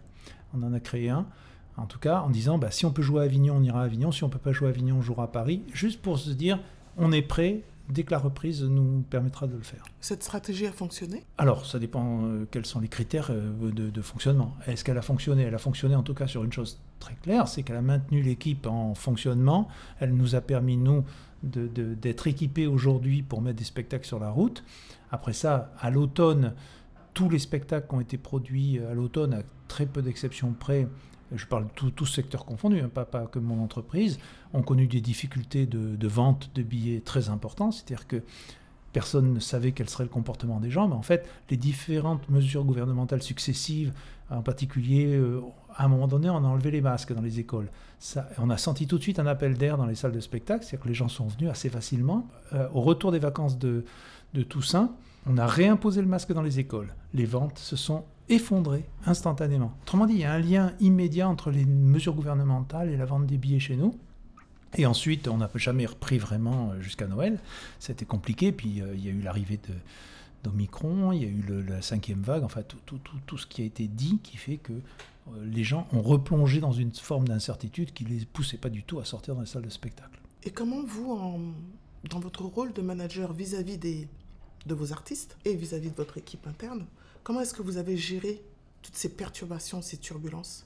on 0.53 0.63
en 0.63 0.71
a 0.71 0.79
créé 0.79 1.09
un, 1.09 1.27
en 1.75 1.85
tout 1.85 1.99
cas 1.99 2.21
en 2.21 2.29
disant, 2.29 2.57
bah, 2.57 2.71
si 2.71 2.85
on 2.85 2.93
peut 2.93 3.01
jouer 3.01 3.23
à 3.23 3.25
Avignon, 3.25 3.57
on 3.57 3.63
ira 3.63 3.81
à 3.81 3.85
Avignon, 3.85 4.13
si 4.13 4.23
on 4.23 4.29
peut 4.29 4.39
pas 4.39 4.53
jouer 4.53 4.67
à 4.67 4.69
Avignon, 4.69 4.99
on 4.99 5.01
jouera 5.01 5.25
à 5.25 5.27
Paris, 5.27 5.63
juste 5.73 6.01
pour 6.01 6.17
se 6.17 6.29
dire, 6.29 6.59
on 6.97 7.11
est 7.11 7.21
prêt, 7.21 7.63
dès 7.89 8.03
que 8.03 8.11
la 8.11 8.19
reprise 8.19 8.63
nous 8.63 9.03
permettra 9.09 9.47
de 9.47 9.55
le 9.55 9.61
faire. 9.61 9.83
Cette 9.99 10.23
stratégie 10.23 10.65
a 10.65 10.71
fonctionné? 10.71 11.25
Alors, 11.37 11.65
ça 11.65 11.79
dépend 11.79 12.23
euh, 12.23 12.47
quels 12.49 12.65
sont 12.65 12.79
les 12.79 12.87
critères 12.87 13.29
euh, 13.31 13.71
de, 13.71 14.01
fonctionnement. 14.01 14.55
Est-ce 14.67 14.83
qu'elle 14.83 14.97
a 14.97 15.01
fonctionné? 15.01 15.43
Elle 15.43 15.55
a 15.55 15.59
fonctionné 15.59 15.95
en 15.95 16.03
tout 16.03 16.13
cas 16.13 16.27
sur 16.27 16.43
une 16.43 16.53
chose 16.53 16.79
très 16.99 17.15
claire, 17.15 17.47
c'est 17.47 17.63
qu'elle 17.63 17.75
a 17.75 17.81
maintenu 17.81 18.21
l'équipe 18.21 18.65
en 18.67 18.93
fonctionnement. 18.95 19.67
Elle 19.99 20.15
nous 20.15 20.35
a 20.35 20.41
permis, 20.41 20.77
nous, 20.77 21.03
d'être 21.43 22.27
équipés 22.27 22.67
aujourd'hui 22.67 23.21
pour 23.21 23.41
mettre 23.41 23.57
des 23.57 23.65
spectacles 23.65 24.05
sur 24.05 24.19
la 24.19 24.29
route. 24.29 24.63
Après 25.11 25.33
ça, 25.33 25.73
à 25.79 25.89
l'automne, 25.89 26.53
tous 27.13 27.29
les 27.29 27.39
spectacles 27.39 27.87
qui 27.87 27.95
ont 27.95 28.01
été 28.01 28.17
produits 28.17 28.79
à 28.79 28.93
l'automne, 28.93 29.33
à 29.33 29.41
très 29.67 29.85
peu 29.85 30.01
d'exceptions 30.01 30.53
près, 30.53 30.87
je 31.35 31.45
parle 31.45 31.65
de 31.65 31.89
tout, 31.89 32.05
secteur 32.05 32.45
confondu, 32.45 32.79
hein, 32.79 32.89
pas, 32.93 33.05
pas, 33.05 33.25
que 33.25 33.39
mon 33.39 33.63
entreprise, 33.63 34.19
ont 34.53 34.61
connu 34.61 34.87
des 34.87 35.01
difficultés 35.01 35.65
de, 35.65 36.07
vente 36.07 36.51
de 36.55 36.63
billets 36.63 37.01
très 37.01 37.29
importantes. 37.29 37.73
C'est-à-dire 37.73 38.07
que 38.07 38.21
personne 38.91 39.33
ne 39.33 39.39
savait 39.39 39.71
quel 39.71 39.89
serait 39.89 40.03
le 40.03 40.09
comportement 40.09 40.59
des 40.59 40.69
gens, 40.69 40.87
mais 40.87 40.95
en 40.95 41.01
fait, 41.01 41.27
les 41.49 41.57
différentes 41.57 42.29
mesures 42.29 42.63
gouvernementales 42.63 43.23
successives, 43.23 43.91
en 44.29 44.41
particulier, 44.41 45.15
euh, 45.15 45.41
à 45.75 45.85
un 45.85 45.87
moment 45.87 46.07
donné, 46.07 46.29
on 46.29 46.37
a 46.37 46.47
enlevé 46.47 46.71
les 46.71 46.81
masques 46.81 47.13
dans 47.13 47.21
les 47.21 47.39
écoles. 47.39 47.69
Ça, 47.99 48.29
on 48.37 48.49
a 48.49 48.57
senti 48.57 48.87
tout 48.87 48.97
de 48.97 49.03
suite 49.03 49.19
un 49.19 49.27
appel 49.27 49.57
d'air 49.57 49.77
dans 49.77 49.85
les 49.85 49.95
salles 49.95 50.11
de 50.11 50.19
spectacle, 50.19 50.63
c'est-à-dire 50.63 50.83
que 50.83 50.87
les 50.87 50.93
gens 50.93 51.09
sont 51.09 51.27
venus 51.27 51.49
assez 51.49 51.69
facilement. 51.69 52.27
Euh, 52.53 52.67
au 52.73 52.81
retour 52.81 53.11
des 53.11 53.19
vacances 53.19 53.57
de, 53.57 53.83
de 54.33 54.43
Toussaint, 54.43 54.91
on 55.25 55.37
a 55.37 55.47
réimposé 55.47 56.01
le 56.01 56.07
masque 56.07 56.33
dans 56.33 56.41
les 56.41 56.59
écoles. 56.59 56.93
Les 57.13 57.25
ventes 57.25 57.57
se 57.57 57.75
sont 57.75 58.05
effondrées 58.29 58.85
instantanément. 59.05 59.73
Autrement 59.83 60.05
dit, 60.05 60.13
il 60.13 60.19
y 60.19 60.25
a 60.25 60.33
un 60.33 60.39
lien 60.39 60.73
immédiat 60.79 61.27
entre 61.27 61.51
les 61.51 61.65
mesures 61.65 62.13
gouvernementales 62.13 62.89
et 62.89 62.97
la 62.97 63.05
vente 63.05 63.25
des 63.27 63.37
billets 63.37 63.59
chez 63.59 63.75
nous. 63.75 63.97
Et 64.75 64.85
ensuite, 64.85 65.27
on 65.27 65.37
n'a 65.37 65.49
jamais 65.55 65.85
repris 65.85 66.17
vraiment 66.17 66.71
euh, 66.71 66.81
jusqu'à 66.81 67.07
Noël. 67.07 67.39
C'était 67.79 68.05
compliqué. 68.05 68.51
Puis 68.51 68.81
euh, 68.81 68.95
il 68.95 69.05
y 69.05 69.09
a 69.09 69.11
eu 69.11 69.21
l'arrivée 69.21 69.59
d'Omicron, 70.43 71.11
il 71.11 71.21
y 71.21 71.25
a 71.25 71.27
eu 71.27 71.63
la 71.67 71.81
cinquième 71.81 72.21
vague, 72.21 72.43
enfin 72.43 72.63
tout, 72.63 72.79
tout, 72.85 72.97
tout, 72.97 73.17
tout, 73.25 73.37
ce 73.37 73.45
qui 73.45 73.61
a 73.61 73.65
été 73.65 73.87
dit 73.87 74.19
qui 74.23 74.37
fait 74.37 74.57
que 74.57 74.73
euh, 74.73 75.45
les 75.45 75.63
gens 75.63 75.87
ont 75.93 76.01
replongé 76.01 76.59
dans 76.59 76.71
une 76.71 76.93
forme 76.93 77.27
d'incertitude 77.27 77.93
qui 77.93 78.03
ne 78.03 78.09
les 78.09 78.25
poussait 78.25 78.57
pas 78.57 78.69
du 78.69 78.83
tout 78.83 78.99
à 78.99 79.05
sortir 79.05 79.35
dans 79.35 79.41
les 79.41 79.47
salles 79.47 79.63
de 79.63 79.69
spectacle. 79.69 80.19
Et 80.43 80.51
comment 80.51 80.83
vous, 80.83 81.39
dans 82.09 82.19
votre 82.19 82.43
rôle 82.43 82.73
de 82.73 82.81
manager 82.81 83.31
vis-à-vis 83.31 83.77
des, 83.77 84.09
de 84.65 84.73
vos 84.73 84.91
artistes 84.91 85.37
et 85.45 85.55
vis-à-vis 85.55 85.91
de 85.91 85.95
votre 85.95 86.17
équipe 86.17 86.45
interne, 86.47 86.85
comment 87.23 87.41
est-ce 87.41 87.53
que 87.53 87.61
vous 87.61 87.77
avez 87.77 87.97
géré 87.97 88.41
toutes 88.81 88.95
ces 88.95 89.09
perturbations, 89.09 89.81
ces 89.81 89.97
turbulences? 89.97 90.65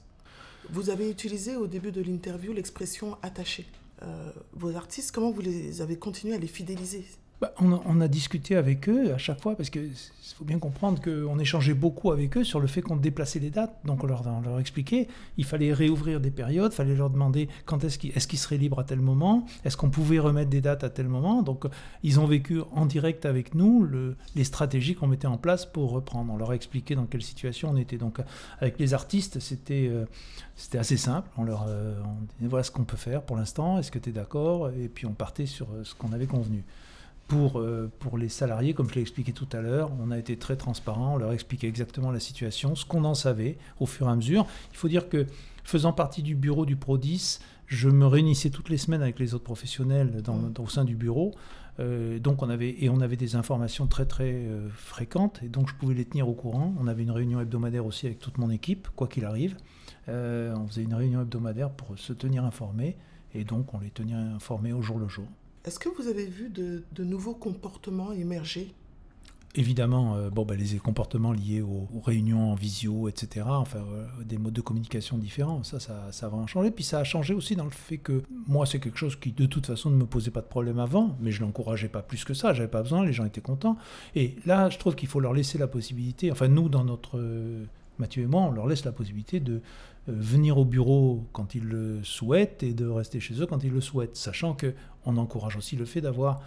Vous 0.70 0.90
avez 0.90 1.10
utilisé 1.10 1.56
au 1.56 1.66
début 1.66 1.92
de 1.92 2.00
l'interview 2.02 2.52
l'expression 2.52 3.16
attaché. 3.22 3.66
Euh, 4.02 4.30
vos 4.52 4.76
artistes, 4.76 5.12
comment 5.12 5.30
vous 5.30 5.40
les 5.40 5.80
avez 5.80 5.96
continué 5.96 6.34
à 6.34 6.38
les 6.38 6.46
fidéliser? 6.46 7.04
Bah, 7.40 7.52
on, 7.60 8.00
a, 8.00 8.08
discuté 8.08 8.56
avec 8.56 8.88
eux 8.88 9.12
à 9.14 9.18
chaque 9.18 9.40
fois, 9.40 9.54
parce 9.54 9.70
qu'il 9.70 9.92
faut 10.36 10.44
bien 10.44 10.58
comprendre 10.58 11.00
qu'on 11.00 11.38
échangeait 11.38 11.74
beaucoup 11.74 12.10
avec 12.10 12.36
eux 12.36 12.42
sur 12.42 12.58
le 12.58 12.66
fait 12.66 12.82
qu'on 12.82 12.96
déplaçait 12.96 13.38
les 13.38 13.50
dates. 13.50 13.76
Donc 13.84 14.02
on 14.02 14.08
leur, 14.08 14.58
expliquait, 14.58 15.06
il 15.36 15.44
fallait 15.44 15.72
réouvrir 15.72 16.20
des 16.20 16.32
périodes, 16.32 16.72
il 16.72 16.74
fallait 16.74 16.96
leur 16.96 17.10
demander 17.10 17.48
quand 17.64 17.84
est-ce 17.84 17.98
qu'ils 17.98 18.10
est 18.16 18.36
seraient 18.36 18.56
libres 18.56 18.80
à 18.80 18.84
tel 18.84 19.00
moment, 19.00 19.46
est-ce 19.64 19.76
qu'on 19.76 19.90
pouvait 19.90 20.18
remettre 20.18 20.50
des 20.50 20.60
dates 20.60 20.82
à 20.82 20.90
tel 20.90 21.08
moment. 21.08 21.42
Donc 21.42 21.64
ils 22.02 22.18
ont 22.18 22.26
vécu 22.26 22.60
en 22.72 22.86
direct 22.86 23.24
avec 23.24 23.54
nous 23.54 23.84
le, 23.84 24.16
les 24.34 24.44
stratégies 24.44 24.96
qu'on 24.96 25.06
mettait 25.06 25.26
en 25.26 25.38
place 25.38 25.64
pour 25.64 25.90
reprendre. 25.90 26.32
On 26.32 26.38
leur 26.38 26.50
a 26.50 26.54
expliqué 26.56 26.96
dans 26.96 27.06
quelle 27.06 27.22
situation 27.22 27.70
on 27.70 27.76
était. 27.76 27.98
Donc 27.98 28.18
avec 28.60 28.80
les 28.80 28.94
artistes, 28.94 29.38
c'était 29.38 29.88
euh, 29.88 30.06
c'était 30.56 30.78
assez 30.78 30.96
simple. 30.96 31.28
On 31.36 31.44
leur 31.44 31.66
euh, 31.68 31.94
disait 32.38 32.48
voilà 32.48 32.64
ce 32.64 32.72
qu'on 32.72 32.84
peut 32.84 32.96
faire 32.96 33.22
pour 33.22 33.36
l'instant, 33.36 33.78
est-ce 33.78 33.92
que 33.92 33.98
tu 34.00 34.10
es 34.10 34.12
d'accord? 34.12 34.70
Et 34.70 34.88
puis 34.88 35.06
on 35.06 35.12
partait 35.12 35.46
sur 35.46 35.68
euh, 35.70 35.84
ce 35.84 35.94
qu'on 35.94 36.12
avait 36.12 36.26
convenu. 36.26 36.64
Pour, 37.28 37.60
euh, 37.60 37.92
pour 37.98 38.16
les 38.16 38.30
salariés, 38.30 38.72
comme 38.72 38.88
je 38.88 38.94
l'ai 38.94 39.02
expliqué 39.02 39.32
tout 39.32 39.48
à 39.52 39.60
l'heure, 39.60 39.90
on 40.00 40.10
a 40.10 40.18
été 40.18 40.38
très 40.38 40.56
transparent, 40.56 41.14
on 41.14 41.18
leur 41.18 41.32
expliquait 41.32 41.68
exactement 41.68 42.10
la 42.10 42.20
situation, 42.20 42.74
ce 42.74 42.86
qu'on 42.86 43.04
en 43.04 43.14
savait 43.14 43.58
au 43.80 43.86
fur 43.86 44.08
et 44.08 44.10
à 44.10 44.16
mesure. 44.16 44.46
Il 44.72 44.78
faut 44.78 44.88
dire 44.88 45.10
que 45.10 45.26
faisant 45.62 45.92
partie 45.92 46.22
du 46.22 46.34
bureau 46.34 46.64
du 46.64 46.76
Prodis, 46.76 47.40
je 47.66 47.90
me 47.90 48.06
réunissais 48.06 48.48
toutes 48.48 48.70
les 48.70 48.78
semaines 48.78 49.02
avec 49.02 49.18
les 49.18 49.34
autres 49.34 49.44
professionnels 49.44 50.22
dans, 50.22 50.50
au 50.58 50.68
sein 50.68 50.86
du 50.86 50.96
bureau. 50.96 51.34
Euh, 51.80 52.18
donc 52.18 52.42
on 52.42 52.48
avait, 52.48 52.74
et 52.82 52.88
on 52.88 53.00
avait 53.02 53.16
des 53.16 53.36
informations 53.36 53.86
très 53.86 54.06
très 54.06 54.32
euh, 54.32 54.68
fréquentes, 54.70 55.40
et 55.42 55.48
donc 55.48 55.68
je 55.68 55.74
pouvais 55.74 55.94
les 55.94 56.06
tenir 56.06 56.30
au 56.30 56.34
courant. 56.34 56.74
On 56.80 56.86
avait 56.86 57.02
une 57.02 57.10
réunion 57.10 57.40
hebdomadaire 57.40 57.84
aussi 57.84 58.06
avec 58.06 58.20
toute 58.20 58.38
mon 58.38 58.48
équipe, 58.48 58.88
quoi 58.96 59.06
qu'il 59.06 59.26
arrive. 59.26 59.54
on 60.08 60.66
faisait 60.66 60.82
une 60.82 60.94
réunion 60.94 61.20
hebdomadaire 61.20 61.70
pour 61.70 61.98
se 61.98 62.14
tenir 62.14 62.46
informés, 62.46 62.96
et 63.34 63.44
donc 63.44 63.74
on 63.74 63.80
les 63.80 63.90
tenait 63.90 64.14
informés 64.14 64.72
au 64.72 64.80
jour 64.80 64.98
le 64.98 65.08
jour. 65.08 65.26
Est-ce 65.64 65.78
que 65.78 65.88
vous 65.88 66.08
avez 66.08 66.26
vu 66.26 66.48
de, 66.50 67.04
nouveaux 67.04 67.34
comportements 67.34 68.12
émerger? 68.12 68.74
Évidemment, 69.54 70.14
euh, 70.14 70.28
bon, 70.28 70.44
bah, 70.44 70.54
les 70.54 70.76
comportements 70.76 71.32
liés 71.32 71.62
aux, 71.62 71.88
réunions 72.04 72.52
en 72.52 72.54
visio, 72.54 73.08
etc., 73.08 73.46
enfin, 73.48 73.78
euh, 73.78 74.06
des 74.24 74.36
modes 74.36 74.52
de 74.52 74.60
communication 74.60 75.16
différents, 75.16 75.62
ça, 75.64 75.80
ça, 75.80 76.08
ça, 76.12 76.26
a 76.26 76.28
vraiment 76.28 76.46
changé. 76.46 76.70
Puis 76.70 76.84
ça 76.84 76.98
a 76.98 77.04
changé 77.04 77.32
aussi 77.32 77.56
dans 77.56 77.64
le 77.64 77.70
fait 77.70 77.96
que 77.96 78.22
moi, 78.46 78.66
c'est 78.66 78.78
quelque 78.78 78.98
chose 78.98 79.16
qui, 79.16 79.32
de 79.32 79.46
toute 79.46 79.66
façon, 79.66 79.90
ne 79.90 79.96
me 79.96 80.06
posait 80.06 80.30
pas 80.30 80.42
de 80.42 80.46
problème 80.46 80.78
avant, 80.78 81.16
mais 81.20 81.32
je 81.32 81.40
l'encourageais 81.40 81.88
pas 81.88 82.02
plus 82.02 82.24
que 82.24 82.34
ça, 82.34 82.52
j'avais 82.52 82.68
pas 82.68 82.82
besoin, 82.82 83.04
les 83.04 83.14
gens 83.14 83.24
étaient 83.24 83.40
contents. 83.40 83.78
Et 84.14 84.36
là, 84.44 84.68
je 84.68 84.78
trouve 84.78 84.94
qu'il 84.94 85.08
faut 85.08 85.20
leur 85.20 85.32
laisser 85.32 85.56
la 85.56 85.66
possibilité, 85.66 86.30
enfin, 86.30 86.48
nous, 86.48 86.68
dans 86.68 86.84
notre. 86.84 87.18
Mathieu 87.98 88.22
et 88.22 88.26
moi, 88.26 88.42
on 88.42 88.50
leur 88.52 88.66
laisse 88.66 88.84
la 88.84 88.92
possibilité 88.92 89.40
de 89.40 89.60
venir 90.08 90.58
au 90.58 90.64
bureau 90.64 91.26
quand 91.32 91.54
ils 91.54 91.64
le 91.64 92.02
souhaitent 92.02 92.62
et 92.62 92.72
de 92.72 92.86
rester 92.86 93.20
chez 93.20 93.40
eux 93.40 93.46
quand 93.46 93.62
ils 93.62 93.72
le 93.72 93.80
souhaitent, 93.80 94.16
sachant 94.16 94.56
qu'on 94.56 95.16
encourage 95.16 95.56
aussi 95.56 95.76
le 95.76 95.84
fait 95.84 96.00
d'avoir 96.00 96.40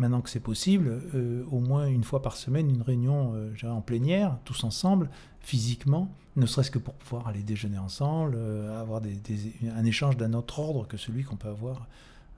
maintenant 0.00 0.22
que 0.22 0.30
c'est 0.30 0.40
possible, 0.40 1.02
euh, 1.14 1.44
au 1.50 1.60
moins 1.60 1.86
une 1.86 2.02
fois 2.02 2.22
par 2.22 2.36
semaine, 2.36 2.70
une 2.70 2.82
réunion 2.82 3.34
euh, 3.34 3.70
en 3.70 3.82
plénière, 3.82 4.38
tous 4.44 4.64
ensemble, 4.64 5.10
physiquement, 5.40 6.10
ne 6.36 6.46
serait-ce 6.46 6.70
que 6.70 6.78
pour 6.78 6.94
pouvoir 6.94 7.28
aller 7.28 7.42
déjeuner 7.42 7.78
ensemble, 7.78 8.34
euh, 8.36 8.80
avoir 8.80 9.02
un 9.02 9.84
échange 9.84 10.16
d'un 10.16 10.32
autre 10.32 10.58
ordre 10.58 10.88
que 10.88 10.96
celui 10.96 11.22
qu'on 11.22 11.36
peut 11.36 11.48
avoir 11.48 11.86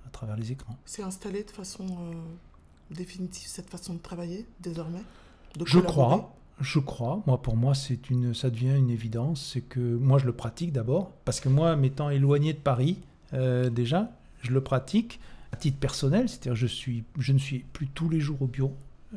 à 0.07 0.11
travers 0.11 0.37
les 0.37 0.53
écrans. 0.53 0.77
C'est 0.85 1.03
installé 1.03 1.45
de 1.45 1.51
façon 1.51 1.87
définitive 2.91 3.47
cette 3.47 3.71
façon 3.71 3.95
de 3.95 4.01
travailler 4.01 4.47
désormais 4.61 5.03
Je 5.65 5.79
crois. 5.79 6.35
Je 6.61 6.79
crois. 6.79 7.23
Moi, 7.27 7.41
pour 7.41 7.57
moi, 7.57 7.74
c'est 7.74 8.11
une, 8.11 8.35
ça 8.35 8.51
devient 8.51 8.77
une 8.77 8.91
évidence. 8.91 9.53
C'est 9.53 9.62
que 9.62 9.81
moi, 9.81 10.19
je 10.19 10.27
le 10.27 10.33
pratique 10.33 10.73
d'abord, 10.73 11.12
parce 11.24 11.41
que 11.41 11.49
moi, 11.49 11.77
m'étant 11.77 12.11
éloigné 12.11 12.53
de 12.53 12.59
Paris, 12.59 12.99
déjà, 13.33 14.12
je 14.43 14.53
le 14.53 14.61
pratique 14.61 15.19
à 15.53 15.57
titre 15.57 15.79
personnel, 15.79 16.29
c'est-à-dire 16.29 16.55
je, 16.55 16.66
suis, 16.66 17.05
je 17.19 17.33
ne 17.33 17.39
suis 17.39 17.61
plus 17.61 17.87
tous 17.89 18.09
les 18.09 18.20
jours 18.20 18.41
au 18.43 18.47
bureau. 18.47 18.77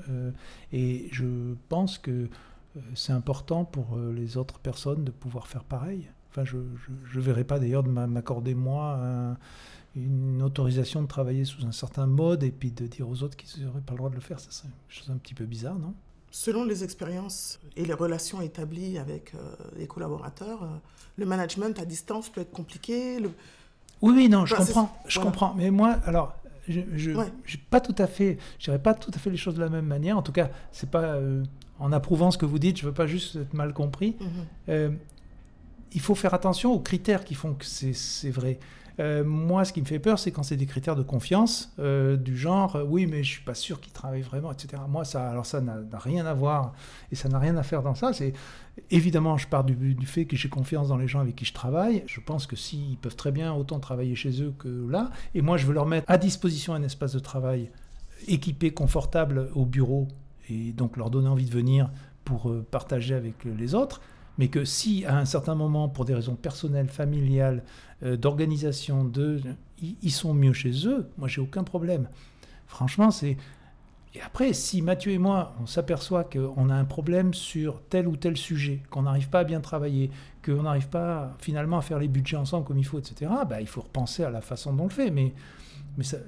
Euh, 0.09 0.31
et 0.73 1.07
je 1.11 1.55
pense 1.69 1.97
que 1.97 2.11
euh, 2.11 2.79
c'est 2.93 3.13
important 3.13 3.63
pour 3.63 3.95
euh, 3.95 4.13
les 4.13 4.37
autres 4.37 4.59
personnes 4.59 5.03
de 5.03 5.11
pouvoir 5.11 5.47
faire 5.47 5.63
pareil. 5.63 6.09
Enfin, 6.29 6.43
je 6.43 6.57
ne 6.57 7.21
verrai 7.21 7.45
pas 7.45 7.59
d'ailleurs 7.59 7.83
de 7.83 7.89
m'accorder 7.89 8.55
moi 8.55 9.37
une 9.95 10.41
autorisation 10.41 11.01
de 11.01 11.07
travailler 11.07 11.45
sous 11.45 11.65
un 11.65 11.71
certain 11.71 12.07
mode 12.07 12.43
et 12.43 12.51
puis 12.51 12.71
de 12.71 12.87
dire 12.87 13.07
aux 13.07 13.23
autres 13.23 13.37
qu'ils 13.37 13.63
n'auraient 13.63 13.79
pas 13.79 13.93
le 13.93 13.99
droit 13.99 14.09
de 14.09 14.15
le 14.15 14.21
faire. 14.21 14.41
Ça 14.41 14.51
serait 14.51 14.67
une 14.67 14.73
chose 14.89 15.09
un 15.09 15.15
petit 15.15 15.33
peu 15.33 15.45
bizarre, 15.45 15.79
non? 15.79 15.93
Selon 16.37 16.65
les 16.65 16.83
expériences 16.83 17.59
et 17.77 17.85
les 17.85 17.93
relations 17.93 18.41
établies 18.41 18.97
avec 18.97 19.31
les 19.77 19.87
collaborateurs, 19.87 20.67
le 21.15 21.25
management 21.25 21.79
à 21.79 21.85
distance 21.85 22.27
peut 22.27 22.41
être 22.41 22.51
compliqué. 22.51 23.21
Le, 23.21 23.31
oui, 24.01 24.13
oui, 24.15 24.29
non, 24.29 24.45
je 24.45 24.55
comprends, 24.55 24.91
je 25.07 25.19
comprends. 25.19 25.53
Mais 25.55 25.71
moi, 25.71 25.97
alors, 26.05 26.35
je, 26.67 26.81
je, 26.95 27.11
pas 27.69 27.79
tout 27.79 27.95
à 27.97 28.07
fait, 28.07 28.37
je 28.59 28.71
pas 28.71 28.93
tout 28.93 29.11
à 29.13 29.17
fait 29.17 29.29
les 29.29 29.37
choses 29.37 29.55
de 29.55 29.61
la 29.61 29.69
même 29.69 29.85
manière. 29.85 30.17
En 30.17 30.21
tout 30.21 30.31
cas, 30.31 30.49
c'est 30.71 30.89
pas 30.89 31.03
euh, 31.03 31.43
en 31.79 31.91
approuvant 31.91 32.31
ce 32.31 32.37
que 32.37 32.45
vous 32.45 32.59
dites. 32.59 32.77
Je 32.77 32.85
veux 32.85 32.93
pas 32.93 33.07
juste 33.07 33.35
être 33.37 33.53
mal 33.53 33.73
compris. 33.73 34.15
Mhm. 34.19 34.27
Euh, 34.69 34.89
il 35.93 36.01
faut 36.01 36.15
faire 36.15 36.33
attention 36.33 36.73
aux 36.73 36.79
critères 36.79 37.23
qui 37.23 37.35
font 37.35 37.53
que 37.53 37.65
c'est 37.65 38.29
vrai. 38.29 38.59
Euh, 38.99 39.23
moi, 39.23 39.65
ce 39.65 39.73
qui 39.73 39.81
me 39.81 39.85
fait 39.85 39.99
peur, 39.99 40.19
c'est 40.19 40.31
quand 40.31 40.43
c'est 40.43 40.55
des 40.55 40.65
critères 40.65 40.95
de 40.95 41.03
confiance, 41.03 41.73
euh, 41.79 42.15
du 42.15 42.37
genre, 42.37 42.77
euh, 42.77 42.83
oui, 42.83 43.07
mais 43.07 43.23
je 43.23 43.31
suis 43.31 43.43
pas 43.43 43.53
sûr 43.53 43.81
qu'il 43.81 43.91
travaille 43.91 44.21
vraiment, 44.21 44.51
etc. 44.51 44.81
Moi, 44.87 45.03
ça, 45.03 45.29
alors 45.29 45.45
ça 45.45 45.61
n'a 45.61 45.83
rien 45.93 46.25
à 46.25 46.33
voir 46.33 46.73
et 47.11 47.15
ça 47.15 47.27
n'a 47.27 47.39
rien 47.39 47.57
à 47.57 47.63
faire 47.63 47.83
dans 47.83 47.95
ça. 47.95 48.13
C'est 48.13 48.33
évidemment, 48.91 49.37
je 49.37 49.47
pars 49.47 49.63
du, 49.63 49.75
du 49.75 50.05
fait 50.05 50.25
que 50.25 50.37
j'ai 50.37 50.49
confiance 50.49 50.87
dans 50.87 50.97
les 50.97 51.07
gens 51.07 51.19
avec 51.19 51.35
qui 51.35 51.45
je 51.45 51.53
travaille. 51.53 52.03
Je 52.07 52.21
pense 52.21 52.47
que 52.47 52.55
s'ils 52.55 52.97
peuvent 52.97 53.15
très 53.15 53.31
bien 53.31 53.53
autant 53.53 53.79
travailler 53.79 54.15
chez 54.15 54.41
eux 54.41 54.53
que 54.57 54.87
là, 54.89 55.11
et 55.33 55.41
moi, 55.41 55.57
je 55.57 55.65
veux 55.65 55.73
leur 55.73 55.85
mettre 55.85 56.09
à 56.09 56.17
disposition 56.17 56.73
un 56.73 56.83
espace 56.83 57.13
de 57.13 57.19
travail 57.19 57.69
équipé, 58.27 58.71
confortable 58.71 59.49
au 59.55 59.65
bureau, 59.65 60.07
et 60.49 60.71
donc 60.71 60.95
leur 60.95 61.09
donner 61.09 61.27
envie 61.27 61.45
de 61.45 61.51
venir 61.51 61.89
pour 62.23 62.51
partager 62.71 63.13
avec 63.13 63.43
les 63.43 63.75
autres 63.75 64.01
mais 64.37 64.47
que 64.47 64.65
si 64.65 65.05
à 65.05 65.17
un 65.17 65.25
certain 65.25 65.55
moment, 65.55 65.89
pour 65.89 66.05
des 66.05 66.13
raisons 66.13 66.35
personnelles, 66.35 66.89
familiales, 66.89 67.63
d'organisation, 68.01 69.03
de, 69.03 69.41
ils 69.81 70.11
sont 70.11 70.33
mieux 70.33 70.53
chez 70.53 70.87
eux, 70.87 71.07
moi 71.17 71.27
j'ai 71.27 71.41
aucun 71.41 71.63
problème. 71.63 72.09
Franchement, 72.67 73.11
c'est 73.11 73.37
et 74.15 74.21
après, 74.21 74.53
si 74.53 74.81
Mathieu 74.81 75.11
et 75.11 75.17
moi, 75.17 75.53
on 75.61 75.65
s'aperçoit 75.65 76.23
qu'on 76.23 76.69
a 76.69 76.73
un 76.73 76.85
problème 76.85 77.33
sur 77.33 77.81
tel 77.89 78.07
ou 78.07 78.15
tel 78.15 78.37
sujet, 78.37 78.81
qu'on 78.89 79.01
n'arrive 79.01 79.29
pas 79.29 79.39
à 79.39 79.43
bien 79.43 79.59
travailler, 79.59 80.09
qu'on 80.43 80.63
n'arrive 80.63 80.87
pas 80.87 81.35
finalement 81.39 81.77
à 81.77 81.81
faire 81.81 81.99
les 81.99 82.07
budgets 82.07 82.37
ensemble 82.37 82.65
comme 82.65 82.77
il 82.77 82.85
faut, 82.85 82.97
etc., 82.97 83.29
bah, 83.49 83.59
il 83.59 83.67
faut 83.67 83.81
repenser 83.81 84.23
à 84.23 84.29
la 84.29 84.39
façon 84.39 84.71
dont 84.71 84.83
on 84.83 84.87
le 84.87 84.93
fait. 84.93 85.11
Mais, 85.11 85.33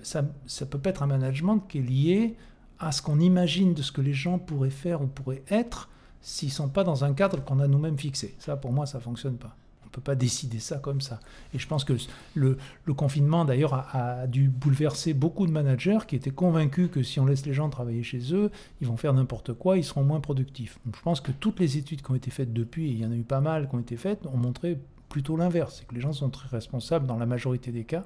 ça 0.03 0.65
peut 0.69 0.79
pas 0.79 0.89
être 0.89 1.03
un 1.03 1.07
management 1.07 1.59
qui 1.59 1.77
est 1.77 1.81
lié 1.81 2.35
à 2.79 2.91
ce 2.91 3.01
qu'on 3.01 3.21
imagine 3.21 3.73
de 3.73 3.81
ce 3.81 3.93
que 3.93 4.01
les 4.01 4.13
gens 4.13 4.37
pourraient 4.37 4.69
faire 4.69 5.01
ou 5.01 5.07
pourraient 5.07 5.43
être 5.49 5.89
s'ils 6.19 6.49
ne 6.49 6.53
sont 6.53 6.69
pas 6.69 6.83
dans 6.83 7.05
un 7.05 7.13
cadre 7.13 7.43
qu'on 7.43 7.59
a 7.59 7.67
nous-mêmes 7.67 7.97
fixé. 7.97 8.35
Ça, 8.39 8.57
pour 8.57 8.73
moi, 8.73 8.85
ça 8.85 8.97
ne 8.97 9.03
fonctionne 9.03 9.37
pas. 9.37 9.55
On 9.87 9.89
ne 9.89 9.93
peut 9.93 10.01
pas 10.01 10.15
décider 10.15 10.59
ça 10.59 10.79
comme 10.79 10.99
ça. 10.99 11.21
Et 11.53 11.59
je 11.59 11.67
pense 11.67 11.85
que 11.85 11.93
le, 12.35 12.57
confinement, 12.93 13.45
d'ailleurs, 13.45 13.73
a, 13.73 14.27
dû 14.27 14.49
bouleverser 14.49 15.13
beaucoup 15.13 15.47
de 15.47 15.51
managers 15.51 15.99
qui 16.05 16.17
étaient 16.17 16.29
convaincus 16.29 16.89
que 16.91 17.03
si 17.03 17.21
on 17.21 17.25
laisse 17.25 17.45
les 17.45 17.53
gens 17.53 17.69
travailler 17.69 18.03
chez 18.03 18.33
eux, 18.33 18.51
ils 18.81 18.87
vont 18.87 18.97
faire 18.97 19.13
n'importe 19.13 19.53
quoi, 19.53 19.77
ils 19.77 19.85
seront 19.85 20.03
moins 20.03 20.19
productifs. 20.19 20.77
Je 20.93 21.01
pense 21.01 21.21
que 21.21 21.31
toutes 21.31 21.61
les 21.61 21.77
études 21.77 22.01
qui 22.01 22.11
ont 22.11 22.15
été 22.15 22.31
faites 22.31 22.51
depuis, 22.51 22.89
et 22.89 22.91
il 22.91 22.99
y 22.99 23.05
en 23.05 23.11
a 23.11 23.15
eu 23.15 23.23
pas 23.23 23.39
mal 23.39 23.69
qui 23.69 23.75
ont 23.75 23.79
été 23.79 23.95
faites, 23.95 24.25
ont 24.25 24.37
montré 24.37 24.77
plutôt 25.07 25.37
l'inverse. 25.37 25.77
C'est 25.79 25.87
que 25.87 25.95
les 25.95 26.01
gens 26.01 26.11
sont 26.11 26.29
très 26.29 26.49
responsables 26.49 27.07
dans 27.07 27.17
la 27.17 27.25
majorité 27.25 27.71
des 27.71 27.85
cas 27.85 28.03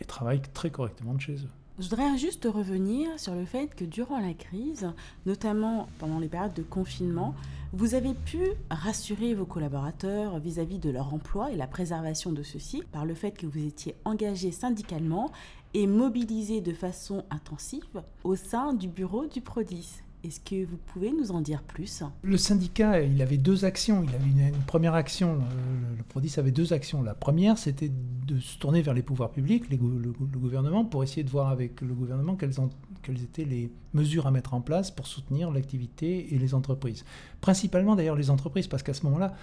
et 0.00 0.04
travaillent 0.04 0.42
très 0.54 0.70
correctement 0.70 1.14
de 1.14 1.20
chez 1.20 1.34
eux. 1.34 1.59
Je 1.80 1.88
voudrais 1.88 2.18
juste 2.18 2.44
revenir 2.44 3.08
sur 3.18 3.34
le 3.34 3.46
fait 3.46 3.74
que 3.74 3.86
durant 3.86 4.20
la 4.20 4.34
crise, 4.34 4.92
notamment 5.24 5.88
pendant 5.98 6.18
les 6.18 6.28
périodes 6.28 6.52
de 6.52 6.62
confinement, 6.62 7.34
vous 7.72 7.94
avez 7.94 8.12
pu 8.12 8.38
rassurer 8.70 9.32
vos 9.32 9.46
collaborateurs 9.46 10.38
vis-à-vis 10.40 10.78
de 10.78 10.90
leur 10.90 11.14
emploi 11.14 11.50
et 11.50 11.56
la 11.56 11.66
préservation 11.66 12.32
de 12.32 12.42
ceux-ci 12.42 12.82
par 12.92 13.06
le 13.06 13.14
fait 13.14 13.30
que 13.30 13.46
vous 13.46 13.66
étiez 13.66 13.94
engagé 14.04 14.50
syndicalement 14.52 15.32
et 15.72 15.86
mobilisé 15.86 16.60
de 16.60 16.74
façon 16.74 17.24
intensive 17.30 18.02
au 18.24 18.36
sein 18.36 18.74
du 18.74 18.86
bureau 18.86 19.24
du 19.24 19.40
PRODIS. 19.40 20.02
Est-ce 20.22 20.40
que 20.40 20.66
vous 20.66 20.76
pouvez 20.76 21.10
nous 21.12 21.30
en 21.30 21.40
dire 21.40 21.62
plus? 21.62 22.02
Le 22.22 22.36
syndicat, 22.36 23.00
il 23.00 23.22
avait 23.22 23.38
deux 23.38 23.64
actions. 23.64 24.04
Il 24.04 24.14
avait 24.14 24.50
une, 24.50 24.52
première 24.66 24.94
action, 24.94 25.36
le, 25.96 26.02
PRODIS 26.04 26.34
avait 26.36 26.50
deux 26.50 26.74
actions. 26.74 27.02
La 27.02 27.14
première, 27.14 27.56
c'était 27.56 27.90
de 27.90 28.38
se 28.38 28.58
tourner 28.58 28.82
vers 28.82 28.92
les 28.92 29.02
pouvoirs 29.02 29.30
publics, 29.30 29.70
le, 29.70 29.76
gouvernement, 29.76 30.84
pour 30.84 31.02
essayer 31.02 31.24
de 31.24 31.30
voir 31.30 31.48
avec 31.48 31.80
le 31.80 31.94
gouvernement 31.94 32.36
quelles, 32.36 32.52
quelles, 33.02 33.22
étaient 33.22 33.46
les 33.46 33.72
mesures 33.94 34.26
à 34.26 34.30
mettre 34.30 34.52
en 34.52 34.60
place 34.60 34.90
pour 34.90 35.06
soutenir 35.06 35.50
l'activité 35.50 36.34
et 36.34 36.38
les 36.38 36.54
entreprises. 36.54 37.04
Principalement 37.40 37.96
d'ailleurs 37.96 38.16
les 38.16 38.28
entreprises, 38.28 38.66
parce 38.66 38.82
qu'à 38.82 38.94
ce 38.94 39.04
moment-là, 39.04 39.34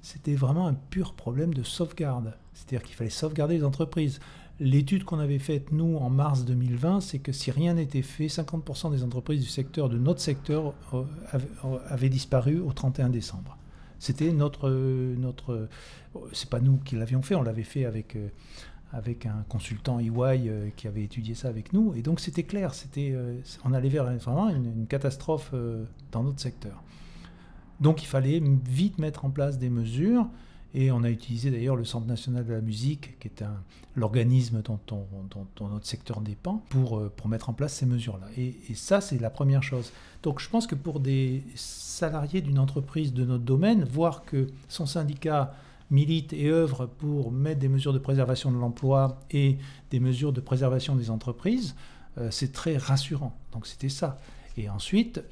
c'était 0.00 0.34
vraiment 0.34 0.66
un 0.66 0.74
pur 0.74 1.12
problème 1.12 1.52
de 1.52 1.62
sauvegarde. 1.62 2.34
C'est-à-dire 2.54 2.82
qu'il 2.82 2.96
fallait 2.96 3.10
sauvegarder 3.10 3.58
les 3.58 3.64
entreprises. 3.64 4.18
L'étude 4.64 5.02
qu'on 5.02 5.18
avait 5.18 5.40
faite, 5.40 5.72
nous, 5.72 5.96
en 5.96 6.08
mars 6.08 6.44
2020, 6.44 7.00
c'est 7.00 7.18
que 7.18 7.32
si 7.32 7.50
rien 7.50 7.74
n'était 7.74 8.02
fait, 8.02 8.28
50% 8.28 8.92
des 8.92 9.02
entreprises 9.02 9.40
du 9.40 9.48
secteur, 9.48 9.88
de 9.88 9.98
notre 9.98 10.20
secteur, 10.20 10.72
euh, 10.94 11.02
euh, 11.34 11.78
avaient, 11.88 12.08
disparu 12.08 12.60
au 12.60 12.72
31 12.72 13.08
décembre. 13.08 13.58
C'était 13.98 14.30
notre... 14.32 14.70
notre 14.70 15.68
c'est 16.32 16.48
pas 16.48 16.60
nous 16.60 16.76
qui 16.76 16.94
l'avions 16.94 17.22
fait, 17.22 17.34
on 17.34 17.42
l'avait 17.42 17.64
fait 17.64 17.86
avec, 17.86 18.14
euh, 18.14 18.28
avec 18.92 19.26
un 19.26 19.44
consultant 19.48 19.98
EY 19.98 20.72
qui 20.76 20.86
avait 20.86 21.02
étudié 21.02 21.34
ça 21.34 21.48
avec 21.48 21.72
nous. 21.72 21.92
Et 21.96 22.02
donc 22.02 22.20
c'était 22.20 22.44
clair, 22.44 22.72
c'était, 22.72 23.16
on 23.64 23.72
allait 23.72 23.88
vers 23.88 24.04
vraiment 24.04 24.48
une 24.48 24.86
catastrophe 24.86 25.52
dans 26.12 26.22
notre 26.22 26.38
secteur. 26.38 26.84
Donc 27.80 28.04
il 28.04 28.06
fallait 28.06 28.40
vite 28.64 28.98
mettre 28.98 29.24
en 29.24 29.30
place 29.30 29.58
des 29.58 29.70
mesures 29.70 30.28
et 30.74 30.90
on 30.90 31.04
a 31.04 31.10
utilisé 31.10 31.50
d'ailleurs 31.50 31.76
le 31.76 31.84
Centre 31.84 32.06
national 32.06 32.46
de 32.46 32.52
la 32.52 32.60
musique, 32.60 33.18
qui 33.18 33.28
est 33.28 33.44
l'organisme 33.94 34.62
dont, 34.62 35.06
notre 35.60 35.86
secteur 35.86 36.20
dépend, 36.20 36.64
pour, 36.70 36.98
euh, 36.98 37.12
mettre 37.26 37.50
en 37.50 37.52
place 37.52 37.74
ces 37.74 37.86
mesures-là. 37.86 38.26
Et, 38.38 38.54
ça, 38.74 39.00
c'est 39.00 39.18
la 39.18 39.30
première 39.30 39.62
chose. 39.62 39.92
Donc 40.22 40.40
je 40.40 40.48
pense 40.48 40.66
que 40.66 40.74
pour 40.74 41.00
des 41.00 41.42
salariés 41.54 42.40
d'une 42.40 42.58
entreprise 42.58 43.12
de 43.12 43.24
notre 43.24 43.44
domaine, 43.44 43.84
voir 43.84 44.24
que 44.24 44.48
son 44.68 44.86
syndicat 44.86 45.54
milite 45.90 46.32
et 46.32 46.48
œuvre 46.48 46.86
pour 46.86 47.30
mettre 47.32 47.60
des 47.60 47.68
mesures 47.68 47.92
de 47.92 47.98
préservation 47.98 48.50
de 48.50 48.56
l'emploi 48.56 49.20
et 49.30 49.58
des 49.90 50.00
mesures 50.00 50.32
de 50.32 50.40
préservation 50.40 50.96
des 50.96 51.10
entreprises, 51.10 51.74
euh, 52.16 52.30
c'est 52.30 52.52
très 52.52 52.78
rassurant. 52.78 53.36
Donc 53.52 53.66
c'était 53.66 53.90
ça. 53.90 54.18
Et 54.56 54.70
ensuite, 54.70 55.22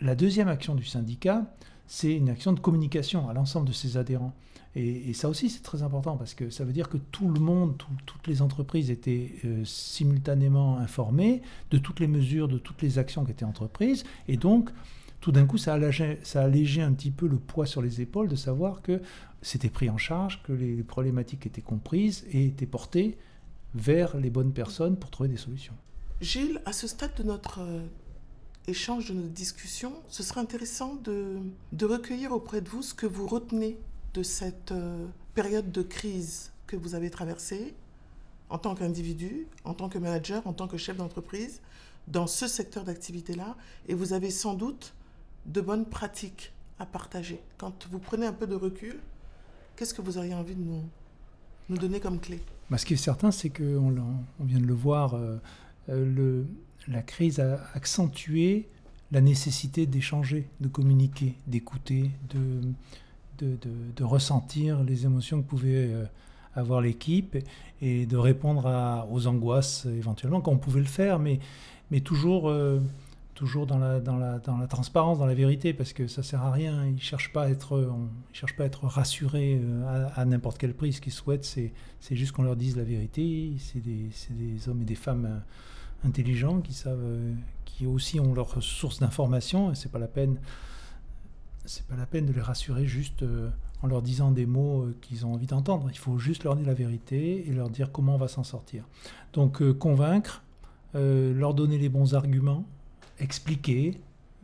la 0.00 0.16
deuxième 0.16 0.48
action 0.48 0.74
du 0.74 0.84
syndicat, 0.84 1.44
c'est 1.86 2.12
une 2.12 2.28
action 2.28 2.52
de 2.52 2.60
communication 2.60 3.28
à 3.28 3.34
l'ensemble 3.34 3.68
de 3.68 3.72
ses 3.72 3.96
adhérents. 3.96 4.34
Et, 4.76 5.12
ça 5.14 5.28
aussi, 5.28 5.50
c'est 5.50 5.62
très 5.62 5.82
important 5.82 6.16
parce 6.16 6.34
que 6.34 6.48
ça 6.48 6.64
veut 6.64 6.72
dire 6.72 6.88
que 6.88 6.96
tout 6.96 7.28
le 7.28 7.40
monde, 7.40 7.76
toutes 8.06 8.28
les 8.28 8.40
entreprises 8.40 8.90
étaient 8.90 9.32
euh, 9.44 9.64
simultanément 9.64 10.78
informées 10.78 11.42
de 11.72 11.78
toutes 11.78 11.98
les 11.98 12.06
mesures, 12.06 12.46
de 12.46 12.58
toutes 12.58 12.80
les 12.82 12.98
actions 12.98 13.24
qui 13.24 13.32
étaient 13.32 13.44
entreprises. 13.44 14.04
Et 14.28 14.36
donc, 14.36 14.70
tout 15.20 15.32
d'un 15.32 15.44
coup, 15.44 15.58
ça 15.58 15.74
allégeait, 15.74 16.82
un 16.82 16.92
petit 16.92 17.10
peu 17.10 17.26
le 17.26 17.36
poids 17.36 17.66
sur 17.66 17.82
les 17.82 18.00
épaules 18.00 18.28
de 18.28 18.36
savoir 18.36 18.80
que 18.80 19.02
c'était 19.42 19.70
pris 19.70 19.90
en 19.90 19.98
charge, 19.98 20.40
que 20.44 20.52
les 20.52 20.82
problématiques 20.84 21.46
étaient 21.46 21.60
comprises 21.60 22.24
et 22.30 22.46
étaient 22.46 22.66
portées 22.66 23.18
vers 23.74 24.16
les 24.16 24.30
bonnes 24.30 24.52
personnes 24.52 24.96
pour 24.96 25.10
trouver 25.10 25.28
des 25.28 25.36
solutions. 25.36 25.74
Gilles, 26.20 26.60
à 26.64 26.72
ce 26.72 26.86
stade 26.86 27.14
de 27.16 27.24
notre 27.24 27.60
euh, 27.60 27.82
échange, 28.68 29.08
de 29.08 29.14
notre 29.14 29.32
discussion, 29.32 29.94
ce 30.08 30.22
serait 30.22 30.40
intéressant 30.40 30.94
de 30.94 31.84
recueillir 31.84 32.30
auprès 32.30 32.60
de 32.60 32.68
vous 32.68 32.82
ce 32.82 32.94
que 32.94 33.06
vous 33.06 33.26
retenez 33.26 33.76
de 34.14 34.22
cette 34.22 34.72
euh, 34.72 35.06
période 35.34 35.70
de 35.70 35.82
crise 35.82 36.52
que 36.66 36.76
vous 36.76 36.94
avez 36.94 37.10
traversée 37.10 37.74
en 38.48 38.58
tant 38.58 38.74
qu'individu, 38.74 39.46
en 39.64 39.74
tant 39.74 39.88
que 39.88 39.98
manager, 39.98 40.46
en 40.46 40.52
tant 40.52 40.66
que 40.66 40.76
chef 40.76 40.96
d'entreprise, 40.96 41.60
dans 42.08 42.26
ce 42.26 42.48
secteur 42.48 42.84
d'activité-là. 42.84 43.56
Et 43.88 43.94
vous 43.94 44.12
avez 44.12 44.30
sans 44.30 44.54
doute 44.54 44.94
de 45.46 45.60
bonnes 45.60 45.86
pratiques 45.86 46.52
à 46.78 46.86
partager. 46.86 47.40
Quand 47.58 47.86
vous 47.90 47.98
prenez 47.98 48.26
un 48.26 48.32
peu 48.32 48.46
de 48.46 48.54
recul, 48.56 48.98
qu'est-ce 49.76 49.94
que 49.94 50.02
vous 50.02 50.18
auriez 50.18 50.34
envie 50.34 50.56
de 50.56 50.62
nous, 50.62 51.76
donner 51.78 52.00
comme 52.00 52.18
clé? 52.18 52.40
Bah, 52.70 52.78
Ce 52.78 52.84
qui 52.84 52.94
est 52.94 52.96
certain, 52.96 53.30
c'est 53.30 53.50
qu'on 53.50 53.96
on 54.40 54.44
vient 54.44 54.58
de 54.58 54.66
le 54.66 54.74
voir, 54.74 55.14
euh, 55.14 55.36
euh, 55.88 56.44
la 56.88 57.02
crise 57.02 57.38
a 57.38 57.60
accentué 57.74 58.68
la 59.12 59.20
nécessité 59.20 59.86
d'échanger, 59.86 60.48
de 60.60 60.68
communiquer, 60.68 61.34
d'écouter, 61.46 62.10
de, 62.30 62.60
de, 63.44 64.04
ressentir 64.04 64.82
les 64.82 65.04
émotions 65.04 65.42
que 65.42 65.46
pouvait 65.46 65.88
euh, 65.92 66.04
avoir 66.54 66.80
l'équipe 66.80 67.36
et, 67.80 68.06
de 68.06 68.16
répondre 68.16 69.06
aux 69.10 69.26
angoisses 69.26 69.86
éventuellement 69.86 70.40
quand 70.40 70.52
on 70.52 70.58
pouvait 70.58 70.80
le 70.80 70.86
faire, 70.86 71.18
mais, 71.18 71.38
mais 71.90 72.00
toujours 72.00 72.50
toujours 73.40 73.66
dans 73.66 73.78
la, 73.78 74.00
dans, 74.00 74.18
la, 74.18 74.38
dans 74.38 74.58
la 74.58 74.66
transparence, 74.66 75.18
dans 75.18 75.24
la 75.24 75.32
vérité, 75.32 75.72
parce 75.72 75.94
que 75.94 76.06
ça 76.06 76.22
sert 76.22 76.42
à 76.42 76.52
rien. 76.52 76.84
Ils 76.84 76.96
ne 76.96 77.00
cherchent 77.00 77.32
pas 77.32 77.44
à 77.44 77.48
être, 77.48 77.90
être 78.58 78.84
rassurés 78.84 79.58
euh, 79.62 80.08
à, 80.14 80.26
n'importe 80.26 80.58
quel 80.58 80.74
prix. 80.74 80.92
Ce 80.92 81.00
qu'ils 81.00 81.14
souhaitent, 81.14 81.46
c'est, 81.46 81.72
juste 82.10 82.32
qu'on 82.32 82.42
leur 82.42 82.54
dise 82.54 82.76
la 82.76 82.84
vérité. 82.84 83.54
C'est 83.58 83.80
des, 83.80 84.10
des 84.28 84.68
hommes 84.68 84.82
et 84.82 84.84
des 84.84 84.94
femmes 84.94 85.24
euh, 85.24 86.06
intelligents 86.06 86.60
qui 86.60 86.74
savent, 86.74 87.00
euh, 87.02 87.32
qui 87.64 87.86
aussi 87.86 88.20
ont 88.20 88.34
leurs 88.34 88.62
sources 88.62 89.00
d'information. 89.00 89.72
Et 89.72 89.74
c'est 89.74 89.90
pas 89.90 89.98
la 89.98 90.08
peine, 90.08 90.38
c'est 91.64 91.86
pas 91.86 91.96
la 91.96 92.06
peine 92.06 92.26
de 92.26 92.32
les 92.32 92.40
rassurer 92.40 92.86
juste 92.86 93.24
en 93.82 93.86
leur 93.86 94.02
disant 94.02 94.30
des 94.30 94.46
mots 94.46 94.88
qu'ils 95.00 95.26
ont 95.26 95.34
envie 95.34 95.46
d'entendre. 95.46 95.88
Il 95.90 95.98
faut 95.98 96.18
juste 96.18 96.44
leur 96.44 96.56
dire 96.56 96.66
la 96.66 96.74
vérité 96.74 97.48
et 97.48 97.52
leur 97.52 97.70
dire 97.70 97.92
comment 97.92 98.14
on 98.14 98.18
va 98.18 98.28
s'en 98.28 98.44
sortir. 98.44 98.84
Donc 99.32 99.62
convaincre, 99.74 100.42
leur 100.94 101.54
donner 101.54 101.78
les 101.78 101.88
bons 101.88 102.14
arguments 102.14 102.64
expliquer. 103.20 104.00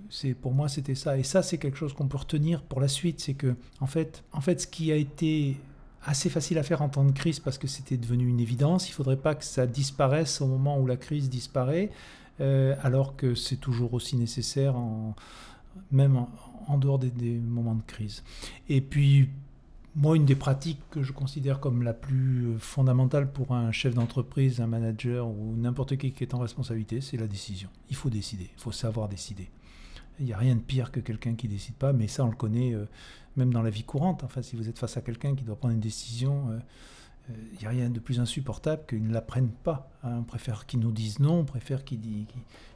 C'est 0.09 0.35
pour 0.35 0.53
moi 0.53 0.69
c'était 0.69 0.95
ça 0.95 1.19
et 1.19 1.25
ça 1.25 1.43
c'est 1.43 1.59
quelque 1.59 1.77
chose 1.77 1.93
qu'on 1.93 2.07
peut 2.07 2.19
retenir 2.19 2.63
pour 2.63 2.81
la 2.81 2.89
suite, 2.89 3.21
c'est 3.21 3.35
que 3.35 3.57
en 3.81 3.87
fait 3.87 4.23
en 4.33 4.41
fait 4.41 4.61
ce 4.61 4.67
qui 4.69 4.93
a 4.93 4.97
été 4.97 5.57
assez 6.05 6.31
facile 6.31 6.59
à 6.59 6.63
faire 6.63 6.83
en 6.83 6.89
temps 6.89 7.05
de 7.05 7.11
crise 7.11 7.41
parce 7.41 7.59
que 7.59 7.67
c'était 7.67 7.97
devenu 7.97 8.29
une 8.29 8.39
évidence, 8.39 8.89
il 8.89 8.93
faudrait 8.93 9.17
pas 9.17 9.35
que 9.35 9.45
ça 9.45 9.67
disparaisse 9.67 10.41
au 10.41 10.47
moment 10.47 10.79
où 10.79 10.87
la 10.87 10.97
crise 10.97 11.29
disparaît, 11.29 11.91
euh, 12.41 12.77
alors 12.83 13.17
que 13.17 13.35
c'est 13.35 13.57
toujours 13.57 13.95
aussi 13.95 14.17
nécessaire 14.17 14.77
en, 14.77 15.17
même 15.91 16.17
en, 16.17 16.29
dehors 16.79 16.99
des, 16.99 17.39
moments 17.39 17.75
de 17.75 17.83
crise. 17.83 18.23
Et 18.69 18.81
puis 18.81 19.29
moi, 19.95 20.17
une 20.17 20.27
des 20.27 20.37
pratiques 20.37 20.81
que 20.91 21.03
je 21.03 21.13
considère 21.13 21.59
comme 21.59 21.83
la 21.83 21.95
plus 21.95 22.59
fondamentale 22.59 23.33
pour 23.33 23.53
un 23.53 23.73
chef 23.73 23.95
d'entreprise, 23.95 24.61
un 24.61 24.67
manager 24.67 25.27
ou 25.27 25.55
n'importe 25.57 25.97
qui 25.97 26.13
qui 26.13 26.23
est 26.23 26.35
en 26.35 26.39
responsabilité, 26.39 27.01
c'est 27.01 27.17
la 27.17 27.27
décision. 27.27 27.71
Il 27.89 27.97
faut 27.97 28.11
décider, 28.11 28.51
il 28.55 28.61
faut 28.61 28.73
savoir 28.73 29.09
décider. 29.09 29.49
Il 30.19 30.27
n'y 30.27 30.33
a 30.33 30.39
rien 30.39 30.55
de 30.55 30.61
pire 30.61 30.91
que 30.91 31.01
quelqu'un 31.01 31.35
qui 31.35 31.49
décide 31.49 31.75
pas, 31.75 31.93
mais 31.93 32.09
ça, 32.09 32.25
on 32.25 32.31
le 32.31 32.37
connaît 32.37 32.75
euh, 32.75 32.87
même 33.37 33.53
dans 33.53 33.63
la 33.63 33.71
vie 33.71 33.85
courante. 33.85 34.25
Enfin, 34.25 34.43
si 34.43 34.57
vous 34.57 34.69
êtes 34.69 34.79
face 34.79 34.97
à 34.97 35.03
quelqu'un 35.03 35.35
qui 35.35 35.45
doit 35.45 35.57
prendre 35.57 35.75
une 35.75 35.81
décision, 35.81 36.51
euh, 36.51 36.59
il 37.29 37.59
n'y 37.59 37.67
a 37.67 37.71
rien 37.71 37.91
de 37.91 37.99
plus 37.99 38.21
insupportable 38.21 38.83
qu'il 38.89 39.07
ne 39.07 39.13
la 39.13 39.21
prenne 39.21 39.49
pas. 39.49 39.91
Hein. 40.03 40.19
On 40.21 40.23
préfère 40.23 40.67
qu'il 40.67 40.81
nous 40.81 40.93
dise 40.93 41.19
non, 41.19 41.41
on 41.41 41.45
préfère 41.45 41.85
qu'il 41.85 42.01
dise... 42.01 42.27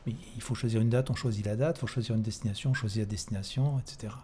Mais 0.06 0.14
il 0.34 0.42
faut 0.42 0.54
choisir 0.54 0.80
une 0.80 0.88
date, 0.88 1.10
on 1.10 1.14
choisit 1.14 1.44
la 1.44 1.56
date, 1.56 1.76
il 1.76 1.80
faut 1.80 1.86
choisir 1.86 2.14
une 2.14 2.22
destination, 2.22 2.70
on 2.70 2.74
choisit 2.74 3.00
la 3.00 3.06
destination, 3.06 3.78
etc. 3.78 4.14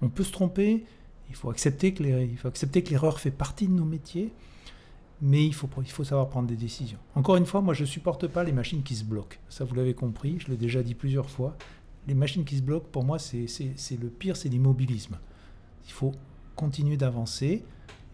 On 0.00 0.08
peut 0.08 0.24
se 0.24 0.32
tromper, 0.32 0.84
il 1.28 1.34
faut 1.34 1.50
accepter 1.50 1.92
que 1.92 2.02
l'erreur 2.02 3.20
fait 3.20 3.30
partie 3.30 3.68
de 3.68 3.72
nos 3.72 3.84
métiers, 3.84 4.32
mais 5.20 5.44
il 5.44 5.54
faut, 5.54 5.68
il 5.78 5.90
faut 5.90 6.04
savoir 6.04 6.28
prendre 6.28 6.48
des 6.48 6.56
décisions. 6.56 6.98
Encore 7.14 7.36
une 7.36 7.46
fois, 7.46 7.60
moi 7.60 7.74
je 7.74 7.82
ne 7.82 7.86
supporte 7.86 8.26
pas 8.26 8.42
les 8.44 8.52
machines 8.52 8.82
qui 8.82 8.96
se 8.96 9.04
bloquent. 9.04 9.36
Ça, 9.48 9.64
vous 9.64 9.74
l'avez 9.74 9.94
compris, 9.94 10.38
je 10.40 10.48
l'ai 10.48 10.56
déjà 10.56 10.82
dit 10.82 10.94
plusieurs 10.94 11.28
fois. 11.28 11.56
Les 12.06 12.14
machines 12.14 12.44
qui 12.44 12.56
se 12.56 12.62
bloquent, 12.62 12.88
pour 12.90 13.04
moi, 13.04 13.18
c'est 13.18 13.46
le 14.00 14.08
pire, 14.08 14.36
c'est 14.36 14.48
l'immobilisme. 14.48 15.18
Il 15.86 15.92
faut 15.92 16.14
continuer 16.56 16.96
d'avancer 16.96 17.64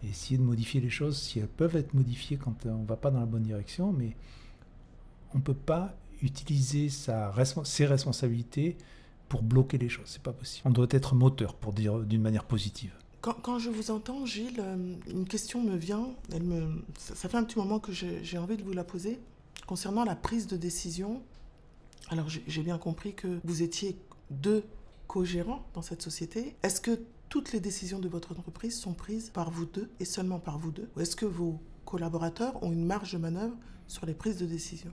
essayer 0.09 0.37
de 0.37 0.43
modifier 0.43 0.81
les 0.81 0.89
choses 0.89 1.17
si 1.17 1.39
elles 1.39 1.47
peuvent 1.47 1.75
être 1.75 1.93
modifiées 1.93 2.37
quand 2.37 2.65
on 2.65 2.79
ne 2.79 2.85
va 2.85 2.95
pas 2.95 3.11
dans 3.11 3.19
la 3.19 3.25
bonne 3.25 3.43
direction, 3.43 3.91
mais 3.91 4.15
on 5.33 5.37
ne 5.37 5.43
peut 5.43 5.53
pas 5.53 5.95
utiliser 6.21 6.89
sa, 6.89 7.33
ses 7.63 7.85
responsabilités 7.85 8.77
pour 9.29 9.43
bloquer 9.43 9.77
les 9.77 9.89
choses. 9.89 10.05
C'est 10.07 10.21
pas 10.21 10.33
possible. 10.33 10.67
On 10.67 10.71
doit 10.71 10.87
être 10.89 11.15
moteur, 11.15 11.55
pour 11.55 11.73
dire 11.73 11.99
d'une 11.99 12.21
manière 12.21 12.45
positive. 12.45 12.93
Quand, 13.21 13.57
je 13.57 13.71
vous 13.71 13.89
entends, 13.89 14.27
Gilles, 14.27 14.59
euh, 14.59 14.93
une 15.07 15.25
question 15.25 15.63
me 15.63 15.75
vient. 15.75 16.09
Elle 16.31 16.43
me, 16.43 16.83
ça, 16.95 17.27
fait 17.27 17.37
un 17.37 17.43
petit 17.43 17.57
moment 17.57 17.79
que 17.79 17.91
j'ai 17.91 18.37
envie 18.37 18.55
de 18.55 18.63
vous 18.63 18.73
la 18.73 18.83
poser. 18.83 19.19
Concernant 19.65 20.03
la 20.03 20.15
prise 20.15 20.45
de 20.45 20.57
décision, 20.57 21.23
alors 22.09 22.27
j'ai 22.29 22.61
bien 22.61 22.77
compris 22.77 23.15
que 23.15 23.39
vous 23.43 23.63
étiez 23.63 23.97
deux 24.29 24.63
co-gérants 25.07 25.65
dans 25.73 25.81
cette 25.81 26.03
société. 26.03 26.55
Est-ce 26.61 26.79
que 26.81 26.99
toutes 27.29 27.53
les 27.53 27.59
décisions 27.59 27.99
de 27.99 28.07
votre 28.07 28.31
entreprise 28.31 28.79
sont 28.79 28.93
prises 28.93 29.29
par 29.29 29.51
vous 29.51 29.65
deux 29.65 29.89
et 29.99 30.05
seulement 30.05 30.39
par 30.39 30.57
vous 30.57 30.71
deux. 30.71 30.89
Ou 30.95 31.01
est-ce 31.01 31.15
que 31.15 31.25
vos 31.25 31.59
collaborateurs 31.85 32.61
ont 32.63 32.71
une 32.71 32.85
marge 32.85 33.13
de 33.13 33.17
manœuvre 33.17 33.55
sur 33.87 34.05
les 34.05 34.13
prises 34.13 34.37
de 34.37 34.45
décision? 34.45 34.91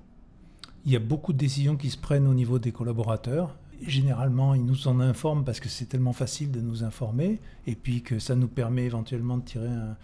Il 0.84 0.92
y 0.92 0.96
a 0.96 1.00
beaucoup 1.00 1.32
de 1.32 1.38
décisions 1.38 1.76
qui 1.76 1.90
se 1.90 1.98
prennent 1.98 2.26
au 2.26 2.34
niveau 2.34 2.58
des 2.58 2.72
collaborateurs. 2.72 3.56
Généralement, 3.82 4.54
ils 4.54 4.64
nous 4.64 4.88
en 4.88 5.00
informent 5.00 5.44
parce 5.44 5.60
que 5.60 5.68
c'est 5.68 5.86
tellement 5.86 6.12
facile 6.12 6.50
de 6.50 6.60
nous 6.60 6.84
informer, 6.84 7.40
et 7.66 7.74
puis 7.74 8.02
que 8.02 8.18
ça 8.18 8.34
nous 8.34 8.48
permet 8.48 8.84
éventuellement 8.84 9.38
de 9.38 9.44
tirer 9.44 9.68
un, 9.68 9.96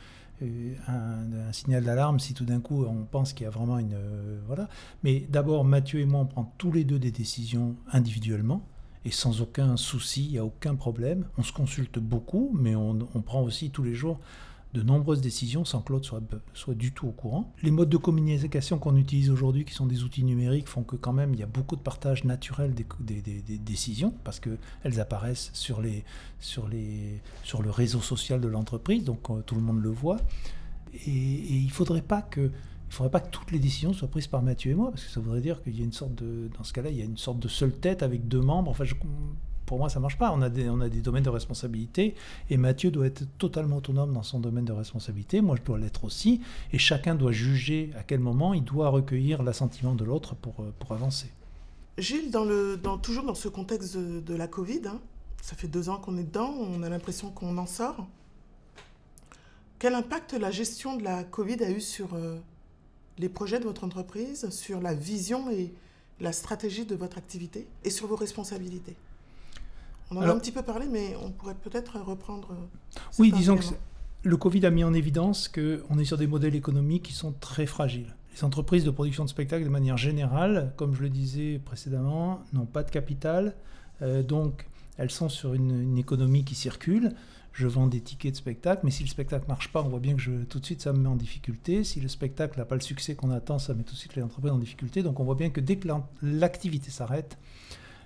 euh, 0.42 1.52
signal 1.52 1.82
d'alarme 1.82 2.20
si 2.20 2.32
tout 2.32 2.44
d'un 2.44 2.60
coup 2.60 2.84
on 2.84 3.04
pense 3.04 3.32
qu'il 3.32 3.44
y 3.44 3.46
a 3.46 3.50
vraiment 3.50 3.78
une... 3.78 3.94
Euh, 3.94 4.40
voilà. 4.46 4.68
Mais 5.02 5.26
d'abord, 5.28 5.64
Mathieu 5.64 6.00
et 6.00 6.06
moi, 6.06 6.20
on 6.20 6.26
prend 6.26 6.54
tous 6.58 6.70
les 6.70 6.84
deux 6.84 6.98
des 6.98 7.10
décisions 7.10 7.76
individuellement, 7.92 8.62
et 9.08 9.10
sans 9.10 9.40
aucun 9.40 9.78
souci, 9.78 10.26
il 10.26 10.32
n'y 10.32 10.38
a 10.38 10.44
aucun 10.44 10.74
problème. 10.74 11.24
On 11.38 11.42
se 11.42 11.50
consulte 11.50 11.98
beaucoup, 11.98 12.50
mais 12.52 12.74
on, 12.74 12.98
prend 13.24 13.40
aussi 13.40 13.70
tous 13.70 13.82
les 13.82 13.94
jours 13.94 14.20
de 14.74 14.82
nombreuses 14.82 15.22
décisions 15.22 15.64
sans 15.64 15.80
que 15.80 15.94
l'autre 15.94 16.04
soit, 16.04 16.20
soit 16.52 16.74
du 16.74 16.92
tout 16.92 17.06
au 17.06 17.12
courant. 17.12 17.50
Les 17.62 17.70
modes 17.70 17.88
de 17.88 17.96
communication 17.96 18.78
qu'on 18.78 18.96
utilise 18.96 19.30
aujourd'hui, 19.30 19.64
qui 19.64 19.72
sont 19.72 19.86
des 19.86 20.04
outils 20.04 20.24
numériques, 20.24 20.68
font 20.68 20.82
que 20.82 20.94
quand 20.94 21.14
même 21.14 21.32
il 21.32 21.40
y 21.40 21.42
a 21.42 21.46
beaucoup 21.46 21.74
de 21.74 21.80
partage 21.80 22.24
naturel 22.24 22.74
des, 22.74 22.84
décisions 23.58 24.12
parce 24.24 24.40
qu'elles 24.40 25.00
apparaissent 25.00 25.48
sur, 25.54 25.80
les, 25.80 26.04
sur, 26.38 26.68
les, 26.68 27.22
sur 27.44 27.62
le 27.62 27.70
réseau 27.70 28.02
social 28.02 28.42
de 28.42 28.48
l'entreprise, 28.48 29.04
donc 29.04 29.30
euh, 29.30 29.40
tout 29.40 29.54
le 29.54 29.62
monde 29.62 29.82
le 29.82 29.90
voit. 29.90 30.18
Et, 30.92 31.10
il 31.10 31.64
ne 31.64 31.70
faudrait 31.70 32.02
pas 32.02 32.20
que 32.20 32.50
il 32.88 32.92
faudrait 32.92 33.10
pas 33.10 33.20
que 33.20 33.30
toutes 33.30 33.52
les 33.52 33.58
décisions 33.58 33.92
soient 33.92 34.08
prises 34.08 34.26
par 34.26 34.42
Mathieu 34.42 34.72
et 34.72 34.74
moi, 34.74 34.90
parce 34.90 35.04
que 35.04 35.10
ça 35.10 35.20
voudrait 35.20 35.40
dire 35.40 35.62
qu'il 35.62 35.78
y 35.78 35.82
a 35.82 35.84
une 35.84 35.92
sorte 35.92 36.14
de, 36.14 36.48
dans 36.56 36.64
ce 36.64 36.72
cas-là, 36.72 36.90
il 36.90 36.96
y 36.96 37.02
a 37.02 37.04
une 37.04 37.18
sorte 37.18 37.38
de 37.38 37.48
seule 37.48 37.72
tête 37.72 38.02
avec 38.02 38.28
deux 38.28 38.40
membres. 38.40 38.70
Enfin, 38.70 38.84
pour 39.66 39.78
moi, 39.78 39.90
ça 39.90 40.00
marche 40.00 40.16
pas. 40.16 40.32
On 40.32 40.40
a, 40.40 40.48
des, 40.48 40.70
on 40.70 40.80
a 40.80 40.88
des 40.88 41.02
domaines 41.02 41.24
de 41.24 41.28
responsabilité 41.28 42.14
et 42.48 42.56
Mathieu 42.56 42.90
doit 42.90 43.06
être 43.06 43.24
totalement 43.36 43.76
autonome 43.76 44.14
dans 44.14 44.22
son 44.22 44.40
domaine 44.40 44.64
de 44.64 44.72
responsabilité. 44.72 45.42
Moi, 45.42 45.56
je 45.56 45.62
dois 45.62 45.78
l'être 45.78 46.04
aussi. 46.04 46.40
Et 46.72 46.78
chacun 46.78 47.14
doit 47.14 47.32
juger 47.32 47.90
à 47.98 48.02
quel 48.02 48.20
moment 48.20 48.54
il 48.54 48.64
doit 48.64 48.88
recueillir 48.88 49.42
l'assentiment 49.42 49.94
de 49.94 50.04
l'autre 50.04 50.34
pour, 50.34 50.60
euh, 50.60 50.72
pour 50.78 50.92
avancer. 50.92 51.30
Gilles, 51.98 52.30
toujours 53.02 53.24
dans 53.24 53.34
ce 53.34 53.48
contexte 53.48 53.96
de, 53.96 54.34
la 54.34 54.46
Covid, 54.46 54.82
hein, 54.86 55.00
ça 55.42 55.54
fait 55.54 55.68
deux 55.68 55.88
ans 55.90 55.98
qu'on 55.98 56.16
est 56.16 56.24
dedans, 56.24 56.54
on 56.56 56.82
a 56.82 56.88
l'impression 56.88 57.30
qu'on 57.30 57.58
en 57.58 57.66
sort. 57.66 58.06
Quel 59.78 59.94
impact 59.94 60.32
la 60.32 60.50
gestion 60.50 60.96
de 60.96 61.02
la 61.02 61.24
Covid 61.24 61.62
a 61.62 61.70
eu 61.70 61.80
sur 61.80 62.14
euh, 62.14 62.38
les 63.18 63.28
projets 63.28 63.58
de 63.58 63.64
votre 63.64 63.84
entreprise, 63.84 64.48
sur 64.50 64.80
la 64.80 64.94
vision 64.94 65.50
et 65.50 65.72
la 66.20 66.32
stratégie 66.32 66.84
de 66.84 66.94
votre 66.94 67.18
activité 67.18 67.66
et 67.84 67.90
sur 67.90 68.06
vos 68.06 68.16
responsabilités 68.16 68.96
on 70.10 70.16
en 70.16 70.22
a 70.22 70.30
un 70.30 70.38
petit 70.38 70.52
peu 70.52 70.62
parlé, 70.62 70.86
mais 70.90 71.14
on 71.22 71.30
pourrait 71.30 71.54
peut-être 71.54 71.98
reprendre. 72.00 72.48
Euh, 72.52 73.00
oui, 73.18 73.32
disons 73.32 73.56
que 73.56 73.64
le 74.22 74.36
Covid 74.36 74.64
a 74.66 74.70
mis 74.70 74.84
en 74.84 74.94
évidence 74.94 75.48
qu'on 75.48 75.98
est 75.98 76.04
sur 76.04 76.16
des 76.16 76.26
modèles 76.26 76.54
économiques 76.54 77.04
qui 77.04 77.12
sont 77.12 77.32
très 77.32 77.66
fragiles. 77.66 78.14
Les 78.34 78.44
entreprises 78.44 78.84
de 78.84 78.90
production 78.90 79.24
de 79.24 79.28
spectacles, 79.28 79.64
de 79.64 79.70
manière 79.70 79.96
générale, 79.96 80.72
comme 80.76 80.94
je 80.94 81.02
le 81.02 81.10
disais 81.10 81.60
précédemment, 81.64 82.40
n'ont 82.52 82.66
pas 82.66 82.82
de 82.82 82.90
capital. 82.90 83.54
Euh, 84.02 84.22
donc, 84.22 84.66
elles 84.96 85.10
sont 85.10 85.28
sur 85.28 85.54
une, 85.54 85.98
économie 85.98 86.44
qui 86.44 86.54
circule. 86.54 87.12
Je 87.58 87.66
vends 87.66 87.88
des 87.88 88.00
tickets 88.00 88.30
de 88.30 88.36
spectacle, 88.36 88.82
mais 88.84 88.92
si 88.92 89.02
le 89.02 89.08
spectacle 89.08 89.46
marche 89.48 89.72
pas, 89.72 89.82
on 89.82 89.88
voit 89.88 89.98
bien 89.98 90.14
que 90.14 90.44
tout 90.44 90.60
de 90.60 90.64
suite 90.64 90.80
ça 90.80 90.92
me 90.92 90.98
met 91.00 91.08
en 91.08 91.16
difficulté. 91.16 91.82
Si 91.82 91.98
le 91.98 92.06
spectacle 92.06 92.56
n'a 92.56 92.64
pas 92.64 92.76
le 92.76 92.80
succès 92.80 93.16
qu'on 93.16 93.32
attend, 93.32 93.58
ça 93.58 93.74
met 93.74 93.82
tout 93.82 93.94
de 93.94 93.98
suite 93.98 94.14
les 94.14 94.22
entreprises 94.22 94.52
en 94.52 94.58
difficulté. 94.58 95.02
Donc 95.02 95.18
on 95.18 95.24
voit 95.24 95.34
bien 95.34 95.50
que 95.50 95.60
dès 95.60 95.74
que 95.74 95.88
l'activité 96.22 96.92
s'arrête, 96.92 97.36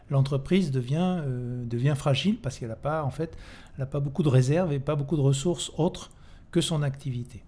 l'entreprise 0.09 0.71
devient, 0.71 1.21
euh, 1.27 1.95
fragile 1.95 2.39
parce 2.39 2.59
qu'elle 2.59 2.71
n'a 2.71 2.77
pas, 2.77 3.05
en 3.05 3.11
fait, 3.11 3.37
pas 3.91 4.01
beaucoup 4.01 4.23
de 4.23 4.31
réserves 4.31 4.73
et 4.73 4.79
pas 4.79 4.97
beaucoup 4.97 5.17
de 5.17 5.21
ressources 5.21 5.71
autres 5.77 6.13
que 6.51 6.63
son 6.63 6.83
activité. 6.83 7.45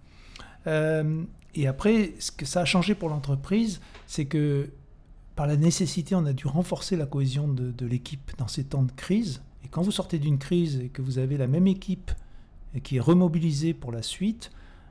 Euh, 0.67 1.23
et 1.55 1.65
après, 1.65 2.13
ce 2.19 2.31
que 2.31 2.45
ça 2.45 2.61
a 2.61 2.65
changé 2.65 2.93
pour 2.93 3.09
l'entreprise, 3.09 3.81
c'est 4.05 4.25
que 4.25 4.69
par 5.35 5.47
la 5.47 5.57
nécessité, 5.57 6.13
on 6.13 6.27
a 6.27 6.33
dû 6.33 6.45
renforcer 6.45 6.97
la 6.97 7.07
cohésion 7.07 7.47
de 7.47 7.85
l'équipe 7.87 8.31
dans 8.37 8.47
ces 8.47 8.63
temps 8.63 8.83
de 8.83 8.91
crise. 8.91 9.41
Quand 9.75 9.81
vous 9.81 9.91
sortez 9.91 10.19
d'une 10.19 10.37
crise 10.37 10.79
et 10.79 10.87
que 10.87 11.01
vous 11.01 11.17
avez 11.17 11.35
la 11.35 11.47
même 11.47 11.67
équipe 11.67 12.11
qui 12.81 12.95
est 12.95 13.01
remobilisée 13.01 13.73
pour 13.73 13.91
la 13.91 14.01
suite, 14.01 14.49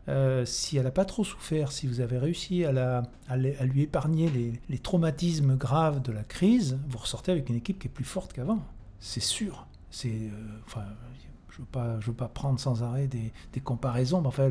euh, 0.09 0.45
si 0.45 0.77
elle 0.77 0.85
n'a 0.85 0.91
pas 0.91 1.07
trop 1.07 1.25
souffert, 1.25 1.73
si 1.73 1.87
vous 1.87 2.01
avez 2.01 2.19
réussi 2.19 2.67
à, 2.67 2.73
la, 2.73 3.03
à, 3.27 3.39
lui 3.39 3.81
épargner 3.81 4.29
les, 4.29 4.53
les, 4.69 4.79
traumatismes 4.79 5.57
graves 5.57 6.03
de 6.03 6.13
la 6.13 6.23
crise, 6.23 6.79
vous 6.87 6.99
ressortez 6.99 7.33
avec 7.33 7.49
une 7.49 7.57
équipe 7.57 7.79
qui 7.79 7.87
est 7.87 7.91
plus 7.91 8.05
forte 8.05 8.35
qu'avant. 8.35 8.63
C'est 9.01 9.23
sûr. 9.23 9.67
C'est, 9.91 10.11
euh, 10.11 10.61
enfin, 10.67 10.85
je 11.57 11.63
ne 11.79 12.01
veux, 12.01 12.13
pas, 12.13 12.29
prendre 12.29 12.59
sans 12.59 12.83
arrêt 12.83 13.07
des, 13.07 13.61
comparaisons, 13.61 14.21
mais 14.21 14.29
enfin, 14.29 14.51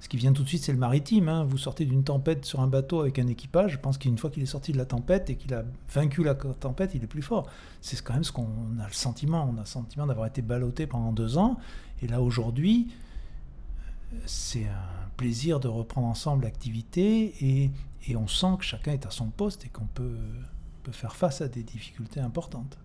ce 0.00 0.08
qui 0.08 0.16
vient 0.16 0.32
tout 0.32 0.42
de 0.42 0.48
suite, 0.48 0.62
c'est 0.62 0.72
le 0.72 0.78
maritime. 0.78 1.28
Hein. 1.28 1.44
Vous 1.44 1.58
sortez 1.58 1.84
d'une 1.84 2.04
tempête 2.04 2.44
sur 2.44 2.60
un 2.60 2.68
bateau 2.68 3.00
avec 3.00 3.18
un 3.18 3.26
équipage, 3.26 3.72
je 3.72 3.78
pense 3.78 3.98
qu'une 3.98 4.18
fois 4.18 4.30
qu'il 4.30 4.42
est 4.42 4.46
sorti 4.46 4.72
de 4.72 4.78
la 4.78 4.84
tempête 4.84 5.30
et 5.30 5.36
qu'il 5.36 5.52
a 5.54 5.64
vaincu 5.92 6.22
la 6.22 6.34
tempête, 6.34 6.94
il 6.94 7.02
est 7.02 7.08
plus 7.08 7.22
fort. 7.22 7.48
C'est 7.80 8.00
quand 8.02 8.14
même 8.14 8.24
ce 8.24 8.32
qu'on 8.32 8.46
a 8.80 8.86
le 8.86 8.92
sentiment. 8.92 9.48
On 9.52 9.56
a 9.56 9.60
le 9.60 9.66
sentiment 9.66 10.06
d'avoir 10.06 10.26
été 10.26 10.42
ballotté 10.42 10.86
pendant 10.86 11.12
deux 11.12 11.38
ans. 11.38 11.58
Et 12.02 12.06
là, 12.06 12.20
aujourd'hui, 12.20 12.88
c'est 14.26 14.64
un 14.64 15.08
plaisir 15.16 15.60
de 15.60 15.68
reprendre 15.68 16.06
ensemble 16.06 16.44
l'activité 16.44 17.34
et, 17.44 17.70
on 18.16 18.26
sent 18.26 18.56
que 18.58 18.64
chacun 18.64 18.92
est 18.92 19.04
à 19.04 19.10
son 19.10 19.26
poste 19.28 19.66
et 19.66 19.68
qu'on 19.68 19.84
peut, 19.84 20.16
faire 20.92 21.14
face 21.14 21.42
à 21.42 21.48
des 21.48 21.62
difficultés 21.62 22.20
importantes. 22.20 22.78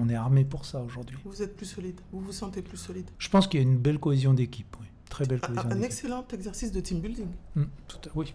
On 0.00 0.08
est 0.08 0.14
armé 0.14 0.44
pour 0.44 0.64
ça 0.64 0.80
aujourd'hui. 0.80 1.18
Vous 1.26 1.42
êtes 1.42 1.54
plus 1.54 1.66
solide, 1.66 2.00
vous 2.10 2.20
vous 2.20 2.32
sentez 2.32 2.62
plus 2.62 2.78
solide. 2.78 3.10
Je 3.18 3.28
pense 3.28 3.46
qu'il 3.46 3.60
y 3.60 3.62
a 3.62 3.66
une 3.66 3.76
belle 3.76 3.98
cohésion 3.98 4.32
d'équipe, 4.32 4.74
oui. 4.80 4.86
Très 5.10 5.26
belle 5.26 5.40
cohésion 5.40 5.62
Un, 5.62 5.72
un 5.72 5.82
excellent 5.82 6.24
exercice 6.32 6.72
de 6.72 6.80
team 6.80 7.00
building. 7.00 7.28
Mmh, 7.54 7.64
tout 7.86 8.08
à, 8.08 8.12
oui. 8.14 8.34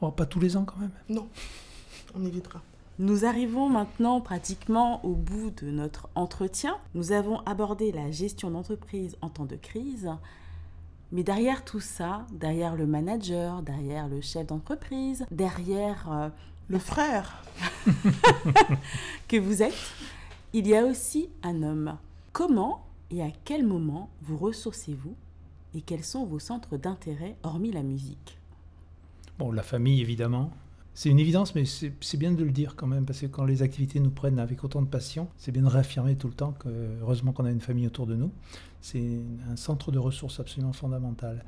Oh, 0.00 0.10
pas 0.10 0.26
tous 0.26 0.40
les 0.40 0.56
ans 0.56 0.64
quand 0.64 0.78
même. 0.78 0.90
Non, 1.08 1.28
on 2.14 2.24
évitera. 2.24 2.60
Nous 2.98 3.24
arrivons 3.24 3.68
maintenant 3.68 4.20
pratiquement 4.20 5.04
au 5.04 5.14
bout 5.14 5.52
de 5.62 5.70
notre 5.70 6.08
entretien. 6.16 6.76
Nous 6.94 7.12
avons 7.12 7.38
abordé 7.40 7.92
la 7.92 8.10
gestion 8.10 8.50
d'entreprise 8.50 9.16
en 9.20 9.28
temps 9.28 9.46
de 9.46 9.56
crise, 9.56 10.10
mais 11.12 11.22
derrière 11.22 11.64
tout 11.64 11.80
ça, 11.80 12.26
derrière 12.32 12.74
le 12.74 12.86
manager, 12.86 13.62
derrière 13.62 14.08
le 14.08 14.20
chef 14.20 14.46
d'entreprise, 14.46 15.24
derrière 15.30 16.10
euh, 16.10 16.28
le 16.68 16.78
frère 16.78 17.44
que 19.28 19.36
vous 19.36 19.62
êtes, 19.62 19.74
il 20.54 20.68
y 20.68 20.76
a 20.76 20.84
aussi 20.84 21.28
un 21.42 21.64
homme. 21.64 21.98
Comment 22.32 22.86
et 23.10 23.22
à 23.22 23.30
quel 23.44 23.66
moment 23.66 24.08
vous 24.22 24.36
ressourcez-vous 24.36 25.16
et 25.74 25.80
quels 25.80 26.04
sont 26.04 26.24
vos 26.24 26.38
centres 26.38 26.76
d'intérêt 26.76 27.36
hormis 27.42 27.72
la 27.72 27.82
musique? 27.82 28.38
Bon, 29.36 29.50
la 29.50 29.64
famille 29.64 30.00
évidemment. 30.00 30.52
C'est 30.94 31.10
une 31.10 31.18
évidence, 31.18 31.56
mais 31.56 31.64
c'est 31.64 32.16
bien 32.16 32.30
de 32.30 32.44
le 32.44 32.52
dire 32.52 32.76
quand 32.76 32.86
même, 32.86 33.04
parce 33.04 33.20
que 33.20 33.26
quand 33.26 33.44
les 33.44 33.62
activités 33.62 33.98
nous 33.98 34.12
prennent 34.12 34.38
avec 34.38 34.62
autant 34.62 34.80
de 34.80 34.86
passion, 34.86 35.26
c'est 35.36 35.50
bien 35.50 35.62
de 35.62 35.66
réaffirmer 35.66 36.14
tout 36.14 36.28
le 36.28 36.34
temps 36.34 36.52
que, 36.52 36.68
heureusement 37.00 37.32
qu'on 37.32 37.46
a 37.46 37.50
une 37.50 37.60
famille 37.60 37.88
autour 37.88 38.06
de 38.06 38.14
nous. 38.14 38.30
C'est 38.80 39.18
un 39.50 39.56
centre 39.56 39.90
de 39.90 39.98
ressources 39.98 40.38
absolument 40.38 40.72
fondamental. 40.72 41.44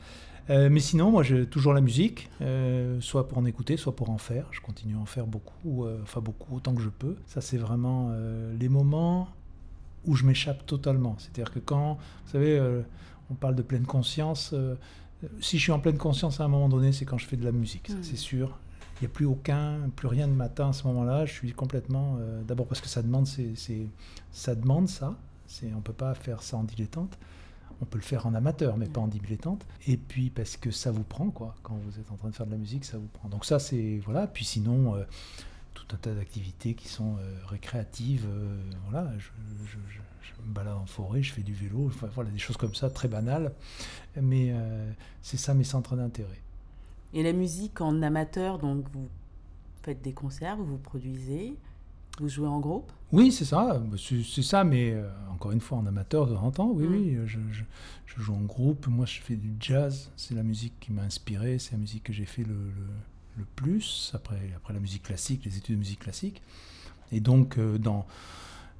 Euh, 0.48 0.68
mais 0.70 0.80
sinon, 0.80 1.10
moi, 1.10 1.22
j'ai 1.22 1.46
toujours 1.46 1.72
la 1.72 1.80
musique, 1.80 2.30
euh, 2.40 3.00
soit 3.00 3.28
pour 3.28 3.38
en 3.38 3.44
écouter, 3.44 3.76
soit 3.76 3.96
pour 3.96 4.10
en 4.10 4.18
faire. 4.18 4.46
Je 4.52 4.60
continue 4.60 4.94
à 4.94 4.98
en 4.98 5.06
faire 5.06 5.26
beaucoup, 5.26 5.84
euh, 5.84 5.98
enfin 6.02 6.20
beaucoup, 6.20 6.54
autant 6.54 6.74
que 6.74 6.82
je 6.82 6.88
peux. 6.88 7.16
Ça, 7.26 7.40
c'est 7.40 7.58
vraiment 7.58 8.12
les 8.58 8.68
moments 8.68 9.28
où 10.04 10.14
je 10.14 10.24
m'échappe 10.24 10.66
totalement. 10.66 11.16
C'est-à-dire 11.18 11.52
que 11.52 11.58
quand, 11.58 11.94
vous 11.94 12.30
savez, 12.30 12.60
on 13.30 13.34
parle 13.34 13.56
de 13.56 13.62
pleine 13.62 13.86
conscience, 13.86 14.54
si 15.40 15.58
je 15.58 15.62
suis 15.62 15.72
en 15.72 15.80
pleine 15.80 15.98
conscience 15.98 16.40
à 16.40 16.44
un 16.44 16.48
moment 16.48 16.68
donné, 16.68 16.92
c'est 16.92 17.04
quand 17.04 17.18
je 17.18 17.26
fais 17.26 17.36
de 17.36 17.44
la 17.44 17.52
musique, 17.52 17.90
c'est 18.02 18.16
sûr. 18.16 18.58
Il 18.98 19.04
n'y 19.04 19.06
a 19.08 19.10
plus 19.10 19.26
aucun, 19.26 19.90
plus 19.94 20.08
rien 20.08 20.26
de 20.26 20.32
matin 20.32 20.70
à 20.70 20.72
ce 20.72 20.86
moment-là. 20.86 21.26
Je 21.26 21.32
suis 21.32 21.52
complètement. 21.52 22.18
D'abord 22.46 22.66
parce 22.66 22.80
que 22.80 22.88
ça 22.88 23.02
demande, 23.02 23.26
c'est, 23.26 23.88
ça 24.30 24.54
demande 24.54 24.88
ça. 24.88 25.16
C'est, 25.48 25.72
on 25.72 25.76
ne 25.76 25.82
peut 25.82 25.92
pas 25.92 26.14
faire 26.14 26.42
ça 26.42 26.56
en 26.56 26.64
dilettante. 26.64 27.18
On 27.82 27.84
peut 27.84 27.98
le 27.98 28.04
faire 28.04 28.26
en 28.26 28.34
amateur, 28.34 28.76
mais 28.76 28.86
pas 28.86 29.00
en 29.00 29.08
dilettante. 29.08 29.66
Et 29.86 29.96
puis 29.96 30.30
parce 30.30 30.56
que 30.56 30.70
ça 30.70 30.90
vous 30.90 31.02
prend, 31.02 31.30
quoi. 31.30 31.54
Quand 31.62 31.74
vous 31.74 31.98
êtes 32.00 32.10
en 32.10 32.16
train 32.16 32.30
de 32.30 32.34
faire 32.34 32.46
de 32.46 32.52
la 32.52 32.56
musique, 32.56 32.84
ça 32.84 32.98
vous 32.98 33.08
prend. 33.08 33.28
Donc 33.28 33.44
ça, 33.44 33.58
c'est 33.58 34.00
voilà. 34.04 34.26
Puis 34.26 34.44
sinon, 34.44 34.96
euh, 34.96 35.04
tout 35.74 35.84
un 35.92 35.98
tas 35.98 36.14
d'activités 36.14 36.74
qui 36.74 36.88
sont 36.88 37.16
euh, 37.16 37.38
récréatives. 37.46 38.26
euh, 38.28 38.58
voilà, 38.88 39.10
je, 39.18 39.28
me 40.46 40.52
balade 40.52 40.76
en 40.76 40.86
forêt, 40.86 41.22
je 41.22 41.32
fais 41.32 41.42
du 41.42 41.54
vélo. 41.54 41.86
Enfin, 41.86 42.08
voilà, 42.14 42.30
des 42.30 42.38
choses 42.38 42.56
comme 42.56 42.74
ça, 42.74 42.90
très 42.90 43.08
banales. 43.08 43.52
Mais 44.20 44.54
c'est 45.22 45.38
ça 45.38 45.54
mes 45.54 45.64
centres 45.64 45.96
d'intérêt. 45.96 46.40
Et 47.14 47.22
la 47.22 47.32
musique 47.32 47.80
en 47.80 48.02
amateur, 48.02 48.58
donc 48.58 48.84
vous 48.92 49.08
faites 49.82 50.02
des 50.02 50.12
concerts, 50.12 50.56
vous 50.56 50.76
produisez, 50.76 51.56
vous 52.22 52.28
jouez 52.28 52.48
en 52.48 52.60
groupe? 52.60 52.90
Oui, 53.12 53.30
c'est 53.30 53.44
ça, 53.44 53.82
c'est 53.96 54.42
ça, 54.42 54.64
mais 54.64 54.92
euh, 54.92 55.08
encore 55.32 55.52
une 55.52 55.60
fois 55.60 55.78
en 55.78 55.86
amateur 55.86 56.26
de 56.26 56.34
temps 56.34 56.42
en 56.42 56.50
temps, 56.50 56.70
oui, 56.70 56.86
mmh. 56.86 56.92
oui, 56.92 57.18
je, 57.26 57.38
je, 57.52 57.62
je, 58.06 58.20
joue 58.20 58.34
en 58.34 58.40
groupe, 58.40 58.86
moi 58.88 59.06
je 59.06 59.20
fais 59.20 59.36
du 59.36 59.54
jazz, 59.60 60.10
c'est 60.16 60.34
la 60.34 60.42
musique 60.42 60.74
qui 60.80 60.92
m'a 60.92 61.02
inspiré, 61.02 61.58
c'est 61.58 61.72
la 61.72 61.78
musique 61.78 62.04
que 62.04 62.12
j'ai 62.12 62.24
fait 62.24 62.42
le, 62.42 62.54
le, 62.54 62.86
le, 63.38 63.44
plus, 63.54 64.10
après, 64.14 64.50
après 64.56 64.72
la 64.72 64.80
musique 64.80 65.04
classique, 65.04 65.44
les 65.44 65.56
études 65.56 65.76
de 65.76 65.78
musique 65.78 66.00
classique. 66.00 66.42
Et 67.12 67.20
donc, 67.20 67.58
euh, 67.58 67.78
dans, 67.78 68.06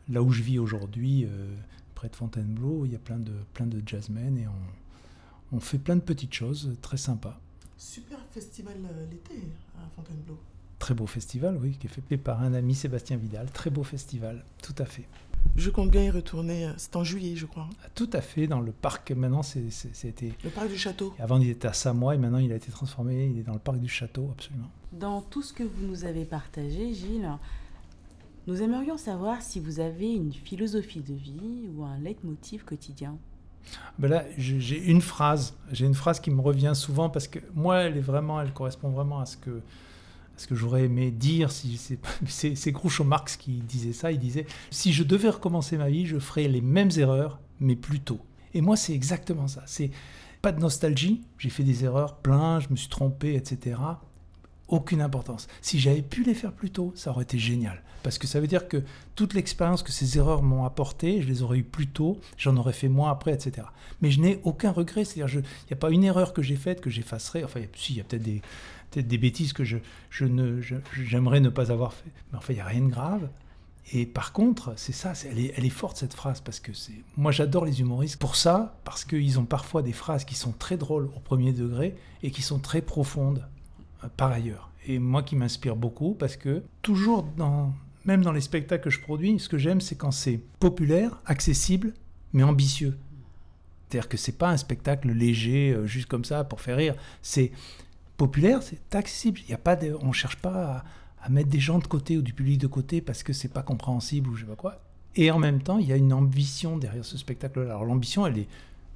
là 0.09 0.23
où 0.23 0.31
je 0.31 0.43
vis 0.43 0.59
aujourd'hui, 0.59 1.25
euh, 1.25 1.55
près 1.95 2.09
de 2.09 2.17
Fontainebleau, 2.17 2.85
il 2.85 2.93
y 2.93 2.97
a 2.97 2.99
plein 2.99 3.19
de, 3.19 3.33
plein 3.55 3.67
de 3.67 3.83
jazzmen 3.87 4.37
et 4.39 4.47
on, 4.49 5.57
on 5.57 5.61
fait 5.61 5.79
plein 5.79 5.97
de 5.97 6.01
petites 6.01 6.35
choses 6.35 6.77
très 6.83 6.97
sympas. 6.97 7.39
Super 7.77 8.19
festival 8.31 8.77
euh, 8.85 9.07
l'été 9.11 9.35
à 9.77 9.89
Fontainebleau. 9.95 10.39
Très 10.79 10.95
beau 10.95 11.07
festival, 11.07 11.59
oui, 11.61 11.77
qui 11.79 11.87
est 11.87 11.91
fait 11.91 12.17
par 12.17 12.43
un 12.43 12.53
ami, 12.55 12.75
Sébastien 12.75 13.17
Vidal. 13.17 13.51
Très 13.51 13.71
beau 13.71 13.83
festival, 13.83 14.45
tout 14.63 14.75
à 14.79 14.85
fait. 14.85 15.09
Je 15.57 15.71
compte 15.71 15.91
bien 15.91 16.03
y 16.03 16.11
retourner. 16.11 16.69
C'est 16.77 16.97
en 16.97 17.05
juillet, 17.05 17.35
je 17.35 17.47
crois. 17.47 17.69
Tout 17.95 18.11
à 18.13 18.21
fait, 18.21 18.47
dans 18.47 18.61
le 18.61 18.73
parc. 18.73 19.11
Maintenant, 19.13 19.43
c'était. 19.43 20.33
Le 20.45 20.51
parc 20.51 20.69
du 20.69 20.77
château. 20.77 21.15
Avant, 21.19 21.39
il 21.39 21.49
était 21.49 21.69
à 21.69 21.73
Samoa 21.73 22.15
et 22.15 22.19
maintenant, 22.19 22.39
il 22.39 22.53
a 22.53 22.57
été 22.57 22.71
transformé. 22.71 23.27
Il 23.27 23.39
est 23.39 23.43
dans 23.43 23.55
le 23.55 23.59
parc 23.59 23.79
du 23.79 23.89
château, 23.89 24.29
absolument. 24.33 24.71
Dans 24.93 25.23
tout 25.23 25.43
ce 25.43 25.55
que 25.55 25.63
vous 25.63 25.87
nous 25.87 26.05
avez 26.05 26.27
partagé, 26.27 26.93
Gilles, 26.93 27.31
nous 28.47 28.61
aimerions 28.61 28.99
savoir 28.99 29.41
si 29.41 29.59
vous 29.61 29.81
avez 29.81 30.13
une 30.13 30.33
philosophie 30.33 31.01
de 31.01 31.15
vie 31.15 31.69
ou 31.75 31.85
un 31.85 31.99
leitmotiv 31.99 32.65
quotidien. 32.65 33.17
Ben 33.99 34.09
là, 34.09 34.25
j'ai 34.37 34.85
une 34.85 35.01
phrase, 35.01 35.55
j'ai 35.73 35.87
une 35.87 35.95
phrase 35.95 36.21
qui 36.21 36.31
me 36.31 36.41
revient 36.41 36.73
souvent 36.75 37.11
parce 37.11 37.27
que 37.27 37.41
moi, 37.55 37.79
elle 37.79 37.97
est 37.97 38.03
vraiment, 38.03 38.41
elle 38.41 38.53
correspond 38.53 38.91
vraiment 38.91 39.21
à 39.21 39.27
ce 39.27 39.37
que, 39.37 39.61
ce 40.37 40.47
que 40.47 40.55
j'aurais 40.55 40.85
aimé 40.85 41.11
dire. 41.11 41.51
Si 41.51 41.79
c'est 42.29 42.73
Groucho 42.73 43.05
Marx 43.05 43.37
qui 43.37 43.53
disait 43.53 43.93
ça. 43.93 44.13
Il 44.13 44.19
disait 44.19 44.47
si 44.71 44.93
je 44.93 45.03
devais 45.03 45.31
recommencer 45.31 45.77
ma 45.77 45.89
vie, 45.89 46.07
je 46.07 46.19
ferais 46.19 46.49
les 46.49 46.61
mêmes 46.61 46.91
erreurs, 46.97 47.41
mais 47.61 47.77
plus 47.77 48.01
tôt. 48.01 48.21
Et 48.55 48.61
moi, 48.61 48.77
c'est 48.77 48.95
exactement 48.95 49.49
ça. 49.49 49.63
C'est 49.67 49.91
pas 50.43 50.53
de 50.53 50.61
nostalgie. 50.61 51.23
J'ai 51.39 51.51
fait 51.51 51.65
des 51.65 51.85
erreurs, 51.85 52.17
plein, 52.17 52.61
je 52.61 52.69
me 52.71 52.77
suis 52.77 52.89
trompé, 52.89 53.35
etc 53.35 53.77
aucune 54.69 55.01
importance. 55.01 55.47
Si 55.61 55.79
j'avais 55.79 56.03
pu 56.03 56.25
les 56.25 56.35
faire 56.35 56.53
plus 56.53 56.71
tôt, 56.71 56.93
ça 56.97 57.11
aurait 57.11 57.23
été 57.23 57.39
génial. 57.39 57.83
Parce 58.03 58.19
que 58.19 58.27
ça 58.27 58.41
veut 58.41 58.47
dire 58.47 58.69
que 58.69 58.83
toute 59.15 59.35
l'expérience 59.35 59.83
que 59.83 59.93
ces 59.93 60.19
erreurs 60.19 60.43
m'ont 60.43 60.65
apporté, 60.65 61.23
je 61.23 61.27
les 61.27 61.43
aurais 61.43 61.59
eu 61.59 61.65
plus 61.65 61.89
tôt, 61.89 62.21
j'en 62.37 62.57
aurais 62.57 62.73
fait 62.73 62.89
moins 62.89 63.11
après, 63.11 63.33
etc. 63.33 63.67
Mais 64.01 64.11
je 64.11 64.21
n'ai 64.21 64.41
aucun 64.45 64.71
regret. 64.71 65.05
C'est-à-dire, 65.05 65.41
il 65.41 65.67
n'y 65.69 65.73
a 65.73 65.77
pas 65.77 65.91
une 65.91 66.05
erreur 66.05 66.33
que 66.33 66.43
j'ai 66.43 66.57
faite 66.57 66.81
que 66.81 66.91
j'effacerai. 66.91 67.45
Enfin, 67.45 67.61
si, 67.75 67.95
il 67.95 67.99
y 67.99 68.01
a 68.01 68.05
peut-être 68.05 68.23
des, 68.23 68.43
peut 69.03 69.09
des 69.09 69.19
bêtises 69.19 69.53
que 69.53 69.65
je, 69.65 69.79
je 70.11 70.25
ne, 70.25 70.61
j'aimerais 70.93 71.41
ne 71.41 71.49
pas 71.49 71.73
avoir 71.73 71.93
fait. 71.93 72.11
Mais 72.33 72.39
enfin, 72.39 72.53
il 72.53 72.57
n'y 72.57 72.63
a 72.63 72.67
rien 72.67 72.83
de 72.83 72.91
grave. 72.91 73.29
Et 73.93 74.05
par 74.05 74.33
contre, 74.33 74.75
c'est 74.77 74.93
ça, 74.93 75.13
elle 75.31 75.39
est, 75.39 75.53
elle 75.57 75.65
est 75.65 75.71
forte 75.71 75.97
cette 75.97 76.15
phrase 76.15 76.41
parce 76.41 76.59
que 76.59 76.73
c'est. 76.73 77.05
Moi, 77.17 77.31
j'adore 77.31 77.65
les 77.65 77.81
humoristes 77.81 78.19
pour 78.19 78.35
ça, 78.35 78.79
parce 78.85 79.05
qu'ils 79.05 79.39
ont 79.39 79.45
parfois 79.45 79.83
des 79.83 79.93
phrases 79.93 80.25
qui 80.25 80.35
sont 80.35 80.53
très 80.53 80.77
drôles 80.77 81.09
au 81.17 81.21
premier 81.21 81.53
degré 81.53 81.95
et 82.23 82.31
qui 82.31 82.43
sont 82.43 82.59
très 82.59 82.83
profondes 82.83 83.47
par 84.17 84.33
ailleurs. 84.33 84.71
Et 84.87 84.99
moi 84.99 85.23
qui 85.23 85.37
m'inspire 85.37 85.77
beaucoup 85.77 86.15
parce 86.15 86.37
que 86.37 86.63
toujours 86.83 87.25
dans, 87.37 87.75
même 88.05 88.23
dans 88.23 88.33
les 88.33 88.41
spectacles 88.41 88.85
que 88.85 88.91
je 88.91 89.01
produis, 89.01 89.39
ce 89.39 89.49
que 89.49 89.59
j'aime 89.59 89.81
c'est 89.81 89.97
quand 89.97 90.13
c'est 90.13 90.41
populaire, 90.61 91.21
accessible, 91.27 91.93
mais 92.33 92.43
ambitieux. 92.43 92.97
C'est-à-dire 93.89 94.09
que 94.09 94.17
c'est 94.17 94.37
pas 94.37 94.51
un 94.51 94.57
spectacle 94.57 95.11
léger, 95.11 95.73
euh, 95.73 95.87
juste 95.87 96.07
comme 96.07 96.25
ça 96.25 96.45
pour 96.45 96.61
faire 96.61 96.77
rire. 96.77 96.95
C'est 97.23 97.53
populaire, 98.17 98.63
c'est 98.63 98.95
accessible. 98.95 99.41
Il 99.45 99.51
y 99.51 99.55
a 99.55 99.59
pas 99.59 99.77
de, 99.77 99.97
on 100.01 100.13
cherche 100.13 100.37
pas 100.37 100.85
à, 101.23 101.29
mettre 101.29 101.49
des 101.49 101.61
gens 101.61 101.81
de 101.81 101.87
côté 101.87 102.17
ou 102.17 102.23
du 102.23 102.33
public 102.33 102.59
de 102.59 102.69
côté 102.69 103.01
parce 103.01 103.25
que 103.25 103.33
c'est 103.33 103.49
pas 103.49 103.63
compréhensible 103.63 104.29
ou 104.31 104.37
je 104.37 104.43
sais 104.43 104.47
pas 104.49 104.57
quoi. 104.57 104.81
Et 105.17 105.31
en 105.31 105.39
même 105.39 105.61
temps, 105.61 105.79
il 105.79 105.89
y 105.89 105.93
a 105.93 105.97
une 105.97 106.13
ambition 106.13 106.77
derrière 106.77 107.05
ce 107.05 107.19
spectacle-là. 107.19 107.71
Alors 107.71 107.85
l'ambition, 107.85 108.27
elle 108.27 108.39
est 108.39 108.49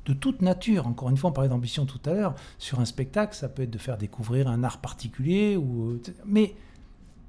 de 0.06 0.12
toute 0.12 0.42
nature. 0.42 0.86
Encore 0.86 1.10
une 1.10 1.16
fois, 1.16 1.30
on 1.30 1.32
parlait 1.32 1.48
d'ambition 1.48 1.86
tout 1.86 2.00
à 2.04 2.12
l'heure. 2.12 2.34
Sur 2.58 2.78
un 2.78 2.84
spectacle, 2.84 3.34
ça 3.34 3.48
peut 3.48 3.62
être 3.62 3.70
de 3.70 3.78
faire 3.78 3.98
découvrir 3.98 4.48
un 4.48 4.62
art 4.62 4.80
particulier, 4.80 5.56
ou, 5.56 6.00
mais 6.24 6.54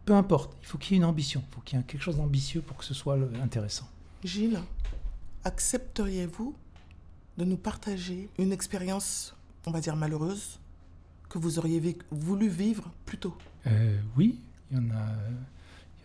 peu 0.06 0.14
importe, 0.14 0.56
il 0.62 0.68
faut 0.68 0.78
qu'il 0.78 0.94
y 0.94 0.96
ait 0.96 0.98
une 0.98 1.06
ambition, 1.06 1.44
il 1.50 1.56
faut 1.56 1.62
qu'il 1.62 1.78
y 1.78 1.82
ait 1.82 1.86
quelque 1.86 2.02
chose 2.02 2.18
d'ambitieux 2.18 2.62
pour 2.62 2.78
que 2.78 2.86
ce 2.86 2.94
soit 2.94 3.18
intéressant. 3.42 3.88
Gilles, 4.24 4.60
accepteriez-vous 5.44 6.56
de 7.38 7.46
nous 7.46 7.58
partager 7.58 8.30
une 8.38 8.52
expérience, 8.52 9.36
on 9.66 9.72
va 9.72 9.80
dire 9.80 9.96
malheureuse, 9.96 10.60
que 11.32 11.38
vous 11.40 11.58
auriez 11.60 11.98
voulu 12.12 12.50
vivre 12.50 12.92
plus 13.06 13.18
tôt? 13.18 13.34
Euh, 13.68 13.98
Oui, 14.18 14.40
Il 14.72 14.78
y 14.78 14.80
en 14.82 14.90
a, 14.92 15.06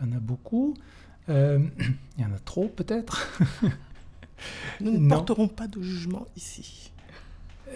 il 0.00 0.06
y 0.06 0.08
en 0.08 0.16
a 0.16 0.20
beaucoup. 0.20 0.74
Euh, 1.28 1.58
il 2.16 2.22
y 2.22 2.24
en 2.24 2.32
a 2.32 2.38
trop 2.38 2.68
peut-être. 2.68 3.28
Nous 4.80 4.92
ne 4.92 4.98
Non. 4.98 5.08
porterons 5.16 5.48
pas 5.48 5.66
de 5.66 5.82
jugement 5.82 6.26
ici. 6.36 6.92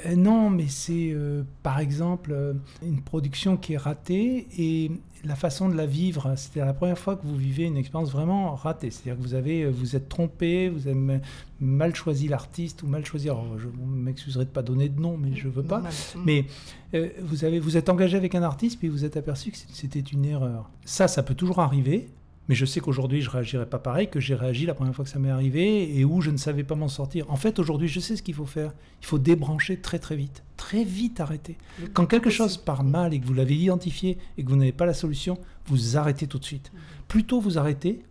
Euh, 0.06 0.14
non, 0.16 0.50
mais 0.50 0.68
c'est 0.68 1.10
euh, 1.12 1.42
par 1.62 1.80
exemple 1.80 2.32
euh, 2.32 2.54
une 2.82 3.02
production 3.02 3.56
qui 3.56 3.74
est 3.74 3.78
ratée 3.78 4.46
et 4.56 4.90
la 5.24 5.34
façon 5.34 5.68
de 5.68 5.74
la 5.74 5.86
vivre. 5.86 6.34
C'était 6.36 6.60
la 6.60 6.72
première 6.72 6.98
fois 6.98 7.16
que 7.16 7.26
vous 7.26 7.36
vivez 7.36 7.64
une 7.64 7.76
expérience 7.76 8.10
vraiment 8.10 8.54
ratée. 8.54 8.90
C'est-à-dire 8.90 9.16
que 9.16 9.22
vous 9.22 9.34
avez, 9.34 9.66
vous 9.66 9.96
êtes 9.96 10.08
trompé, 10.08 10.68
vous 10.68 10.86
avez 10.86 11.20
mal 11.60 11.94
choisi 11.94 12.28
l'artiste 12.28 12.82
ou 12.82 12.86
mal 12.86 13.04
choisi. 13.04 13.28
Alors, 13.28 13.58
je 13.58 13.68
m'excuserai 13.84 14.44
de 14.44 14.50
pas 14.50 14.62
donner 14.62 14.88
de 14.88 15.00
nom, 15.00 15.16
mais 15.16 15.34
je 15.34 15.48
veux 15.48 15.62
pas. 15.62 15.82
Mais 16.24 16.46
euh, 16.94 17.08
vous, 17.22 17.44
avez, 17.44 17.60
vous 17.60 17.76
êtes 17.76 17.88
engagé 17.88 18.16
avec 18.16 18.34
un 18.34 18.42
artiste, 18.42 18.78
puis 18.78 18.88
vous 18.88 19.04
êtes 19.04 19.16
aperçu 19.16 19.50
que 19.50 19.58
c'était 19.72 20.00
une 20.00 20.24
erreur. 20.24 20.70
Ça, 20.84 21.08
ça 21.08 21.22
peut 21.22 21.34
toujours 21.34 21.60
arriver. 21.60 22.08
Mais 22.50 22.56
je 22.56 22.66
sais 22.66 22.80
qu'aujourd'hui, 22.80 23.20
je 23.20 23.30
réagirai 23.30 23.64
pas 23.64 23.78
pareil 23.78 24.10
que 24.10 24.18
j'ai 24.18 24.34
réagi 24.34 24.66
la 24.66 24.74
première 24.74 24.92
fois 24.92 25.04
que 25.04 25.10
ça 25.12 25.20
m'est 25.20 25.30
arrivé 25.30 25.96
et 25.96 26.04
où 26.04 26.20
je 26.20 26.32
ne 26.32 26.36
savais 26.36 26.64
pas 26.64 26.74
m'en 26.74 26.88
sortir. 26.88 27.30
En 27.30 27.36
fait, 27.36 27.60
aujourd'hui, 27.60 27.86
je 27.86 28.00
sais 28.00 28.16
ce 28.16 28.24
qu'il 28.24 28.34
faut 28.34 28.44
faire. 28.44 28.72
Il 29.00 29.06
faut 29.06 29.20
débrancher 29.20 29.76
très 29.76 30.00
très 30.00 30.16
vite. 30.16 30.42
Très 30.56 30.82
vite 30.82 31.20
arrêter. 31.20 31.56
Quand 31.94 32.06
quelque 32.06 32.28
chose 32.28 32.56
part 32.56 32.82
mal 32.82 33.14
et 33.14 33.20
que 33.20 33.24
vous 33.24 33.34
l'avez 33.34 33.54
identifié 33.54 34.18
et 34.36 34.42
que 34.42 34.50
vous 34.50 34.56
n'avez 34.56 34.72
pas 34.72 34.84
la 34.84 34.94
solution, 34.94 35.38
vous 35.66 35.96
arrêtez 35.96 36.26
tout 36.26 36.40
de 36.40 36.44
suite. 36.44 36.72
Plus 37.06 37.22
tôt 37.22 37.38
vous 37.38 37.56
arrêtez, 37.56 38.02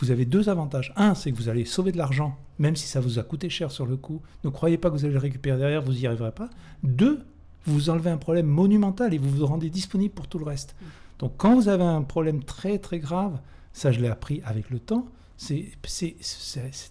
vous 0.00 0.10
avez 0.10 0.26
deux 0.26 0.50
avantages. 0.50 0.92
Un, 0.94 1.14
c'est 1.14 1.32
que 1.32 1.38
vous 1.38 1.48
allez 1.48 1.64
sauver 1.64 1.90
de 1.90 1.96
l'argent, 1.96 2.36
même 2.58 2.76
si 2.76 2.86
ça 2.86 3.00
vous 3.00 3.18
a 3.18 3.22
coûté 3.22 3.48
cher 3.48 3.70
sur 3.70 3.86
le 3.86 3.96
coup. 3.96 4.20
Ne 4.44 4.50
croyez 4.50 4.76
pas 4.76 4.90
que 4.90 4.96
vous 4.96 5.06
allez 5.06 5.14
le 5.14 5.18
récupérer 5.18 5.56
derrière, 5.56 5.80
vous 5.80 5.94
n'y 5.94 6.06
arriverez 6.06 6.32
pas. 6.32 6.50
Deux, 6.82 7.20
vous 7.64 7.88
enlevez 7.88 8.10
un 8.10 8.18
problème 8.18 8.48
monumental 8.48 9.14
et 9.14 9.18
vous 9.18 9.30
vous 9.30 9.46
rendez 9.46 9.70
disponible 9.70 10.12
pour 10.12 10.28
tout 10.28 10.38
le 10.38 10.44
reste. 10.44 10.76
Donc 11.20 11.32
quand 11.38 11.54
vous 11.54 11.70
avez 11.70 11.84
un 11.84 12.02
problème 12.02 12.44
très 12.44 12.76
très 12.76 12.98
grave, 12.98 13.40
ça 13.78 13.92
je 13.92 14.00
l'ai 14.00 14.08
appris 14.08 14.42
avec 14.44 14.70
le 14.70 14.78
temps, 14.78 15.08
c'est 15.36 15.70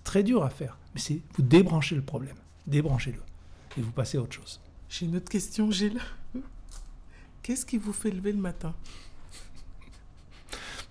très 0.03 0.23
dur 0.23 0.43
à 0.43 0.49
faire. 0.49 0.77
Mais 0.95 1.01
c'est 1.01 1.19
vous 1.35 1.43
débranchez 1.43 1.95
le 1.95 2.01
problème, 2.01 2.37
débranchez-le 2.65 3.19
et 3.77 3.81
vous 3.81 3.91
passez 3.91 4.17
à 4.17 4.21
autre 4.21 4.33
chose. 4.33 4.59
J'ai 4.89 5.05
une 5.05 5.17
autre 5.17 5.29
question, 5.29 5.69
Gilles. 5.69 6.01
Qu'est-ce 7.43 7.65
qui 7.65 7.77
vous 7.77 7.93
fait 7.93 8.11
lever 8.11 8.31
le 8.31 8.39
matin? 8.39 8.73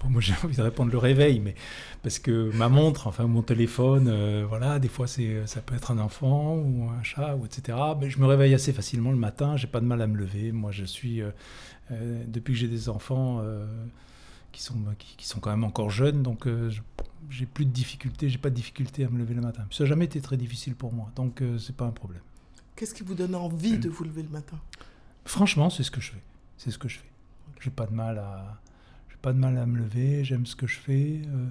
Bon, 0.03 0.11
moi 0.11 0.21
j'ai 0.21 0.35
envie 0.45 0.57
de 0.57 0.63
répondre 0.63 0.93
le 0.93 0.99
réveil, 0.99 1.41
mais 1.41 1.55
parce 2.03 2.19
que 2.19 2.55
ma 2.55 2.69
montre, 2.69 3.07
enfin 3.07 3.27
mon 3.27 3.43
téléphone, 3.43 4.09
euh, 4.09 4.45
voilà, 4.47 4.79
des 4.79 4.89
fois 4.89 5.07
c'est, 5.07 5.47
ça 5.47 5.61
peut 5.61 5.75
être 5.75 5.91
un 5.91 5.99
enfant 5.99 6.57
ou 6.57 6.89
un 6.91 7.03
chat 7.03 7.35
ou 7.37 7.47
etc. 7.47 7.79
Mais 7.99 8.11
je 8.11 8.19
me 8.19 8.27
réveille 8.27 8.55
assez 8.55 8.73
facilement 8.73 9.11
le 9.11 9.17
matin, 9.17 9.57
j'ai 9.57 9.67
pas 9.67 9.81
de 9.81 9.87
mal 9.87 10.03
à 10.03 10.07
me 10.07 10.17
lever. 10.17 10.53
Moi 10.53 10.71
je 10.73 10.85
suis, 10.85 11.23
euh, 11.23 11.31
euh, 11.91 12.23
depuis 12.27 12.55
que 12.55 12.61
j'ai 12.61 12.69
des 12.69 12.89
enfants 12.89 13.41
euh, 13.41 13.67
qui 14.57 14.63
sont 14.63 14.75
qui, 14.99 15.17
qui 15.17 15.27
sont 15.27 15.39
quand 15.39 15.51
même 15.51 15.65
encore 15.65 15.91
jeunes, 15.91 16.23
donc 16.23 16.47
euh, 16.47 16.71
j'ai 17.29 17.45
plus 17.45 17.67
de 17.67 17.71
difficultés, 17.71 18.31
j'ai 18.31 18.39
pas 18.39 18.49
de 18.49 18.55
difficulté 18.55 19.05
à 19.05 19.11
me 19.11 19.19
lever 19.19 19.35
le 19.35 19.43
matin. 19.43 19.67
Ça 19.71 19.85
n'a 19.85 19.89
jamais 19.91 20.07
été 20.07 20.21
très 20.23 20.39
difficile 20.39 20.75
pour 20.75 20.95
moi, 20.95 21.13
donc 21.15 21.43
euh, 21.43 21.59
c'est 21.59 21.77
pas 21.77 21.85
un 21.85 21.91
problème. 21.91 22.23
Qu'est-ce 22.75 22.95
qui 22.95 23.03
vous 23.03 23.15
donne 23.15 23.35
envie 23.35 23.77
de 23.79 23.91
vous 23.91 24.05
lever 24.05 24.23
le 24.23 24.31
matin? 24.31 24.59
Franchement, 25.27 25.69
c'est 25.69 25.83
ce 25.83 25.91
que 25.91 26.01
je 26.01 26.13
fais. 26.13 26.23
C'est 26.57 26.71
ce 26.71 26.79
que 26.79 26.89
je 26.89 26.99
fais. 26.99 27.11
J'ai 27.61 27.71
pas 27.71 27.87
de 27.87 27.93
mal 27.93 28.19
à, 28.19 28.59
j'ai 29.11 29.17
pas 29.21 29.35
de 29.35 29.39
mal 29.39 29.59
à 29.59 29.67
me 29.67 29.77
lever. 29.79 30.25
J'aime 30.25 30.47
ce 30.47 30.57
que 30.57 30.67
je 30.67 30.79
fais. 30.79 31.21
euh, 31.27 31.49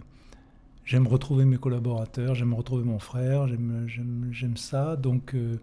j'aime 0.84 1.08
retrouver 1.08 1.46
mes 1.46 1.58
collaborateurs. 1.58 2.34
J'aime 2.34 2.54
retrouver 2.56 2.84
mon 2.84 3.00
frère. 3.00 3.48
J'aime, 3.48 4.58
ça. 4.58 4.96
Donc, 4.96 5.36
euh, 5.36 5.60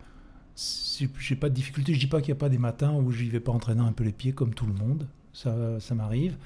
j'ai 1.19 1.37
pas 1.37 1.49
de 1.49 1.55
difficulté. 1.55 1.95
Je 1.95 1.99
dis 2.01 2.07
pas 2.07 2.21
qu'il 2.21 2.33
n'y 2.33 2.39
a 2.39 2.41
pas 2.41 2.49
des 2.49 2.59
matins 2.59 2.93
où 2.93 3.11
j'y 3.11 3.29
vais 3.29 3.41
pas 3.41 3.53
entraînant 3.53 3.87
un 3.87 3.93
peu 3.93 4.05
les 4.05 4.13
pieds 4.13 4.33
comme 4.33 4.55
tout 4.55 4.67
le 4.67 4.75
monde. 4.75 5.09
Ça, 5.33 5.81
ça 5.81 5.95
m'arrive. 5.95 6.37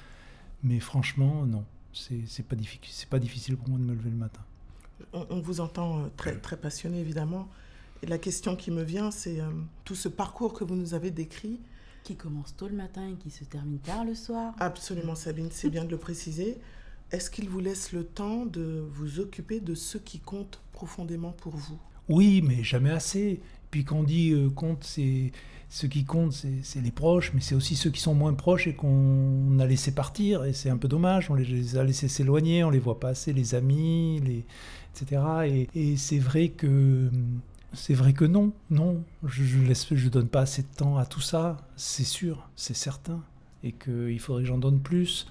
Mais 0.63 0.79
franchement, 0.79 1.45
non. 1.45 1.65
C'est, 1.93 2.21
c'est 2.27 2.43
pas 2.43 2.55
difficile. 2.55 2.87
C'est 2.91 3.09
pas 3.09 3.19
difficile 3.19 3.57
pour 3.57 3.69
moi 3.69 3.79
de 3.79 3.83
me 3.83 3.93
lever 3.93 4.09
le 4.09 4.17
matin. 4.17 4.41
on, 5.13 5.25
on 5.29 5.39
vous 5.39 5.61
entend 5.61 5.99
euh, 5.99 6.07
très, 6.15 6.37
très 6.37 6.57
passionné, 6.57 6.99
évidemment. 6.99 7.47
Et 8.03 8.05
la 8.05 8.19
question 8.19 8.55
qui 8.55 8.69
me 8.69 8.83
vient, 8.83 9.09
c'est 9.09 9.41
euh, 9.41 9.49
tout 9.83 9.95
ce 9.95 10.07
parcours 10.07 10.53
que 10.53 10.63
vous 10.63 10.75
nous 10.75 10.93
avez 10.93 11.11
décrit. 11.11 11.59
Qui 12.03 12.15
commence 12.15 12.55
tôt 12.55 12.67
le 12.67 12.75
matin 12.75 13.05
et 13.09 13.15
qui 13.15 13.29
se 13.29 13.43
termine 13.43 13.79
tard 13.79 14.05
le 14.05 14.15
soir. 14.15 14.55
Absolument, 14.59 15.15
Sabine, 15.15 15.49
c'est 15.51 15.69
bien 15.69 15.83
de 15.83 15.91
le 15.91 15.97
préciser. 15.97 16.57
Est-ce 17.11 17.29
qu'il 17.29 17.49
vous 17.49 17.59
laisse 17.59 17.91
le 17.91 18.05
temps 18.05 18.45
de 18.45 18.85
vous 18.91 19.19
occuper 19.19 19.59
de 19.59 19.75
ce 19.75 19.97
qui 19.97 20.19
compte 20.19 20.61
profondément 20.71 21.31
pour 21.31 21.57
vous? 21.57 21.77
Oui, 22.07 22.41
mais 22.41 22.63
jamais 22.63 22.91
assez. 22.91 23.41
Puis 23.71 23.83
quand 23.83 23.97
on 23.97 24.03
dit 24.03 24.31
euh, 24.31 24.49
compte, 24.49 24.85
c'est 24.85 25.33
ce 25.69 25.85
qui 25.85 26.05
compte, 26.05 26.33
c'est 26.33 26.81
les 26.81 26.91
proches, 26.91 27.33
mais 27.33 27.41
c'est 27.41 27.55
aussi 27.55 27.75
ceux 27.75 27.89
qui 27.89 27.99
sont 28.01 28.15
moins 28.15 28.33
proches 28.33 28.67
et 28.67 28.73
qu'on 28.73 29.59
a 29.59 29.65
laissé 29.65 29.93
partir. 29.93 30.45
Et 30.45 30.53
c'est 30.53 30.69
un 30.69 30.77
peu 30.77 30.87
dommage, 30.87 31.29
on 31.29 31.35
les, 31.35 31.77
a 31.77 31.83
laissés 31.83 32.07
s'éloigner, 32.07 32.63
on 32.63 32.69
les 32.69 32.79
voit 32.79 32.99
pas 32.99 33.09
assez, 33.09 33.33
les 33.33 33.53
amis, 33.55 34.21
les, 34.25 34.45
etc. 34.95 35.21
Et, 35.45 35.67
et 35.75 35.97
c'est 35.97 36.19
vrai 36.19 36.49
que 36.49 37.09
c'est 37.73 37.93
vrai 37.93 38.13
que 38.13 38.25
non, 38.25 38.53
non, 38.69 39.03
je, 39.25 39.59
laisse, 39.59 39.93
je 39.93 40.09
donne 40.09 40.27
pas 40.29 40.41
assez 40.41 40.61
de 40.63 40.67
temps 40.75 40.97
à 40.97 41.05
tout 41.05 41.19
ça, 41.21 41.57
c'est 41.75 42.05
sûr, 42.05 42.49
c'est 42.55 42.75
certain, 42.75 43.21
et 43.63 43.73
qu'il 43.73 44.19
faudrait 44.19 44.43
que 44.43 44.47
j'en 44.47 44.57
donne 44.57 44.79
plus. 44.79 45.27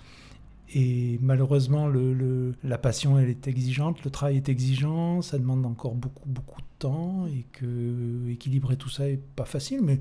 Et 0.75 1.19
malheureusement, 1.23 1.87
le, 1.87 2.13
le- 2.13 2.55
la 2.65 2.79
passion, 2.79 3.19
elle 3.19 3.29
est 3.31 3.47
exigeante, 3.49 4.05
le 4.05 4.11
travail 4.11 4.37
est 4.37 4.49
exigeant, 4.49 5.23
ça 5.23 5.39
demande 5.39 5.65
encore 5.65 5.95
beaucoup, 5.95 6.29
beaucoup 6.29 6.61
de 6.61 6.67
temps, 6.79 7.27
et 7.29 7.45
que 7.53 8.29
équilibrer 8.31 8.77
tout 8.77 8.89
ça 8.89 9.09
est 9.09 9.21
pas 9.37 9.45
facile, 9.45 9.81
mais 9.83 10.01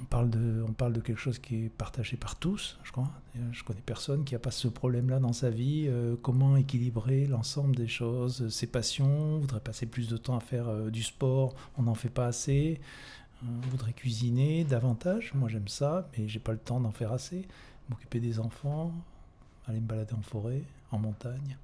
on 0.00 0.04
parle 0.72 0.92
de, 0.92 1.00
quelque 1.00 1.18
chose 1.18 1.38
qui 1.38 1.64
est 1.64 1.68
partagé 1.68 2.16
par 2.16 2.36
tous, 2.36 2.78
je 2.84 2.92
crois. 2.92 3.10
Euh, 3.36 3.40
Je 3.52 3.64
connais 3.64 3.80
personne 3.80 4.24
qui 4.24 4.34
n'a 4.34 4.38
pas 4.38 4.50
ce 4.50 4.68
problème-là 4.68 5.18
dans 5.18 5.32
sa 5.32 5.50
vie. 5.50 5.86
euh, 5.88 6.16
comment 6.20 6.56
équilibrer 6.56 7.26
l'ensemble 7.26 7.74
des 7.76 7.88
choses, 7.88 8.42
euh, 8.42 8.50
ses 8.50 8.66
passions, 8.66 9.06
on 9.06 9.38
voudrait 9.38 9.60
passer 9.60 9.86
plus 9.86 10.08
de 10.08 10.16
temps 10.16 10.36
à 10.36 10.40
faire 10.40 10.90
du 10.90 11.02
sport, 11.02 11.54
on 11.76 11.82
n'en 11.82 11.94
fait 11.94 12.08
pas 12.08 12.26
assez. 12.26 12.80
On 13.42 13.68
voudrait 13.68 13.92
cuisiner 13.92 14.64
davantage, 14.64 15.32
moi 15.34 15.48
j'aime 15.48 15.68
ça, 15.68 16.08
mais 16.16 16.26
j'ai 16.26 16.40
pas 16.40 16.52
le 16.52 16.58
temps 16.58 16.80
d'en 16.80 16.90
faire 16.90 17.12
assez. 17.12 17.46
M'occuper 17.88 18.18
des 18.18 18.40
enfants, 18.40 18.92
aller 19.66 19.80
me 19.80 19.86
balader 19.86 20.14
en 20.14 20.22
forêt, 20.22 20.62
en 20.90 20.98
montagne, 20.98 21.56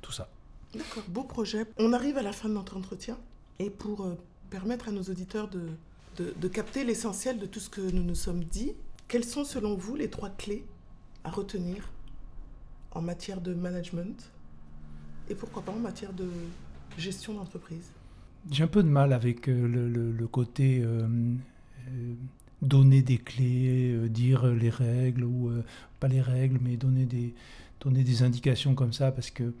tout 0.00 0.12
ça. 0.12 0.28
D'accord, 0.74 1.02
beau 1.08 1.24
projet. 1.24 1.66
On 1.78 1.92
arrive 1.92 2.18
à 2.18 2.22
la 2.22 2.32
fin 2.32 2.48
de 2.48 2.54
notre 2.54 2.76
entretien. 2.76 3.18
Et 3.58 3.70
pour 3.70 4.06
permettre 4.50 4.88
à 4.88 4.92
nos 4.92 5.02
auditeurs 5.02 5.48
de, 5.48 5.70
de, 6.22 6.48
capter 6.48 6.84
l'essentiel 6.84 7.38
de 7.38 7.46
tout 7.46 7.60
ce 7.60 7.70
que 7.70 7.80
nous 7.80 8.02
nous 8.02 8.14
sommes 8.14 8.44
dit, 8.44 8.72
quelles 9.06 9.24
sont 9.24 9.44
selon 9.44 9.74
vous 9.74 9.96
les 9.96 10.10
trois 10.10 10.30
clés 10.30 10.64
à 11.24 11.30
retenir 11.30 11.90
en 12.92 13.02
matière 13.02 13.40
de 13.40 13.54
management 13.54 14.30
et 15.30 15.34
pourquoi 15.34 15.62
pas 15.62 15.72
en 15.72 15.78
matière 15.78 16.12
de 16.12 16.28
gestion 16.96 17.34
d'entreprise? 17.34 17.92
J'ai 18.50 18.64
un 18.64 18.68
peu 18.68 18.82
de 18.82 18.88
mal 18.88 19.12
avec 19.12 19.48
euh, 19.48 19.66
le, 19.66 20.26
côté 20.26 20.80
euh, 20.82 21.06
euh, 21.88 22.14
donner 22.62 23.02
des 23.02 23.18
clés, 23.18 24.08
dire 24.08 24.46
les 24.46 24.70
règles, 24.70 25.24
ou 25.24 25.50
pas 26.00 26.08
les 26.08 26.20
règles, 26.20 26.58
mais 26.62 26.76
donner 26.76 27.04
des, 27.04 27.34
donner 27.80 28.04
des 28.04 28.22
indications 28.22 28.74
comme 28.74 28.92
ça, 28.92 29.12
parce 29.12 29.30
que 29.30 29.52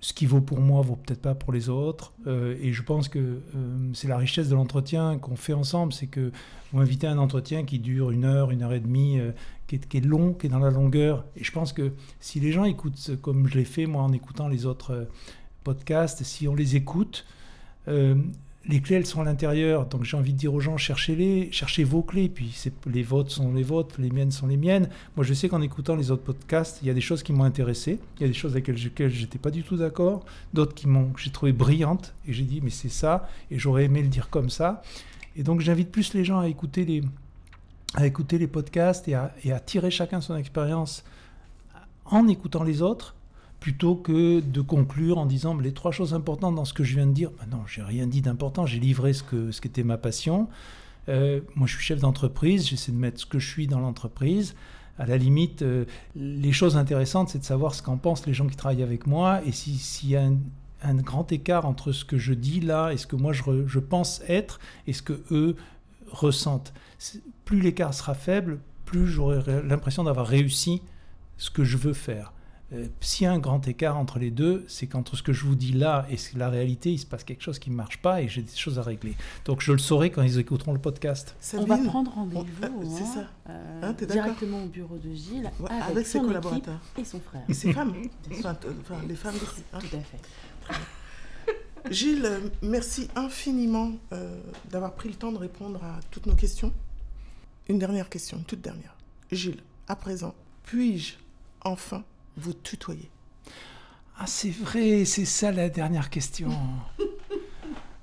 ce 0.00 0.14
qui 0.14 0.26
vaut 0.26 0.40
pour 0.40 0.60
moi 0.60 0.80
vaut 0.80 0.96
peut-être 0.96 1.20
pas 1.20 1.34
pour 1.34 1.52
les 1.52 1.68
autres. 1.68 2.12
Euh, 2.26 2.56
et 2.60 2.72
je 2.72 2.82
pense 2.82 3.08
que 3.08 3.18
euh, 3.18 3.90
c'est 3.92 4.08
la 4.08 4.16
richesse 4.16 4.48
de 4.48 4.54
l'entretien 4.54 5.18
qu'on 5.18 5.36
fait 5.36 5.52
ensemble, 5.52 5.92
c'est 5.92 6.06
que 6.06 6.32
vous 6.72 6.80
invitez 6.80 7.06
un 7.06 7.18
entretien 7.18 7.64
qui 7.64 7.78
dure 7.78 8.10
une 8.10 8.24
heure, 8.24 8.50
une 8.50 8.62
heure 8.62 8.72
et 8.72 8.80
demie, 8.80 9.20
euh, 9.20 9.32
qui, 9.66 9.76
est, 9.76 10.04
long, 10.04 10.32
qui 10.32 10.46
est 10.46 10.50
dans 10.50 10.58
la 10.58 10.70
longueur. 10.70 11.24
Et 11.36 11.44
je 11.44 11.52
pense 11.52 11.72
que 11.72 11.92
si 12.18 12.40
les 12.40 12.50
gens 12.50 12.64
écoutent 12.64 13.10
comme 13.20 13.46
je 13.46 13.58
l'ai 13.58 13.64
fait 13.64 13.86
moi 13.86 14.02
en 14.02 14.12
écoutant 14.12 14.48
les 14.48 14.66
autres 14.66 15.08
podcasts, 15.64 16.24
si 16.24 16.48
on 16.48 16.54
les 16.54 16.76
écoute, 16.76 17.24
les 18.66 18.80
clés, 18.80 18.96
elles 18.96 19.06
sont 19.06 19.20
à 19.20 19.24
l'intérieur. 19.24 19.86
Donc 19.86 20.04
j'ai 20.04 20.16
envie 20.16 20.32
de 20.32 20.38
dire 20.38 20.52
aux 20.52 20.60
gens, 20.60 20.76
cherchez-les, 20.76 21.50
cherchez 21.50 21.84
vos 21.84 22.02
clés. 22.02 22.28
Puis 22.28 22.54
les 22.86 23.02
vôtres 23.02 23.30
sont 23.30 23.52
les 23.52 23.62
vôtres, 23.62 24.00
les 24.00 24.10
miennes 24.10 24.30
sont 24.30 24.46
les 24.46 24.56
miennes. 24.56 24.88
Moi, 25.16 25.24
je 25.24 25.32
sais 25.34 25.48
qu'en 25.48 25.62
écoutant 25.62 25.96
les 25.96 26.10
autres 26.10 26.22
podcasts, 26.22 26.80
il 26.82 26.88
y 26.88 26.90
a 26.90 26.94
des 26.94 27.00
choses 27.00 27.22
qui 27.22 27.32
m'ont 27.32 27.44
intéressé. 27.44 27.98
Il 28.18 28.22
y 28.22 28.24
a 28.24 28.28
des 28.28 28.34
choses 28.34 28.52
avec 28.52 28.68
lesquelles 28.68 29.10
j'étais 29.10 29.38
pas 29.38 29.50
du 29.50 29.62
tout 29.62 29.76
d'accord. 29.76 30.24
D'autres 30.52 30.74
qui 30.74 30.88
m'ont, 30.88 31.10
j'ai 31.16 31.30
trouvé 31.30 31.52
brillantes. 31.52 32.14
Et 32.28 32.32
j'ai 32.32 32.44
dit, 32.44 32.60
mais 32.62 32.70
c'est 32.70 32.90
ça. 32.90 33.28
Et 33.50 33.58
j'aurais 33.58 33.84
aimé 33.84 34.02
le 34.02 34.08
dire 34.08 34.28
comme 34.28 34.50
ça. 34.50 34.82
Et 35.36 35.42
donc 35.42 35.60
j'invite 35.60 35.90
plus 35.90 36.12
les 36.12 36.24
gens 36.24 36.40
à 36.40 36.48
écouter 36.48 36.84
les, 36.84 37.02
à 37.94 38.06
écouter 38.06 38.36
les 38.36 38.46
podcasts 38.46 39.08
et 39.08 39.14
à, 39.14 39.34
et 39.44 39.52
à 39.52 39.60
tirer 39.60 39.90
chacun 39.90 40.20
son 40.20 40.36
expérience 40.36 41.04
en 42.04 42.28
écoutant 42.28 42.64
les 42.64 42.82
autres 42.82 43.14
plutôt 43.60 43.94
que 43.94 44.40
de 44.40 44.60
conclure 44.62 45.18
en 45.18 45.26
disant 45.26 45.56
les 45.56 45.72
trois 45.72 45.92
choses 45.92 46.14
importantes 46.14 46.54
dans 46.54 46.64
ce 46.64 46.72
que 46.72 46.82
je 46.82 46.94
viens 46.96 47.06
de 47.06 47.12
dire. 47.12 47.30
Ben 47.38 47.46
non, 47.56 47.62
j'ai 47.66 47.82
rien 47.82 48.06
dit 48.06 48.22
d'important, 48.22 48.66
j'ai 48.66 48.80
livré 48.80 49.12
ce 49.12 49.22
que 49.22 49.50
ce 49.52 49.60
qu'était 49.60 49.82
ma 49.84 49.98
passion. 49.98 50.48
Euh, 51.08 51.40
moi, 51.54 51.66
je 51.66 51.74
suis 51.74 51.84
chef 51.84 52.00
d'entreprise, 52.00 52.66
j'essaie 52.68 52.92
de 52.92 52.96
mettre 52.96 53.20
ce 53.20 53.26
que 53.26 53.38
je 53.38 53.48
suis 53.48 53.66
dans 53.66 53.80
l'entreprise. 53.80 54.54
À 54.98 55.06
la 55.06 55.16
limite, 55.16 55.62
euh, 55.62 55.84
les 56.14 56.52
choses 56.52 56.76
intéressantes, 56.76 57.30
c'est 57.30 57.38
de 57.38 57.44
savoir 57.44 57.74
ce 57.74 57.82
qu'en 57.82 57.96
pensent 57.96 58.26
les 58.26 58.34
gens 58.34 58.46
qui 58.46 58.56
travaillent 58.56 58.82
avec 58.82 59.06
moi 59.06 59.40
et 59.46 59.52
si- 59.52 59.78
s'il 59.78 60.10
y 60.10 60.16
a 60.16 60.22
un, 60.82 60.94
grand 60.94 61.30
écart 61.32 61.66
entre 61.66 61.92
ce 61.92 62.04
que 62.04 62.16
je 62.18 62.32
dis 62.34 62.60
là 62.60 62.90
et 62.92 62.96
ce 62.96 63.06
que 63.06 63.16
moi 63.16 63.32
je, 63.32 63.42
je 63.66 63.78
pense 63.78 64.22
être 64.28 64.58
et 64.86 64.92
ce 64.94 65.02
que 65.02 65.22
eux 65.30 65.56
ressentent. 66.10 66.72
Plus 67.44 67.60
l'écart 67.60 67.92
sera 67.94 68.14
faible, 68.14 68.60
plus 68.84 69.06
j'aurai 69.06 69.42
l'impression 69.62 70.04
d'avoir 70.04 70.26
réussi 70.26 70.82
ce 71.36 71.50
que 71.50 71.64
je 71.64 71.76
veux 71.76 71.92
faire. 71.94 72.32
Euh, 72.72 72.86
S'il 73.00 73.24
y 73.24 73.26
a 73.26 73.32
un 73.32 73.38
grand 73.40 73.66
écart 73.66 73.96
entre 73.96 74.18
les 74.20 74.30
deux, 74.30 74.64
c'est 74.68 74.86
qu'entre 74.86 75.16
ce 75.16 75.22
que 75.24 75.32
je 75.32 75.44
vous 75.44 75.56
dis 75.56 75.72
là 75.72 76.06
et 76.08 76.16
la 76.36 76.48
réalité, 76.48 76.92
il 76.92 76.98
se 76.98 77.06
passe 77.06 77.24
quelque 77.24 77.42
chose 77.42 77.58
qui 77.58 77.68
ne 77.70 77.74
marche 77.74 78.00
pas 78.00 78.22
et 78.22 78.28
j'ai 78.28 78.42
des 78.42 78.54
choses 78.56 78.78
à 78.78 78.82
régler. 78.82 79.16
Donc 79.44 79.60
je 79.60 79.72
le 79.72 79.78
saurai 79.78 80.10
quand 80.10 80.22
ils 80.22 80.38
écouteront 80.38 80.72
le 80.72 80.78
podcast. 80.78 81.34
on 81.54 81.64
va 81.64 81.78
prendre 81.78 82.12
rendez-vous 82.12 82.46
on- 82.76 82.96
c'est 82.96 83.02
hein, 83.02 83.06
ça. 83.14 83.50
euh, 83.50 83.80
Hein, 83.82 83.92
d'accord 83.92 84.06
directement 84.08 84.62
au 84.62 84.66
bureau 84.68 84.98
de 84.98 85.12
Gilles 85.12 85.50
Ouais, 85.58 85.68
avec, 85.70 85.90
avec 85.90 86.06
ses 86.06 86.18
son 86.18 86.24
collaborateurs. 86.26 86.80
et 86.96 87.04
son 87.04 87.18
frère. 87.20 87.42
Et 87.48 87.54
ces 87.54 87.72
femmes, 87.72 87.92
enfin, 88.30 88.56
les 89.08 89.16
femmes 89.16 89.34
hein. 89.72 89.78
Tout 89.80 89.96
à 89.96 90.00
fait. 90.00 90.20
Gilles, 91.90 92.24
euh, 92.24 92.40
merci 92.62 93.08
infiniment 93.16 93.92
euh, 94.12 94.38
d'avoir 94.70 94.94
pris 94.94 95.08
le 95.08 95.14
temps 95.16 95.32
de 95.32 95.38
répondre 95.38 95.82
à 95.82 95.98
toutes 96.10 96.26
nos 96.26 96.34
questions. 96.36 96.72
Une 97.68 97.78
dernière 97.78 98.08
question, 98.08 98.36
une 98.38 98.44
toute 98.44 98.60
dernière. 98.60 98.94
Gilles, 99.32 99.62
à 99.88 99.96
présent, 99.96 100.34
puis-je 100.64 101.14
enfin 101.62 102.04
vous 102.40 102.52
tutoyer 102.54 103.10
Ah, 104.18 104.26
c'est 104.26 104.50
vrai, 104.50 105.04
c'est 105.04 105.24
ça 105.24 105.52
la 105.52 105.68
dernière 105.68 106.10
question. 106.10 106.50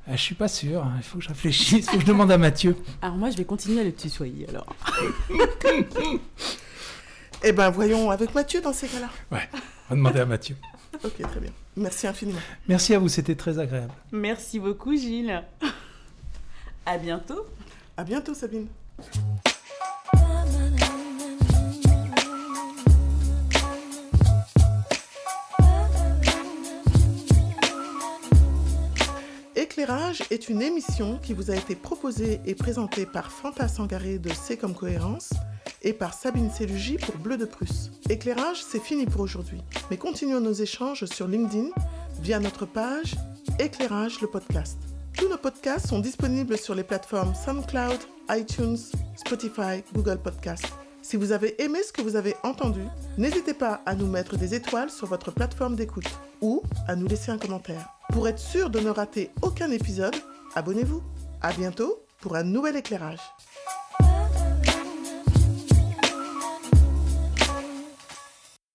Euh, 0.10 0.14
je 0.16 0.22
suis 0.22 0.36
pas 0.36 0.48
sûr, 0.48 0.84
hein, 0.86 0.94
il 0.96 1.04
faut 1.04 1.18
que 1.18 1.24
je 1.26 1.28
réfléchisse, 1.28 1.80
il 1.80 1.84
faut 1.84 1.98
que 1.98 2.04
je 2.04 2.08
demande 2.08 2.32
à 2.32 2.38
Mathieu. 2.38 2.78
Alors 3.02 3.18
moi, 3.18 3.30
je 3.30 3.36
vais 3.36 3.44
continuer 3.44 3.82
à 3.82 3.84
le 3.84 3.94
tutoyer 3.94 4.48
alors. 4.48 4.74
Eh 7.44 7.52
ben, 7.52 7.70
voyons 7.70 8.10
avec 8.10 8.34
Mathieu 8.34 8.62
dans 8.62 8.72
ces 8.72 8.88
cas-là. 8.88 9.10
Ouais, 9.32 9.48
on 9.54 9.90
va 9.90 9.96
demander 9.98 10.20
à 10.22 10.26
Mathieu. 10.26 10.56
Ok, 11.04 11.22
très 11.22 11.40
bien. 11.40 11.52
Merci 11.76 12.08
infiniment. 12.08 12.40
Merci 12.70 12.96
à 12.96 13.00
vous, 13.00 13.10
c'était 13.10 13.36
très 13.36 13.60
agréable. 13.60 13.94
Merci 14.12 14.60
beaucoup 14.60 14.96
Gilles. 14.96 15.44
À 16.86 16.98
bientôt. 16.98 17.46
À 17.98 18.04
bientôt, 18.04 18.34
Sabine. 18.34 18.68
Éclairage 29.78 30.24
est 30.32 30.50
une 30.50 30.64
émission 30.64 31.20
qui 31.22 31.36
vous 31.36 31.52
a 31.52 31.56
été 31.56 31.76
proposée 31.76 32.42
et 32.46 32.56
présentée 32.56 33.06
par 33.06 33.32
Fanta 33.32 33.68
Sangaré 33.68 34.18
de 34.18 34.32
C'est 34.34 34.58
comme 34.58 34.74
cohérence 34.74 35.34
et 35.84 35.94
par 35.94 36.16
Sabine 36.16 36.50
Sélugi 36.50 36.98
pour 36.98 37.16
Bleu 37.18 37.38
de 37.38 37.46
Prusse. 37.46 37.92
Éclairage, 38.10 38.64
c'est 38.64 38.80
fini 38.80 39.06
pour 39.06 39.22
aujourd'hui, 39.22 39.62
mais 39.92 39.98
continuons 39.98 40.40
nos 40.40 40.52
échanges 40.52 41.06
sur 41.06 41.28
LinkedIn 41.28 41.68
via 42.24 42.40
notre 42.40 42.66
page 42.66 43.14
Éclairage 43.60 44.20
le 44.20 44.28
podcast. 44.28 44.80
Tous 45.16 45.30
nos 45.30 45.38
podcasts 45.38 45.90
sont 45.90 46.00
disponibles 46.00 46.58
sur 46.58 46.74
les 46.74 46.84
plateformes 46.84 47.36
SoundCloud, 47.36 48.00
iTunes, 48.32 48.80
Spotify, 49.16 49.84
Google 49.94 50.18
Podcasts. 50.18 50.74
Si 51.04 51.18
vous 51.18 51.34
avez 51.34 51.62
aimé 51.62 51.84
ce 51.84 51.94
que 51.94 52.02
vous 52.02 52.16
avez 52.16 52.34
entendu, 52.42 52.82
n'hésitez 53.20 53.54
pas 53.54 53.82
à 53.86 53.94
nous 53.94 54.08
mettre 54.08 54.38
des 54.38 54.56
étoiles 54.56 54.90
sur 54.90 55.06
votre 55.06 55.30
plateforme 55.30 55.76
d'écoute 55.76 56.10
ou 56.42 56.64
à 56.88 56.96
nous 56.96 57.06
laisser 57.06 57.30
un 57.30 57.38
commentaire. 57.38 57.97
Pour 58.14 58.28
être 58.28 58.40
sûr 58.40 58.70
de 58.70 58.80
ne 58.80 58.90
rater 58.90 59.32
aucun 59.42 59.70
épisode, 59.70 60.16
abonnez-vous. 60.56 61.04
À 61.42 61.52
bientôt 61.54 62.04
pour 62.22 62.36
un 62.36 62.44
nouvel 62.44 62.76
éclairage. 62.78 63.20